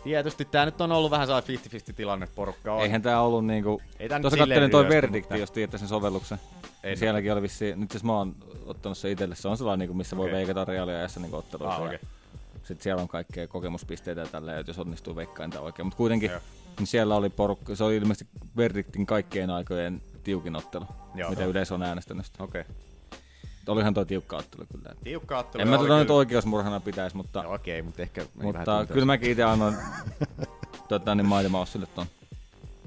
Tietysti 0.04 0.46
tää 0.46 0.66
nyt 0.66 0.82
on 0.82 0.92
ollut 0.92 1.12
vähän 1.12 1.28
sellainen 1.28 1.60
50-50 1.92 1.94
tilanne 1.96 2.28
porukka 2.36 2.74
on. 2.74 2.82
Eihän 2.82 3.02
tää 3.02 3.22
ollut 3.22 3.46
niinku... 3.46 3.82
Ei 4.00 4.10
tää 4.10 4.20
Tuossa 4.20 4.38
kattelin 4.38 4.72
toi 4.72 4.90
verdikti, 4.90 5.20
mutta- 5.20 5.38
jos 5.38 5.52
tiedätte 5.52 5.78
sen 5.78 5.88
sovelluksen. 5.88 6.40
Ei 6.84 6.98
Sielläkin 6.98 7.34
oli 7.34 7.42
vissiin, 7.42 7.80
nyt 7.80 7.92
siis 7.92 8.04
mä 8.04 8.14
oon 8.18 8.36
ottanut 8.66 8.98
se 8.98 9.12
itselle, 9.12 9.36
se 9.36 9.48
on 9.48 9.58
sellainen, 9.58 9.80
niinku, 9.80 9.94
missä 9.94 10.18
voi 10.18 10.26
Okei. 10.26 10.36
veikata 10.38 10.66
reaaliajassa 10.66 11.20
niinku 11.20 11.36
otteluita. 11.38 11.74
Ah, 11.76 11.80
ja 11.82 11.86
okei. 11.86 12.00
Sitten 12.70 12.84
siellä 12.84 13.02
on 13.02 13.08
kaikkea 13.08 13.48
kokemuspisteitä 13.48 14.22
että 14.22 14.42
jos 14.68 14.80
onnistuu 14.80 15.16
veikkaan 15.16 15.50
tai 15.50 15.62
oikein. 15.62 15.86
Mutta 15.86 15.98
kuitenkin, 15.98 16.32
Joo. 16.32 16.40
niin 16.80 16.88
siellä 16.88 17.16
oli 17.16 17.30
porukka, 17.30 17.76
se 17.76 17.84
oli 17.84 17.98
ilmeisesti 17.98 18.32
verdiktin 18.58 19.06
kaikkien 19.06 19.50
aikojen 19.50 20.02
tiukin 20.24 20.56
ottelu, 20.56 20.86
Joo. 21.16 21.30
mitä 21.30 21.46
yleisö 21.46 21.74
on 21.74 21.84
äänestänyt. 21.84 22.26
Okei. 22.40 22.64
Olihan 23.68 23.94
toi 23.94 24.06
tiukka 24.06 24.38
ottelu 24.38 24.66
kyllä. 24.72 24.96
Tiukka 25.04 25.40
ottelu 25.40 25.62
En 25.62 25.68
mä 25.68 25.78
tota 25.78 26.00
nyt 26.00 26.10
oikeusmurhana 26.10 26.80
pitäisi, 26.80 27.18
mutta, 27.18 27.44
No, 27.44 27.54
okei, 27.54 27.82
mutta 27.82 28.02
ehkä... 28.02 28.26
mutta 28.42 28.86
kyllä 28.94 29.06
mäkin 29.06 29.32
itse 29.32 29.44
annoin 29.44 29.76
tota, 30.90 31.16
niin 31.16 31.30
Mighty 31.30 31.50
Mouselle 31.50 31.88
ton. 31.96 32.06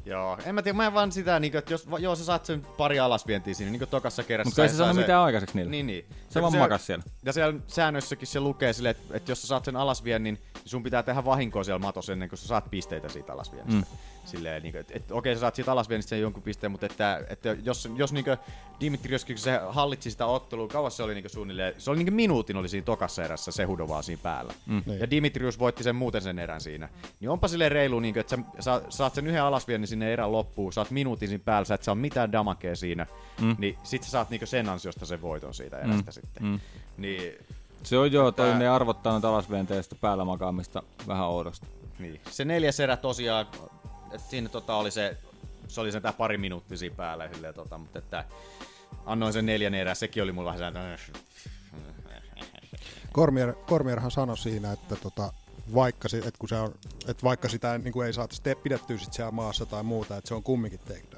Joo, 0.05 0.39
en 0.45 0.55
mä 0.55 0.63
tiedä, 0.63 0.77
mä 0.77 0.87
en 0.87 0.95
vaan 0.95 1.13
sitä, 1.13 1.41
niin 1.41 1.57
että 1.57 1.73
jos 1.73 1.89
joo, 1.99 2.17
sä 2.17 2.25
saat 2.25 2.47
sen 2.47 2.63
pari 2.63 2.99
alasvientiä 3.01 3.55
siinä, 3.55 3.73
niin 3.73 3.81
kuin 3.81 3.89
tokassa 3.89 4.23
kerrassa. 4.23 4.49
Mutta 4.49 4.63
ei 4.63 4.69
se 4.69 4.77
sai 4.77 4.87
saanut 4.87 5.03
mitään 5.03 5.23
aikaiseksi 5.23 5.57
niille. 5.57 5.71
Niin, 5.71 5.87
niin. 5.87 6.07
Se 6.29 6.39
Ja 6.39 6.43
vaan 6.43 6.57
makas 6.57 6.87
siellä. 6.87 7.05
Ja 7.25 7.33
siellä 7.33 7.61
säännöissäkin 7.67 8.29
se 8.29 8.41
lukee 8.41 8.73
silleen, 8.73 8.91
että, 8.91 9.17
että 9.17 9.31
jos 9.33 9.43
sä 9.43 9.49
saat 9.49 9.65
sen 9.65 9.77
alasviennin, 9.77 10.35
niin 10.35 10.52
sun 10.65 10.83
pitää 10.83 11.03
tehdä 11.03 11.25
vahinkoa 11.25 11.65
siellä 11.65 11.79
matossa 11.79 12.13
ennen 12.13 12.29
kuin 12.29 12.39
sä 12.39 12.47
saat 12.47 12.71
pisteitä 12.71 13.09
siitä 13.09 13.33
alasviennistä. 13.33 13.81
Mm. 13.91 13.99
Silleen, 14.25 14.63
niin 14.63 14.73
kuin, 14.73 14.81
että, 14.81 14.93
että 14.97 15.15
okei, 15.15 15.35
sä 15.35 15.41
saat 15.41 15.55
siitä 15.55 15.73
alasviennistä 15.73 16.09
sen 16.11 16.21
jonkun 16.21 16.43
pisteen, 16.43 16.73
mutta 16.73 16.87
että, 16.87 17.23
että 17.29 17.57
jos, 17.65 17.89
jos 17.97 18.13
niin 18.13 18.25
Dimitrioskin, 18.81 19.37
kun 19.37 19.43
se 19.43 19.61
hallitsi 19.69 20.11
sitä 20.11 20.27
ottelua, 20.27 20.69
kauas 20.69 20.97
se 20.97 21.03
oli 21.03 21.15
niin 21.15 21.31
suunnilleen, 21.31 21.75
se 21.79 21.91
oli 21.91 22.05
niin 22.05 22.15
minuutin 22.15 22.57
oli 22.57 22.69
siinä 22.69 22.85
tokassa 22.85 23.25
erässä 23.25 23.53
se 23.53 23.65
Hudo 23.65 23.89
vaan 23.89 24.03
siinä 24.03 24.23
päällä. 24.23 24.55
Mm. 24.67 24.83
Ja 25.01 25.11
Dimitrius 25.11 25.59
voitti 25.59 25.83
sen 25.83 25.97
muuten 25.97 26.23
sen 26.23 26.39
erän 26.39 26.61
siinä. 26.61 26.89
Niin 27.21 27.31
onpa 27.31 27.49
silleen 27.49 27.73
reilu, 27.73 28.01
niin 28.01 28.15
kuin, 28.15 28.21
että 28.21 28.37
sä 28.37 28.43
sa, 28.61 28.83
saat 28.89 29.15
sen 29.15 29.27
yhden 29.27 29.43
alasviennin 29.43 29.89
sinne 29.89 30.13
erän 30.13 30.33
loppuun, 30.33 30.73
saat 30.73 30.91
minuutin 30.91 31.29
siinä 31.29 31.45
päällä, 31.45 31.65
sä 31.65 31.75
et 31.75 31.83
saa 31.83 31.95
mitään 31.95 32.33
damakea 32.33 32.77
siinä, 32.77 33.07
Mm. 33.41 33.57
niin 33.59 33.79
sit 33.83 34.03
sä 34.03 34.11
saat 34.11 34.31
niin 34.31 34.47
sen 34.47 34.69
ansiosta 34.69 35.07
sen 35.07 35.23
voiton 35.23 35.55
siitä 35.55 35.79
erästä 35.79 36.11
Mm. 36.11 36.13
sitten. 36.13 36.43
Mm. 36.45 36.61
Niin, 36.97 37.33
Se 37.83 37.99
on 37.99 38.13
joo, 38.13 38.33
toi 38.33 38.49
Tää- 38.49 38.59
ne 38.59 38.69
arvottaa 38.69 39.13
noita 39.13 39.29
alasventeistä 39.29 39.95
päällä 40.01 40.25
makaamista 40.25 40.83
vähän 41.09 41.27
oudosta. 41.27 41.67
niin. 41.99 42.21
Se 42.31 42.45
neljäs 42.45 42.81
erä 42.81 42.97
tosiaan, 42.97 43.47
että 44.13 44.29
siinä 44.31 44.49
tota 44.49 44.75
oli 44.75 44.91
se, 44.91 45.17
se 45.69 45.81
oli 45.81 45.93
sen 45.93 46.03
tää 46.03 46.13
pari 46.13 46.39
minuuttia 46.39 46.79
siinä 46.79 46.97
päällä, 46.97 47.29
silleen, 47.35 47.55
tota, 47.55 47.79
mutta 47.79 47.99
että 47.99 48.25
annoin 49.07 49.33
sen 49.33 49.47
neljän 49.47 49.75
erää, 49.75 49.95
sekin 49.95 50.23
oli 50.23 50.33
mulla 50.33 50.53
vähän 50.55 50.73
sellainen, 50.73 50.99
Kormier, 53.13 53.53
Kormierhan 53.67 54.11
sanoi 54.11 54.39
siinä, 54.39 54.73
että 54.73 54.97
tota, 54.97 55.33
vaikka, 55.75 56.09
si- 56.09 56.23
et 56.29 56.37
kun 56.39 56.49
se 56.49 56.55
on, 56.57 56.75
et 57.09 57.25
vaikka 57.25 57.49
sitä 57.49 57.79
niin 57.79 57.93
kuin 57.93 58.07
ei 58.07 58.13
saataisi 58.13 58.43
te- 58.43 58.55
pidettyä 58.55 58.99
sit 58.99 59.13
siellä 59.13 59.31
maassa 59.31 59.67
tai 59.67 59.83
muuta, 59.83 60.17
että 60.17 60.29
se 60.29 60.35
on 60.35 60.43
kumminkin 60.43 60.81
takedown. 60.81 61.12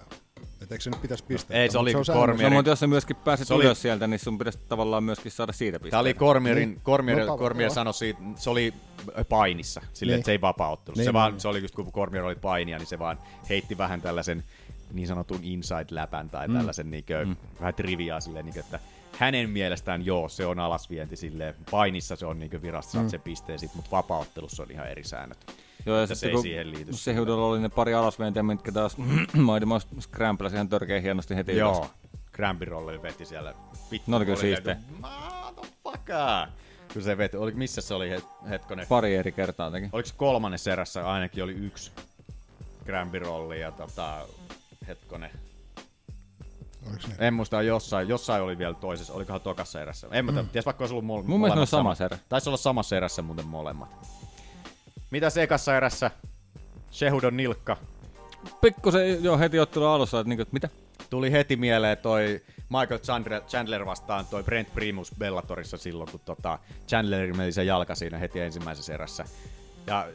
Et 0.63 0.73
eikö 0.73 0.85
se 0.85 0.91
nyt 0.91 1.03
pitäisi 1.03 1.25
pistää? 1.25 1.57
Ei, 1.57 1.71
se 1.71 1.79
oli 1.79 1.95
on 1.95 2.05
Cormier- 2.05 2.43
No, 2.43 2.51
mutta 2.51 2.71
jos 2.71 2.81
sä 2.81 2.87
myöskin 2.87 3.17
pääset 3.17 3.49
Se 3.49 3.55
oli- 3.55 3.65
ylös 3.65 3.83
sieltä, 3.83 4.07
niin 4.07 4.21
sun 4.21 4.39
pitäisi 4.39 4.59
tavallaan 4.69 5.05
myöskin 5.05 5.33
saada 5.33 5.53
siitä 5.53 5.79
pisteitä. 5.79 5.91
Tämä 5.91 6.01
oli 6.01 6.15
Cormierin, 6.15 6.69
Niin. 6.69 6.81
Cormier, 6.85 7.19
No, 7.27 7.39
Cormier 7.39 7.67
joo. 7.67 7.75
sanoi 7.75 7.95
siitä, 7.95 8.21
se 8.37 8.51
oli 8.51 8.75
painissa, 9.29 9.81
silleen, 9.93 10.15
Niin. 10.15 10.21
että 10.21 10.27
se 10.27 10.33
ei. 10.33 10.39
Niin, 10.93 10.97
se, 10.97 11.03
niin, 11.03 11.13
vaan, 11.13 11.33
niin. 11.33 11.41
se 11.41 11.49
oli 11.49 11.63
just 11.63 11.75
kun 11.75 11.93
Cormier 11.93 12.25
oli 12.25 12.35
painia, 12.35 12.79
niin 12.79 12.87
se 12.87 12.99
vaan 12.99 13.19
heitti 13.49 13.79
vähän 13.79 14.01
tällaisen 14.03 14.45
niin 14.93 15.09
sanotun 15.09 15.41
inside-läpän 15.43 16.31
tai 16.31 16.49
Mm. 16.49 16.55
tällaisen 16.57 16.91
niin 16.91 17.05
kuin, 17.07 17.29
Mm. 17.29 17.37
vähän 17.61 17.75
triviaa 17.75 18.21
silleen, 18.21 18.45
niin 18.45 18.53
kuin, 18.55 18.65
että 18.65 18.81
hänen 19.19 19.51
mielestään 19.51 20.07
joo, 20.07 20.29
se 20.29 20.47
on 20.47 20.59
alasvienti 20.59 21.17
silleen, 21.17 21.55
painissa 21.71 22.17
se 22.17 22.27
on 22.27 22.39
niin 22.39 22.63
virasta, 22.63 22.93
saat 22.93 23.05
Mm. 23.05 23.11
sen 23.11 23.21
pisteen 23.21 23.59
sit, 23.59 23.75
mutta 23.75 23.91
vapauttelussa 23.91 24.63
on 24.63 24.71
ihan 24.71 24.89
eri 24.91 25.05
säännöt. 25.05 25.39
Joo, 25.87 25.97
ja 25.97 26.03
Että 26.03 26.15
se 26.15 26.19
sitten 26.19 26.37
ei 26.37 26.43
siihen 26.43 26.71
liity. 26.71 26.93
se 26.93 27.15
Hudolla 27.15 27.47
oli 27.47 27.61
ne 27.61 27.69
pari 27.69 27.95
alasventiä, 27.95 28.43
mitkä 28.43 28.73
taas 28.73 28.97
Mouse 29.67 29.87
scramblasi 30.01 30.55
ihan 30.57 30.69
törkeä 30.69 31.01
hienosti 31.01 31.37
heti 31.37 31.57
Joo, 31.57 31.79
ylös. 31.79 31.91
Crampirolle 32.33 33.03
veti 33.03 33.25
siellä. 33.27 33.55
Vittu, 33.91 34.11
Ne 34.11 34.17
oli 34.17 34.25
kyllä. 34.25 34.77
Motherfucker! 35.01 36.49
Kun 36.93 37.03
se 37.03 37.19
veti, 37.19 37.37
oli, 37.37 37.53
missä 37.53 37.81
se 37.81 37.95
oli 37.95 38.17
het- 38.19 38.49
hetkonen? 38.49 38.87
Pari 38.89 39.17
eri 39.17 39.33
kertaa 39.33 39.71
teki. 39.71 39.89
Oliko 39.93 40.07
se 40.09 40.15
kolmannes 40.17 40.67
erässä 40.67 41.11
ainakin 41.11 41.45
oli 41.45 41.53
yksi 41.53 41.93
Crampirolli 42.85 43.61
ja 43.61 43.71
tota, 43.73 44.27
hetkonen. 44.89 45.31
En 47.19 47.35
muista, 47.35 47.63
jossain, 47.63 48.09
jossain 48.09 48.43
oli 48.43 48.59
vielä 48.59 48.75
toisessa, 48.75 49.13
olikohan 49.13 49.41
tokassa 49.41 49.83
erässä. 49.83 50.07
En 50.11 50.25
mä 50.25 50.33
tiedä, 50.33 50.49
ties 50.53 50.67
vaikka 50.67 50.83
olisi 50.85 50.95
ollut 50.95 51.05
mol- 51.05 51.09
Mun 51.29 51.41
mielestä 51.41 51.41
ne 51.41 51.49
molemmat 51.49 51.59
oli 51.59 51.67
samassa 51.67 52.05
erä. 52.05 52.19
Taisi 52.29 52.49
olla 52.49 52.57
samassa 52.57 52.97
erässä 52.97 53.23
muuten 53.23 53.47
molemmat. 53.47 53.89
Mitäs 55.15 55.37
ekassa 55.37 55.77
erässä? 55.77 56.11
Shehudon 56.93 57.37
nilkka. 57.37 57.77
Pikkusen 58.61 59.25
jo 59.25 59.39
heti 59.39 59.59
ottelun 59.61 59.89
alussa, 59.89 60.21
että, 60.21 60.29
niinku, 60.29 60.43
että 60.43 60.53
mitä? 60.53 60.69
Tuli 61.11 61.33
heti 61.33 61.57
mieleen 61.57 61.99
toi 61.99 62.41
Michael 62.69 62.99
Chandler, 63.01 63.41
Chandler 63.43 63.87
vastaan 63.87 64.27
toi 64.27 64.43
Brent 64.43 64.75
Primus 64.75 65.13
Bellatorissa 65.19 65.77
silloin, 65.77 66.11
kun 66.11 66.21
tota 66.25 66.59
Chandler 66.89 67.35
meni 67.37 67.53
se 67.53 67.65
jalka 67.65 67.95
siinä 67.95 68.19
heti 68.19 68.41
ensimmäisessä 68.41 68.95
erässä. 68.95 69.25
Ja, 69.87 70.07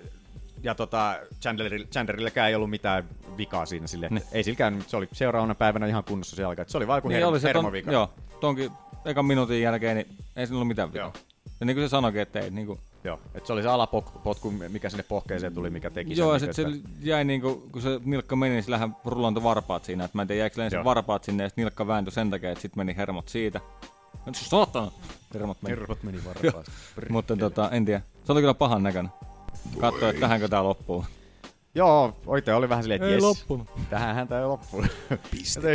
ja 0.63 0.75
tota, 0.75 1.19
Chandler, 1.41 1.71
Chandlerilläkään 1.91 2.49
ei 2.49 2.55
ollut 2.55 2.69
mitään 2.69 3.03
vikaa 3.37 3.65
siinä 3.65 3.87
sille, 3.87 4.07
Niin. 4.09 4.23
ei 4.31 4.43
silläkään, 4.43 4.83
se 4.87 4.97
oli 4.97 5.07
seuraavana 5.11 5.55
päivänä 5.55 5.87
ihan 5.87 6.03
kunnossa 6.03 6.35
se 6.35 6.41
jalka. 6.41 6.61
Et 6.61 6.69
se 6.69 6.77
oli 6.77 6.87
vaan 6.87 6.97
joku 6.97 7.07
Niin 7.07 7.21
her- 7.21 7.25
oli 7.25 7.39
se 7.39 7.53
ton, 7.53 7.63
hermovika. 7.63 7.91
joo, 7.91 8.13
tonkin 8.41 8.71
ekan 9.05 9.25
minuutin 9.25 9.61
jälkeen, 9.61 9.97
niin 9.97 10.07
ei 10.35 10.47
siinä 10.47 10.55
ollut 10.57 10.67
mitään 10.67 10.93
vikaa. 10.93 11.05
Joo. 11.05 11.13
Ja 11.59 11.65
niin 11.65 11.75
kuin 11.75 11.85
se 11.87 11.89
sanoikin, 11.89 12.21
että 12.21 12.39
ei 12.39 12.49
niinku... 12.51 12.79
Joo, 13.03 13.19
että 13.35 13.47
se 13.47 13.53
oli 13.53 13.61
se 13.61 13.69
alapotku, 13.69 14.51
mikä 14.69 14.89
sinne 14.89 15.03
pohkeeseen 15.03 15.53
tuli, 15.53 15.69
mikä 15.69 15.89
teki 15.89 16.17
Joo, 16.17 16.39
sen. 16.39 16.53
sit 16.53 16.65
niinku, 16.67 16.87
se 16.87 17.09
jäi 17.09 17.23
niinku, 17.25 17.63
kun 17.71 17.81
se 17.81 17.99
nilkka 18.05 18.35
meni, 18.35 18.53
niin 18.53 18.63
sillähän 18.63 18.95
rullantui 19.05 19.43
varpaat 19.43 19.85
siinä. 19.85 20.05
Et 20.05 20.13
mä 20.13 20.21
en 20.21 20.27
tiedä, 20.27 20.39
jäikö 20.39 20.63
ensin 20.63 20.77
Joo. 20.77 20.83
varpaat 20.83 21.23
sinne, 21.23 21.43
ja 21.43 21.49
nilkka 21.55 21.87
vääntyi 21.87 22.11
sen 22.11 22.29
takia, 22.29 22.51
että 22.51 22.61
sit 22.61 22.75
meni 22.75 22.95
hermot 22.95 23.29
siitä. 23.29 23.61
Saatana! 24.31 24.91
Hermot 25.33 25.61
meni. 25.61 25.75
Hermot 25.75 26.03
meni 26.03 26.17
varpaasta. 26.25 26.71
Joo. 26.97 27.05
Mutta 27.09 27.35
tota, 27.37 27.69
en 27.71 27.85
tiedä. 27.85 28.01
Se 28.23 28.31
oli 28.31 28.41
kyllä 28.41 28.53
pahan 28.53 28.83
näköinen. 28.83 29.11
Katso, 29.79 30.09
että 30.09 30.19
tähänkö 30.19 30.47
tää 30.47 30.63
loppuu. 30.63 31.05
Joo, 31.75 32.17
oikein 32.25 32.57
oli 32.57 32.69
vähän 32.69 32.83
silleen, 32.83 32.95
että 32.95 33.07
Ei 33.07 33.13
jes, 33.13 33.23
loppunut. 33.23 33.67
Tähänhän 33.89 34.27
tää 34.27 34.39
ei 34.39 34.45
loppunut. 34.45 34.91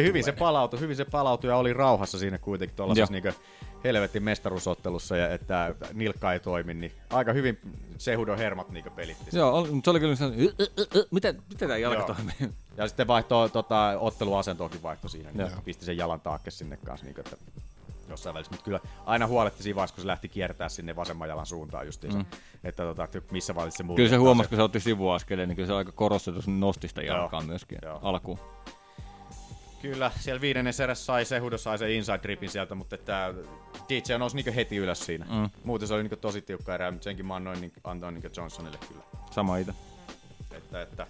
Hyvin 0.03 0.25
se 0.25 0.33
palautui, 0.33 0.81
hyvin 0.81 0.97
se 0.97 1.05
palautui 1.05 1.51
ja 1.51 1.57
oli 1.57 1.73
rauhassa 1.73 2.19
siinä 2.19 2.39
kuitenkin 2.39 2.77
tuollaisessa 2.77 3.13
niinku 3.13 3.41
helvetin 3.85 4.23
mestaruusottelussa, 4.23 5.17
ja 5.17 5.29
että 5.35 5.75
nilkka 5.93 6.33
ei 6.33 6.41
toimi, 6.41 6.75
niin 6.75 6.93
aika 7.11 7.33
hyvin 7.33 7.59
Sehudon 7.99 8.39
hermot 8.39 8.69
niinku 8.71 8.91
pelitti. 8.91 9.37
Joo, 9.37 9.53
oli- 9.59 9.71
mutta 9.71 9.87
se 9.87 9.91
oli 9.91 10.01
kyllä 10.01 10.17
sellainen, 10.17 10.49
"Ä, 10.49 10.63
ä, 10.63 11.01
ä, 11.01 11.05
miten, 11.11 11.43
miten 11.49 11.69
tää 11.69 11.79
jalka 11.79 11.99
Joo. 11.99 12.07
toimii? 12.07 12.35
Ja 12.77 12.89
sitten 12.89 13.07
vaihtoi, 13.07 13.51
tota, 13.51 13.95
otteluasentoakin 14.01 14.83
vaihtoi 14.83 15.11
siinä, 15.11 15.31
niin 15.31 15.41
Joo. 15.41 15.51
pisti 15.65 15.85
sen 15.85 15.97
jalan 15.97 16.21
taakke 16.21 16.51
sinne 16.51 16.77
kanssa. 16.85 17.07
Niin, 17.07 17.21
että 17.21 17.37
jossain 18.09 18.35
välissä. 18.35 18.51
Mutta 18.53 18.65
kyllä 18.65 18.81
aina 19.07 19.27
huoletti 19.27 19.63
siinä 19.63 19.77
vaiheessa, 19.77 19.95
kun 19.95 20.03
se 20.03 20.07
lähti 20.07 20.29
kiertää 20.29 20.69
sinne 20.69 20.97
vasemman 20.97 21.29
jalan 21.29 21.47
suuntaan 21.47 21.87
justiinsa. 21.87 22.19
Mm. 22.19 22.25
Että 22.65 22.83
tota, 22.83 23.05
että 23.05 23.21
missä 23.33 23.55
vaiheessa 23.55 23.77
se 23.77 23.83
muuten. 23.83 23.97
Kyllä 24.03 24.11
se 24.11 24.17
huomasi, 24.17 24.49
kun 24.49 24.57
se 24.59 24.63
otti 24.63 24.81
sivuaskeleen, 24.81 25.49
niin 25.49 25.57
kyllä 25.57 25.67
se 25.67 25.73
aika 25.73 25.93
korostetusti 25.93 26.51
nosti 26.51 26.89
sitä 26.89 27.03
Joo. 27.03 27.17
jalkaa 27.17 27.41
myöskin 27.43 27.79
Joo. 27.83 27.99
alkuun. 28.03 28.39
Kyllä, 29.83 30.11
siellä 30.21 30.41
viidennen 30.41 30.75
erässä 30.83 31.05
sai 31.05 31.25
se, 31.25 31.39
Hudo 31.39 31.59
sai 31.59 31.79
se 31.79 31.93
inside 31.95 32.19
tripin 32.19 32.51
sieltä, 32.51 32.75
mutta 32.75 32.95
että 32.95 33.35
DJ 33.89 34.13
nousi 34.19 34.37
niinku 34.37 34.53
heti 34.55 34.77
ylös 34.77 35.07
siinä. 35.07 35.25
Mm. 35.31 35.51
Muuten 35.65 35.89
se 35.89 35.95
oli 35.95 36.03
niinku 36.03 36.17
tosi 36.17 36.43
tiukka 36.43 36.75
erä, 36.75 36.91
mutta 36.91 37.05
senkin 37.05 37.27
mä 37.27 37.37
annoin 37.37 37.61
niinku, 37.61 37.81
antoin 37.85 38.15
niinku 38.15 38.29
Johnsonille 38.37 38.79
kyllä. 38.89 39.03
Sama 39.31 39.57
itse. 39.57 39.73
Että, 40.53 40.83
että 40.83 41.07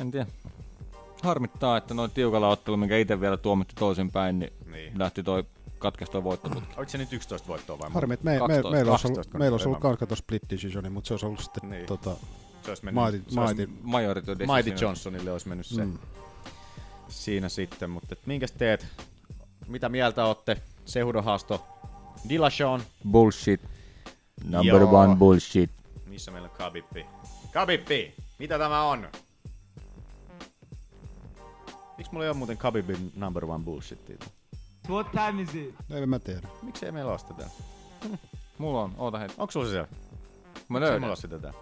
En 0.00 0.10
tiedä. 0.10 0.26
Harmittaa, 1.22 1.76
että 1.76 1.94
noin 1.94 2.10
tiukalla 2.10 2.48
ottelu, 2.48 2.76
minkä 2.76 2.96
itse 2.98 3.20
vielä 3.20 3.36
tuomittu 3.36 3.74
toisinpäin, 3.78 4.38
niin, 4.38 4.52
Niin. 4.64 4.72
niin. 4.72 4.98
lähti 4.98 5.22
toi 5.22 5.44
katkaisi 5.78 6.12
toi 6.12 6.24
voittoputki. 6.24 6.74
oliko 6.76 6.90
se 6.90 6.98
nyt 6.98 7.12
11 7.12 7.48
voittoa 7.48 7.78
vai 7.78 7.90
Harmi, 7.90 8.14
että 8.14 8.24
me, 8.24 8.30
me, 8.32 8.38
12, 8.38 8.70
meillä 8.70 8.90
olisi 8.90 9.06
ollut, 9.06 9.16
12, 9.16 9.38
meillä 9.38 9.54
olisi 9.54 9.68
ollut 9.68 9.76
aivan. 9.84 9.90
kans 9.90 9.98
kato 10.00 10.16
split 10.16 10.42
decisioni, 10.50 10.90
mutta 10.90 11.08
se 11.08 11.14
olisi 11.14 11.26
ollut 11.26 11.40
sitten 11.40 11.70
Niin. 11.70 11.86
tota, 11.86 12.16
se 12.64 12.70
olisi 12.70 12.84
mennyt, 12.84 13.04
Mighty, 13.04 13.30
se 14.26 14.46
Mighty 14.46 14.84
Johnsonille 14.84 15.32
olisi 15.32 15.48
mennyt 15.48 15.66
se 15.66 15.84
Mm. 15.84 15.98
siinä 17.08 17.48
sitten, 17.48 17.90
mutta 17.90 18.08
et 18.12 18.26
minkäs 18.26 18.52
teet? 18.52 18.86
Mitä 19.66 19.88
mieltä 19.88 20.24
olette? 20.24 20.62
Sehudon 20.88 21.24
haasto 21.24 21.66
Dillashawn. 22.28 22.82
Bullshit. 23.10 23.60
Number 24.44 24.80
Joo. 24.80 25.00
one 25.00 25.16
bullshit. 25.16 25.70
Missä 26.06 26.30
meillä 26.30 26.48
on 26.48 26.54
Kabippi? 26.56 27.06
Kabippi! 27.52 28.14
Mitä 28.38 28.58
tämä 28.58 28.82
on? 28.82 29.08
Miksi 31.98 32.12
mulla 32.12 32.24
ei 32.24 32.30
ole 32.30 32.36
muuten 32.36 32.56
Kabibin 32.56 33.12
number 33.16 33.44
one 33.44 33.64
bullshittia? 33.64 34.16
What 34.88 35.06
time 35.10 35.42
is 35.42 35.54
it? 35.54 35.74
en 35.90 36.08
mä 36.08 36.18
tiedä. 36.18 36.48
Miksi 36.62 36.86
ei 36.86 36.92
meillä 36.92 37.10
ole 37.10 37.18
sitä 37.18 37.34
täällä? 37.34 37.52
Mulla 38.58 38.82
on, 38.82 38.94
oota 38.98 39.18
hetki. 39.18 39.40
Onko 39.40 39.50
sulla 39.50 39.66
se 39.66 39.70
siellä? 39.70 39.88
Mä 40.68 40.80
löydän. 40.80 41.00
mulla 41.00 41.16
sitä 41.16 41.38
täällä? 41.38 41.58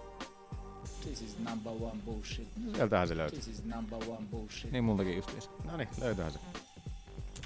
This 1.02 1.22
is 1.22 1.38
number 1.38 1.72
one 1.72 2.00
bullshit. 2.04 2.48
Sieltähän 2.74 3.08
se 3.08 3.16
löytyy. 3.16 3.40
This 3.40 3.58
is 3.58 3.64
number 3.64 3.98
one 4.08 4.26
bullshit. 4.30 4.72
Niin 4.72 4.84
multakin 4.84 5.16
justiinsa. 5.16 5.50
No 5.64 5.76
niin, 5.76 5.88
löytyyhän 6.00 6.32
se. 6.32 6.38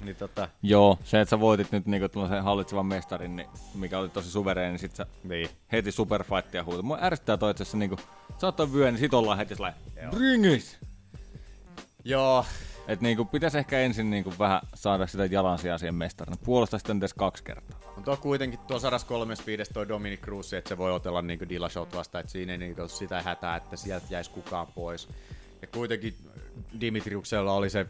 Niin 0.03 0.15
tota, 0.15 0.49
Joo, 0.63 0.97
se, 1.03 1.21
että 1.21 1.29
sä 1.29 1.39
voitit 1.39 1.71
nyt 1.71 1.85
niinku 1.85 2.09
tällaisen 2.09 2.43
hallitsevan 2.43 2.85
mestarin, 2.85 3.35
niin, 3.35 3.49
mikä 3.75 3.99
oli 3.99 4.09
tosi 4.09 4.31
suvereeni, 4.31 4.71
niin 4.71 4.79
sit 4.79 4.95
sä 4.95 5.05
niin. 5.23 5.49
heti 5.71 5.91
superfightia 5.91 6.63
huuta. 6.63 6.81
Mua 6.81 6.97
ärsyttää 7.01 7.37
toi 7.37 7.51
itse 7.51 7.63
asiassa 7.63 7.77
niinku, 7.77 7.97
sä 8.37 8.47
oot 8.47 8.73
vyön, 8.73 8.93
niin 8.93 8.99
sit 8.99 9.13
ollaan 9.13 9.37
heti 9.37 9.55
sellainen, 9.55 9.81
bring 10.09 10.53
it! 10.53 10.79
Joo. 12.03 12.45
Et 12.87 13.01
niinku, 13.01 13.25
pitäis 13.25 13.55
ehkä 13.55 13.79
ensin 13.79 14.09
niinku 14.09 14.33
vähän 14.39 14.61
saada 14.75 15.07
sitä 15.07 15.25
jalansijaa 15.25 15.77
siihen 15.77 15.95
mestarina. 15.95 16.37
Puolustaa 16.43 16.79
sitä 16.79 16.93
nyt 16.93 17.01
edes 17.01 17.13
kaksi 17.13 17.43
kertaa. 17.43 17.79
Mutta 17.95 18.11
on 18.11 18.17
kuitenkin 18.17 18.59
tuo 18.59 18.79
135 18.79 19.73
toi 19.73 19.87
Dominic 19.87 20.19
Cruz, 20.19 20.53
että 20.53 20.69
se 20.69 20.77
voi 20.77 20.91
otella 20.91 21.21
niinku 21.21 21.49
Dillashot 21.49 21.95
vasta, 21.95 22.19
että 22.19 22.31
siinä 22.31 22.51
ei 22.51 22.57
niinku 22.57 22.87
sitä 22.87 23.21
hätää, 23.21 23.55
että 23.55 23.75
sieltä 23.75 24.05
jäisi 24.09 24.31
kukaan 24.31 24.67
pois. 24.67 25.07
Ja 25.61 25.67
kuitenkin 25.67 26.15
Dimitriuksella 26.79 27.53
oli 27.53 27.69
se 27.69 27.85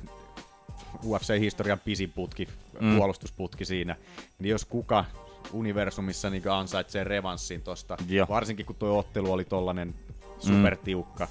UFC-historian 1.06 1.80
pisin 1.80 2.12
putki, 2.12 2.48
Mm. 2.80 2.88
mm. 2.88 2.98
puolustusputki 2.98 3.66
siinä. 3.66 3.96
Niin 4.40 4.50
jos 4.50 4.66
kuka 4.66 5.06
universumissa 5.54 6.30
niinku 6.30 6.50
ansaitsee 6.50 7.04
revanssin 7.04 7.62
tosta, 7.62 7.98
Joo. 8.08 8.28
varsinkin 8.30 8.66
kun 8.66 8.76
tuo 8.76 8.98
ottelu 9.00 9.32
oli 9.32 9.46
tollanen 9.46 9.94
supertiukka 10.40 11.28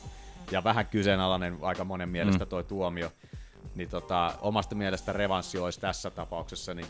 ja 0.50 0.64
vähän 0.64 0.86
kyseenalainen 0.86 1.58
aika 1.62 1.84
monen 1.84 2.08
mielestä 2.08 2.44
Mm. 2.44 2.48
toi 2.48 2.64
tuomio, 2.64 3.12
niin 3.74 3.88
tota, 3.88 4.34
omasta 4.40 4.74
mielestä 4.74 5.12
revanssi 5.12 5.58
olisi 5.58 5.80
tässä 5.80 6.10
tapauksessa 6.10 6.74
niin 6.74 6.86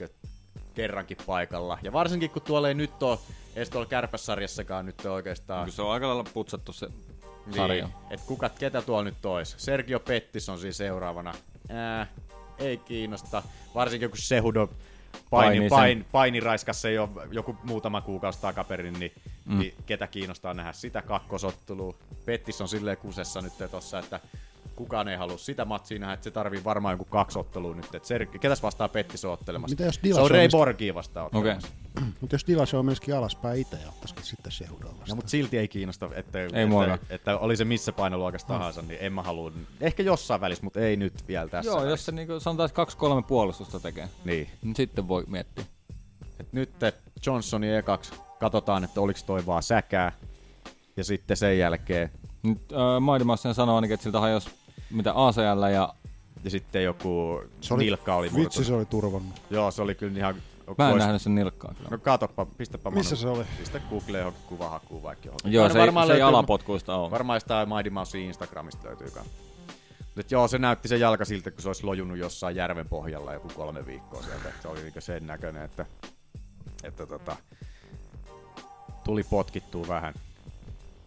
kerrankin 0.75 1.17
paikalla. 1.27 1.79
Ja 1.83 1.93
varsinkin 1.93 2.31
kun 2.31 2.43
tuolla 2.43 2.69
ei 2.69 2.75
nyt 2.75 3.03
ole 3.03 3.19
edes 3.57 3.71
tuolla 3.71 3.89
kärpässarjassakaan 3.89 4.87
nyt 4.87 5.05
oikeastaan... 5.07 5.65
Kyllä 5.65 5.77
se 5.77 5.83
on 5.83 5.93
aika 5.93 6.07
lailla 6.09 6.25
putsattu 6.35 6.73
se 6.73 6.89
sarja. 7.57 7.85
Niin, 7.87 7.95
et 8.11 8.21
kuka, 8.21 8.49
ketä 8.49 8.83
tuolla 8.83 9.05
nyt 9.05 9.21
tois? 9.23 9.55
Sergio 9.59 10.01
Pettis 10.01 10.49
on 10.49 10.59
siinä 10.59 10.73
seuraavana. 10.73 11.35
Ää, 11.69 12.07
ei 12.61 12.77
kiinnosta. 12.77 13.43
Varsinkin 13.75 14.11
kun 14.11 14.19
Sehudo 14.19 14.67
paini, 14.67 15.25
Painii 15.31 15.61
sen. 15.61 15.71
pain, 15.71 16.07
painiraiskassa 16.13 16.91
jo 16.91 17.11
joku 17.33 17.57
muutama 17.65 18.01
kuukausi 18.01 18.41
takaperin, 18.41 19.01
niin, 19.01 19.13
mm. 19.45 19.59
niin 19.59 19.75
ketä 19.87 20.07
kiinnostaa 20.07 20.55
nähdä 20.55 20.73
sitä 20.73 21.03
kakkosottelua. 21.03 21.95
Pettis 22.25 22.61
on 22.61 22.69
silleen 22.69 22.97
kusessa 22.97 23.41
nyt 23.41 23.53
tossa, 23.71 23.99
että 23.99 24.21
kukaan 24.81 25.09
ei 25.09 25.17
halua 25.17 25.39
sitä 25.39 25.65
matsia 25.65 25.99
nähdä, 25.99 26.15
että 26.15 26.25
se 26.25 26.31
tarvii 26.31 26.65
varmaan 26.65 26.93
joku 26.93 27.05
kaksi 27.05 27.39
ottelua 27.39 27.75
nyt. 27.75 27.95
Et 27.95 28.05
Sergio, 28.05 28.41
ketäs 28.41 28.63
vastaa 28.63 28.89
Pettis 28.89 29.25
on 29.25 29.33
ottelemassa? 29.33 29.73
Mitä 29.73 29.85
jos 29.85 30.01
se 30.15 30.21
on 30.21 30.31
Ray 30.31 30.49
Borgia 30.49 30.95
vastaan 30.95 31.27
ottelemassa. 31.27 31.69
Mutta 32.21 32.35
jos 32.35 32.47
Dillashaw 32.47 32.85
menisikin 32.85 33.17
alaspäin 33.17 33.61
itse 33.61 33.77
ja 33.77 33.89
ottaisikin 33.89 34.25
sitten 34.25 34.53
Sehudoa 34.53 34.91
vastaan. 34.91 35.09
No, 35.09 35.15
mutta 35.15 35.31
silti 35.31 35.59
ei 35.59 35.69
kiinnosta, 35.69 36.11
että, 36.15 36.39
Ei 36.39 36.47
että, 36.93 37.15
että, 37.15 37.39
oli 37.39 37.57
se 37.57 37.65
missä 37.65 37.93
painoluokassa 37.93 38.47
tahansa, 38.49 38.83
niin 38.83 38.99
en 39.01 39.13
mä 39.13 39.23
halua. 39.23 39.53
Ehkä 39.81 40.03
jossain 40.03 40.41
välissä, 40.41 40.65
mutta 40.65 40.81
ei 40.81 40.97
nyt 40.97 41.29
vielä 41.29 41.49
tässä 41.49 41.71
Joo, 41.71 41.79
jos 41.79 41.87
välissä. 41.87 42.05
se 42.05 42.13
niinku, 42.13 42.41
sanotaan, 42.41 42.67
että 42.67 42.77
kaksi-kolme 42.77 43.23
puolustusta 43.23 43.81
tekee, 43.81 44.09
Niin. 44.25 44.51
niin 44.63 44.77
sitten 44.77 45.09
voi 45.09 45.25
miettiä. 45.27 45.65
Et 46.41 46.53
nyt 46.53 46.71
Johnsonin 47.27 47.75
ekaksi 47.75 48.13
katsotaan, 48.41 48.85
että 48.85 49.01
oliko 49.01 49.21
toi 49.27 49.47
vaan 49.47 49.63
säkää. 49.63 50.13
Ja 50.97 51.05
sitten 51.05 51.37
sen 51.37 51.59
jälkeen... 51.59 52.11
Nyt 52.43 52.73
äh, 52.73 53.01
Maidimassen 53.01 53.55
sanoo 53.55 53.77
ainakin, 53.77 53.95
että 53.95 54.05
siltä 54.05 54.21
hajosi 54.21 54.51
mitä 54.91 55.13
ACL 55.27 55.63
ja... 55.73 55.95
Ja 56.45 56.51
sitten 56.51 56.85
joku 56.85 57.43
Se 57.61 57.75
oli- 57.75 57.85
nilkka 57.85 58.15
oli 58.15 58.27
vitsi, 58.27 58.39
murtunut. 58.41 58.67
se 58.67 58.75
oli 58.75 58.85
turvannut. 58.87 59.43
Joo, 59.51 59.71
se 59.71 59.83
oli 59.83 59.95
kyllä 59.95 60.19
ihan... 60.19 60.35
Mä 60.79 60.91
en 60.91 60.99
nähnyt 60.99 61.23
sen 61.23 61.35
nilkkaa 61.35 61.75
kyllä. 61.75 61.91
No 61.91 61.99
katoppa, 61.99 62.47
pistäpä 62.47 62.91
Missä 62.91 63.15
Manu- 63.15 63.21
se 63.21 63.29
oli? 63.29 63.45
Pistä 63.59 63.81
Google 63.91 64.19
johonkin 64.19 64.43
kuvahakuun 64.49 65.03
vaikka 65.03 65.27
johonkin. 65.27 65.53
Joo, 65.53 65.69
se 65.69 65.79
varmaan 65.79 66.07
se 66.07 66.13
ei 66.13 66.19
löytyy- 66.19 66.29
alapotkuista 66.29 66.95
oo. 66.97 67.11
Varmaan 67.11 67.37
jostain 67.37 67.69
Mighty 67.69 67.91
Mousein 67.91 68.25
Instagramista 68.25 68.89
löytyykaan. 68.89 69.27
Mutta 70.17 70.35
joo, 70.35 70.49
se 70.49 70.59
näytti 70.59 70.89
se 70.89 70.97
jalka 70.97 71.25
siltä, 71.25 71.51
kun 71.51 71.63
se 71.63 71.69
olisi 71.69 71.85
lojunut 71.85 72.19
jossain 72.19 72.57
järven 72.57 72.89
pohjalla 72.89 73.33
joku 73.35 73.49
kolme 73.57 73.87
viikkoa 73.87 74.23
sieltä. 74.23 74.49
Se 74.63 74.69
oli 74.69 74.83
niinku 74.83 75.01
sen 75.01 75.27
näköinen, 75.27 75.63
että, 75.63 75.87
että 76.85 77.07
tota, 77.07 77.37
tuli 79.05 79.23
potkittua 79.25 79.89
vähän 79.89 80.15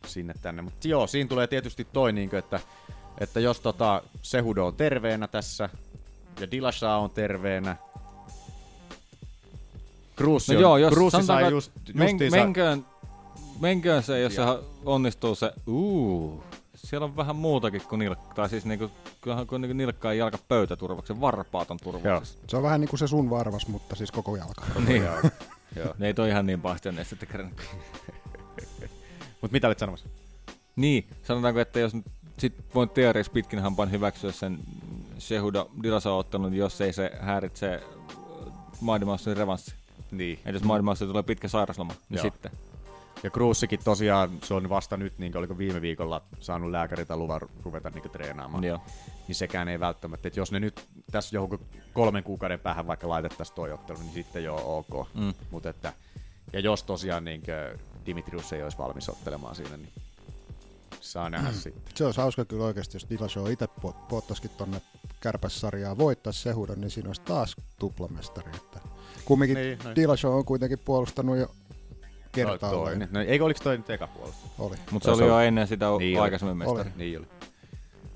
sinne 0.07 0.33
tänne. 0.41 0.61
Mutta 0.61 0.87
joo, 0.87 1.07
siinä 1.07 1.27
tulee 1.27 1.47
tietysti 1.47 1.87
toi, 1.93 2.13
niinku, 2.13 2.35
että, 2.35 2.59
että 3.17 3.39
jos 3.39 3.59
tota 3.59 4.01
Sehudo 4.21 4.65
on 4.65 4.75
terveenä 4.75 5.27
tässä 5.27 5.69
ja 6.39 6.51
Dillashaw 6.51 7.03
on 7.03 7.09
terveenä, 7.09 7.75
Cruz, 10.17 10.49
No 10.49 10.55
on, 10.55 10.61
joo, 10.61 10.77
jos 10.77 10.93
Cruz 10.93 11.11
sanotaanko, 11.11 11.41
sai 11.41 11.43
että 11.43 11.55
just, 11.55 11.71
men, 11.93 12.31
menköön, 12.31 12.85
menköön 13.59 14.03
se, 14.03 14.19
jos 14.19 14.35
se 14.35 14.41
Ja- 14.41 14.59
onnistuu 14.85 15.35
se, 15.35 15.53
uu, 15.67 16.43
siellä 16.75 17.05
on 17.05 17.15
vähän 17.15 17.35
muutakin 17.35 17.81
kuin 17.81 17.99
nilkka, 17.99 18.33
tai 18.35 18.49
siis 18.49 18.65
niinku, 18.65 18.91
kyllähän 19.21 19.47
kun 19.47 19.61
niinku 19.61 19.77
nilkka 19.77 20.07
ja 20.07 20.13
jalka 20.13 20.37
pöytäturvaksi, 20.47 21.21
varpaat 21.21 21.71
on 21.71 21.77
turvaksi. 21.83 22.37
Se 22.47 22.57
on 22.57 22.63
vähän 22.63 22.81
niin 22.81 22.89
kuin 22.89 22.99
se 22.99 23.07
sun 23.07 23.29
varvas, 23.29 23.67
mutta 23.67 23.95
siis 23.95 24.11
koko 24.11 24.35
jalka. 24.35 24.65
Niin. 24.87 25.03
Joo. 25.75 25.93
Ne 25.97 26.07
ei 26.07 26.13
toi 26.13 26.29
ihan 26.29 26.45
niin 26.45 26.61
pahasti 26.61 26.89
ole 26.89 27.03
sitten 27.03 27.29
kerran. 27.29 27.51
Mut 29.41 29.51
mitä 29.51 29.67
olit 29.67 29.79
sanomassa? 29.79 30.09
Niin, 30.75 31.07
sanotaanko, 31.23 31.59
että 31.59 31.79
jos 31.79 31.93
nyt 31.93 32.05
sit 32.37 32.53
voin 32.75 32.89
teoriassa 32.89 33.31
pitkin 33.31 33.59
hampain 33.59 33.91
hyväksyä 33.91 34.31
sen 34.31 34.59
Shehuda 35.19 35.65
Dilasa 35.83 36.13
ottelun, 36.13 36.51
niin 36.51 36.59
jos 36.59 36.81
ei 36.81 36.93
se 36.93 37.11
häiritse 37.19 37.83
Mousein 38.81 39.37
revanssi. 39.37 39.73
Niin. 40.11 40.39
Eli 40.45 40.55
jos 40.55 40.63
Mouse 40.63 41.05
tulee 41.05 41.23
pitkä 41.23 41.47
sairasloma, 41.47 41.93
niin 42.09 42.17
Joo. 42.17 42.23
sitten. 42.23 42.51
Ja 43.23 43.29
Cruisikin 43.29 43.79
tosiaan, 43.83 44.29
se 44.43 44.53
on 44.53 44.69
vasta 44.69 44.97
nyt, 44.97 45.13
niin 45.17 45.37
oliko 45.37 45.57
viime 45.57 45.81
viikolla 45.81 46.21
saanut 46.39 46.71
lääkäriltä 46.71 47.17
luvan 47.17 47.41
ru- 47.41 47.49
ruveta 47.63 47.89
niin 47.89 48.11
treenaamaan. 48.11 48.63
Joo. 48.63 48.79
Niin 49.27 49.35
sekään 49.35 49.67
ei 49.67 49.79
välttämättä, 49.79 50.27
että 50.27 50.39
jos 50.39 50.51
ne 50.51 50.59
nyt 50.59 50.85
tässä 51.11 51.35
johonkin 51.35 51.59
kolmen 51.93 52.23
kuukauden 52.23 52.59
päähän 52.59 52.87
vaikka 52.87 53.09
laitettaisiin 53.09 53.55
toi 53.55 53.71
ottelu, 53.71 53.99
niin 53.99 54.13
sitten 54.13 54.43
joo 54.43 54.77
ok. 54.77 55.07
Mm. 55.13 55.33
Mut 55.51 55.65
että, 55.65 55.93
ja 56.53 56.59
jos 56.59 56.83
tosiaan 56.83 57.25
niin 57.25 57.41
Dimitrius 58.05 58.53
ei 58.53 58.63
olisi 58.63 58.77
valmis 58.77 59.09
ottelemaan 59.09 59.55
siinä, 59.55 59.77
niin 59.77 59.91
saa 61.03 61.29
nähdä 61.29 61.51
sitten. 61.51 61.93
Se 61.95 62.05
olisi 62.05 62.21
hauska 62.21 62.45
kyllä 62.45 62.65
oikeasti, 62.65 62.95
jos 62.95 63.07
Dillashaw 63.09 63.51
itse 63.51 63.67
puottaisikin 64.09 64.51
tonne 64.57 64.81
kärpässarjaa 65.19 65.97
voittaisi 65.97 66.41
Sehudon, 66.41 66.81
niin 66.81 66.91
siinä 66.91 67.09
olisi 67.09 67.21
taas 67.21 67.55
tuplamestari. 67.79 68.51
Että 68.55 68.79
kumminkin 69.25 69.55
Niin, 69.55 69.67
niin, 69.67 69.79
noin. 69.83 69.95
Dillashaw 69.95 70.33
on 70.33 70.45
kuitenkin 70.45 70.79
puolustanut 70.79 71.37
jo 71.37 71.51
kertaalleen. 72.31 72.83
Toinen. 72.83 73.09
No, 73.11 73.19
eikö 73.21 73.45
oliko 73.45 73.59
toi 73.63 73.77
nyt 73.77 73.89
eka 73.89 74.07
puolustus? 74.07 74.49
Oli. 74.59 74.75
Mutta 74.91 75.05
se 75.15 75.23
oli 75.23 75.29
jo 75.31 75.39
ennen 75.39 75.67
sitä 75.67 75.85
niin 75.99 76.21
aikaisemmin 76.21 76.67
oli. 76.67 76.77
mestari. 76.77 76.97
Niin 76.97 77.19
oli. 77.19 77.27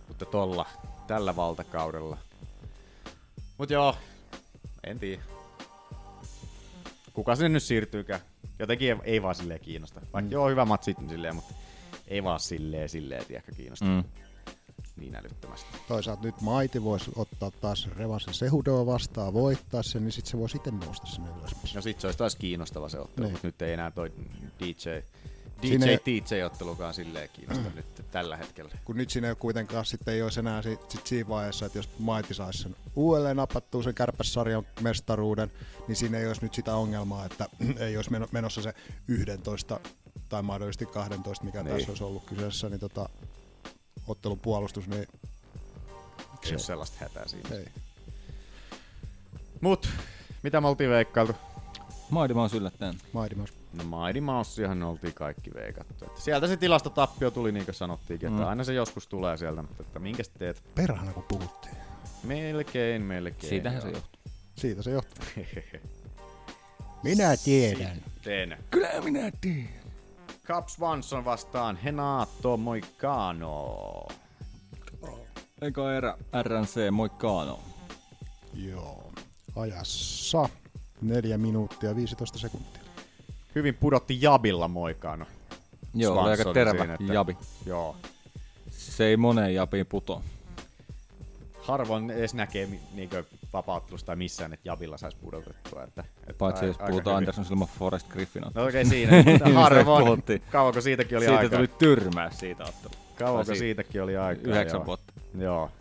Mutta 0.08 0.26
tolla, 0.26 0.66
tällä 1.08 1.36
valtakaudella. 1.36 2.18
Mut 3.58 3.70
joo, 3.70 3.96
en 4.84 5.00
tiedä. 5.00 5.22
Kuka 7.14 7.36
sinne 7.36 7.50
nyt 7.50 7.64
siirtyykään? 7.64 8.20
Jotenkin 8.60 8.88
ei, 8.90 8.98
ei 9.04 9.22
vaan 9.22 9.36
silleen 9.36 9.60
kiinnosta. 9.60 10.00
Vaikka 10.02 10.22
Mm. 10.22 10.32
joo, 10.32 10.50
hyvä 10.50 10.66
matsi 10.66 10.96
silleen, 11.10 11.36
mutta 11.36 11.54
ei 12.08 12.24
vaan 12.24 12.40
silleen, 12.40 12.90
silleen, 12.90 13.26
tiedäkö, 13.26 13.52
kiinnosta. 13.56 13.86
Mm. 13.86 14.04
niin 14.98 15.16
älyttömästi. 15.16 15.68
Toisaalta 15.88 16.24
nyt 16.24 16.42
Maiti 16.42 16.84
voisi 16.84 17.12
ottaa 17.16 17.52
taas 17.52 17.90
revansin 17.98 18.34
Sehudoa 18.34 18.86
vastaan, 18.86 19.34
voittaa 19.34 19.84
sen, 19.84 20.04
niin 20.04 20.12
sitten 20.12 20.32
se 20.32 20.38
voisi 20.38 20.58
itse 20.58 20.72
nousta 20.72 21.08
sinne 21.08 21.30
ylös. 21.40 21.76
No 21.76 21.82
sit 21.82 22.00
se 22.02 22.08
olisi 22.08 22.18
taas 22.18 22.36
kiinnostava 22.36 22.90
se 22.90 23.00
ottelu, 23.00 23.26
Niin. 23.26 23.32
mutta 23.34 23.48
nyt 23.48 23.62
ei 23.62 23.74
enää 23.74 23.92
toi 23.92 24.12
DJ, 24.60 24.74
Siinä 25.62 25.86
ei- 25.86 25.98
DJ-TJ-ottelukaan 26.06 26.94
silleen 26.94 27.30
kiinnosta 27.34 27.70
nyt 27.76 27.86
tällä 28.12 28.38
hetkellä. 28.38 28.72
Kun 28.86 28.98
nyt 28.98 29.10
siinä 29.10 29.28
ei 29.28 29.32
ole 29.32 29.38
kuitenkaan 29.40 29.86
sitten 29.86 30.14
ei 30.14 30.22
olisi 30.22 30.40
enää 30.40 30.62
sit, 30.62 30.92
sit 30.92 31.08
siinä 31.08 31.30
vaiheessa, 31.30 31.66
että 31.66 31.78
jos 31.80 31.90
Maiti 32.00 32.34
saisi 32.34 32.60
sen 32.64 32.76
uudelleen 32.96 33.38
napattua 33.38 33.84
sen 33.84 33.94
kärpässarjan 33.96 34.68
mestaruuden, 34.82 35.52
niin 35.88 35.96
siinä 35.96 36.18
ei 36.18 36.28
olisi 36.28 36.42
nyt 36.42 36.54
sitä 36.54 36.76
ongelmaa, 36.76 37.26
että 37.26 37.50
ei 37.86 37.96
olisi 37.98 38.12
meno- 38.12 38.28
menossa 38.32 38.62
se 38.62 38.74
11 39.08 39.80
tai 40.30 40.42
mahdollisesti 40.44 40.86
12, 40.86 41.46
mikä 41.46 41.64
Niin. 41.64 41.76
tässä 41.76 41.92
olisi 41.92 42.04
ollut 42.04 42.26
kyseessä, 42.26 42.70
niin 42.70 42.80
tota, 42.80 43.10
ottelun 44.08 44.40
puolustus, 44.40 44.88
niin 44.88 45.08
Ei 46.44 46.52
ole 46.52 46.60
sellaista 46.60 46.98
hätää 47.00 47.28
siinä. 47.28 47.50
Ei. 47.56 47.66
Mut, 49.62 49.90
mitä 50.44 50.62
me 50.62 50.68
oltiin 50.68 50.90
veikkailtu? 50.90 51.36
Mighty 52.12 52.34
Mouse 52.34 52.58
yllättäen. 52.58 52.96
Mighty 53.14 53.36
Mouse. 53.36 53.54
No 53.74 53.84
Mighty 53.84 54.22
Mouseihan 54.22 54.84
oltiin 54.84 55.14
kaikki 55.14 55.54
veikattu. 55.54 56.06
Että 56.06 56.22
sieltä 56.22 56.48
se 56.48 56.58
tilastotappio 56.58 57.32
tuli 57.32 57.52
niin 57.52 57.66
kuin 57.66 57.76
sanottiinkin, 57.76 58.30
että 58.30 58.42
Mm. 58.42 58.48
aina 58.48 58.64
se 58.64 58.74
joskus 58.74 59.08
tulee 59.08 59.38
sieltä, 59.38 59.62
mutta 59.62 59.84
että 59.84 60.00
minkä 60.00 60.24
teet? 60.40 60.64
perhana 60.76 61.14
kun 61.14 61.24
puhuttiin. 61.24 61.76
Melkein, 62.24 63.02
melkein. 63.02 63.50
Siitähän 63.50 63.82
se 63.82 63.88
joo. 63.88 63.96
johtuu. 63.98 64.22
Siitä 64.56 64.84
se 64.84 64.92
johtuu. 64.92 65.26
Minä 67.04 67.38
tiedän. 67.38 68.02
Teen. 68.24 68.58
Kyllä 68.72 68.90
minä 69.04 69.32
tiedän. 69.42 69.87
Cap 70.48 70.68
Swanson 70.68 71.26
vastaan 71.26 71.76
Henato 71.78 72.58
Moicano. 72.58 74.08
Eka 75.62 75.94
erä 75.96 76.18
RNC, 76.44 76.92
moikkaano. 76.92 77.60
Joo. 78.54 79.14
Ajassa 79.56 80.50
4 81.02 81.38
minuuttia 81.38 81.96
15 81.96 82.40
sekuntia. 82.40 82.82
Hyvin 83.56 83.76
pudotti 83.76 84.22
Jabilla 84.22 84.68
Moicano. 84.68 85.26
Joo, 85.94 86.14
oli 86.22 86.30
aika 86.30 86.44
Swanson 86.44 86.54
terävä 86.54 86.80
siinä, 86.80 86.94
että- 86.94 87.14
jabi. 87.14 87.38
Joo. 87.66 87.96
Se 88.72 89.06
ei 89.06 89.18
moneen 89.18 89.54
jabiin 89.56 89.86
puto. 89.86 90.22
Harvoin 91.62 92.12
edes 92.12 92.34
näkee 92.34 92.70
niinkö 92.94 93.24
vapauttelusta 93.54 94.06
tai 94.06 94.16
missään, 94.16 94.54
että 94.54 94.70
Jabilla 94.70 94.98
saisi 94.98 95.18
pudotettua. 95.18 95.84
Että, 95.84 96.04
että 96.20 96.34
Paitsi 96.38 96.62
ai- 96.66 96.70
jos 96.70 96.78
aika 96.78 96.90
puhutaan. 96.90 97.18
Anderson 97.18 97.46
Silma 97.46 97.66
Forest 97.66 98.08
Griffin 98.10 98.44
No 98.56 98.66
okei 98.66 98.86
siinä, 98.86 99.24
mutta 99.32 99.50
harvoin. 99.62 100.24
Kauanko 100.52 100.82
siitäkin 100.82 101.18
oli 101.18 101.26
siitä 101.26 101.40
aikaa? 101.40 101.58
tuli 101.58 101.68
tyrmäys 101.68 102.40
siitä 102.40 102.64
ottelusta. 102.64 102.98
Kauanko 103.18 103.44
siitä- 103.44 103.60
siitäkin 103.60 104.04
oli 104.04 104.18
aikaa? 104.18 104.52
Yhdeksän 104.54 104.78
joo. 104.78 104.86
vuotta. 104.86 105.14
Joo. 105.38 105.72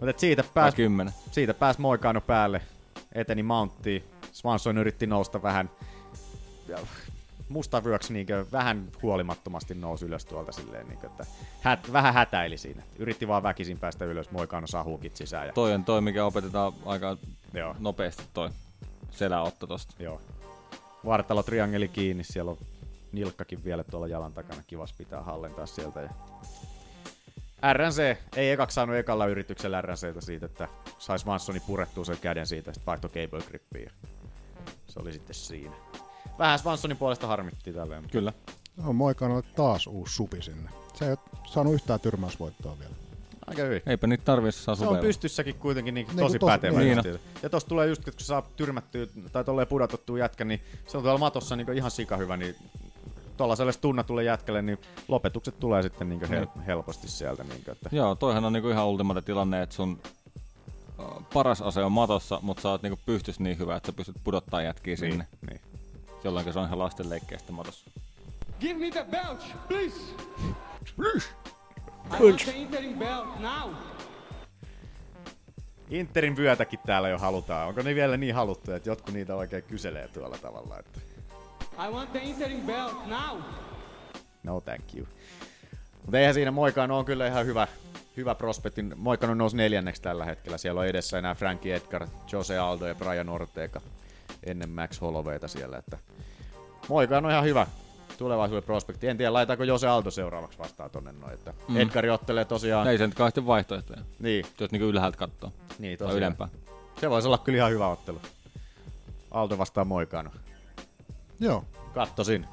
Mutta 0.00 0.20
siitä 0.20 0.44
pääsi. 0.54 0.76
Siitä 1.30 1.54
pääsi 1.54 1.80
Moikano 1.80 2.20
päälle, 2.20 2.62
eteni 3.12 3.42
Mounttiin. 3.42 4.04
Swanson 4.32 4.78
yritti 4.78 5.06
nousta 5.06 5.42
vähän 5.42 5.70
mustavyöksi 7.52 8.12
niinkö 8.12 8.46
vähän 8.52 8.88
huolimattomasti 9.02 9.74
nousi 9.74 10.04
ylös 10.04 10.24
tuolta 10.24 10.52
silleen, 10.52 10.88
niinkö, 10.88 11.06
että 11.06 11.26
hät, 11.60 11.92
vähän 11.92 12.14
hätäili 12.14 12.58
siinä. 12.58 12.82
Yritti 12.98 13.28
vaan 13.28 13.42
väkisin 13.42 13.78
päästä 13.78 14.04
ylös, 14.04 14.30
Moikano 14.30 14.66
saa 14.66 14.84
hukit 14.84 15.16
sisään. 15.16 15.46
Ja, 15.46 15.52
Toi 15.52 15.74
on 15.74 15.84
toi, 15.84 16.00
mikä 16.00 16.24
opetetaan 16.24 16.72
aika 16.86 17.16
Joo. 17.54 17.76
nopeasti 17.78 18.22
toi 18.34 18.50
seläotto 19.10 19.66
tosta. 19.66 19.94
Joo. 19.98 20.20
Vartalo 21.04 21.42
triangeli 21.42 21.88
kiinni, 21.88 22.24
siellä 22.24 22.50
on 22.50 22.58
nilkkakin 23.12 23.64
vielä 23.64 23.84
tuolla 23.84 24.06
jalan 24.06 24.32
takana, 24.32 24.62
kivas 24.66 24.92
pitää 24.92 25.22
hallentaa 25.22 25.66
sieltä. 25.66 26.00
Ja 26.02 26.08
RNC 27.72 28.16
ei 28.36 28.50
ekaksi 28.50 28.74
saanut 28.74 28.96
ekalla 28.96 29.26
yrityksellä 29.26 29.80
RNCtä 29.82 30.20
siitä, 30.20 30.46
että 30.46 30.68
sais 30.98 31.26
Mansoni 31.26 31.60
purettua 31.60 32.04
sen 32.04 32.18
käden 32.18 32.46
siitä, 32.46 32.72
sitten 32.72 32.86
vaihtoi 32.86 33.10
cable 33.10 33.42
grippiin. 33.48 33.90
Se 34.86 35.00
oli 35.00 35.12
sitten 35.12 35.34
siinä. 35.34 35.76
Vähän 36.38 36.58
Swansonin 36.58 36.96
puolesta 36.96 37.26
harmitti 37.26 37.72
tälleen. 37.72 38.04
Kyllä. 38.10 38.32
No, 38.76 38.92
Moikanolle 38.92 39.42
taas 39.56 39.86
uusi 39.86 40.14
supi 40.14 40.42
sinne. 40.42 40.70
Se 40.94 41.04
ei 41.04 41.10
ole 41.10 41.18
saanut 41.46 41.74
yhtään 41.74 42.00
tyrmäysvoittoa 42.00 42.78
vielä. 42.78 42.92
Aika 43.46 43.62
hyvin. 43.62 43.82
Eipä 43.86 44.06
niitä 44.06 44.24
tarvii, 44.24 44.48
jos 44.48 44.64
saa 44.64 44.74
Se 44.74 44.86
on 44.86 44.98
pystyssäkin 44.98 45.54
kuitenkin 45.54 45.94
niin 45.94 46.06
Niin 46.06 46.16
tosi 46.18 46.38
kuin 46.38 46.48
tos- 46.50 46.52
pätevä. 46.52 46.78
niin. 46.80 46.98
Ja 47.42 47.50
tossa 47.50 47.68
tulee 47.68 47.86
just, 47.86 48.00
että 48.08 48.10
kun 48.18 48.20
saa 48.26 48.42
tyrmättyä 48.56 49.06
tai 49.32 49.44
tolleen 49.44 49.68
pudotettua 49.68 50.18
jätkä, 50.18 50.44
niin 50.44 50.60
se 50.86 50.96
on 50.96 51.02
tuolla 51.02 51.18
matossa 51.18 51.56
niin 51.56 51.72
ihan 51.72 51.90
sika 51.90 52.16
hyvä, 52.16 52.36
niin 52.36 52.54
tuollaiselle 53.36 53.72
tunnatulle 53.80 54.24
jätkälle, 54.24 54.62
niin 54.62 54.78
lopetukset 55.08 55.60
tulee 55.60 55.82
sitten 55.82 56.08
niin 56.08 56.20
hel- 56.22 56.60
helposti 56.66 57.08
sieltä. 57.08 57.44
Niin 57.44 57.62
että 57.72 57.88
Joo, 57.92 58.14
toihan 58.14 58.44
on 58.44 58.52
niinku 58.52 58.68
ihan 58.68 58.86
ultimate 58.86 59.22
tilanne, 59.22 59.62
että 59.62 59.74
sun 59.74 59.98
paras 61.34 61.62
ase 61.62 61.84
on 61.84 61.92
matossa, 61.92 62.38
mutta 62.42 62.60
sä 62.62 62.68
oot 62.68 62.82
niinku 62.82 63.00
pystys 63.06 63.40
niin 63.40 63.58
hyvä, 63.58 63.76
että 63.76 63.86
sä 63.86 63.92
pystyt 63.92 64.16
pudottaa 64.24 64.62
jätkiä 64.62 64.90
Niin, 65.00 65.12
sinne. 65.12 65.26
niin. 65.50 65.60
Jolloin 66.24 66.52
se 66.52 66.58
on 66.58 66.66
ihan 66.66 66.78
lasten 66.78 67.10
leikkeestä 67.10 67.52
matossa. 67.52 67.90
Give 68.60 68.74
me 68.74 68.90
the 68.90 69.06
belt, 69.10 69.40
please. 69.68 69.96
Please. 70.96 71.28
I 72.10 72.24
want 72.24 72.44
the 72.44 72.52
interim 72.52 72.98
belt 72.98 73.40
now. 73.40 73.74
Interin 75.90 76.36
vyötäkin 76.36 76.78
täällä 76.86 77.08
jo 77.08 77.18
halutaan. 77.18 77.68
Onko 77.68 77.82
ne 77.82 77.94
vielä 77.94 78.16
niin 78.16 78.34
haluttuja, 78.34 78.76
että 78.76 78.88
jotkut 78.88 79.14
niitä 79.14 79.36
oikein 79.36 79.62
kyselee 79.62 80.08
tuolla 80.08 80.38
tavalla, 80.38 80.78
että 80.78 81.00
I 81.88 81.92
want 81.92 82.12
the 82.12 82.20
interim 82.22 82.60
belt 82.60 83.06
now. 83.06 83.40
no 84.42 84.60
thank 84.60 84.94
you. 84.94 85.06
Mutta 86.02 86.18
eihän 86.18 86.34
siinä 86.34 86.50
Moikano 86.50 86.98
on 86.98 87.04
kyllä 87.04 87.26
ihan 87.26 87.46
hyvä, 87.46 87.68
hyvä 88.16 88.34
prospekti. 88.34 88.82
Moikano 88.82 89.34
nousi 89.34 89.56
neljänneksi 89.56 90.02
tällä 90.02 90.24
hetkellä. 90.24 90.58
Siellä 90.58 90.80
on 90.80 90.86
edessä 90.86 91.18
enää 91.18 91.34
Frankie 91.34 91.76
Edgar, 91.76 92.06
Jose 92.32 92.58
Aldo 92.58 92.86
ja 92.86 92.94
Brian 92.94 93.28
Ortega 93.28 93.80
ennen 94.44 94.70
Max 94.70 95.00
Hollowayta 95.00 95.48
siellä. 95.48 95.78
Että 95.78 95.98
Moikano 96.88 97.28
on 97.28 97.32
ihan 97.32 97.44
hyvä 97.44 97.66
tulevaisuuden 98.18 98.62
prospekti. 98.64 99.08
En 99.08 99.16
tiedä, 99.16 99.32
laitaako 99.32 99.64
Jose 99.64 99.88
Aldo 99.88 100.10
seuraavaksi 100.10 100.58
vastaan 100.58 100.90
tonne 100.90 101.12
noin. 101.12 101.34
Että 101.34 101.54
Mm. 101.68 101.76
Edgari 101.76 102.10
ottelee 102.10 102.44
tosiaan... 102.44 102.86
Ei 102.88 102.98
se 102.98 103.06
nyt 103.06 103.14
kahdesti 103.16 103.46
vaihtoehtoja. 103.46 104.00
Niin. 104.18 104.46
Jos 104.60 104.70
niinku 104.72 104.86
ylhäältä 104.86 105.16
katsoo. 105.18 105.52
Niin, 105.78 105.98
Tai 105.98 106.06
tosiaan. 106.06 106.18
ylempää. 106.18 106.48
Se 107.00 107.10
voisi 107.10 107.28
olla 107.28 107.38
kyllä 107.38 107.56
ihan 107.58 107.70
hyvä 107.70 107.88
ottelu. 107.88 108.20
Aldo 109.30 109.58
vastaan 109.58 109.86
Moikano. 109.86 110.30
Joo. 111.40 111.64
Kattosin. 111.94 112.46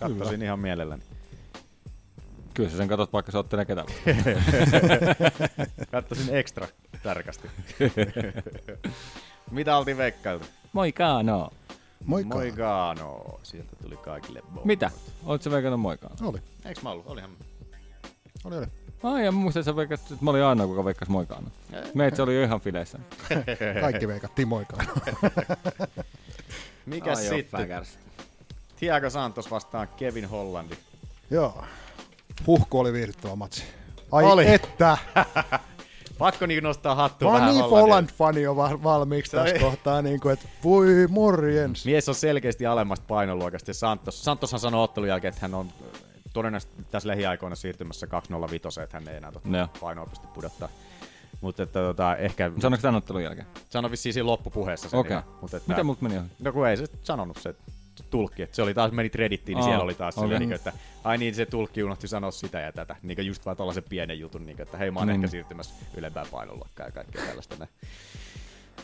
Kattosin 0.00 0.34
Hyvä. 0.34 0.44
ihan 0.44 0.58
mielelläni. 0.58 1.02
Kyllä 2.54 2.70
sä 2.70 2.76
sen 2.76 2.88
katot, 2.88 3.12
vaikka 3.12 3.32
se 3.32 3.38
ottelee 3.38 3.64
ketään. 3.64 3.86
Kattosin 5.90 6.34
ekstra 6.36 6.68
tarkasti. 7.02 7.48
Mitä 9.50 9.76
oltiin 9.76 9.96
veikkailtu? 9.96 10.46
Moikano. 10.72 11.50
Moikano. 12.04 12.34
Moikano. 12.34 13.40
Sieltä 13.42 13.76
tuli 13.82 13.96
kaikille 13.96 14.42
bo. 14.54 14.60
Mitä? 14.64 14.90
Oletko 15.24 15.42
sä 15.42 15.50
veikannut 15.50 15.80
moikano? 15.80 16.14
Oli. 16.22 16.38
Eiks 16.64 16.82
mä 16.82 16.90
ollut? 16.90 17.06
Olihan. 17.06 17.30
Oli, 18.44 18.56
oli. 18.56 18.66
Ai 19.02 19.24
ja 19.24 19.32
muistan, 19.32 19.60
että 19.60 19.70
sä 19.72 19.76
veikkasit, 19.76 20.10
että 20.12 20.24
mä 20.24 20.30
olin 20.30 20.42
ainoa, 20.44 20.66
kuka 20.66 20.84
veikkasi 20.84 21.10
moikano. 21.10 21.48
Meitä 21.94 22.22
oli 22.22 22.36
jo 22.36 22.42
ihan 22.42 22.60
fileissä. 22.60 22.98
Kaikki 23.80 24.08
veikattiin 24.08 24.48
Ai 27.16 27.26
joo, 27.26 27.34
sitten? 27.36 27.86
Thiago 28.78 29.10
Santos 29.10 29.50
vastaan 29.50 29.88
Kevin 29.96 30.28
Hollandi. 30.28 30.74
Joo. 31.30 31.64
Huhku 32.46 32.78
oli 32.78 32.92
viihdyttävä 32.92 33.36
matsi. 33.36 33.64
Ai 34.12 34.24
Oli. 34.24 34.54
että! 34.54 34.98
Pakko 36.18 36.46
niin 36.46 36.64
nostaa 36.64 36.94
hattua 36.94 37.28
Mä 37.28 37.32
oon 37.32 37.40
vähän 37.40 37.54
niin. 37.54 37.70
Folland-fani 37.70 38.42
jo 38.42 38.56
va- 38.56 38.82
valmiiksi 38.82 39.36
tässä 39.36 39.58
kohtaa, 39.58 40.02
niin 40.02 40.20
kuin, 40.20 40.32
että 40.32 40.48
voi 40.64 41.06
morjens. 41.08 41.84
Mies 41.84 42.08
on 42.08 42.14
selkeästi 42.14 42.66
alemmasta 42.66 43.04
painoluokasta 43.08 43.70
ja 43.70 43.74
Santos. 43.74 44.24
Santoshan 44.24 44.60
sanoi 44.60 44.84
ottelun 44.84 45.08
jälkeen, 45.08 45.28
että 45.28 45.42
hän 45.42 45.54
on 45.54 45.68
todennäköisesti 46.32 46.84
tässä 46.90 47.08
lähiaikoina 47.08 47.56
siirtymässä 47.56 48.06
205, 48.06 48.80
että 48.82 48.96
hän 48.96 49.08
ei 49.08 49.16
enää 49.16 49.32
totta 49.32 49.56
Joo. 49.56 49.68
painoa 49.80 50.06
pysty 50.06 50.26
pudottaa. 50.34 50.68
Mutta 51.40 51.62
että 51.62 51.78
tota, 51.78 52.16
ehkä... 52.16 52.50
Sanoiko 52.60 52.82
tämän 52.82 52.94
ottelun 52.94 53.22
jälkeen? 53.22 53.46
Sano 53.70 53.90
vissiin 53.90 54.12
siinä 54.12 54.26
loppupuheessa 54.26 54.88
sen 54.88 55.00
Okei. 55.00 55.18
mutta 55.40 55.56
että, 55.56 55.68
Miten 55.68 55.86
multa 55.86 56.02
meni? 56.02 56.20
No 56.38 56.52
kun 56.52 56.68
ei 56.68 56.76
se 56.76 56.86
sanonut 57.02 57.36
se 57.36 57.54
tulkki, 58.10 58.42
että 58.42 58.56
se 58.56 58.62
oli 58.62 58.74
taas, 58.74 58.92
menit 58.92 59.14
Reddittiin, 59.14 59.56
niin 59.56 59.62
Aa, 59.62 59.68
siellä 59.68 59.84
oli 59.84 59.94
taas 59.94 60.18
okay. 60.18 60.38
niin, 60.38 60.52
että 60.52 60.72
ai 61.04 61.18
niin, 61.18 61.34
se 61.34 61.46
tulkki 61.46 61.82
unohti 61.84 62.08
sanoa 62.08 62.30
sitä 62.30 62.60
ja 62.60 62.72
tätä. 62.72 62.96
Niin 63.02 63.26
just 63.26 63.46
vaan 63.46 63.56
tollasen 63.56 63.82
pienen 63.88 64.18
jutun, 64.20 64.46
niin, 64.46 64.60
että 64.62 64.76
hei 64.76 64.90
mä 64.90 65.00
oon 65.00 65.08
Niin. 65.08 65.14
ehkä 65.16 65.26
siirtymässä 65.26 65.74
ylempään 65.96 66.26
painoluokkaan 66.30 66.88
ja 66.88 66.92
kaikkea 66.92 67.24
tällaista. 67.26 67.56
näin. 67.58 67.70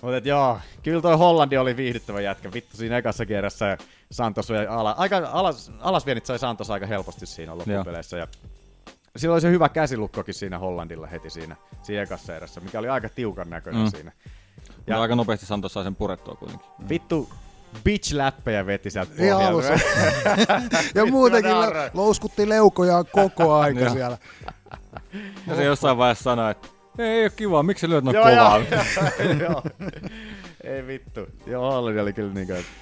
Mutta 0.03 0.17
et 0.17 0.27
joo, 0.27 0.59
kyllä 0.83 1.03
toi 1.03 1.17
Hollandi 1.17 1.57
oli 1.57 1.77
viihdyttävä 1.77 2.21
jätkä. 2.21 2.53
Vittu 2.53 2.77
siinä 2.77 2.99
ekassa 2.99 3.27
kierrässä 3.27 3.79
Santos 4.11 4.51
vei 4.51 4.67
ala, 4.67 4.95
aika 4.99 5.17
alas, 5.33 5.73
alasvienit 5.81 6.27
sai 6.27 6.39
Santos 6.39 6.71
aika 6.71 6.87
helposti 6.87 7.27
siinä 7.27 7.59
loppupeleissä. 7.59 8.17
Ja 8.19 8.27
sillä 9.17 9.33
oli 9.33 9.41
se 9.41 9.51
hyvä 9.51 9.69
käsilukkokin 9.69 10.35
siinä 10.35 10.59
Hollandilla 10.59 11.07
heti 11.07 11.31
siinä, 11.31 11.57
siinä 11.83 12.03
ekassa 12.03 12.37
erässä, 12.37 12.61
mikä 12.61 12.79
oli 12.79 12.89
aika 12.89 13.09
tiukan 13.09 13.51
näköinen 13.51 13.83
Mm. 13.83 13.91
siinä. 13.91 14.13
Ja 14.87 15.01
aika 15.03 15.17
nopeasti 15.17 15.47
Santos 15.47 15.73
sai 15.73 15.85
sen 15.85 15.97
purettua 15.97 16.35
kuitenkin. 16.35 16.67
Vittu, 16.89 17.29
bitch-läppejä 17.85 18.67
veti 18.67 18.91
sieltä 18.91 19.13
pohjalta. 19.17 19.47
alussa. 19.47 19.73
ja 20.95 21.07
muutenkin 21.07 21.53
louskutti 21.95 22.49
leukojaan 22.49 23.05
koko 23.13 23.55
aika 23.55 23.91
siellä. 23.91 24.19
Ja 25.47 25.57
se 25.57 25.65
jossain 25.65 25.99
vaiheessa 25.99 26.23
sanoi, 26.25 26.51
että 26.51 26.69
ei, 26.99 27.07
ei 27.07 27.23
ole 27.23 27.31
kiva, 27.31 27.63
miksi 27.63 27.81
sä 27.81 27.89
lyöt 27.89 28.05
noin 28.05 28.17
kovaa? 28.17 28.59
joo, 28.59 28.63
joo. 29.49 29.63
Ei 30.65 30.87
vittu. 30.87 31.21
Joo, 31.47 31.73
Holland 31.73 31.97
oli 31.97 32.13
kyllä 32.13 32.35
niinkö, 32.35 32.59
että 32.59 32.73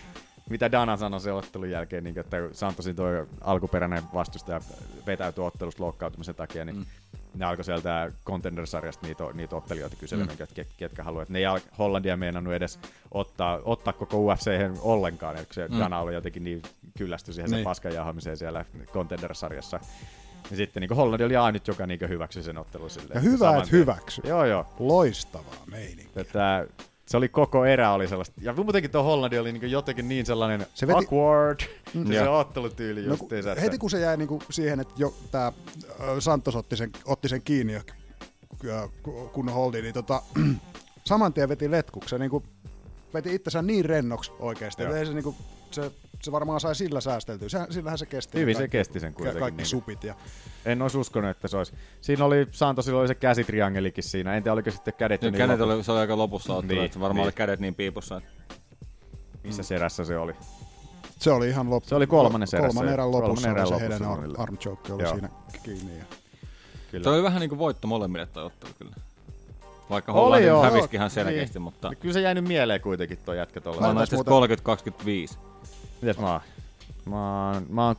mitä 0.51 0.73
Dana 0.73 0.97
sanoi 0.97 1.20
se 1.20 1.32
ottelun 1.32 1.70
jälkeen, 1.70 2.05
niin 2.05 2.19
että 2.19 2.36
Santosin 2.52 2.97
tuo 2.97 3.06
alkuperäinen 3.40 4.02
vastustaja 4.14 4.60
vetäytyi 5.06 5.44
ottelusta 5.44 5.82
loukkaantumisen 5.82 6.35
takia, 6.35 6.64
niin 6.64 6.77
mm. 6.77 6.85
Ne 7.34 7.44
alkoi 7.44 7.64
sieltä 7.64 8.12
Contender-sarjasta 8.26 9.06
niitä, 9.06 9.24
niitä 9.34 9.56
ottelijoita 9.56 9.96
kyselemään, 9.96 10.34
mm. 10.34 10.38
ketkä, 10.38 10.64
ketkä 10.76 11.02
haluavat. 11.02 11.28
Ne 11.28 11.38
ei 11.38 11.44
Hollandia 11.78 12.16
meinannut 12.16 12.54
edes 12.54 12.78
ottaa, 13.10 13.60
ottaa 13.64 13.92
koko 13.92 14.18
UFC 14.18 14.50
ollenkaan, 14.80 15.36
että 15.36 15.54
se 15.54 15.68
Mm. 15.68 15.78
Dana 15.78 16.00
oli 16.00 16.14
jotenkin 16.14 16.44
niin 16.44 16.62
kyllästy 16.98 17.32
siihen 17.32 17.50
Niin. 17.50 17.59
sen 17.59 17.64
paskan 17.64 17.94
jahamiseen 17.94 18.36
siellä 18.36 18.64
Contender-sarjassa. 18.86 19.80
Ja 20.50 20.56
sitten 20.56 20.80
niin 20.80 20.96
Hollandi 20.96 21.24
oli 21.24 21.36
ainut, 21.36 21.68
joka 21.68 21.86
niin 21.86 22.09
hyväksyi 22.09 22.42
sen 22.42 22.59
ottelun 22.59 22.90
silleen. 22.90 23.14
Ja 23.14 23.20
hyvä, 23.20 23.56
että 23.56 23.68
hyväksy. 23.72 24.22
Joo, 24.24 24.44
joo. 24.44 24.66
Loistavaa 24.78 25.64
meininkiä. 25.70 26.22
Että 26.22 26.66
se 27.07 27.16
oli 27.16 27.29
koko 27.29 27.65
erä 27.65 27.93
oli 27.93 28.09
sellaista. 28.09 28.41
Ja 28.41 28.53
muutenkin 28.53 28.91
tuo 28.91 29.03
Hollandi 29.03 29.39
oli 29.39 29.53
niin 29.53 29.70
jotenkin 29.70 30.09
niin 30.09 30.27
sellainen 30.27 30.66
Se 30.74 30.87
veti- 30.87 30.97
awkward. 30.99 31.61
Mm. 31.95 32.07
Se, 32.12 32.29
ottelutyyli 32.29 33.03
No, 33.03 33.07
just 33.09 33.20
kun, 33.20 33.29
heti 33.62 33.79
kun 33.79 33.91
se 33.91 34.01
jäi 34.01 34.16
niinku 34.16 34.43
siihen, 34.51 34.81
että 34.81 34.95
jo, 34.97 35.15
tää 35.31 35.53
ö, 36.01 36.20
Santos 36.20 36.57
otti 36.57 36.77
sen, 36.77 36.91
otti 37.05 37.29
sen 37.29 37.43
kiinni 37.43 37.73
kun 39.33 39.49
holdi, 39.49 39.83
niin 39.83 39.95
tota, 39.95 40.23
saman 41.05 41.33
tien 41.33 41.49
veti 41.49 41.70
letkuksen, 41.70 42.20
niinku, 42.20 42.43
veti 43.15 43.35
itsensä 43.35 43.62
niin 43.62 43.85
rennoksi 43.85 44.33
oikeasti, 44.39 44.83
ei 44.83 45.07
se, 45.07 45.12
niinku, 45.15 45.35
se, 45.73 45.90
se 46.23 46.32
varmaan 46.32 46.61
sai 46.61 46.74
sillä 46.74 47.01
säästeltyä. 47.01 47.49
Se, 47.49 47.59
sillähän 47.70 47.99
se 47.99 48.07
kesti. 48.07 48.39
Hyvin 48.39 48.53
ne 48.53 48.57
se 48.57 48.59
kaikki- 48.62 48.78
kesti 48.78 49.01
sen 49.01 49.15
kuitenkin. 49.15 49.40
Kaikki 49.40 49.57
niin. 49.62 49.66
supit. 49.66 50.05
Ja, 50.05 50.15
En 50.65 50.82
olisi 50.82 50.99
uskonut, 50.99 51.31
että 51.31 51.49
se 51.49 51.57
olisi. 51.57 51.73
Siinä 52.01 52.24
oli, 52.24 52.47
Santosilla 52.51 53.01
oli 53.01 53.09
se 53.09 53.15
käsitriangelikin 53.15 54.05
siinä. 54.05 54.35
En 54.35 54.43
tiedä, 54.43 54.53
oliko 54.53 54.70
sitten 54.70 54.94
kädet 54.94 55.23
Nyt 55.23 55.32
niin 55.32 55.39
kädet 55.39 55.61
lopu- 55.61 55.70
oli, 55.73 55.85
se 55.85 55.93
oli 55.93 56.01
aika 56.01 56.16
lopussa 56.16 56.55
ottelu, 56.55 56.78
Niin, 56.81 56.85
että 56.85 57.01
varmaan 57.01 57.16
niin. 57.16 57.24
oli 57.24 57.32
kädet 57.32 57.61
niin 57.61 57.74
piipussa. 57.74 58.16
Että... 58.16 58.31
Missä 59.44 59.62
serässä 59.62 60.05
se 60.05 60.19
oli? 60.19 60.32
se 61.19 61.31
oli 61.31 61.49
ihan 61.49 61.70
loppu. 61.70 61.89
Se 61.89 61.94
oli 61.94 62.07
kolmannen 62.07 62.49
serässä. 62.49 62.66
Kolmannen 62.69 62.93
erän 62.93 63.11
lopussa 63.11 63.27
Kolmannen 63.49 63.51
erän 63.51 63.62
oli 63.62 63.69
se 63.69 63.99
lopussa 63.99 64.20
heidän 64.20 64.40
arm 64.40 64.59
choke 64.59 64.93
oli 64.93 65.03
Joo. 65.03 65.12
siinä 65.12 65.28
kiinni. 65.62 65.99
Ja. 65.99 66.05
Kyllä. 66.90 67.05
Se 67.05 67.11
oli 67.11 67.23
vähän 67.23 67.40
niin 67.40 67.49
kuin 67.49 67.59
voitto 67.59 67.86
molemmille 67.89 68.27
toi 68.27 68.44
ottelu 68.44 68.73
kyllä. 68.78 68.97
Vaikka 69.93 70.12
Oli 70.12 70.20
Hollanti 70.20 70.47
joo. 70.47 70.62
hävisikin 70.62 70.98
ihan 70.98 71.10
selkeästi, 71.10 71.55
Niin. 71.59 71.62
mutta... 71.62 71.90
Kyllä 72.01 72.12
se 72.12 72.20
jäi 72.20 72.35
nyt 72.35 72.48
mieleen 72.48 72.81
kuitenkin 72.81 73.19
toi 73.24 73.39
jätkä 73.39 73.60
tuolla. 73.60 73.81
Mä 73.81 73.89
annan 73.89 74.02
asiassa 74.02 75.35
30-25. 75.35 75.39
Mitäs 76.02 76.19
mä 76.19 76.32
oon? 76.32 76.40
Mä 77.05 77.51
oon, 77.52 77.66
mä 77.69 77.86
oon 77.86 77.97
30-26 77.97 77.98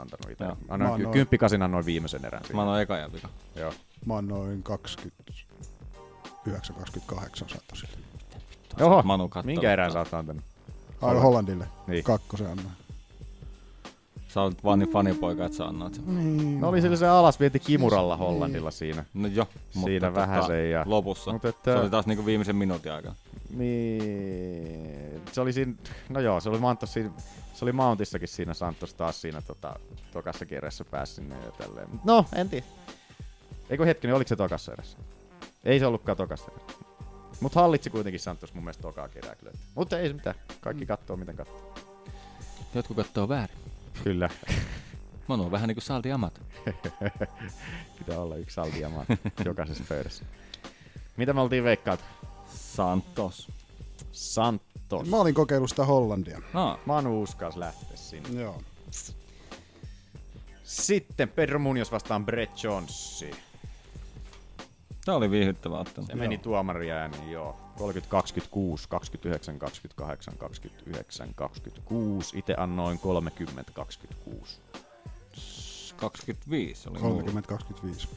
antanut 0.00 0.30
itse. 0.30 0.44
Joo. 0.44 0.56
Mä 0.68 0.74
Annoin 0.74 0.90
oon 0.90 0.98
ky- 1.00 1.04
noin- 1.04 1.12
kymppikasin 1.12 1.62
annoin 1.62 1.86
viimeisen 1.86 2.24
erän. 2.24 2.40
siinä. 2.44 2.56
Mä 2.56 2.62
annoin 2.62 2.82
eka 2.82 2.96
ja 2.96 3.12
vika. 3.12 3.28
Joo. 3.56 3.72
Mä 4.06 4.14
oon 4.14 4.28
noin 4.28 4.64
29-28 4.64 7.48
Santosille. 7.48 7.96
Oho, 8.80 9.02
Manu 9.02 9.28
kattoo. 9.28 9.46
minkä 9.46 9.72
erän 9.72 9.92
sä 9.92 9.98
oot 9.98 10.14
antanut? 10.14 10.42
Hollandille. 11.02 11.66
Niin. 11.86 12.04
Kakkosen 12.04 12.46
annoin. 12.46 12.68
Sä 14.34 14.42
olet 14.42 14.64
vaan 14.64 14.78
niin 14.78 14.88
fanipoika, 14.90 15.44
että 15.44 15.58
sä 15.58 15.64
annoit 15.64 15.94
sen. 15.94 16.16
Niin. 16.16 16.60
No 16.60 16.68
oli 16.68 16.80
sillä 16.80 16.96
se 16.96 17.06
alasvienti 17.06 17.60
kimuralla 17.60 18.16
Hollandilla 18.16 18.70
siinä. 18.70 19.04
No 19.14 19.28
joo, 19.28 19.46
mutta 19.74 19.86
Siinä 19.86 20.08
tota, 20.08 20.20
vähän 20.20 20.46
se 20.46 20.68
ja... 20.68 20.82
lopussa. 20.86 21.32
Mut 21.32 21.44
että, 21.44 21.72
Se 21.72 21.78
oli 21.78 21.90
taas 21.90 22.06
niinku 22.06 22.26
viimeisen 22.26 22.56
minuutin 22.56 22.92
aikaa. 22.92 23.14
Niin, 23.56 25.22
se 25.32 25.40
oli 25.40 25.52
siinä, 25.52 25.72
no 26.08 26.20
joo, 26.20 26.40
se 26.40 26.48
oli 26.48 26.58
Mantos 26.58 26.92
siinä, 26.92 27.10
se 27.54 27.64
oli 27.64 27.72
Mountissakin 27.72 28.28
siinä 28.28 28.54
Santos 28.54 28.94
taas 28.94 29.20
siinä 29.20 29.42
tota, 29.42 29.76
tokassa 30.12 30.46
kierrässä 30.46 30.84
pääsi 30.84 31.14
sinne 31.14 31.34
ja 31.44 31.50
tälleen. 31.50 31.90
Mut 31.90 32.04
No, 32.04 32.26
en 32.34 32.48
tiedä. 32.48 32.66
Eikö 33.70 33.86
hetkinen, 33.86 34.16
oliko 34.16 34.28
se 34.28 34.36
tokassa 34.36 34.72
erässä? 34.72 34.98
Ei 35.64 35.78
se 35.78 35.86
ollutkaan 35.86 36.16
tokassa 36.16 36.50
erässä. 36.52 36.84
Mut 37.40 37.54
hallitsi 37.54 37.90
kuitenkin 37.90 38.20
Santos 38.20 38.54
mun 38.54 38.64
mielestä 38.64 38.82
tokaa 38.82 39.08
kerää 39.08 39.34
kyllä. 39.34 39.52
Mutta 39.74 39.98
ei 39.98 40.08
se 40.08 40.14
mitään. 40.14 40.36
Kaikki 40.60 40.86
kattoo 40.86 41.16
miten 41.16 41.36
kattoo. 41.36 41.74
Jotkut 42.74 42.96
kattoo 42.96 43.28
väärin. 43.28 43.61
Kyllä. 44.04 44.28
Manu 45.28 45.44
on 45.44 45.50
vähän 45.50 45.68
niinku 45.68 45.80
Saldi 45.80 46.12
Amat. 46.12 46.40
Pitää 47.98 48.20
olla 48.20 48.36
yksi 48.36 48.54
saldiamaa 48.54 49.06
jokaisessa 49.44 49.84
pöydässä. 49.88 50.24
Mitä 51.16 51.32
me 51.32 51.40
oltiin 51.40 51.64
veikkaat? 51.64 52.04
Santos. 52.54 53.48
Santos. 54.12 55.08
Mä 55.08 55.16
olin 55.16 55.34
kokeillut 55.34 55.70
sitä 55.70 55.84
Hollandia. 55.84 56.42
No. 56.52 56.80
Manu 56.86 57.22
uskas 57.22 57.56
lähteä 57.56 57.96
sinne. 57.96 58.40
Joo. 58.40 58.62
Sitten 60.64 61.28
Pedro 61.28 61.58
Munoz 61.58 61.92
vastaan 61.92 62.26
Brett 62.26 62.64
Jonesi. 62.64 63.30
Tää 65.04 65.14
oli 65.14 65.30
viihyttävä 65.30 65.78
ottelu. 65.78 66.06
Se 66.06 66.14
meni 66.14 66.38
tuomaria 66.38 66.96
ääniin, 66.96 67.30
joo. 67.30 67.61
30, 67.78 68.10
26, 68.10 68.88
29, 68.88 69.58
28, 69.58 70.34
29, 70.38 71.34
26. 71.34 72.38
Itse 72.38 72.54
annoin 72.58 72.98
30, 72.98 73.72
26. 73.72 74.58
25 75.96 76.88
oli 76.88 76.98
mulla. 76.98 77.22
30-25. 78.02 78.08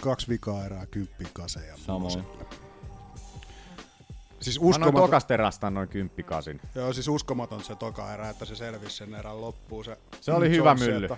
Kaksi 0.00 0.28
vikaa 0.28 0.64
erää, 0.64 0.86
kymppi 0.86 1.24
kaseja. 1.32 1.76
Samoin. 1.76 2.24
Siis 4.40 4.56
annoin 4.58 4.70
uskomaton, 4.70 5.02
tokasta 5.02 5.34
erästä 5.34 5.70
noin 5.70 5.88
10 5.88 6.24
kasin. 6.24 6.60
joo, 6.74 6.92
siis 6.92 7.08
uskomaton 7.08 7.64
se 7.64 7.74
toka 7.76 8.14
erä, 8.14 8.28
että 8.30 8.44
se 8.44 8.56
selvisi 8.56 8.96
sen 8.96 9.14
erän 9.14 9.40
loppuun. 9.40 9.84
Se, 9.84 9.98
Se 10.20 10.32
oli 10.32 10.48
Mm, 10.48 10.54
hyvä 10.54 10.74
mylly. 10.74 10.84
sieltä. 11.08 11.16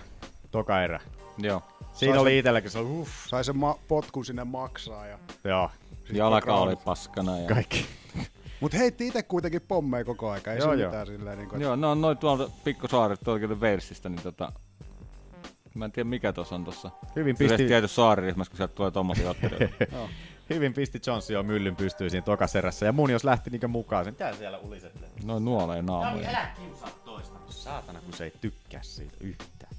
Toka 0.51 0.83
erä. 0.83 0.99
Joo. 1.37 1.61
Siinä 1.93 2.13
Sai 2.15 2.21
oli 2.21 2.37
itselläkin 2.37 2.71
se 2.71 2.79
uff. 2.79 3.11
Sai 3.27 3.43
sen 3.43 3.57
ma- 3.57 3.79
potkun 3.87 4.25
sinne 4.25 4.43
maksaa. 4.43 5.05
Ja... 5.07 5.19
Joo. 5.43 5.69
Jalka 6.13 6.55
oli 6.55 6.75
paskana. 6.75 7.39
Ja... 7.39 7.47
Kaikki. 7.47 7.85
Mut 8.59 8.73
heitti 8.73 9.07
itse 9.07 9.23
kuitenkin 9.23 9.61
pommeja 9.61 10.05
koko 10.05 10.31
aika. 10.31 10.53
Ei 10.53 10.59
Joo, 10.59 10.73
se 10.73 10.81
joo. 10.81 10.89
mitään 10.91 11.07
silleen. 11.07 11.37
Niin 11.37 11.49
kuin, 11.49 11.61
Joo, 11.61 11.75
no 11.75 11.95
noin 11.95 12.17
tuolta 12.17 12.49
pikkusaaret 12.63 13.19
tuolta 13.23 13.39
kyllä 13.39 13.55
Walesista, 13.55 14.09
niin 14.09 14.21
tota... 14.21 14.51
Mä 15.73 15.85
en 15.85 15.91
tiedä 15.91 16.09
mikä 16.09 16.33
tuossa 16.33 16.55
on 16.55 16.65
tossa. 16.65 16.91
Hyvin 17.15 17.37
pisti- 17.37 17.67
tietyssä 17.67 17.95
saariryhmässä, 17.95 18.51
kun 18.51 18.57
sieltä 18.57 18.73
tulee 18.75 18.91
tommosia 18.91 19.29
ottelijoita. 19.29 19.75
Joo. 19.95 20.09
Hyvin 20.49 20.73
pisti 20.73 20.99
Johnson 21.07 21.33
jo 21.33 21.43
myllyn 21.43 21.75
pystyy 21.75 22.09
siinä 22.09 22.25
tokaserässä. 22.25 22.85
Ja 22.85 22.91
mun 22.91 23.11
jos 23.11 23.23
lähti 23.23 23.49
niinkö 23.49 23.67
mukaan 23.67 24.05
sen. 24.05 24.15
Tää 24.15 24.33
siellä 24.33 24.57
ulisettelee. 24.57 25.09
Noin 25.23 25.45
nuoleen 25.45 25.85
naamoja. 25.85 26.29
Älä 26.29 26.47
kiusaa 26.57 26.89
toista. 27.05 27.39
Saatana, 27.49 27.99
kun 28.01 28.13
se 28.13 28.23
ei 28.23 28.33
tykkää 28.41 28.83
siitä 28.83 29.15
yhtään. 29.21 29.71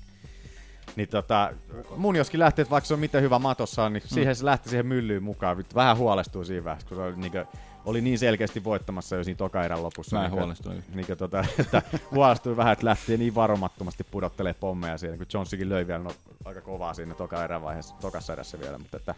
Niin 0.97 1.09
tota, 1.09 1.52
mun 1.97 2.16
joskin 2.16 2.40
lähti, 2.40 2.62
että 2.62 2.70
vaikka 2.70 2.89
se 2.89 2.94
on 2.94 3.01
miten 3.01 3.23
hyvä 3.23 3.39
matossa, 3.39 3.89
niin 3.89 4.02
Mm. 4.02 4.09
siihen 4.14 4.36
se 4.36 4.44
lähti 4.44 4.69
siihen 4.69 4.86
myllyyn 4.86 5.23
mukaan. 5.23 5.64
Vähän 5.74 5.97
huolestuu 5.97 6.44
siinä 6.44 6.64
vaiheessa, 6.64 6.89
kun 6.89 6.97
se 6.97 7.02
oli, 7.02 7.16
niinkö, 7.16 7.47
oli 7.85 8.01
niin 8.01 8.19
selkeästi 8.19 8.64
voittamassa 8.64 9.16
jo 9.16 9.24
siinä 9.24 9.39
toka-erän 9.39 9.82
lopussa. 9.82 10.16
Mä 10.16 10.24
en 10.24 10.31
niinkö- 10.31 10.40
huolestunut 10.43 10.78
yhtään. 10.78 10.97
Niinkö, 10.97 11.16
tota, 11.16 11.44
että 11.59 11.82
huolestui 12.10 12.56
vähän, 12.56 12.73
että 12.73 12.86
lähti 12.86 13.16
niin 13.16 13.35
varomattomasti 13.35 14.05
pudottelee 14.05 14.55
pommeja 14.55 14.98
siinä, 14.98 15.16
kun 15.16 15.27
Johnsikin 15.35 15.69
löi 15.69 15.86
vielä 15.86 16.02
no, 16.05 16.10
aika 16.44 16.60
kovaa 16.60 16.94
siinä 16.94 17.14
toka-erän 17.14 17.62
vaiheessa, 17.62 17.94
tokassa 18.01 18.32
erässä 18.32 18.60
vielä, 18.60 18.78
mutta 18.78 18.97
että 18.97 19.14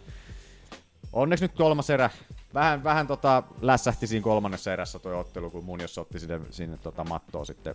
Onneksi 1.13 1.45
nyt 1.45 1.53
kolmas 1.55 1.91
erä. 1.91 2.11
Vähän, 2.55 2.85
vähän 2.85 3.07
tota, 3.07 3.43
lässähti 3.61 4.07
siinä 4.07 4.25
kolmannessa 4.25 4.73
erässä 4.73 4.99
tuo 4.99 5.19
ottelu, 5.19 5.51
kun 5.51 5.65
mun 5.65 5.81
jos 5.81 5.99
otti 5.99 6.19
sinne, 6.19 6.41
sinne 6.51 6.79
tota 6.79 7.05
mattoa 7.05 7.45
sitten 7.45 7.75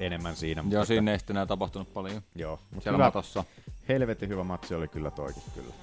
enemmän 0.00 0.36
siinä. 0.36 0.64
Joo, 0.70 0.82
että- 0.82 0.86
siinä 0.86 1.12
ei 1.12 1.18
sitten 1.18 1.36
enää 1.36 1.46
tapahtunut 1.46 1.94
paljon. 1.94 2.22
Joo, 2.34 2.58
mutta 2.70 2.82
Siellä 2.82 2.96
hyvä, 2.96 3.04
matossa. 3.06 3.44
helvetin 3.88 4.28
hyvä 4.28 4.44
matsi 4.44 4.74
oli 4.74 4.88
kyllä 4.88 5.10
toikin 5.10 5.42
kyllä. 5.54 5.74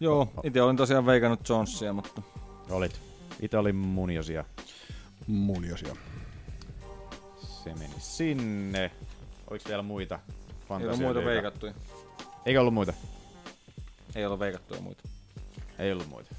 Joo, 0.00 0.28
itse 0.42 0.62
olin 0.62 0.76
tosiaan 0.76 1.06
veikannut 1.06 1.48
Jonesia, 1.48 1.92
mutta... 1.92 2.22
Olit. 2.70 3.00
Itse 3.40 3.58
oli 3.58 3.72
muniosia. 3.72 4.44
Muniosia. 5.26 5.96
Se 7.64 7.74
meni 7.74 7.94
sinne. 7.98 8.90
Oliko 9.50 9.64
vielä 9.68 9.82
muita 9.82 10.18
Ei 10.80 10.86
ollut 10.86 11.00
muita 11.00 11.24
veikattuja. 11.24 11.74
Eikö 12.46 12.60
ollut 12.60 12.74
muita? 12.74 12.92
Ei 14.14 14.26
ollut 14.26 14.38
veikattuja 14.40 14.80
muita. 14.80 15.02
Ei 15.78 15.92
ollut 15.92 16.08
muita. 16.08 16.34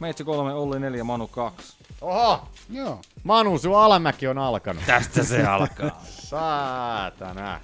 Meitsi 0.00 0.24
kolme, 0.24 0.54
Olli 0.54 0.80
neljä, 0.80 1.04
Manu 1.04 1.28
kaksi. 1.28 1.76
Oho! 2.00 2.48
Joo. 2.70 3.00
Manu, 3.24 3.58
sun 3.58 3.78
alamäki 3.78 4.26
on 4.28 4.38
alkanut. 4.38 4.82
Tästä 4.86 5.24
se 5.24 5.44
alkaa. 5.46 6.00
Saatana. 6.30 7.60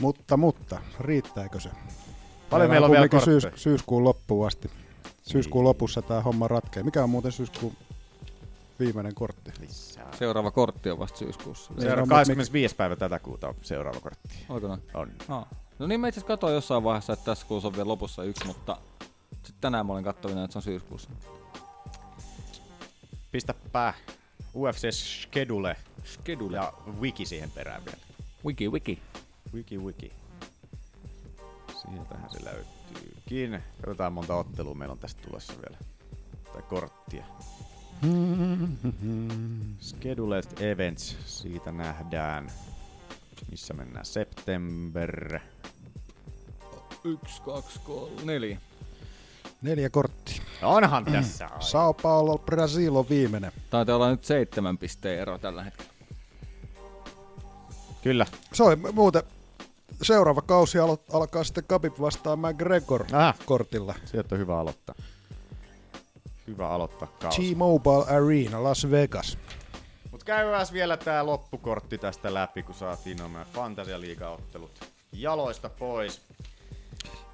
Mutta, 0.00 0.36
mutta, 0.36 0.80
riittääkö 1.00 1.60
se? 1.60 1.70
Paljon 2.50 2.70
meillä 2.70 2.84
on 2.84 2.90
vielä 2.90 3.24
syys, 3.24 3.46
syyskuun 3.54 4.04
loppuun 4.04 4.46
asti. 4.46 4.70
Syyskuun 5.22 5.62
Niin. 5.62 5.68
lopussa 5.68 6.02
tämä 6.02 6.20
homma 6.20 6.48
ratkee. 6.48 6.82
Mikä 6.82 7.02
on 7.02 7.10
muuten 7.10 7.32
syyskuun 7.32 7.76
viimeinen 8.78 9.14
kortti? 9.14 9.52
Seuraava 10.18 10.50
kortti 10.50 10.90
on 10.90 10.98
vasta 10.98 11.18
syyskuussa. 11.18 11.72
Seuraava 11.78 12.00
no, 12.00 12.06
mut 12.06 12.08
25. 12.08 12.76
päivä 12.76 12.96
tätä 12.96 13.18
kuuta 13.18 13.48
on 13.48 13.54
seuraava 13.62 14.00
kortti. 14.00 14.28
Onko 14.48 14.68
noin? 14.68 14.82
On. 14.94 15.12
Ah. 15.28 15.46
No 15.78 15.86
niin, 15.86 16.00
mä 16.00 16.08
itse 16.08 16.20
katsoin 16.20 16.54
jossain 16.54 16.84
vaiheessa, 16.84 17.12
että 17.12 17.24
tässä 17.24 17.46
kuussa 17.46 17.68
on 17.68 17.74
vielä 17.74 17.88
lopussa 17.88 18.24
yksi, 18.24 18.46
mutta 18.46 18.78
sitten 19.32 19.60
tänään 19.60 19.86
mä 19.86 19.92
olin 19.92 20.04
katsovina, 20.04 20.44
että 20.44 20.52
se 20.52 20.58
on 20.58 20.62
syyskuussa. 20.62 21.10
Pistä 23.32 23.54
pää 23.72 23.94
UFC 24.54 24.90
Schedule. 24.90 25.76
Schedule. 26.04 26.56
Ja 26.56 26.72
wiki 27.00 27.26
siihen 27.26 27.50
perään 27.50 27.84
vielä. 27.84 27.98
Wiki, 28.44 28.68
wiki. 28.68 29.02
Wiki, 29.54 29.78
wiki. 29.78 30.12
Sieltähän 31.76 32.30
se 32.30 32.44
löytyykin. 32.44 33.62
Katsotaan 33.80 34.12
monta 34.12 34.36
ottelua 34.36 34.74
meillä 34.74 34.92
on 34.92 34.98
tästä 34.98 35.22
tulossa 35.22 35.52
vielä. 35.52 35.78
Tai 36.52 36.62
korttia. 36.62 37.24
Scheduled 39.80 40.44
Events, 40.60 41.16
siitä 41.26 41.72
nähdään. 41.72 42.50
Missä 43.50 43.74
mennään? 43.74 44.06
September. 44.06 45.40
Yksi, 47.04 47.42
kaksi, 47.42 47.78
kolme, 47.84 48.22
neljä. 48.24 48.58
Neljä 49.62 49.90
korttia. 49.90 50.42
Onhan 50.62 51.04
tässä 51.04 51.44
aikaa. 51.44 51.60
Sao 51.60 51.94
Paulo, 51.94 52.38
Brasil 52.38 52.96
on 52.96 53.08
viimeinen. 53.08 53.52
Taitaa 53.70 53.96
olla 53.96 54.10
nyt 54.10 54.24
seitsemän 54.24 54.78
pisteen 54.78 55.20
ero 55.20 55.38
tällä 55.38 55.62
hetkellä. 55.62 55.92
Kyllä. 58.02 58.26
Se 58.52 58.62
on 58.62 58.78
muuten 58.92 59.22
seuraava 60.02 60.42
kausi 60.42 60.78
alo- 60.78 61.04
alkaa 61.12 61.44
sitten 61.44 61.64
Khabib 61.68 61.94
vastaan 62.00 62.38
McGregor 62.38 63.04
Aha. 63.12 63.34
kortilla. 63.46 63.94
Sieltä 64.04 64.34
on 64.34 64.38
hyvä 64.38 64.58
aloittaa. 64.58 64.94
Hyvä 66.46 66.68
aloittaa 66.68 67.08
kausi. 67.20 67.54
T-Mobile 67.54 68.04
Arena, 68.16 68.62
Las 68.62 68.90
Vegas. 68.90 69.38
Mut 70.10 70.24
käydään 70.24 70.66
vielä 70.72 70.96
tää 70.96 71.26
loppukortti 71.26 71.98
tästä 71.98 72.34
läpi, 72.34 72.62
kun 72.62 72.74
saatiin 72.74 73.16
nämä 73.16 73.46
Fantasia-liigaottelut 73.54 74.88
jaloista 75.12 75.68
pois. 75.68 76.20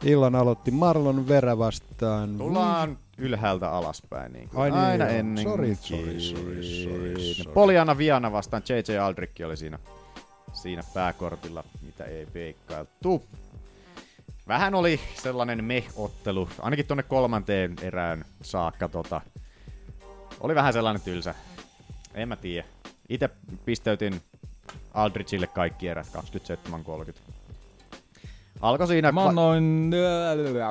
Illan 0.05 0.35
aloitti 0.35 0.71
Marlon 0.71 1.29
Vera 1.29 1.59
vastaan. 1.59 2.39
Tullaan 2.39 2.99
ylhäältä 3.19 3.71
alaspäin, 3.71 4.33
niin 4.33 4.49
kuin 4.49 4.61
Ai 4.61 4.71
niin, 4.71 4.81
aina 4.81 5.05
joo. 5.05 5.15
ennenkin. 5.15 5.53
Sorry, 5.53 5.75
sorry, 5.75 6.21
sorry, 6.21 6.63
sorry, 6.63 7.35
sorry. 7.35 7.53
Poliana 7.55 7.99
Viana 7.99 8.33
vastaan 8.33 8.63
JJ 8.69 8.99
Aldrich 8.99 9.45
oli 9.47 9.57
siinä, 9.57 9.79
siinä 10.53 10.83
pääkortilla, 10.95 11.65
mitä 11.83 12.05
ei 12.05 12.27
veikkailtu. 12.35 13.23
Vähän 14.49 14.75
oli 14.75 15.01
sellainen 15.23 15.65
meh-ottelu, 15.65 16.49
ainakin 16.59 16.87
tuonne 16.87 17.03
kolmanteen 17.03 17.77
erään 17.83 18.25
saakka. 18.43 18.89
Tota, 18.89 19.21
oli 20.41 20.55
vähän 20.55 20.73
sellainen 20.73 21.03
tylsä. 21.03 21.35
En 22.15 22.29
mä 22.29 22.37
tiedä. 22.37 22.67
Itse 23.09 23.31
pisteytin 23.65 24.21
Aldrichille 24.95 25.47
kaikki 25.47 25.89
erät 25.89 26.07
27-30. 27.09 27.15
Alkoi 28.61 28.87
siinä... 28.87 29.13
Mä 29.13 29.25
annoin... 29.25 29.91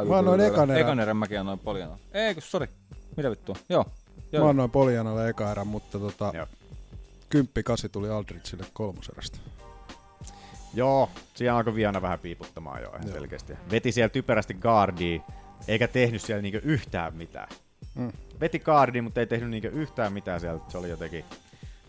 Mä 0.08 0.18
annoin 0.18 0.42
ekan 0.42 0.72
erän. 0.72 0.82
Ekan 0.82 1.00
erän 1.00 1.18
mäkin 1.18 1.40
annoin 1.40 1.60
Poljana. 1.60 1.98
Ei, 2.14 2.34
kun 2.34 2.44
sori. 2.44 2.68
Mitä 3.18 3.30
vittua? 3.32 3.56
Joo. 3.70 3.86
Joo. 4.32 4.44
Mä 4.44 4.50
annoin 4.50 4.72
Poljanalle 4.72 5.30
eka 5.30 5.52
erän, 5.52 5.68
mutta 5.68 6.00
tota, 6.00 6.34
kymppi 7.30 7.64
kasi 7.64 7.90
tuli 7.90 8.10
Aldrichille 8.10 8.66
kolmoserästä. 8.74 9.38
Joo, 10.74 11.10
siinä 11.34 11.56
alkoi 11.56 11.76
Viana 11.76 12.02
vähän 12.02 12.20
piiputtamaan 12.20 12.82
jo 12.82 12.90
ihan 12.90 13.12
selkeästi. 13.12 13.54
Veti 13.72 13.92
siellä 13.92 14.10
typerästi 14.10 14.54
guardia, 14.54 15.22
eikä 15.68 15.88
tehnyt 15.88 16.22
siellä 16.22 16.42
niinku 16.42 16.60
yhtään 16.64 17.16
mitään. 17.16 17.48
Mm. 17.96 18.12
Veti 18.40 18.60
guardia, 18.60 19.04
mutta 19.04 19.20
ei 19.20 19.28
tehnyt 19.28 19.50
niinku 19.50 19.68
yhtään 19.68 20.14
mitään 20.14 20.40
siellä. 20.40 20.60
Se 20.68 20.78
oli 20.78 20.90
jotenkin 20.90 21.26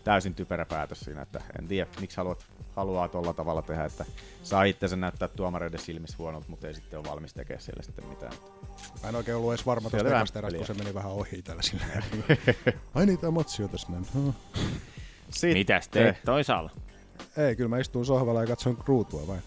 täysin 0.03 0.35
typerä 0.35 0.65
päätös 0.65 0.99
siinä, 0.99 1.21
että 1.21 1.41
en 1.59 1.67
tiedä, 1.67 1.89
miksi 1.99 2.17
haluat, 2.17 2.45
haluaa 2.75 3.07
tuolla 3.07 3.33
tavalla 3.33 3.61
tehdä, 3.61 3.85
että 3.85 4.05
saa 4.43 4.63
itsensä 4.63 4.95
näyttää 4.95 5.27
tuomareiden 5.27 5.79
silmissä 5.79 6.17
huonolta, 6.17 6.49
mutta 6.49 6.67
ei 6.67 6.73
sitten 6.73 6.99
ole 6.99 7.07
valmis 7.09 7.33
tekemään 7.33 7.61
siellä 7.61 7.83
sitten 7.83 8.05
mitään. 8.05 8.33
Mä 9.03 9.09
en 9.09 9.15
oikein 9.15 9.37
ollut 9.37 9.53
edes 9.53 9.65
varma 9.65 9.89
Siellä 9.89 10.09
tuosta 10.09 10.19
ekasta 10.19 10.39
erästä, 10.39 10.57
kun 10.57 10.67
se 10.67 10.73
meni 10.73 10.93
vähän 10.93 11.11
ohi 11.11 11.41
tällä 11.41 11.61
silleen. 11.61 12.03
Ai 12.95 13.05
niin, 13.05 13.19
tää 13.19 13.31
matsi 13.31 13.63
on 13.63 13.69
tässä 13.69 13.87
näin. 13.91 14.35
Mitäs 15.53 15.87
teet 15.87 16.17
toisaalla? 16.25 16.71
Ei, 17.37 17.55
kyllä 17.55 17.69
mä 17.69 17.79
istuin 17.79 18.05
sohvalla 18.05 18.41
ja 18.41 18.47
katsoin 18.47 18.77
ruutua 18.85 19.27
vain. 19.27 19.41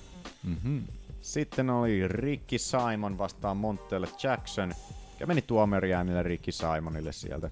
Mm-hmm. 0.44 0.82
Sitten 1.20 1.70
oli 1.70 2.08
Ricky 2.08 2.58
Simon 2.58 3.18
vastaan 3.18 3.56
Montelle 3.56 4.08
Jackson. 4.22 4.72
Ja 5.20 5.26
meni 5.26 5.42
tuomariäänillä 5.42 6.22
Ricky 6.22 6.52
Simonille 6.52 7.12
sieltä. 7.12 7.50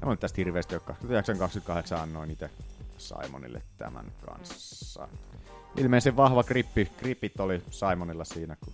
Ja 0.00 0.08
on 0.08 0.18
tästä 0.18 0.36
hirveästi, 0.36 0.74
joka 0.74 0.94
928 1.04 2.00
annoin 2.00 2.30
itse 2.30 2.50
Simonille 2.98 3.62
tämän 3.78 4.12
kanssa. 4.26 5.08
Ilmeisen 5.76 6.16
vahva 6.16 6.44
grippi, 6.44 6.90
gripit 6.98 7.40
oli 7.40 7.62
Simonilla 7.70 8.24
siinä, 8.24 8.56
kun 8.64 8.72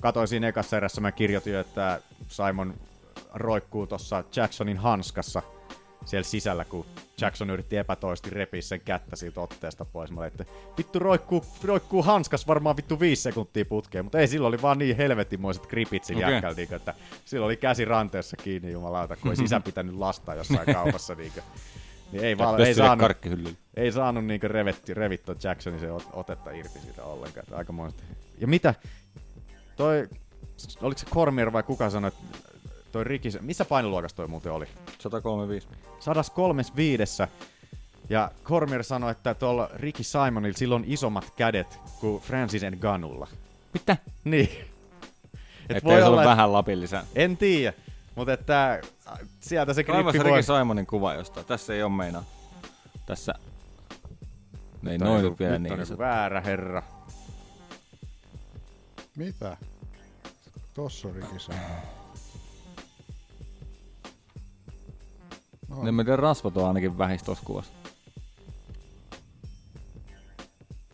katoin 0.00 0.28
siinä 0.28 0.48
ekassa 0.48 0.76
erässä, 0.76 1.00
mä 1.00 1.12
kirjoitin, 1.12 1.56
että 1.56 2.00
Simon 2.28 2.74
roikkuu 3.34 3.86
tuossa 3.86 4.24
Jacksonin 4.36 4.78
hanskassa 4.78 5.42
siellä 6.04 6.24
sisällä, 6.24 6.64
kun 6.64 6.86
Jackson 7.20 7.50
yritti 7.50 7.76
epätoisesti 7.76 8.30
repiä 8.30 8.62
sen 8.62 8.80
kättä 8.80 9.16
siitä 9.16 9.40
otteesta 9.40 9.84
pois. 9.84 10.10
Mä 10.10 10.20
olin, 10.20 10.32
että 10.32 10.44
vittu 10.78 10.98
roikkuu, 10.98 11.44
roikkuu 11.64 12.02
hanskas 12.02 12.46
varmaan 12.46 12.76
vittu 12.76 13.00
viisi 13.00 13.22
sekuntia 13.22 13.64
putkeen, 13.64 14.04
mutta 14.04 14.18
ei, 14.18 14.28
silloin 14.28 14.54
oli 14.54 14.62
vaan 14.62 14.78
niin 14.78 14.96
helvetimoiset 14.96 15.66
gripit 15.66 16.04
sillä 16.04 16.26
Okei. 16.26 16.38
okay. 16.38 16.50
jätkältä, 16.50 16.76
että 16.76 16.94
silloin 17.24 17.46
oli 17.46 17.56
käsi 17.56 17.84
ranteessa 17.84 18.36
kiinni 18.36 18.72
jumalauta, 18.72 19.16
kun 19.16 19.30
ei 19.30 19.36
sisä 19.46 19.60
pitänyt 19.60 19.94
lastaa 19.94 20.34
jossain 20.34 20.74
kaupassa. 20.74 21.14
Niin, 21.14 21.32
niin 22.12 22.24
ei, 22.24 22.38
vaan, 22.38 22.60
ei 22.60 22.74
saanut, 22.74 23.12
ei 23.76 23.92
saanut 23.92 24.24
niin 24.24 24.42
revetti, 24.42 24.94
revittua 24.94 25.34
Jacksonin 25.42 25.80
se 25.80 25.86
ot- 25.86 26.10
otetta 26.12 26.50
irti 26.50 26.78
siitä 26.78 27.04
ollenkaan. 27.04 27.44
Että 27.44 27.56
aikamoista. 27.56 28.02
Ja 28.38 28.46
mitä? 28.46 28.74
Toi, 29.76 30.08
oliko 30.82 30.98
se 30.98 31.06
Cormier 31.06 31.52
vai 31.52 31.62
kuka 31.62 31.90
sanoi, 31.90 32.08
että 32.08 32.50
toi 32.92 33.04
Ricky, 33.04 33.28
missä 33.40 33.64
painoluokassa 33.64 34.16
toi 34.16 34.26
muuten 34.28 34.52
oli? 34.52 34.66
135. 34.98 35.68
135. 36.00 37.22
Ja 38.10 38.30
Cormier 38.44 38.84
sanoi, 38.84 39.10
että 39.10 39.34
tuolla 39.34 39.70
Ricky 39.74 40.02
Simonilla 40.02 40.58
silloin 40.58 40.84
isommat 40.86 41.32
kädet 41.36 41.78
kuin 42.00 42.22
Francis 42.22 42.62
Ngannoulla. 42.62 43.28
Mitä? 43.72 43.96
Niin. 44.24 44.48
Et 45.68 45.76
Ettei 45.76 45.98
se 45.98 46.04
ollut 46.04 46.24
vähän 46.24 46.52
lapin 46.52 46.80
lisää. 46.80 47.04
En 47.14 47.36
tiedä, 47.36 47.72
mutta 48.14 48.32
että 48.32 48.80
sieltä 49.40 49.74
se 49.74 49.84
grippi 49.84 50.12
Ricky 50.12 50.30
voi... 50.30 50.42
Simonin 50.42 50.86
kuva 50.86 51.14
jostain. 51.14 51.46
Tässä 51.46 51.74
ei 51.74 51.82
ole 51.82 51.92
meinaa. 51.92 52.24
Tässä. 53.06 53.34
Ei 54.86 54.98
noin 54.98 55.38
vielä 55.38 55.58
nyt 55.58 55.72
on 55.72 55.78
niin. 55.78 55.98
väärä 55.98 56.40
herra. 56.40 56.82
Mitä? 59.16 59.56
Tossa 60.74 61.08
on 61.08 61.14
rikissä. 61.14 61.52
No, 65.70 65.82
Ne 65.82 65.92
miten 65.92 66.18
rasvat 66.18 66.56
on 66.56 66.68
ainakin 66.68 66.98
vähistä 66.98 67.26
tossa 67.26 67.44
kuvassa. 67.44 67.72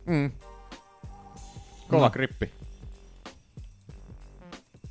Mm. 0.07 0.31
Kova 1.91 2.05
No. 2.05 2.11
grippi. 2.11 2.51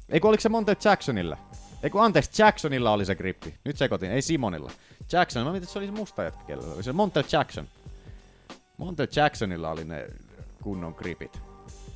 Eikö 0.09 0.27
oliko 0.27 0.41
se 0.41 0.49
Monte 0.49 0.77
Jacksonilla? 0.85 1.37
Eikö 1.83 2.01
anteeksi, 2.01 2.41
Jacksonilla 2.41 2.91
oli 2.91 3.05
se 3.05 3.15
grippi. 3.15 3.55
Nyt 3.65 3.77
sekoitin, 3.77 4.11
ei 4.11 4.21
Simonilla. 4.21 4.71
Jackson, 5.11 5.43
mä 5.45 5.51
mietin, 5.51 5.63
että 5.63 5.73
se 5.73 5.79
oli 5.79 5.85
se 5.85 5.91
musta 5.91 6.23
jätkä, 6.23 6.43
kenellä 6.43 6.73
oli 6.73 6.83
se 6.83 6.93
Monte 6.93 7.23
Jackson. 7.31 7.67
Monte 8.77 9.07
Jacksonilla 9.15 9.71
oli 9.71 9.83
ne 9.83 10.07
kunnon 10.63 10.95
gripit. 10.97 11.39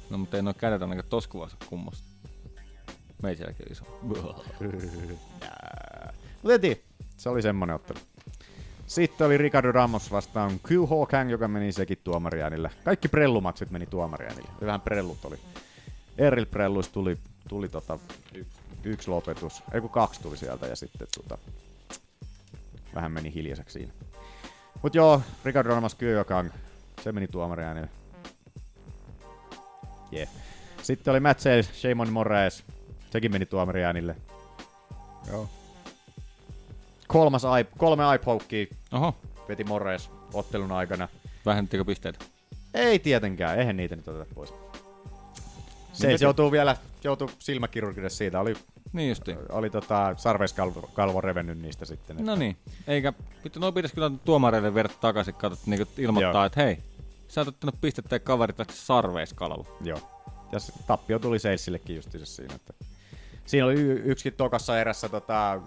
No 0.09 0.17
mutta 0.17 0.37
ei 0.37 0.43
noin 0.43 0.55
kädet 0.55 0.81
ainakaan 0.81 1.09
tossa 1.09 1.29
kuvassa 1.29 1.57
kummosta. 1.69 2.07
Meitä 3.21 3.43
jälkeen 3.43 3.71
iso. 3.71 3.83
Mutta 4.01 4.43
en 6.53 6.61
tiedä, 6.61 6.81
se 7.19 7.29
oli 7.29 7.41
semmonen 7.41 7.75
ottelu. 7.75 7.99
Sitten 8.87 9.27
oli 9.27 9.37
Ricardo 9.37 9.71
Ramos 9.71 10.11
vastaan 10.11 10.59
Q 10.59 10.89
Hawkang, 10.89 11.31
joka 11.31 11.47
meni 11.47 11.71
sekin 11.71 11.97
tuomariäänillä. 12.03 12.69
Kaikki 12.83 13.07
prellumatsit 13.07 13.71
meni 13.71 13.85
tuomariäänillä. 13.85 14.49
Ja 14.61 14.67
Vähän 14.67 14.81
prellut 14.81 15.25
oli. 15.25 15.39
Eril 16.17 16.45
prelluista 16.45 16.93
tuli, 16.93 17.17
tuli 17.49 17.69
tota 17.69 17.99
y- 18.33 18.45
yksi 18.83 19.09
lopetus. 19.09 19.63
Ei 19.73 19.81
kun 19.81 19.89
kaksi 19.89 20.21
tuli 20.21 20.37
sieltä 20.37 20.67
ja 20.67 20.75
sitten 20.75 21.07
tota, 21.17 21.37
vähän 22.95 23.11
meni 23.11 23.33
hiljaiseksi 23.33 23.73
siinä. 23.73 23.93
Mut 24.83 24.95
joo, 24.95 25.21
Ricardo 25.45 25.69
Ramos 25.69 25.95
Q 25.95 25.99
Hawkang, 26.15 26.49
se 27.03 27.11
meni 27.11 27.27
tuomariäänillä. 27.27 27.87
Yeah. 30.13 30.29
Sitten 30.83 31.11
oli 31.11 31.19
Matt 31.19 31.39
Sales, 31.39 31.81
Shimon 31.81 32.13
Moraes, 32.13 32.63
sekin 33.09 33.31
meni 33.31 33.45
tuomariäänille. 33.45 34.15
Joo. 35.27 35.49
Kolmas 37.09 37.43
eye, 37.43 37.65
kolme 37.77 38.03
eye 38.03 38.67
Oho. 38.91 39.15
veti 39.49 39.63
Moraes 39.63 40.09
ottelun 40.33 40.71
aikana. 40.71 41.07
Vähennettikö 41.45 41.85
pisteitä? 41.85 42.19
Ei 42.73 42.99
tietenkään, 42.99 43.59
eihän 43.59 43.77
niitä 43.77 43.95
nyt 43.95 44.07
oteta 44.07 44.33
pois. 44.35 44.53
Se 45.93 46.07
Niin, 46.07 46.17
joutuu 46.21 46.51
vielä, 46.51 46.75
joutuu 47.03 47.29
silmäkirurgille 47.39 48.09
siitä, 48.09 48.39
oli, 48.39 48.53
Niin 48.93 49.09
justiin. 49.09 49.37
oli 49.49 49.69
tota, 49.69 50.13
sarveiskalvo 50.17 50.89
kalvo 50.93 51.21
revennyt 51.21 51.57
niistä 51.61 51.85
sitten. 51.85 52.25
No 52.25 52.35
niin. 52.35 52.57
Eikä, 52.87 53.13
vittu, 53.43 53.59
noin 53.59 53.73
pitäisi 53.73 53.95
kyllä 53.95 54.11
tuomareille 54.25 54.73
viedä 54.75 54.89
takaisin, 55.01 55.33
katsot, 55.33 55.67
niin 55.67 55.87
ilmoittaa, 55.97 56.33
Joo. 56.33 56.45
että 56.45 56.61
hei, 56.63 56.77
sä 57.27 57.41
oot 57.41 57.47
ottanut 57.47 57.81
pistettä 57.81 58.15
ja 58.15 58.19
kaverit 58.19 58.59
lähti 58.59 58.73
sarveiskalalla. 58.75 59.65
Joo. 59.83 59.99
Ja 60.51 60.59
se 60.59 60.73
tappio 60.87 61.19
tuli 61.19 61.39
Salesillekin 61.39 61.95
justiinsa 61.95 62.25
siinä. 62.35 62.55
Että 62.55 62.73
siinä 63.45 63.65
oli 63.65 63.75
yksikin 63.81 64.33
tokassa 64.33 64.79
erässä 64.79 65.09
tota, 65.09 65.61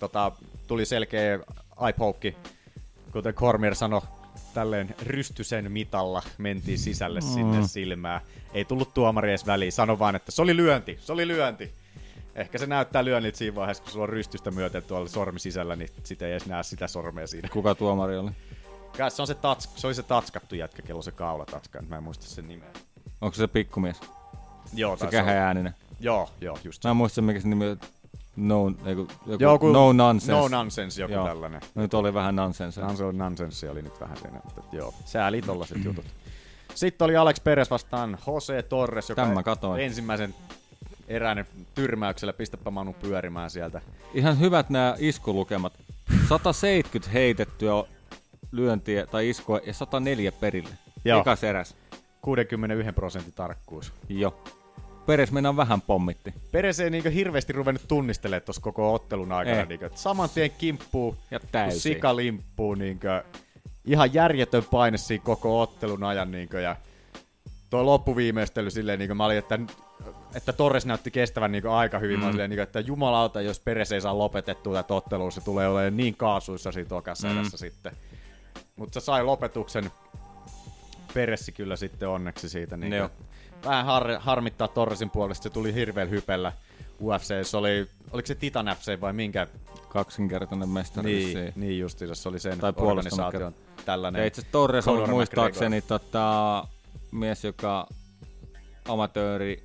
tota, 0.00 0.32
tuli 0.70 0.86
selkeä 0.86 1.38
eyepoke, 1.86 2.34
kuten 3.12 3.34
Cormier 3.34 3.74
sanoi, 3.74 4.00
tälleen 4.54 4.94
rystysen 5.02 5.72
mitalla 5.72 6.22
mentiin 6.38 6.78
sisälle 6.78 7.20
Mm. 7.20 7.26
sinne 7.26 7.66
silmään. 7.68 8.20
Ei 8.54 8.64
tullut 8.64 8.94
tuomari 8.94 9.28
edes 9.30 9.46
väliin, 9.46 9.72
sano 9.72 9.98
vaan, 9.98 10.16
että 10.16 10.32
se 10.32 10.42
oli 10.42 10.56
lyönti, 10.56 10.98
se 11.00 11.12
oli 11.12 11.28
lyönti. 11.28 11.72
Ehkä 12.34 12.58
se 12.58 12.66
näyttää 12.66 13.04
lyönnit 13.04 13.34
siinä 13.34 13.54
vaiheessa, 13.54 13.82
kun 13.82 13.92
sulla 13.92 14.02
on 14.02 14.08
rystystä 14.08 14.50
myöten 14.50 14.82
tuolla 14.82 15.08
sormi 15.08 15.38
sisällä, 15.40 15.76
niin 15.76 15.90
sitä 16.04 16.26
ei 16.26 16.32
edes 16.32 16.46
näe 16.46 16.62
sitä 16.62 16.88
sormea 16.88 17.26
siinä. 17.26 17.48
Kuka 17.48 17.74
tuomari 17.74 18.16
oli? 18.18 18.30
Kai 18.98 19.10
se, 19.10 19.22
on 19.22 19.26
se, 19.26 19.34
tats, 19.34 19.68
se 19.76 19.86
oli 19.86 19.94
se 19.94 20.02
tatskattu 20.02 20.54
jätkä, 20.54 20.82
kello 20.82 21.02
se 21.02 21.12
kaula 21.12 21.46
tatska, 21.46 21.82
mä 21.82 21.96
en 21.96 22.02
muista 22.02 22.26
sen 22.26 22.48
nimeä. 22.48 22.70
Onko 23.20 23.34
se 23.34 23.46
pikkumies? 23.48 24.00
Joo, 24.74 24.96
Se 24.96 25.06
kähäääninen. 25.06 25.74
Joo, 26.00 26.30
joo, 26.40 26.58
just 26.64 26.84
Mä 26.84 26.90
en 26.90 26.96
muista 26.96 27.22
mikä 27.22 27.40
se 27.40 27.48
nimi. 27.48 27.64
No, 28.40 28.72
eiku, 28.84 29.08
joku, 29.26 29.42
Joku- 29.44 29.72
no 29.72 29.92
nonsense. 29.92 30.32
no 30.32 30.48
nonsense, 30.48 31.02
joku 31.02 31.14
joo. 31.14 31.26
tällainen. 31.26 31.60
Nyt 31.74 31.94
oli 31.94 32.14
vähän 32.14 32.36
nonsense. 32.36 32.80
Nonsense, 32.80 33.12
nonsense 33.18 33.70
oli 33.70 33.82
nyt 33.82 34.00
vähän 34.00 34.16
siinä, 34.16 34.40
mutta 34.44 34.62
joo, 34.72 34.94
sääli 35.04 35.42
tollaset 35.42 35.84
jutut. 35.84 36.04
Sitten 36.74 37.04
oli 37.04 37.16
Alex 37.16 37.42
Perez 37.44 37.70
vastaan 37.70 38.18
Jose 38.26 38.62
Torres, 38.62 39.08
joka 39.08 39.26
ensimmäisen 39.80 40.34
erään 41.08 41.44
tyrmäyksellä 41.74 42.32
pistäpä 42.32 42.70
Manu 42.70 42.92
pyörimään 42.92 43.50
sieltä. 43.50 43.80
Ihan 44.14 44.40
hyvät 44.40 44.70
nämä 44.70 44.94
iskulukemat. 44.98 45.72
170 46.28 47.10
heitettyä 47.12 47.72
lyöntiä 48.52 49.06
tai 49.06 49.28
iskua 49.28 49.60
ja 49.66 49.74
104 49.74 50.32
perille. 50.32 50.70
Joo. 51.04 51.20
Ekas 51.20 51.44
eräs. 51.44 51.76
61 52.20 52.92
prosentin 52.92 53.32
tarkkuus. 53.32 53.92
Joo. 54.08 54.44
Peres 55.06 55.32
mennään 55.32 55.56
vähän 55.56 55.80
pommitti. 55.80 56.34
Perez 56.52 56.80
ei 56.80 56.90
niinkö 56.90 57.10
hirveästi 57.10 57.52
ruvennut 57.52 57.88
tunnistelemaan 57.88 58.42
tuossa 58.42 58.62
koko 58.62 58.94
ottelun 58.94 59.32
aikana. 59.32 59.60
Että 59.60 59.90
saman 59.94 60.30
tien 60.30 60.50
kimppuu, 60.50 61.16
Ja 61.30 61.40
täysin. 61.52 61.80
sika 61.80 62.16
limppuu. 62.16 62.74
Niinkö, 62.74 63.24
ihan 63.84 64.14
järjetön 64.14 64.64
paine 64.70 64.98
siinä 64.98 65.24
koko 65.24 65.60
ottelun 65.60 66.04
ajan. 66.04 66.30
Niinkö, 66.30 66.60
ja 66.60 66.76
tuo 67.70 67.86
loppuviimeistely 67.86 68.70
silleen, 68.70 68.98
niinkö, 68.98 69.14
mä 69.14 69.24
olin, 69.26 69.38
että, 69.38 69.58
että 70.34 70.52
Torres 70.52 70.86
näytti 70.86 71.10
kestävän 71.10 71.52
niinkö, 71.52 71.72
aika 71.72 71.98
hyvin. 71.98 72.16
Mm. 72.16 72.20
Mä 72.20 72.26
olin 72.26 72.32
silleen, 72.32 72.50
niinkö, 72.50 72.62
että 72.62 72.80
jumalauta, 72.80 73.40
jos 73.40 73.60
Peres 73.60 73.92
ei 73.92 74.00
saa 74.00 74.18
lopetettua 74.18 74.74
tätä 74.74 74.94
ottelua, 74.94 75.30
se 75.30 75.40
tulee 75.40 75.68
olemaan 75.68 75.96
niin 75.96 76.16
kaasuissa 76.16 76.72
siitä 76.72 76.88
tokassa 76.88 77.28
Mm. 77.28 77.34
mm. 77.34 77.44
sitten. 77.54 77.92
Mutta 78.76 79.00
se 79.00 79.04
sai 79.04 79.24
lopetuksen. 79.24 79.90
Peressi 81.14 81.52
kyllä 81.52 81.76
sitten 81.76 82.08
onneksi 82.08 82.48
siitä. 82.48 82.76
Niin. 82.76 82.92
Vähän 83.64 83.86
har, 83.86 84.18
harmittaa 84.18 84.68
Torresin 84.68 85.10
puolesta, 85.10 85.42
se 85.42 85.50
tuli 85.50 85.74
hirveän 85.74 86.10
hypellä 86.10 86.52
UFC, 87.02 87.46
se 87.46 87.56
oli, 87.56 87.86
oliko 88.10 88.26
se 88.26 88.34
Titan 88.34 88.76
FC 88.78 89.00
vai 89.00 89.12
minkä? 89.12 89.46
Kaksinkertainen 89.88 90.68
mestari 90.68 91.12
Niin, 91.12 91.52
niin 91.56 91.78
justiinsa, 91.78 92.14
se 92.14 92.28
oli 92.28 92.40
sen 92.40 92.58
Tai 92.58 92.72
organisaation 92.76 93.54
tällainen. 93.84 94.20
Ja 94.20 94.26
itse 94.26 94.42
Torres 94.42 94.88
on 94.88 95.10
muistaakseni 95.10 95.82
tota, 95.82 96.66
mies, 97.12 97.44
joka 97.44 97.86
amatööri 98.88 99.64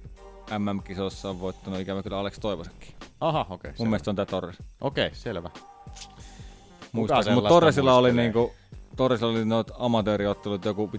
MM-kisossa 0.58 1.30
on 1.30 1.40
voittanut 1.40 1.80
ikävä 1.80 2.04
kyllä 2.04 2.20
Alex 2.20 2.40
Toivosenkin. 2.40 2.96
Aha, 3.20 3.46
okei. 3.50 3.72
Mun 3.72 3.78
selvä. 3.78 3.90
mielestä 3.90 4.12
on 4.12 4.16
tää 4.16 4.26
Torres. 4.26 4.56
Okei, 4.82 5.10
selvä. 5.14 5.50
Muistaakseni, 6.92 7.36
mutta 7.36 7.50
Torresilla 7.50 7.96
oli 7.96 8.14
niinku, 8.14 8.54
Torresilla 8.96 9.32
oli 9.32 9.46
noita 9.46 9.74
amatööriottelut 9.80 10.66
joku, 10.66 10.90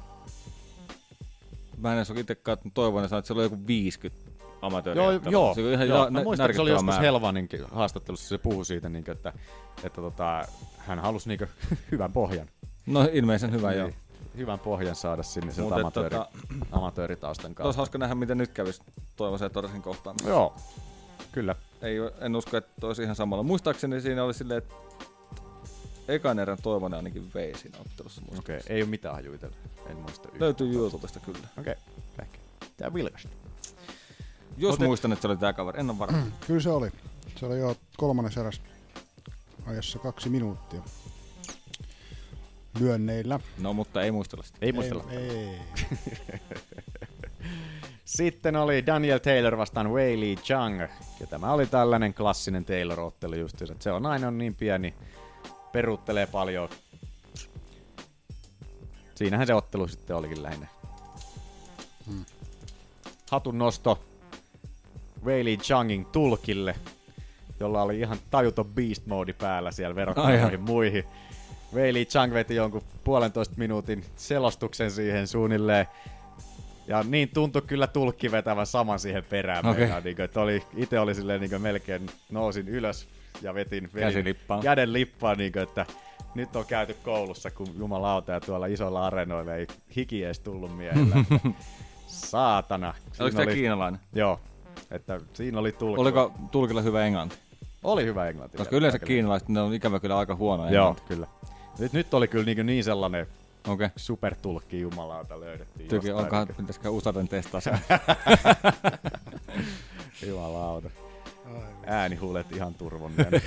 mä 1.79 1.91
en 1.93 1.97
edes 1.99 2.11
ole 2.11 2.21
itse 2.21 2.35
katsonut 2.35 2.75
toivon, 2.75 3.05
että 3.05 3.23
siellä 3.25 3.41
oli 3.41 3.47
joku 3.47 3.67
50 3.67 4.31
Joo, 4.41 4.51
amatööriottelua. 4.63 5.33
joo, 5.33 5.55
Se 5.55 5.61
oli 5.61 5.73
ihan 5.73 5.89
joo. 5.89 6.11
Mä 6.11 6.23
muistan, 6.23 6.45
että 6.51 6.57
se 6.57 6.63
oli 6.63 6.71
joskus 6.71 6.87
määrä. 6.87 7.03
Helvaninkin 7.03 7.61
haastattelussa, 7.71 8.29
se 8.29 8.39
puhui 8.39 8.65
siitä, 8.65 8.89
niin 8.89 9.11
että, 9.11 9.33
että 9.85 10.01
tota, 10.01 10.45
hän 10.79 10.99
halusi 10.99 11.29
niin 11.29 11.41
hyvän 11.93 12.13
pohjan. 12.13 12.49
No 12.87 13.09
ilmeisen 13.13 13.53
hyvä, 13.53 13.73
joo. 13.73 13.91
Hyvän 14.37 14.59
pohjan 14.59 14.95
saada 14.97 15.23
sinne 15.23 15.53
sen 15.53 15.73
amatööri, 15.73 16.17
tota- 16.17 16.29
amatööritaustan 16.73 17.47
Olisi 17.49 17.55
kautta. 17.57 17.77
hauska 17.77 17.99
nähdä, 17.99 18.15
miten 18.15 18.39
nyt 18.39 18.51
kävisi 18.53 18.83
Toivosen 19.17 19.51
ja 19.75 19.81
kohtaan. 19.83 20.17
Joo, 20.27 20.57
kyllä. 21.33 21.55
Ei, 21.83 21.97
en 22.21 22.37
usko, 22.37 22.57
että 22.57 22.87
olisi 22.87 23.03
ihan 23.03 23.17
samalla. 23.17 23.43
Muistaakseni 23.43 24.01
siinä 24.01 24.25
oli 24.25 24.35
silleen, 24.35 24.59
että 24.59 24.75
ekan 26.09 26.39
erän 26.39 26.59
Toivonen 26.63 26.97
ainakin 26.97 27.31
vei 27.35 27.59
siinä 27.59 27.79
ottelussa. 27.79 28.23
Okei, 28.39 28.61
ei 28.67 28.83
ole 28.83 28.91
mitään 28.91 29.15
hajuitella. 29.15 29.57
En 29.91 29.97
muista 29.97 30.29
yhtään. 30.29 30.41
Löytyy 30.41 30.73
YouTubesta 30.73 31.21
kyllä. 31.21 31.49
Okei, 31.59 31.75
ehkä. 32.23 32.39
Tää 32.77 32.95
vilkasta. 32.95 33.29
Jos 34.59 34.79
Mut 34.79 34.87
muistan, 34.89 35.13
että 35.13 35.23
se 35.23 35.29
oli 35.29 35.37
tää 35.37 35.53
kaveri, 35.53 35.81
en 35.81 35.91
ole 35.91 35.99
varma. 35.99 36.19
Kyllä 36.47 36.61
se 36.61 36.71
oli. 36.71 36.91
Se 37.37 37.47
oli 37.47 37.59
jo 37.59 37.77
kolmannes 37.97 38.37
eräs 38.37 38.61
ajassa 39.67 39.99
kaksi 39.99 40.29
minuuttia. 40.29 40.81
Lyönneillä. 42.81 43.41
No, 43.59 43.73
mutta 43.73 44.03
ei 44.03 44.11
muistella 44.11 44.43
sitä. 44.43 44.59
Ei 44.63 44.73
muistella. 44.73 45.05
Ei. 45.11 45.31
ei. 45.31 45.61
Sitten 48.05 48.57
oli 48.57 48.87
Daniel 48.87 49.19
Taylor 49.19 49.57
vastaan 49.57 49.93
Wei 49.93 50.21
Li 50.21 50.37
Chang. 50.37 50.81
Ja 51.21 51.27
tämä 51.27 51.53
oli 51.53 51.67
tällainen 51.67 52.15
klassinen 52.15 52.65
Taylor-ottelu 52.65 53.35
justiinsa. 53.35 53.73
että 53.73 53.85
Se 53.85 53.93
on 53.93 54.07
aina 54.07 54.29
on 54.29 54.39
niin 54.39 54.55
pieni, 54.55 54.95
peruuttelee 55.73 56.27
paljon. 56.27 56.69
Siinähän 59.15 59.47
se 59.47 59.55
ottelu 59.55 59.89
sitten 59.89 60.17
olikin 60.17 60.43
lähinnä. 60.43 60.67
Hmm. 62.07 62.25
Hatun 63.31 63.59
nosto 63.59 64.05
Li 65.43 65.57
Changin 65.57 66.07
tulkille, 66.07 66.75
jolla 67.61 67.83
oli 67.83 68.01
ihan 68.01 68.19
tajuton 68.31 68.67
beast 68.67 69.07
mode 69.07 69.33
päällä 69.33 69.73
siellä 69.73 69.95
verrattuna 69.97 70.41
noihin 70.41 70.61
muihin. 70.61 71.05
Wei 71.75 71.93
Li 71.93 72.05
Chang 72.05 72.35
veti 72.35 72.55
jonkun 72.55 72.83
puolentoista 73.05 73.55
minuutin 73.57 74.05
selostuksen 74.17 74.91
siihen 74.91 75.27
suunnilleen. 75.27 75.87
Ja 76.87 77.03
niin 77.03 77.29
tuntui 77.29 77.63
kyllä 77.63 77.87
tulkki 77.87 78.31
vetävän 78.31 78.67
saman 78.67 78.99
siihen 78.99 79.25
perään. 79.25 79.67
Okay. 79.67 79.89
Niin 80.05 80.17
kuin, 80.17 80.25
että 80.25 80.41
oli, 80.41 80.63
itse 80.77 81.01
oli 81.01 81.15
silleen 81.15 81.41
niin 81.41 81.51
kuin 81.51 81.63
melkein 81.63 82.07
nousin 82.31 82.69
ylös 82.69 83.09
ja 83.43 83.55
vetin, 83.55 83.91
vetin 83.95 84.37
käden 84.63 84.93
lippaan, 84.93 85.39
niin 85.39 85.53
kuin, 85.53 85.63
että 85.63 85.87
nyt 86.35 86.57
on 86.57 86.65
käyty 86.67 86.97
koulussa, 87.03 87.51
kun 87.51 87.69
jumalauta 87.79 88.33
ja 88.33 88.41
tuolla 88.41 88.67
isolla 88.67 89.07
areenoilla 89.07 89.55
ei 89.55 89.67
hiki 89.97 90.25
edes 90.25 90.41
tullut 90.41 90.77
miehellä. 90.77 91.17
Saatana. 92.07 92.95
Oliko 93.21 93.37
Siinä 93.37 93.45
tää 93.45 93.55
kiinalainen? 93.55 94.01
Joo. 94.15 94.41
Että 94.91 95.21
siinä 95.33 95.59
oli 95.59 95.73
tulkki. 95.73 96.01
Oliko 96.01 96.33
tulkilla 96.53 96.83
hyvä 96.83 97.07
englanti? 97.07 97.37
Oli 97.83 98.05
hyvä 98.05 98.29
englanti. 98.29 98.57
Koska 98.57 98.77
yleensä 98.77 98.99
kyllä. 98.99 99.09
kiinalaiset, 99.09 99.49
ne 99.49 99.61
on 99.61 99.75
ikävä 99.75 100.01
kyllä 100.01 100.19
aika 100.19 100.35
huono 100.35 100.63
Joo, 100.71 100.89
englanti. 100.89 101.03
kyllä. 101.09 101.27
Nyt, 101.79 101.93
nyt 101.93 102.15
oli 102.15 102.29
kyllä 102.29 102.45
niin, 102.45 102.67
niin 102.67 102.85
sellainen 102.85 103.27
okay. 103.69 103.89
supertulkki 103.97 104.81
jumalauta 104.81 105.41
löydettiin. 105.41 105.89
Tyki, 105.89 106.13
onkohan, 106.13 106.49
pitäisikö 106.49 106.91
Usaden 106.91 107.29
testaa 107.29 107.61
sen? 107.61 107.79
Jumalauta. 110.29 110.91
Äänihuulet 111.87 112.53
ihan 112.53 112.75
turvonneen. 112.75 113.29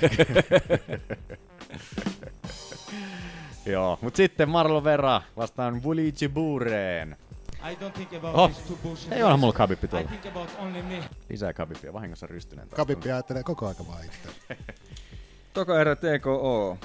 Joo, 3.66 3.98
mut 4.02 4.16
sitten 4.16 4.48
Marlon 4.48 4.84
Vera 4.84 5.22
vastaan 5.36 5.82
Vulici 5.82 6.28
Bureen. 6.28 7.16
I 7.70 7.74
don't 7.74 7.92
think 7.92 8.12
about 8.14 8.34
Oh, 8.36 8.50
these 8.50 8.62
two 8.68 8.76
bullshit 8.82 9.12
ei 9.12 9.22
onhan 9.22 9.40
mulla 9.40 9.52
Khabib 9.52 9.84
I 9.84 9.88
tuolla. 9.88 10.08
think 10.08 10.26
about 10.26 10.50
only 10.58 10.82
me. 10.82 11.02
Lisää 11.30 11.52
Khabibia, 11.52 11.92
vahingossa 11.92 12.26
rystyneen 12.26 12.68
taas. 12.68 12.76
Kapippi 12.76 13.12
ajattelee 13.12 13.42
koko 13.42 13.68
aika 13.68 13.86
vaan 13.86 14.04
itse. 14.04 14.18
Toka 15.54 15.80
erä 15.80 15.96
TKO. 15.96 16.78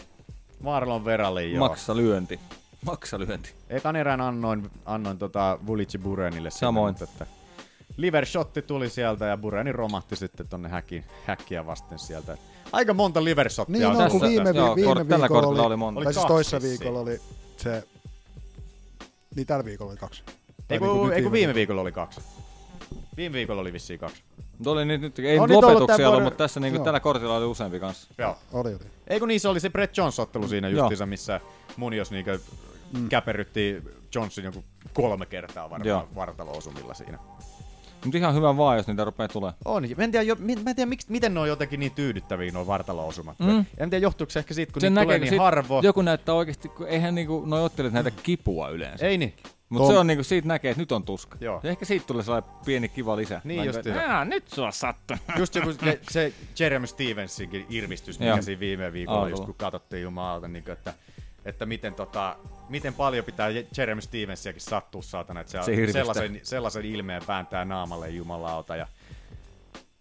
Marlon 0.59 1.05
Veralle 1.05 1.43
joo. 1.45 1.67
Maksa 1.69 1.95
lyönti. 1.95 2.39
Maksa 2.85 3.19
lyönti. 3.19 3.53
Ekan 3.69 3.95
erän 3.95 4.21
annoin, 4.21 4.69
annoin 4.85 5.17
tota 5.17 5.59
Vulici 5.67 5.97
Burenille. 5.97 6.49
sinne, 6.51 6.59
Samoin. 6.59 6.93
mutta 6.93 7.03
Että 7.03 7.25
liver 7.97 8.25
shotti 8.25 8.61
tuli 8.61 8.89
sieltä 8.89 9.25
ja 9.25 9.37
Bureni 9.37 9.71
romahti 9.71 10.15
sitten 10.15 10.47
tonne 10.47 10.69
häkin, 10.69 11.05
häkkiä 11.25 11.65
vasten 11.65 11.99
sieltä. 11.99 12.37
Aika 12.71 12.93
monta 12.93 13.23
liver 13.23 13.49
shottia 13.49 13.73
Niin 13.73 13.85
on 13.87 14.05
on, 14.05 14.11
kun 14.11 14.21
viime, 14.21 14.53
vi- 14.53 14.59
viime 14.75 14.93
kort- 14.93 15.07
tällä 15.07 15.07
viikolla 15.07 15.27
kortilla 15.27 15.61
oli, 15.61 15.67
oli 15.67 15.75
monta. 15.77 16.01
tai 16.03 16.13
siis 16.13 16.21
kaksi 16.21 16.33
toissa 16.33 16.57
vissiin. 16.57 16.79
viikolla 16.79 16.99
oli 16.99 17.19
se, 17.57 17.83
niin 19.35 19.47
tällä 19.47 19.65
viikolla 19.65 19.91
oli 19.91 19.99
kaksi. 19.99 20.23
Tai 20.25 20.33
Ei 20.69 20.79
niinku 20.79 20.99
kun, 20.99 21.13
ei 21.13 21.23
kun 21.23 21.31
viime 21.31 21.53
viikolla 21.53 21.81
oli 21.81 21.91
kaksi. 21.91 22.21
Viime 23.17 23.33
viikolla 23.33 23.61
oli 23.61 23.73
vissiin 23.73 23.99
kaksi. 23.99 24.23
Mutta 24.57 24.71
oli 24.71 24.85
nyt, 24.85 25.01
nyt 25.01 25.19
ei 25.19 25.39
On 25.39 25.49
nyt 25.49 25.55
nyt 25.57 25.63
ollut 25.63 25.79
lopetuksia 25.81 26.07
ollut, 26.07 26.11
vuoden- 26.17 26.23
mutta 26.23 26.37
tässä 26.43 26.59
niinku 26.59 26.77
Joo. 26.77 26.85
tällä 26.85 26.99
kortilla 26.99 27.37
oli 27.37 27.45
useampi 27.45 27.79
kanssa. 27.79 28.07
Joo. 28.17 28.37
Oli, 28.53 28.69
oli. 28.69 28.79
Ei 29.07 29.19
kun 29.19 29.27
niin, 29.27 29.39
se 29.39 29.47
oli 29.47 29.59
se 29.59 29.69
Brett 29.69 29.97
Jones-ottelu 29.97 30.47
siinä 30.47 30.69
Joo. 30.69 30.79
justiinsa, 30.79 31.05
missä 31.05 31.41
Munios 31.77 32.11
niinkö 32.11 32.39
Mm. 32.93 33.09
käperrytti 33.09 33.81
Johnson 34.15 34.43
joku 34.43 34.63
kolme 34.93 35.25
kertaa 35.25 35.69
varmaan 35.69 35.87
Joo. 35.87 36.07
vartalo-osumilla 36.15 36.93
siinä. 36.93 37.19
Mutta 38.05 38.17
ihan 38.17 38.35
hyvä 38.35 38.57
vaan, 38.57 38.77
jos 38.77 38.87
niitä 38.87 39.03
rupeaa 39.05 39.27
tulee. 39.27 39.51
On. 39.65 39.83
Mä 39.97 40.03
en 40.03 40.11
tiedä, 40.11 40.23
jo, 40.23 40.35
mä 40.35 40.51
en 40.69 40.75
tiedä 40.75 40.85
miksi, 40.85 41.07
miten 41.11 41.33
ne 41.33 41.39
on 41.39 41.47
jotenkin 41.47 41.79
niin 41.79 41.91
tyydyttäviä 41.91 42.51
nuo 42.51 42.67
vartalo-osumat. 42.67 43.39
Mm. 43.39 43.65
En 43.77 43.89
tiedä, 43.89 44.03
johtuuko 44.03 44.31
se 44.31 44.39
ehkä 44.39 44.53
siitä, 44.53 44.73
kun 44.73 44.81
niitä 44.81 45.01
tulee 45.03 45.19
niin 45.19 45.39
harvoin. 45.39 45.83
Joku 45.83 46.01
näyttää 46.01 46.35
oikeesti, 46.35 46.69
kun 46.69 46.87
eihän 46.87 47.15
niinku 47.15 47.43
noi 47.45 47.63
ottelijat 47.63 47.93
näitä 47.93 48.11
kipua 48.11 48.69
yleensä. 48.69 49.05
Ei 49.07 49.17
niin. 49.17 49.33
Mutta 49.69 49.87
se 49.93 49.97
on 49.99 50.07
niinku, 50.07 50.23
siitä 50.23 50.47
näkee, 50.47 50.71
että 50.71 50.81
nyt 50.81 50.91
on 50.91 51.03
tuska. 51.03 51.37
Joo. 51.41 51.59
Ja 51.63 51.69
ehkä 51.69 51.85
siitä 51.85 52.05
tulee 52.07 52.23
sellainen 52.23 52.51
pieni 52.65 52.89
kiva 52.89 53.15
lisä. 53.15 53.41
Niin 53.43 53.65
just 53.65 53.83
niinku, 53.85 53.99
niin. 53.99 54.09
"Aa, 54.11 54.25
nyt 54.25 54.47
sua 54.47 54.71
sattuu. 54.71 55.17
Just 55.39 55.55
joku 55.55 55.73
se, 55.73 55.99
se 56.11 56.33
Jeremy 56.59 56.87
Stevensinkin 56.87 57.65
irvistys, 57.69 58.19
mikä 58.19 58.29
Joo. 58.31 58.41
siinä 58.41 58.59
viime 58.59 58.93
viikolla, 58.93 59.29
just 59.29 59.45
kun 59.45 59.55
katsottiin 59.57 60.03
jumalauta, 60.03 60.47
niin 60.47 60.63
että, 60.71 60.93
että 61.45 61.65
miten, 61.65 61.93
tota, 61.93 62.35
miten 62.69 62.93
paljon 62.93 63.25
pitää 63.25 63.49
Jeremy 63.77 64.01
Stevensiakin 64.01 64.61
sattua 64.61 65.01
saatana, 65.01 65.39
että 65.41 65.63
se, 65.63 65.85
Se 65.85 65.91
sellaisen, 65.91 66.39
sellaisen 66.43 66.85
ilmeen 66.85 67.21
vääntää 67.27 67.65
naamalle 67.65 68.09
jumalauta. 68.09 68.75
Ja, 68.75 68.87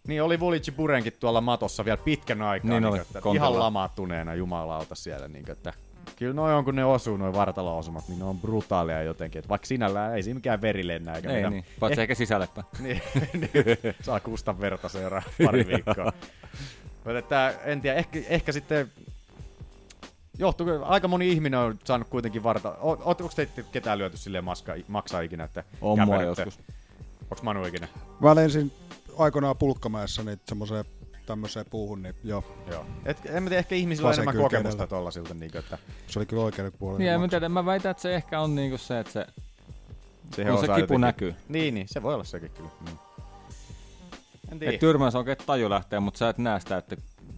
niin 0.07 0.23
oli 0.23 0.41
Vulici 0.41 0.73
Burenkin 0.73 1.13
tuolla 1.21 1.41
matossa 1.41 1.85
vielä 1.85 1.97
pitkän 1.97 2.43
aikaa, 2.43 2.71
Niin 2.71 2.83
niin 2.83 2.91
oli, 2.91 2.99
että 2.99 3.21
kontolla. 3.21 3.49
ihan 3.49 3.59
lamaantuneena 3.59 4.35
jumalauta 4.35 4.95
siellä. 4.95 5.29
Niin 5.29 5.51
että, 5.51 5.73
kyllä 6.17 6.35
noin 6.35 6.55
on, 6.55 6.65
kun 6.65 6.77
ne 6.77 6.85
osuu, 6.85 7.17
noin 7.17 7.35
vartalo-osumat, 7.35 8.09
niin 8.09 8.19
ne 8.19 8.25
on 8.25 8.39
brutaalia 8.41 9.03
jotenkin. 9.03 9.39
Että 9.39 9.49
vaikka 9.49 9.67
sinällään 9.67 10.15
ei 10.17 10.23
siinä 10.23 10.35
mikään 10.35 10.61
veri 10.61 10.87
lennä. 10.87 11.15
Eikä 11.15 11.29
Ei 11.29 11.35
mitään. 11.37 11.53
niin, 11.53 11.65
paitsi 11.81 12.01
ehkä 12.01 12.15
sisällepäin. 12.15 12.67
niin, 12.81 13.03
niin, 13.33 13.53
saa 14.03 14.21
kustan 14.21 14.61
verta 14.61 14.89
seuraa 14.89 15.23
pari 15.45 15.67
viikkoa. 15.77 16.13
Mutta 17.05 17.19
että, 17.19 17.55
en 17.65 17.81
tiedä, 17.81 17.97
ehkä, 17.99 18.19
ehkä 18.29 18.53
sitten 18.53 18.93
johtuu, 20.39 20.67
aika 20.83 21.09
moni 21.09 21.29
ihminen 21.29 21.61
on 21.61 21.79
saanut 21.85 22.09
kuitenkin 22.09 22.43
varta. 22.43 22.69
O- 22.71 22.99
Onko 23.05 23.31
teitä 23.37 23.63
ketään 23.63 23.99
lyöty 23.99 24.17
silleen 24.17 24.45
maska, 24.45 24.73
maksaa 24.89 25.21
ikinä, 25.21 25.45
että 25.45 25.65
On 25.81 26.01
mua 26.05 26.23
joskus. 26.23 26.59
Onks 27.31 27.43
Manu 27.43 27.65
ikinä? 27.67 27.89
Mä 28.21 28.35
lensin 28.35 28.73
aikoinaan 29.19 29.57
pulkkamäessä 29.57 30.23
niin 30.23 30.41
semmoiseen 30.49 30.85
tämmöiseen 31.27 31.67
puuhun, 31.71 32.03
niin 32.03 32.15
joo. 32.25 32.45
Joo. 32.71 32.87
Et, 33.05 33.19
en 33.27 33.43
mä 33.43 33.49
tiedä, 33.49 33.59
ehkä 33.59 33.75
ihmisillä 33.75 34.09
on 34.09 34.15
enemmän 34.15 34.37
kokemusta 34.37 34.87
tollasilta. 34.87 35.35
Niin 35.35 35.57
että 35.57 35.79
Se 36.07 36.19
oli 36.19 36.27
kyllä 36.27 36.43
oikein 36.43 36.73
puolella. 36.79 36.99
Niin, 36.99 37.11
en 37.13 37.21
mä 37.21 37.29
tiedä, 37.29 37.49
mä 37.49 37.67
väitän, 37.67 37.91
että 37.91 38.01
se 38.03 38.15
ehkä 38.15 38.41
on 38.41 38.55
niinku 38.55 38.79
se, 38.79 39.01
että 39.01 39.13
se, 39.13 39.27
Siihen 40.35 40.53
kun 40.53 40.61
se 40.61 40.67
kipu 40.67 40.81
jotenkin- 40.81 41.01
näkyy. 41.01 41.35
Niin, 41.49 41.75
niin, 41.75 41.89
se 41.89 42.03
voi 42.03 42.15
olla 42.15 42.25
sekin 42.25 42.51
kyllä. 42.51 42.71
Mm. 42.81 42.99
En 44.53 44.59
tiedä. 44.59 44.73
Että 44.73 44.81
tyrmäys 44.81 45.15
on 45.15 45.19
oikein 45.19 45.33
että 45.33 45.47
taju 45.47 45.71
lähtee, 45.71 46.01
mutta 46.01 46.19
sä 46.19 46.29
et 46.29 46.39
näe 46.39 46.61
sitä, 46.61 46.77
että 46.77 46.97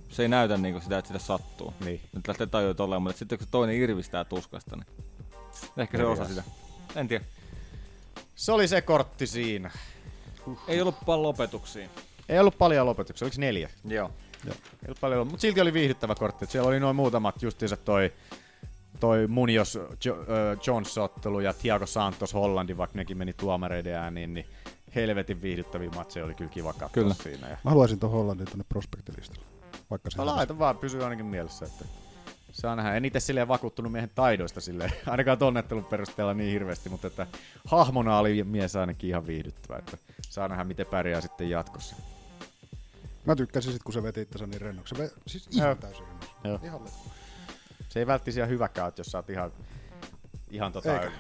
se 0.09 0.23
ei 0.23 0.29
näytä 0.29 0.57
niinku 0.57 0.81
sitä, 0.81 0.99
että 0.99 1.07
sitä 1.07 1.19
sattuu. 1.19 1.75
Niin. 1.85 2.01
Nyt 2.13 2.29
lähtee 2.29 2.47
taju 2.47 2.75
tolleen, 2.75 3.03
mutta 3.03 3.19
sitten 3.19 3.39
kun 3.39 3.47
se 3.47 3.51
toinen 3.51 3.77
irvistää 3.77 4.25
tuskasta, 4.25 4.77
niin 4.77 4.87
ehkä 5.77 5.97
se 5.99 6.03
Eri 6.03 6.13
osa 6.13 6.25
sitä. 6.25 6.43
En 6.97 7.09
tiedä. 7.09 7.25
Se 8.35 8.53
oli 8.53 8.69
se 8.69 8.81
kortti 8.81 9.27
siinä. 9.27 9.71
Ei 10.69 10.81
ollut 10.81 10.97
paljon 11.07 11.23
lopetuksia. 11.23 11.89
Ei 12.29 12.39
ollut 12.39 12.59
paljon 12.59 12.87
lopetuksia, 12.87 13.25
oliko 13.25 13.37
neljä? 13.41 13.71
Joo. 13.85 14.11
Joo. 14.45 14.55
Ei 14.55 14.87
ollut 14.87 15.01
paljon, 15.01 15.27
mutta 15.27 15.41
silti 15.41 15.61
oli 15.61 15.73
viihdyttävä 15.73 16.15
kortti. 16.15 16.45
Et 16.45 16.51
Siellä 16.51 16.69
oli 16.69 16.81
noin 16.81 16.97
muutamat 16.97 17.43
justiinsa 17.43 17.77
toi, 17.77 18.13
toi 19.01 19.27
Munoz 19.27 19.75
jo, 20.05 20.15
äh, 20.21 20.59
Jones-ottelu 20.67 21.41
ja 21.41 21.53
Thiago 21.53 21.87
Santos 21.87 22.35
Hollandi, 22.35 22.77
vaikka 22.77 22.99
nekin 22.99 23.19
meni 23.19 23.33
tuomareiden 23.33 23.95
ääniin, 23.95 24.35
niin 24.35 24.47
helvetin 24.95 25.43
viihdyttäviä 25.43 25.91
matseja 25.91 26.25
oli 26.25 26.35
kyllä 26.35 26.51
kiva 26.51 26.73
katsoa 26.73 26.89
Kyllä. 26.89 27.15
siinä. 27.15 27.49
Ja... 27.49 27.57
Mä 27.65 27.71
haluaisin 27.71 27.99
tuon 27.99 28.13
Hollandin 28.13 28.47
tuonne 28.47 28.65
prospektilistalle. 28.69 29.46
Vaikka 29.91 30.11
se 30.11 30.25
laita 30.25 30.59
vaan, 30.59 30.79
pysyy 30.79 31.05
ainakin 31.05 31.27
mielessä, 31.27 31.67
että 31.67 31.85
saa 32.53 32.77
nähdä. 32.77 32.95
En 32.95 33.05
itse 33.05 33.21
silleen 33.21 33.49
vakuuttunut 33.49 33.93
miehen 33.93 34.11
taidoista 34.15 34.61
silleen, 34.61 34.93
ainakaan 35.07 35.39
tonnettelun 35.39 35.85
perusteella 35.85 36.35
niin 36.35 36.53
hirveästi, 36.53 36.89
mutta 36.89 37.07
että 37.07 37.27
hahmona 37.65 38.19
oli 38.19 38.45
mies 38.45 38.77
ainakin 38.77 39.11
ihan 39.11 39.27
viihdyttävä, 39.27 39.79
että 39.79 39.99
saa 40.29 40.49
nähdä 40.49 40.65
miten 40.65 40.87
pärjää 40.87 41.21
sitten 41.21 41.51
jatkossa. 41.51 41.97
Mä 43.25 43.37
tykkäsin 43.37 43.73
sit, 43.73 43.83
kun 43.83 43.93
se 43.93 44.03
veti 44.03 44.21
itse 44.21 44.47
niin 44.47 44.61
rennoksi. 44.61 44.95
Se 44.95 45.03
ve, 45.03 45.11
siis 45.27 45.49
Joo. 45.53 45.65
ihan 45.65 45.79
täysin 45.79 46.07
rennoksi. 46.07 46.31
Joo. 46.45 46.61
Ihan 46.63 46.85
letku. 46.85 47.11
Se 47.89 47.99
ei 47.99 48.07
välttämättä 48.07 48.41
ihan 48.41 48.51
hyväkään, 48.51 48.89
että 48.89 49.01
jos 49.01 49.07
sä 49.07 49.19
oot 49.19 49.31
ihan, 49.31 49.53
ihan, 50.51 50.73
tota, 50.73 51.01
Eikä. 51.01 51.17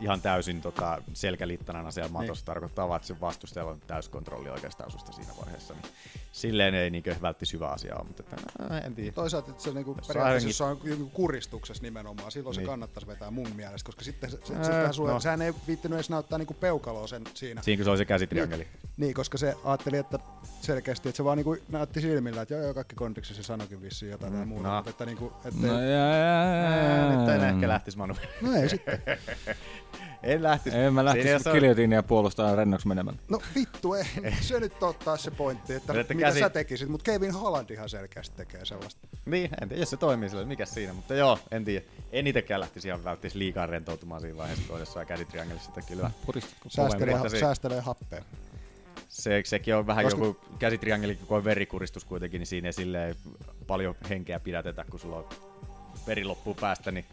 Ihan 0.00 0.20
täysin 0.20 0.60
tota, 0.60 1.02
selkälittanana 1.12 1.90
siellä 1.90 2.10
matossa, 2.12 2.40
Niin. 2.42 2.46
tarkoittaa 2.46 2.88
vaan, 2.88 2.96
että 2.96 3.06
se 3.08 3.20
vastustajalla 3.20 3.72
on 3.72 3.80
täyskontrolli 3.86 4.48
oikeastaan 4.50 4.90
susta 4.90 5.12
siinä 5.12 5.32
vaiheessa. 5.40 5.74
Niin 5.74 5.84
silleen 6.32 6.74
ei 6.74 6.90
niinkö 6.90 7.10
välttämättä 7.10 7.44
hyvä 7.56 7.68
asia 7.68 7.96
ole, 7.96 8.04
mutta 8.06 8.22
että, 8.22 8.36
ää, 8.70 8.80
en 8.80 8.94
tiedä. 8.94 9.12
Toisaalta 9.12 9.50
että 9.50 9.62
se 9.62 9.72
niinku 9.72 9.94
Jos 9.98 10.06
periaatteessa, 10.08 10.48
jos 10.48 10.58
se 10.58 10.64
on 10.64 10.80
joku 10.84 11.06
kuristuksessa 11.06 11.82
nimenomaan, 11.82 12.32
silloin 12.32 12.54
se 12.54 12.60
Niin. 12.60 12.68
kannattaisi 12.68 13.06
vetää 13.06 13.30
mun 13.30 13.48
mielestä, 13.56 13.86
koska 13.86 14.04
sitten 14.04 14.30
se, 14.30 14.36
se, 14.44 14.54
se, 14.54 14.92
se, 14.92 15.02
no. 15.02 15.20
sehän 15.20 15.42
ei 15.42 15.54
viittinyt 15.66 15.96
edes 15.96 16.10
näyttää 16.10 16.38
niinku 16.38 16.54
peukaloa 16.54 17.06
sen 17.06 17.22
siinä. 17.34 17.62
Siinä 17.62 17.84
se 17.84 17.90
oli 17.90 17.98
se 17.98 18.04
käsitriangeli. 18.04 18.62
Niin, 18.64 18.90
niin, 18.96 19.14
koska 19.14 19.38
se 19.38 19.54
ajatteli, 19.64 19.96
että 19.96 20.18
selkeästi, 20.60 21.08
että 21.08 21.16
se 21.16 21.24
vaan 21.24 21.36
niinku 21.36 21.56
näytti 21.68 22.00
silmillä, 22.00 22.42
että 22.42 22.54
joo, 22.54 22.62
joo, 22.62 22.74
kaikki 22.74 22.96
kondiksessa 22.96 23.42
se 23.42 23.46
sanoikin 23.46 23.82
vissiin 23.82 24.10
jotain 24.10 24.32
tai 24.32 24.42
Mm, 24.42 24.48
muuta, 24.48 24.68
no. 24.68 24.74
mutta 24.74 24.90
että 24.90 25.06
niinku, 25.06 25.32
että 25.44 25.66
No, 25.66 25.80
jaa, 25.80 26.16
jaa, 26.16 26.76
jaa. 26.76 27.16
Nyt 27.20 27.28
en 27.28 27.44
ehkä 27.44 27.68
lähtis 27.68 27.96
Manu. 27.96 28.14
No 28.40 28.52
ei 28.52 28.68
sitten. 28.68 29.02
en 30.22 30.42
lähtis. 30.42 30.74
En 30.74 30.92
mä 30.94 31.00
Siinä 31.00 31.04
lähtis 31.04 31.26
jos 31.32 31.46
on- 31.46 31.52
kiljotiinia 31.52 32.02
puolustaa 32.02 32.56
rennoksi 32.56 32.88
menemään. 32.88 33.18
No 33.28 33.40
vittu, 33.54 33.94
ei, 33.94 34.04
se 34.40 34.60
nyt 34.60 34.82
on 34.82 34.94
taas 35.04 35.22
se 35.22 35.30
pointti, 35.30 35.74
että 35.74 35.92
mitä 35.92 36.14
käsi- 36.14 36.40
sä 36.40 36.50
tekisit, 36.50 36.88
mutta 36.88 37.04
Kevin 37.12 37.32
Holland 37.32 37.70
ihan 37.70 37.88
selkeästi 37.88 38.36
tekee 38.36 38.64
sellaista. 38.64 39.08
Niin, 39.26 39.50
en 39.62 39.68
tiedä, 39.68 39.82
jos 39.82 39.90
se 39.90 39.96
toimii 39.96 40.28
sillä, 40.28 40.44
mikä 40.44 40.66
siinä, 40.66 40.92
mutta 40.92 41.14
joo, 41.14 41.38
en 41.50 41.64
tiedä. 41.64 41.84
En 42.12 42.26
itekään 42.26 42.60
lähtisi 42.60 42.88
ihan 42.88 43.04
välttämättä 43.04 43.38
liikaa 43.38 43.66
rentoutumaan 43.66 44.20
siinä 44.20 44.36
vaiheessa, 44.36 44.64
kun 44.68 44.78
jossain 44.80 45.06
käsitriangelissa 45.06 45.66
sitä 45.74 45.80
kyllä. 45.88 46.10
Säästelee, 46.68 47.28
se- 47.28 47.40
säästelee 47.40 47.80
happea. 47.80 48.22
Se, 49.08 49.42
sekin 49.44 49.76
on 49.76 49.86
vähän 49.86 50.04
Koska- 50.04 50.24
joku 50.24 50.40
käsitriangeli, 50.58 51.16
kun 51.16 51.36
on 51.36 51.44
verikuristus 51.44 52.04
kuitenkin, 52.04 52.38
niin 52.38 52.46
siinä 52.46 52.68
ei 52.68 52.72
silleen 52.72 53.16
paljon 53.66 53.94
henkeä 54.10 54.40
pidätetä, 54.40 54.84
kun 54.90 55.00
sulla 55.00 55.16
on 55.16 55.26
veri 56.06 56.24
loppuu 56.24 56.54
päästä, 56.54 56.90
niin, 56.90 57.04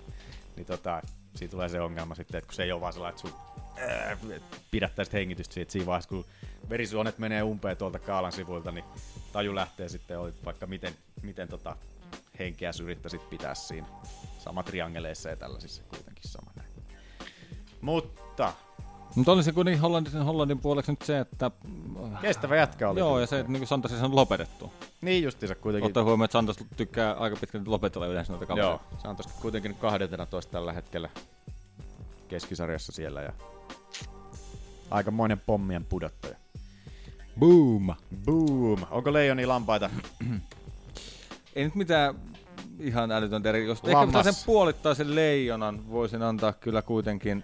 niin 0.56 0.66
tota, 0.66 1.02
siinä 1.36 1.52
tulee 1.52 1.70
se 1.70 1.82
ongelma 1.82 2.16
sitten, 2.16 2.38
että 2.38 2.48
kun 2.48 2.56
se 2.56 2.64
ei 2.64 2.72
ole 2.72 2.82
vaan 2.82 2.94
sellainen, 2.94 3.20
että 3.20 3.30
sun 3.30 3.40
ää, 3.78 4.18
pidättäisit 4.72 5.14
hengitystä 5.14 5.54
siitä 5.54 5.72
siinä 5.72 5.86
vaiheessa, 5.86 6.10
kun 6.10 6.26
verisuonet 6.70 7.18
menee 7.18 7.44
umpeen 7.44 7.78
tuolta 7.78 8.00
kaalan 8.00 8.32
sivuilta, 8.32 8.72
niin 8.72 8.86
taju 9.34 9.56
lähtee 9.56 9.90
sitten, 9.90 10.20
oli 10.20 10.34
vaikka 10.46 10.68
miten, 10.68 10.94
miten 11.22 11.48
tota 11.48 11.78
henkeä 12.40 12.72
yrittäisit 12.84 13.30
pitää 13.30 13.56
siinä. 13.56 13.88
Sama 14.40 14.64
triangeleissa 14.64 15.30
ja 15.30 15.36
tällaisissa 15.36 15.84
kuitenkin 15.84 16.32
sama 16.32 16.52
näin. 16.56 16.70
Mutta 17.82 18.54
Mutta 19.16 19.32
oli 19.32 19.44
se 19.44 19.52
kuitenkin 19.52 19.82
Hollandin, 19.82 20.14
Hollandin 20.14 20.60
puoleksi 20.60 20.92
nyt 20.92 21.02
se, 21.02 21.20
että... 21.20 21.52
Kestävä 22.22 22.56
jätkä 22.56 22.90
oli 22.90 23.00
Joo, 23.00 23.20
ja 23.20 23.28
se, 23.28 23.40
että 23.40 23.52
niin 23.52 23.68
Santos 23.68 23.92
on 23.92 24.16
lopetettu. 24.16 24.74
Niin 25.02 25.24
justiinsa 25.24 25.56
kuitenkin. 25.56 25.88
Ottaa 25.88 26.04
huomioon, 26.04 26.26
että 26.26 26.34
Santos 26.34 26.58
tykkää 26.78 27.14
aika 27.14 27.36
pitkälti 27.36 27.70
lopetella 27.70 28.08
yleensä 28.08 28.34
noita 28.34 28.46
kavereita. 28.46 28.84
Joo, 29.04 29.14
tosta 29.14 29.34
kuitenkin 29.42 29.70
nyt 29.72 29.80
12 29.80 30.52
tällä 30.52 30.74
hetkellä 30.74 31.10
keskisarjassa 32.28 32.92
siellä 32.92 33.22
ja 33.22 33.34
aikamoinen 34.92 35.42
pommien 35.46 35.86
pudottaja. 35.86 36.36
Boom! 37.40 37.96
Boom! 38.26 38.86
Onko 38.92 39.14
leijoni 39.14 39.46
lampaita? 39.46 39.90
Ei 41.56 41.64
nyt 41.64 41.76
mitään 41.76 42.16
ihan 42.80 43.12
älytöntä 43.12 43.50
eri. 43.50 43.66
Jos 43.66 43.78
ehkä 43.78 43.92
Lammas. 43.92 44.08
pitää 44.08 44.32
sen 44.32 44.44
puolittaisen 44.46 45.16
leijonan, 45.16 45.90
voisin 45.90 46.22
antaa 46.22 46.54
kyllä 46.54 46.82
kuitenkin, 46.82 47.44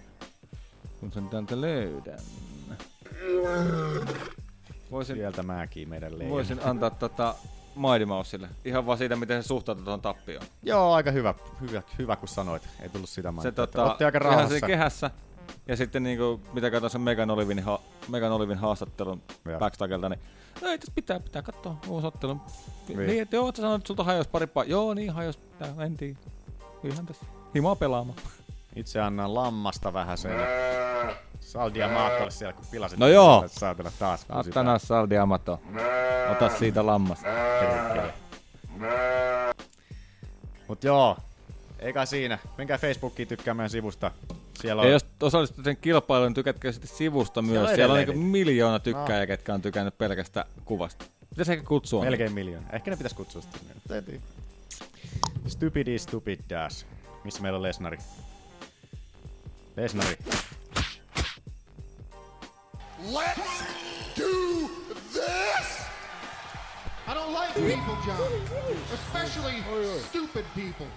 kun 0.99 1.11
sen 1.11 1.29
täältä 1.29 1.61
löydän. 1.61 2.19
Voisin, 4.91 5.15
Sieltä 5.15 5.43
mäkin 5.43 5.89
meidän 5.89 6.11
leijona. 6.19 6.33
voisin 6.35 6.59
antaa 6.65 6.89
tota 6.89 7.35
Mighty 7.75 8.05
Mouselle. 8.05 8.49
Ihan 8.65 8.85
vaan 8.85 8.97
siitä, 8.97 9.15
miten 9.15 9.43
se 9.43 9.47
suhtautuu 9.47 9.83
tuohon 9.83 10.01
tappioon. 10.01 10.45
Joo, 10.63 10.93
aika 10.93 11.11
hyvä, 11.11 11.33
hyvä, 11.61 11.81
hyvä 11.99 12.15
kun 12.15 12.27
sanoit. 12.27 12.63
Ei 12.81 12.89
tullut 12.89 13.09
sitä 13.09 13.27
Se 13.27 13.31
mainittua. 13.31 13.67
tota, 13.67 13.91
Otti 13.91 14.03
aika 14.03 14.19
rauhassa. 14.19 14.59
se 14.59 14.67
kehässä. 14.67 15.11
Ja 15.67 15.77
sitten 15.77 16.03
niinku, 16.03 16.39
mitä 16.53 16.71
katsoin 16.71 16.91
sen 16.91 17.01
Megan 17.01 17.29
Olivin, 17.31 17.63
ha- 17.63 17.81
Megan 18.07 18.31
Olivin 18.31 18.57
haastattelun 18.57 19.21
backstagelta, 19.59 20.09
niin 20.09 20.19
no 20.61 20.67
ei 20.69 20.77
tässä 20.77 20.91
pitää, 20.95 21.19
pitää 21.19 21.41
katsoa 21.41 21.77
uusi 21.87 22.07
ottelu. 22.07 22.37
Niin. 22.87 22.99
Niin, 23.07 23.21
että 23.21 23.35
joo, 23.35 23.51
sä 23.55 23.61
sanoit, 23.61 23.79
että 23.79 23.87
sulta 23.87 24.03
hajos 24.03 24.27
pari 24.27 24.45
pa- 24.45 24.67
Joo, 24.69 24.93
niin 24.93 25.11
hajos, 25.11 25.37
pitää, 25.37 25.73
en 25.85 25.97
tiedä. 25.97 26.19
Ihan 26.83 27.05
tässä. 27.05 27.25
Himaa 27.55 27.75
pelaamaan. 27.75 28.17
Itse 28.75 28.99
annan 29.01 29.33
lammasta 29.35 29.93
vähän 29.93 30.17
sen. 30.17 30.31
Saldia 31.39 31.87
maatolle 31.87 32.31
siellä, 32.31 32.53
kun 32.53 32.65
pilasit. 32.71 32.99
No 32.99 33.07
joo. 33.07 33.43
Saatana 33.47 33.91
taas. 33.99 34.25
Satana 34.45 34.79
Saldi 34.79 35.17
Amato. 35.17 35.59
Ota 36.31 36.49
siitä 36.57 36.85
lammas. 36.85 37.19
Perkele. 37.59 38.13
Mut 40.67 40.83
joo, 40.83 41.17
eikä 41.79 42.05
siinä. 42.05 42.39
Menkää 42.57 42.77
Facebookiin 42.77 43.27
tykkäämään 43.27 43.69
sivusta. 43.69 44.11
Siellä 44.61 44.81
on... 44.81 44.87
Ja 44.87 44.93
jos 44.93 45.05
osallistutte 45.21 45.63
sen 45.69 45.77
kilpailuun, 45.77 46.27
niin 46.27 46.33
tykätkää 46.35 46.71
sitten 46.71 46.97
sivusta 46.97 47.41
myös. 47.41 47.51
Siellä 47.53 47.69
on 47.69 47.75
Siellä 47.75 47.91
on 47.93 47.97
niinku 47.97 48.11
niitä. 48.13 48.31
miljoona 48.31 48.79
tykkääjää, 48.79 49.23
No. 49.23 49.27
ketkä 49.27 49.53
on 49.53 49.61
tykännyt 49.61 49.97
pelkästä 49.97 50.45
kuvasta. 50.65 51.05
Pitäisi 51.29 51.51
ehkä 51.51 51.65
kutsua. 51.65 52.03
Melkein 52.03 52.31
miljoona. 52.33 52.67
Ehkä 52.73 52.91
ne 52.91 52.97
pitäisi 52.97 53.15
kutsua 53.15 53.41
sitten. 53.41 53.61
Stupidi 55.47 55.99
stupid 55.99 56.39
dash. 56.49 56.85
Missä 57.23 57.41
meillä 57.41 57.57
on 57.57 57.63
Lesnari? 57.63 57.97
Lesnari. 59.79 60.15
Let's 63.11 63.63
do 64.17 64.69
this! 65.13 65.67
I 67.07 67.13
don't 67.13 67.31
like 67.33 67.53
people, 67.53 67.95
John. 68.05 68.31
Especially 68.93 69.99
stupid 70.09 70.45
people. 70.55 70.87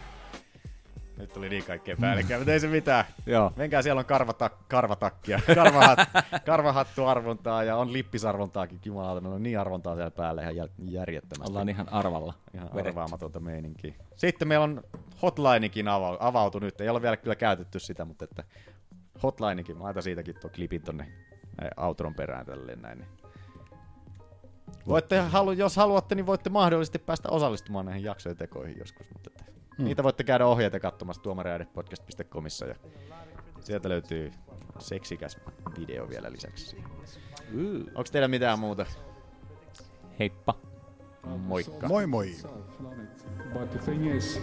Nyt 1.16 1.32
tuli 1.32 1.48
niin 1.48 1.64
kaikkea 1.64 1.96
päällekkäin, 2.00 2.40
mutta 2.40 2.52
ei 2.52 2.60
se 2.60 2.66
mitään. 2.66 3.04
Joo. 3.26 3.52
Menkää, 3.56 3.82
siellä 3.82 3.98
on 3.98 4.04
karvata, 4.04 4.50
karvatakkia, 4.68 5.40
karvahat, 5.54 5.98
karvahattu 6.46 7.06
arvontaa 7.06 7.64
ja 7.64 7.76
on 7.76 7.92
lippisarvontaakin, 7.92 8.80
jumalauta, 8.84 9.20
meillä 9.20 9.36
on 9.36 9.42
niin 9.42 9.58
arvontaa 9.58 9.94
siellä 9.94 10.10
päällä 10.10 10.42
ihan 10.42 10.68
järjettömästi. 10.84 11.50
Ollaan 11.50 11.68
ihan 11.68 11.88
arvalla 11.92 12.34
Ihan 12.54 12.68
vedetty. 12.74 12.88
arvaamatonta 12.88 13.40
meininkiä. 13.40 13.94
Sitten 14.16 14.48
meillä 14.48 14.64
on 14.64 14.82
hotlinekin 15.22 15.86
ava- 15.86 16.16
avautu 16.20 16.58
nyt, 16.58 16.80
ei 16.80 16.88
ole 16.88 17.02
vielä 17.02 17.16
kyllä 17.16 17.36
käytetty 17.36 17.78
sitä, 17.78 18.04
mutta 18.04 18.24
että 18.24 18.44
hotlinekin, 19.22 19.76
mä 19.76 19.84
laitan 19.84 20.02
siitäkin 20.02 20.34
tuon 20.40 20.52
klipin 20.54 20.82
tonne 20.82 21.12
outron 21.76 22.14
perään 22.14 22.46
tälleen 22.46 22.82
näin. 22.82 22.98
Niin. 22.98 23.08
Voitte, 24.86 25.20
halu, 25.20 25.52
jos 25.52 25.76
haluatte, 25.76 26.14
niin 26.14 26.26
voitte 26.26 26.50
mahdollisesti 26.50 26.98
päästä 26.98 27.28
osallistumaan 27.28 27.86
näihin 27.86 28.04
jaksojen 28.04 28.36
tekoihin 28.36 28.78
joskus, 28.78 29.06
mutta 29.12 29.30
että 29.30 29.52
Hmm. 29.78 29.84
niitä 29.84 30.02
voitte 30.02 30.24
käydä 30.24 30.46
ohjeita 30.46 30.80
katsomassa 30.80 31.22
tuomareidepodcast.comissa 31.22 32.66
ja 32.66 32.74
sieltä 33.60 33.88
löytyy 33.88 34.32
seksikäs 34.78 35.38
video 35.78 36.08
vielä 36.08 36.32
lisäksi 36.32 36.66
siihen. 36.66 36.90
Onko 37.94 38.04
teillä 38.12 38.28
mitään 38.28 38.58
muuta? 38.58 38.86
Heippa. 40.18 40.54
Moikka. 41.38 41.88
Moi 41.88 42.06
moi. 42.06 42.36
But 43.52 43.70
the 43.70 43.78
thing 43.78 44.16
is, 44.16 44.40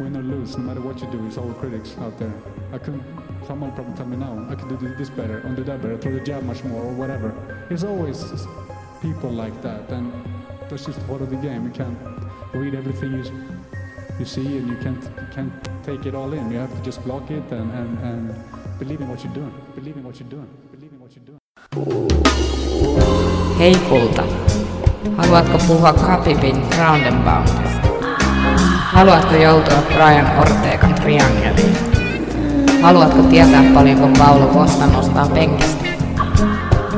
win 0.00 0.16
or 0.16 0.24
lose, 0.24 0.58
no 0.58 0.64
matter 0.64 0.82
what 0.82 1.02
you 1.02 1.12
do, 1.12 1.18
it's 1.18 1.40
all 1.40 1.54
critics 1.54 1.98
out 1.98 2.16
there. 2.16 2.32
I 2.76 2.78
can, 2.78 3.04
someone 3.48 3.72
probably 3.72 3.96
tell 3.96 4.06
me 4.06 4.16
now, 4.16 4.46
I 4.50 4.54
can 4.54 4.68
do 4.68 4.76
this 4.96 5.08
better, 5.08 5.38
and 5.38 5.56
do 5.56 5.64
that 5.64 5.80
better, 5.80 5.96
throw 5.96 6.12
the 6.12 6.20
jab 6.20 6.42
much 6.42 6.62
more, 6.64 6.82
or 6.82 6.92
whatever. 6.92 7.32
There's 7.68 7.82
always 7.82 8.22
people 9.00 9.30
like 9.30 9.56
that, 9.62 9.88
and 9.90 10.12
that's 10.68 10.84
just 10.84 11.00
part 11.06 11.22
of 11.22 11.30
the 11.30 11.36
game. 11.36 11.64
You 11.64 11.72
can't 11.72 11.98
read 12.52 12.74
everything 12.74 13.12
you 13.14 13.24
you 14.18 14.26
see, 14.26 14.58
and 14.58 14.68
you 14.68 14.76
can't 14.84 15.02
you 15.02 15.28
can't 15.32 15.52
take 15.82 16.04
it 16.04 16.14
all 16.14 16.30
in. 16.34 16.52
You 16.52 16.58
have 16.58 16.74
to 16.76 16.82
just 16.82 17.02
block 17.04 17.30
it 17.30 17.50
and 17.50 17.72
and, 17.80 17.98
and 18.10 18.22
believe 18.78 19.00
in 19.00 19.08
what 19.08 19.24
you're 19.24 19.32
doing. 19.40 19.54
Believe 19.74 19.96
in 19.96 20.04
what 20.04 20.20
you're 20.20 20.28
doing. 20.36 20.50
Believe 20.76 20.92
in 20.92 21.00
what 21.00 21.10
you're 21.16 21.28
doing. 21.30 21.40
Hei 23.58 23.74
kulta. 23.88 24.24
Haluatko 25.16 25.58
puhua 25.66 25.92
Kapipin 25.92 26.56
Roundaboutista? 26.78 27.88
Haluatko 28.92 29.34
joutua 29.44 29.82
Brian 29.94 30.26
Ortegan 30.38 30.94
triangeliin? 30.94 31.97
Haluatko 32.82 33.22
tietää 33.22 33.62
paljonko 33.74 34.08
Paulo 34.18 34.46
Costa 34.54 34.86
nostaa 34.86 35.26
penkistä? 35.26 35.84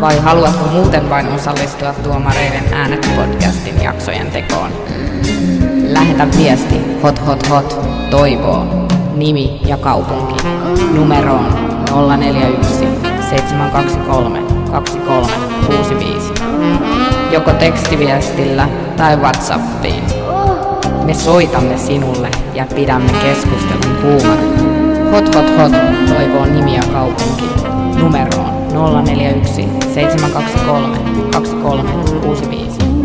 Vai 0.01 0.19
haluatko 0.19 0.67
muuten 0.73 1.11
vain 1.11 1.29
osallistua 1.29 1.93
tuomareiden 1.93 2.75
äänet 2.75 3.09
podcastin 3.17 3.83
jaksojen 3.83 4.31
tekoon? 4.31 4.71
Lähetä 5.89 6.27
viesti 6.37 6.81
hot 7.03 7.27
hot 7.27 7.51
hot 7.51 7.81
toivoo 8.11 8.89
nimi 9.17 9.61
ja 9.67 9.77
kaupunki 9.77 10.47
numeroon 10.95 11.47
041 12.19 12.79
723 13.31 14.39
2365 14.71 16.33
joko 17.31 17.53
tekstiviestillä 17.53 18.69
tai 18.97 19.17
Whatsappiin. 19.17 20.05
Me 21.05 21.15
soitamme 21.15 21.79
sinulle 21.79 22.31
ja 22.55 22.67
pidämme 22.75 23.13
keskustelun 23.23 23.97
kuumana. 24.03 24.60
Hot 25.11 25.35
hot 25.35 25.57
hot 25.57 25.73
toivoo 26.09 26.47
nimi 26.47 26.75
ja 26.75 26.83
kaupunki 26.93 27.45
numeroon 27.99 28.51
041 29.05 29.69
723 29.95 30.99
2365. 31.31 33.00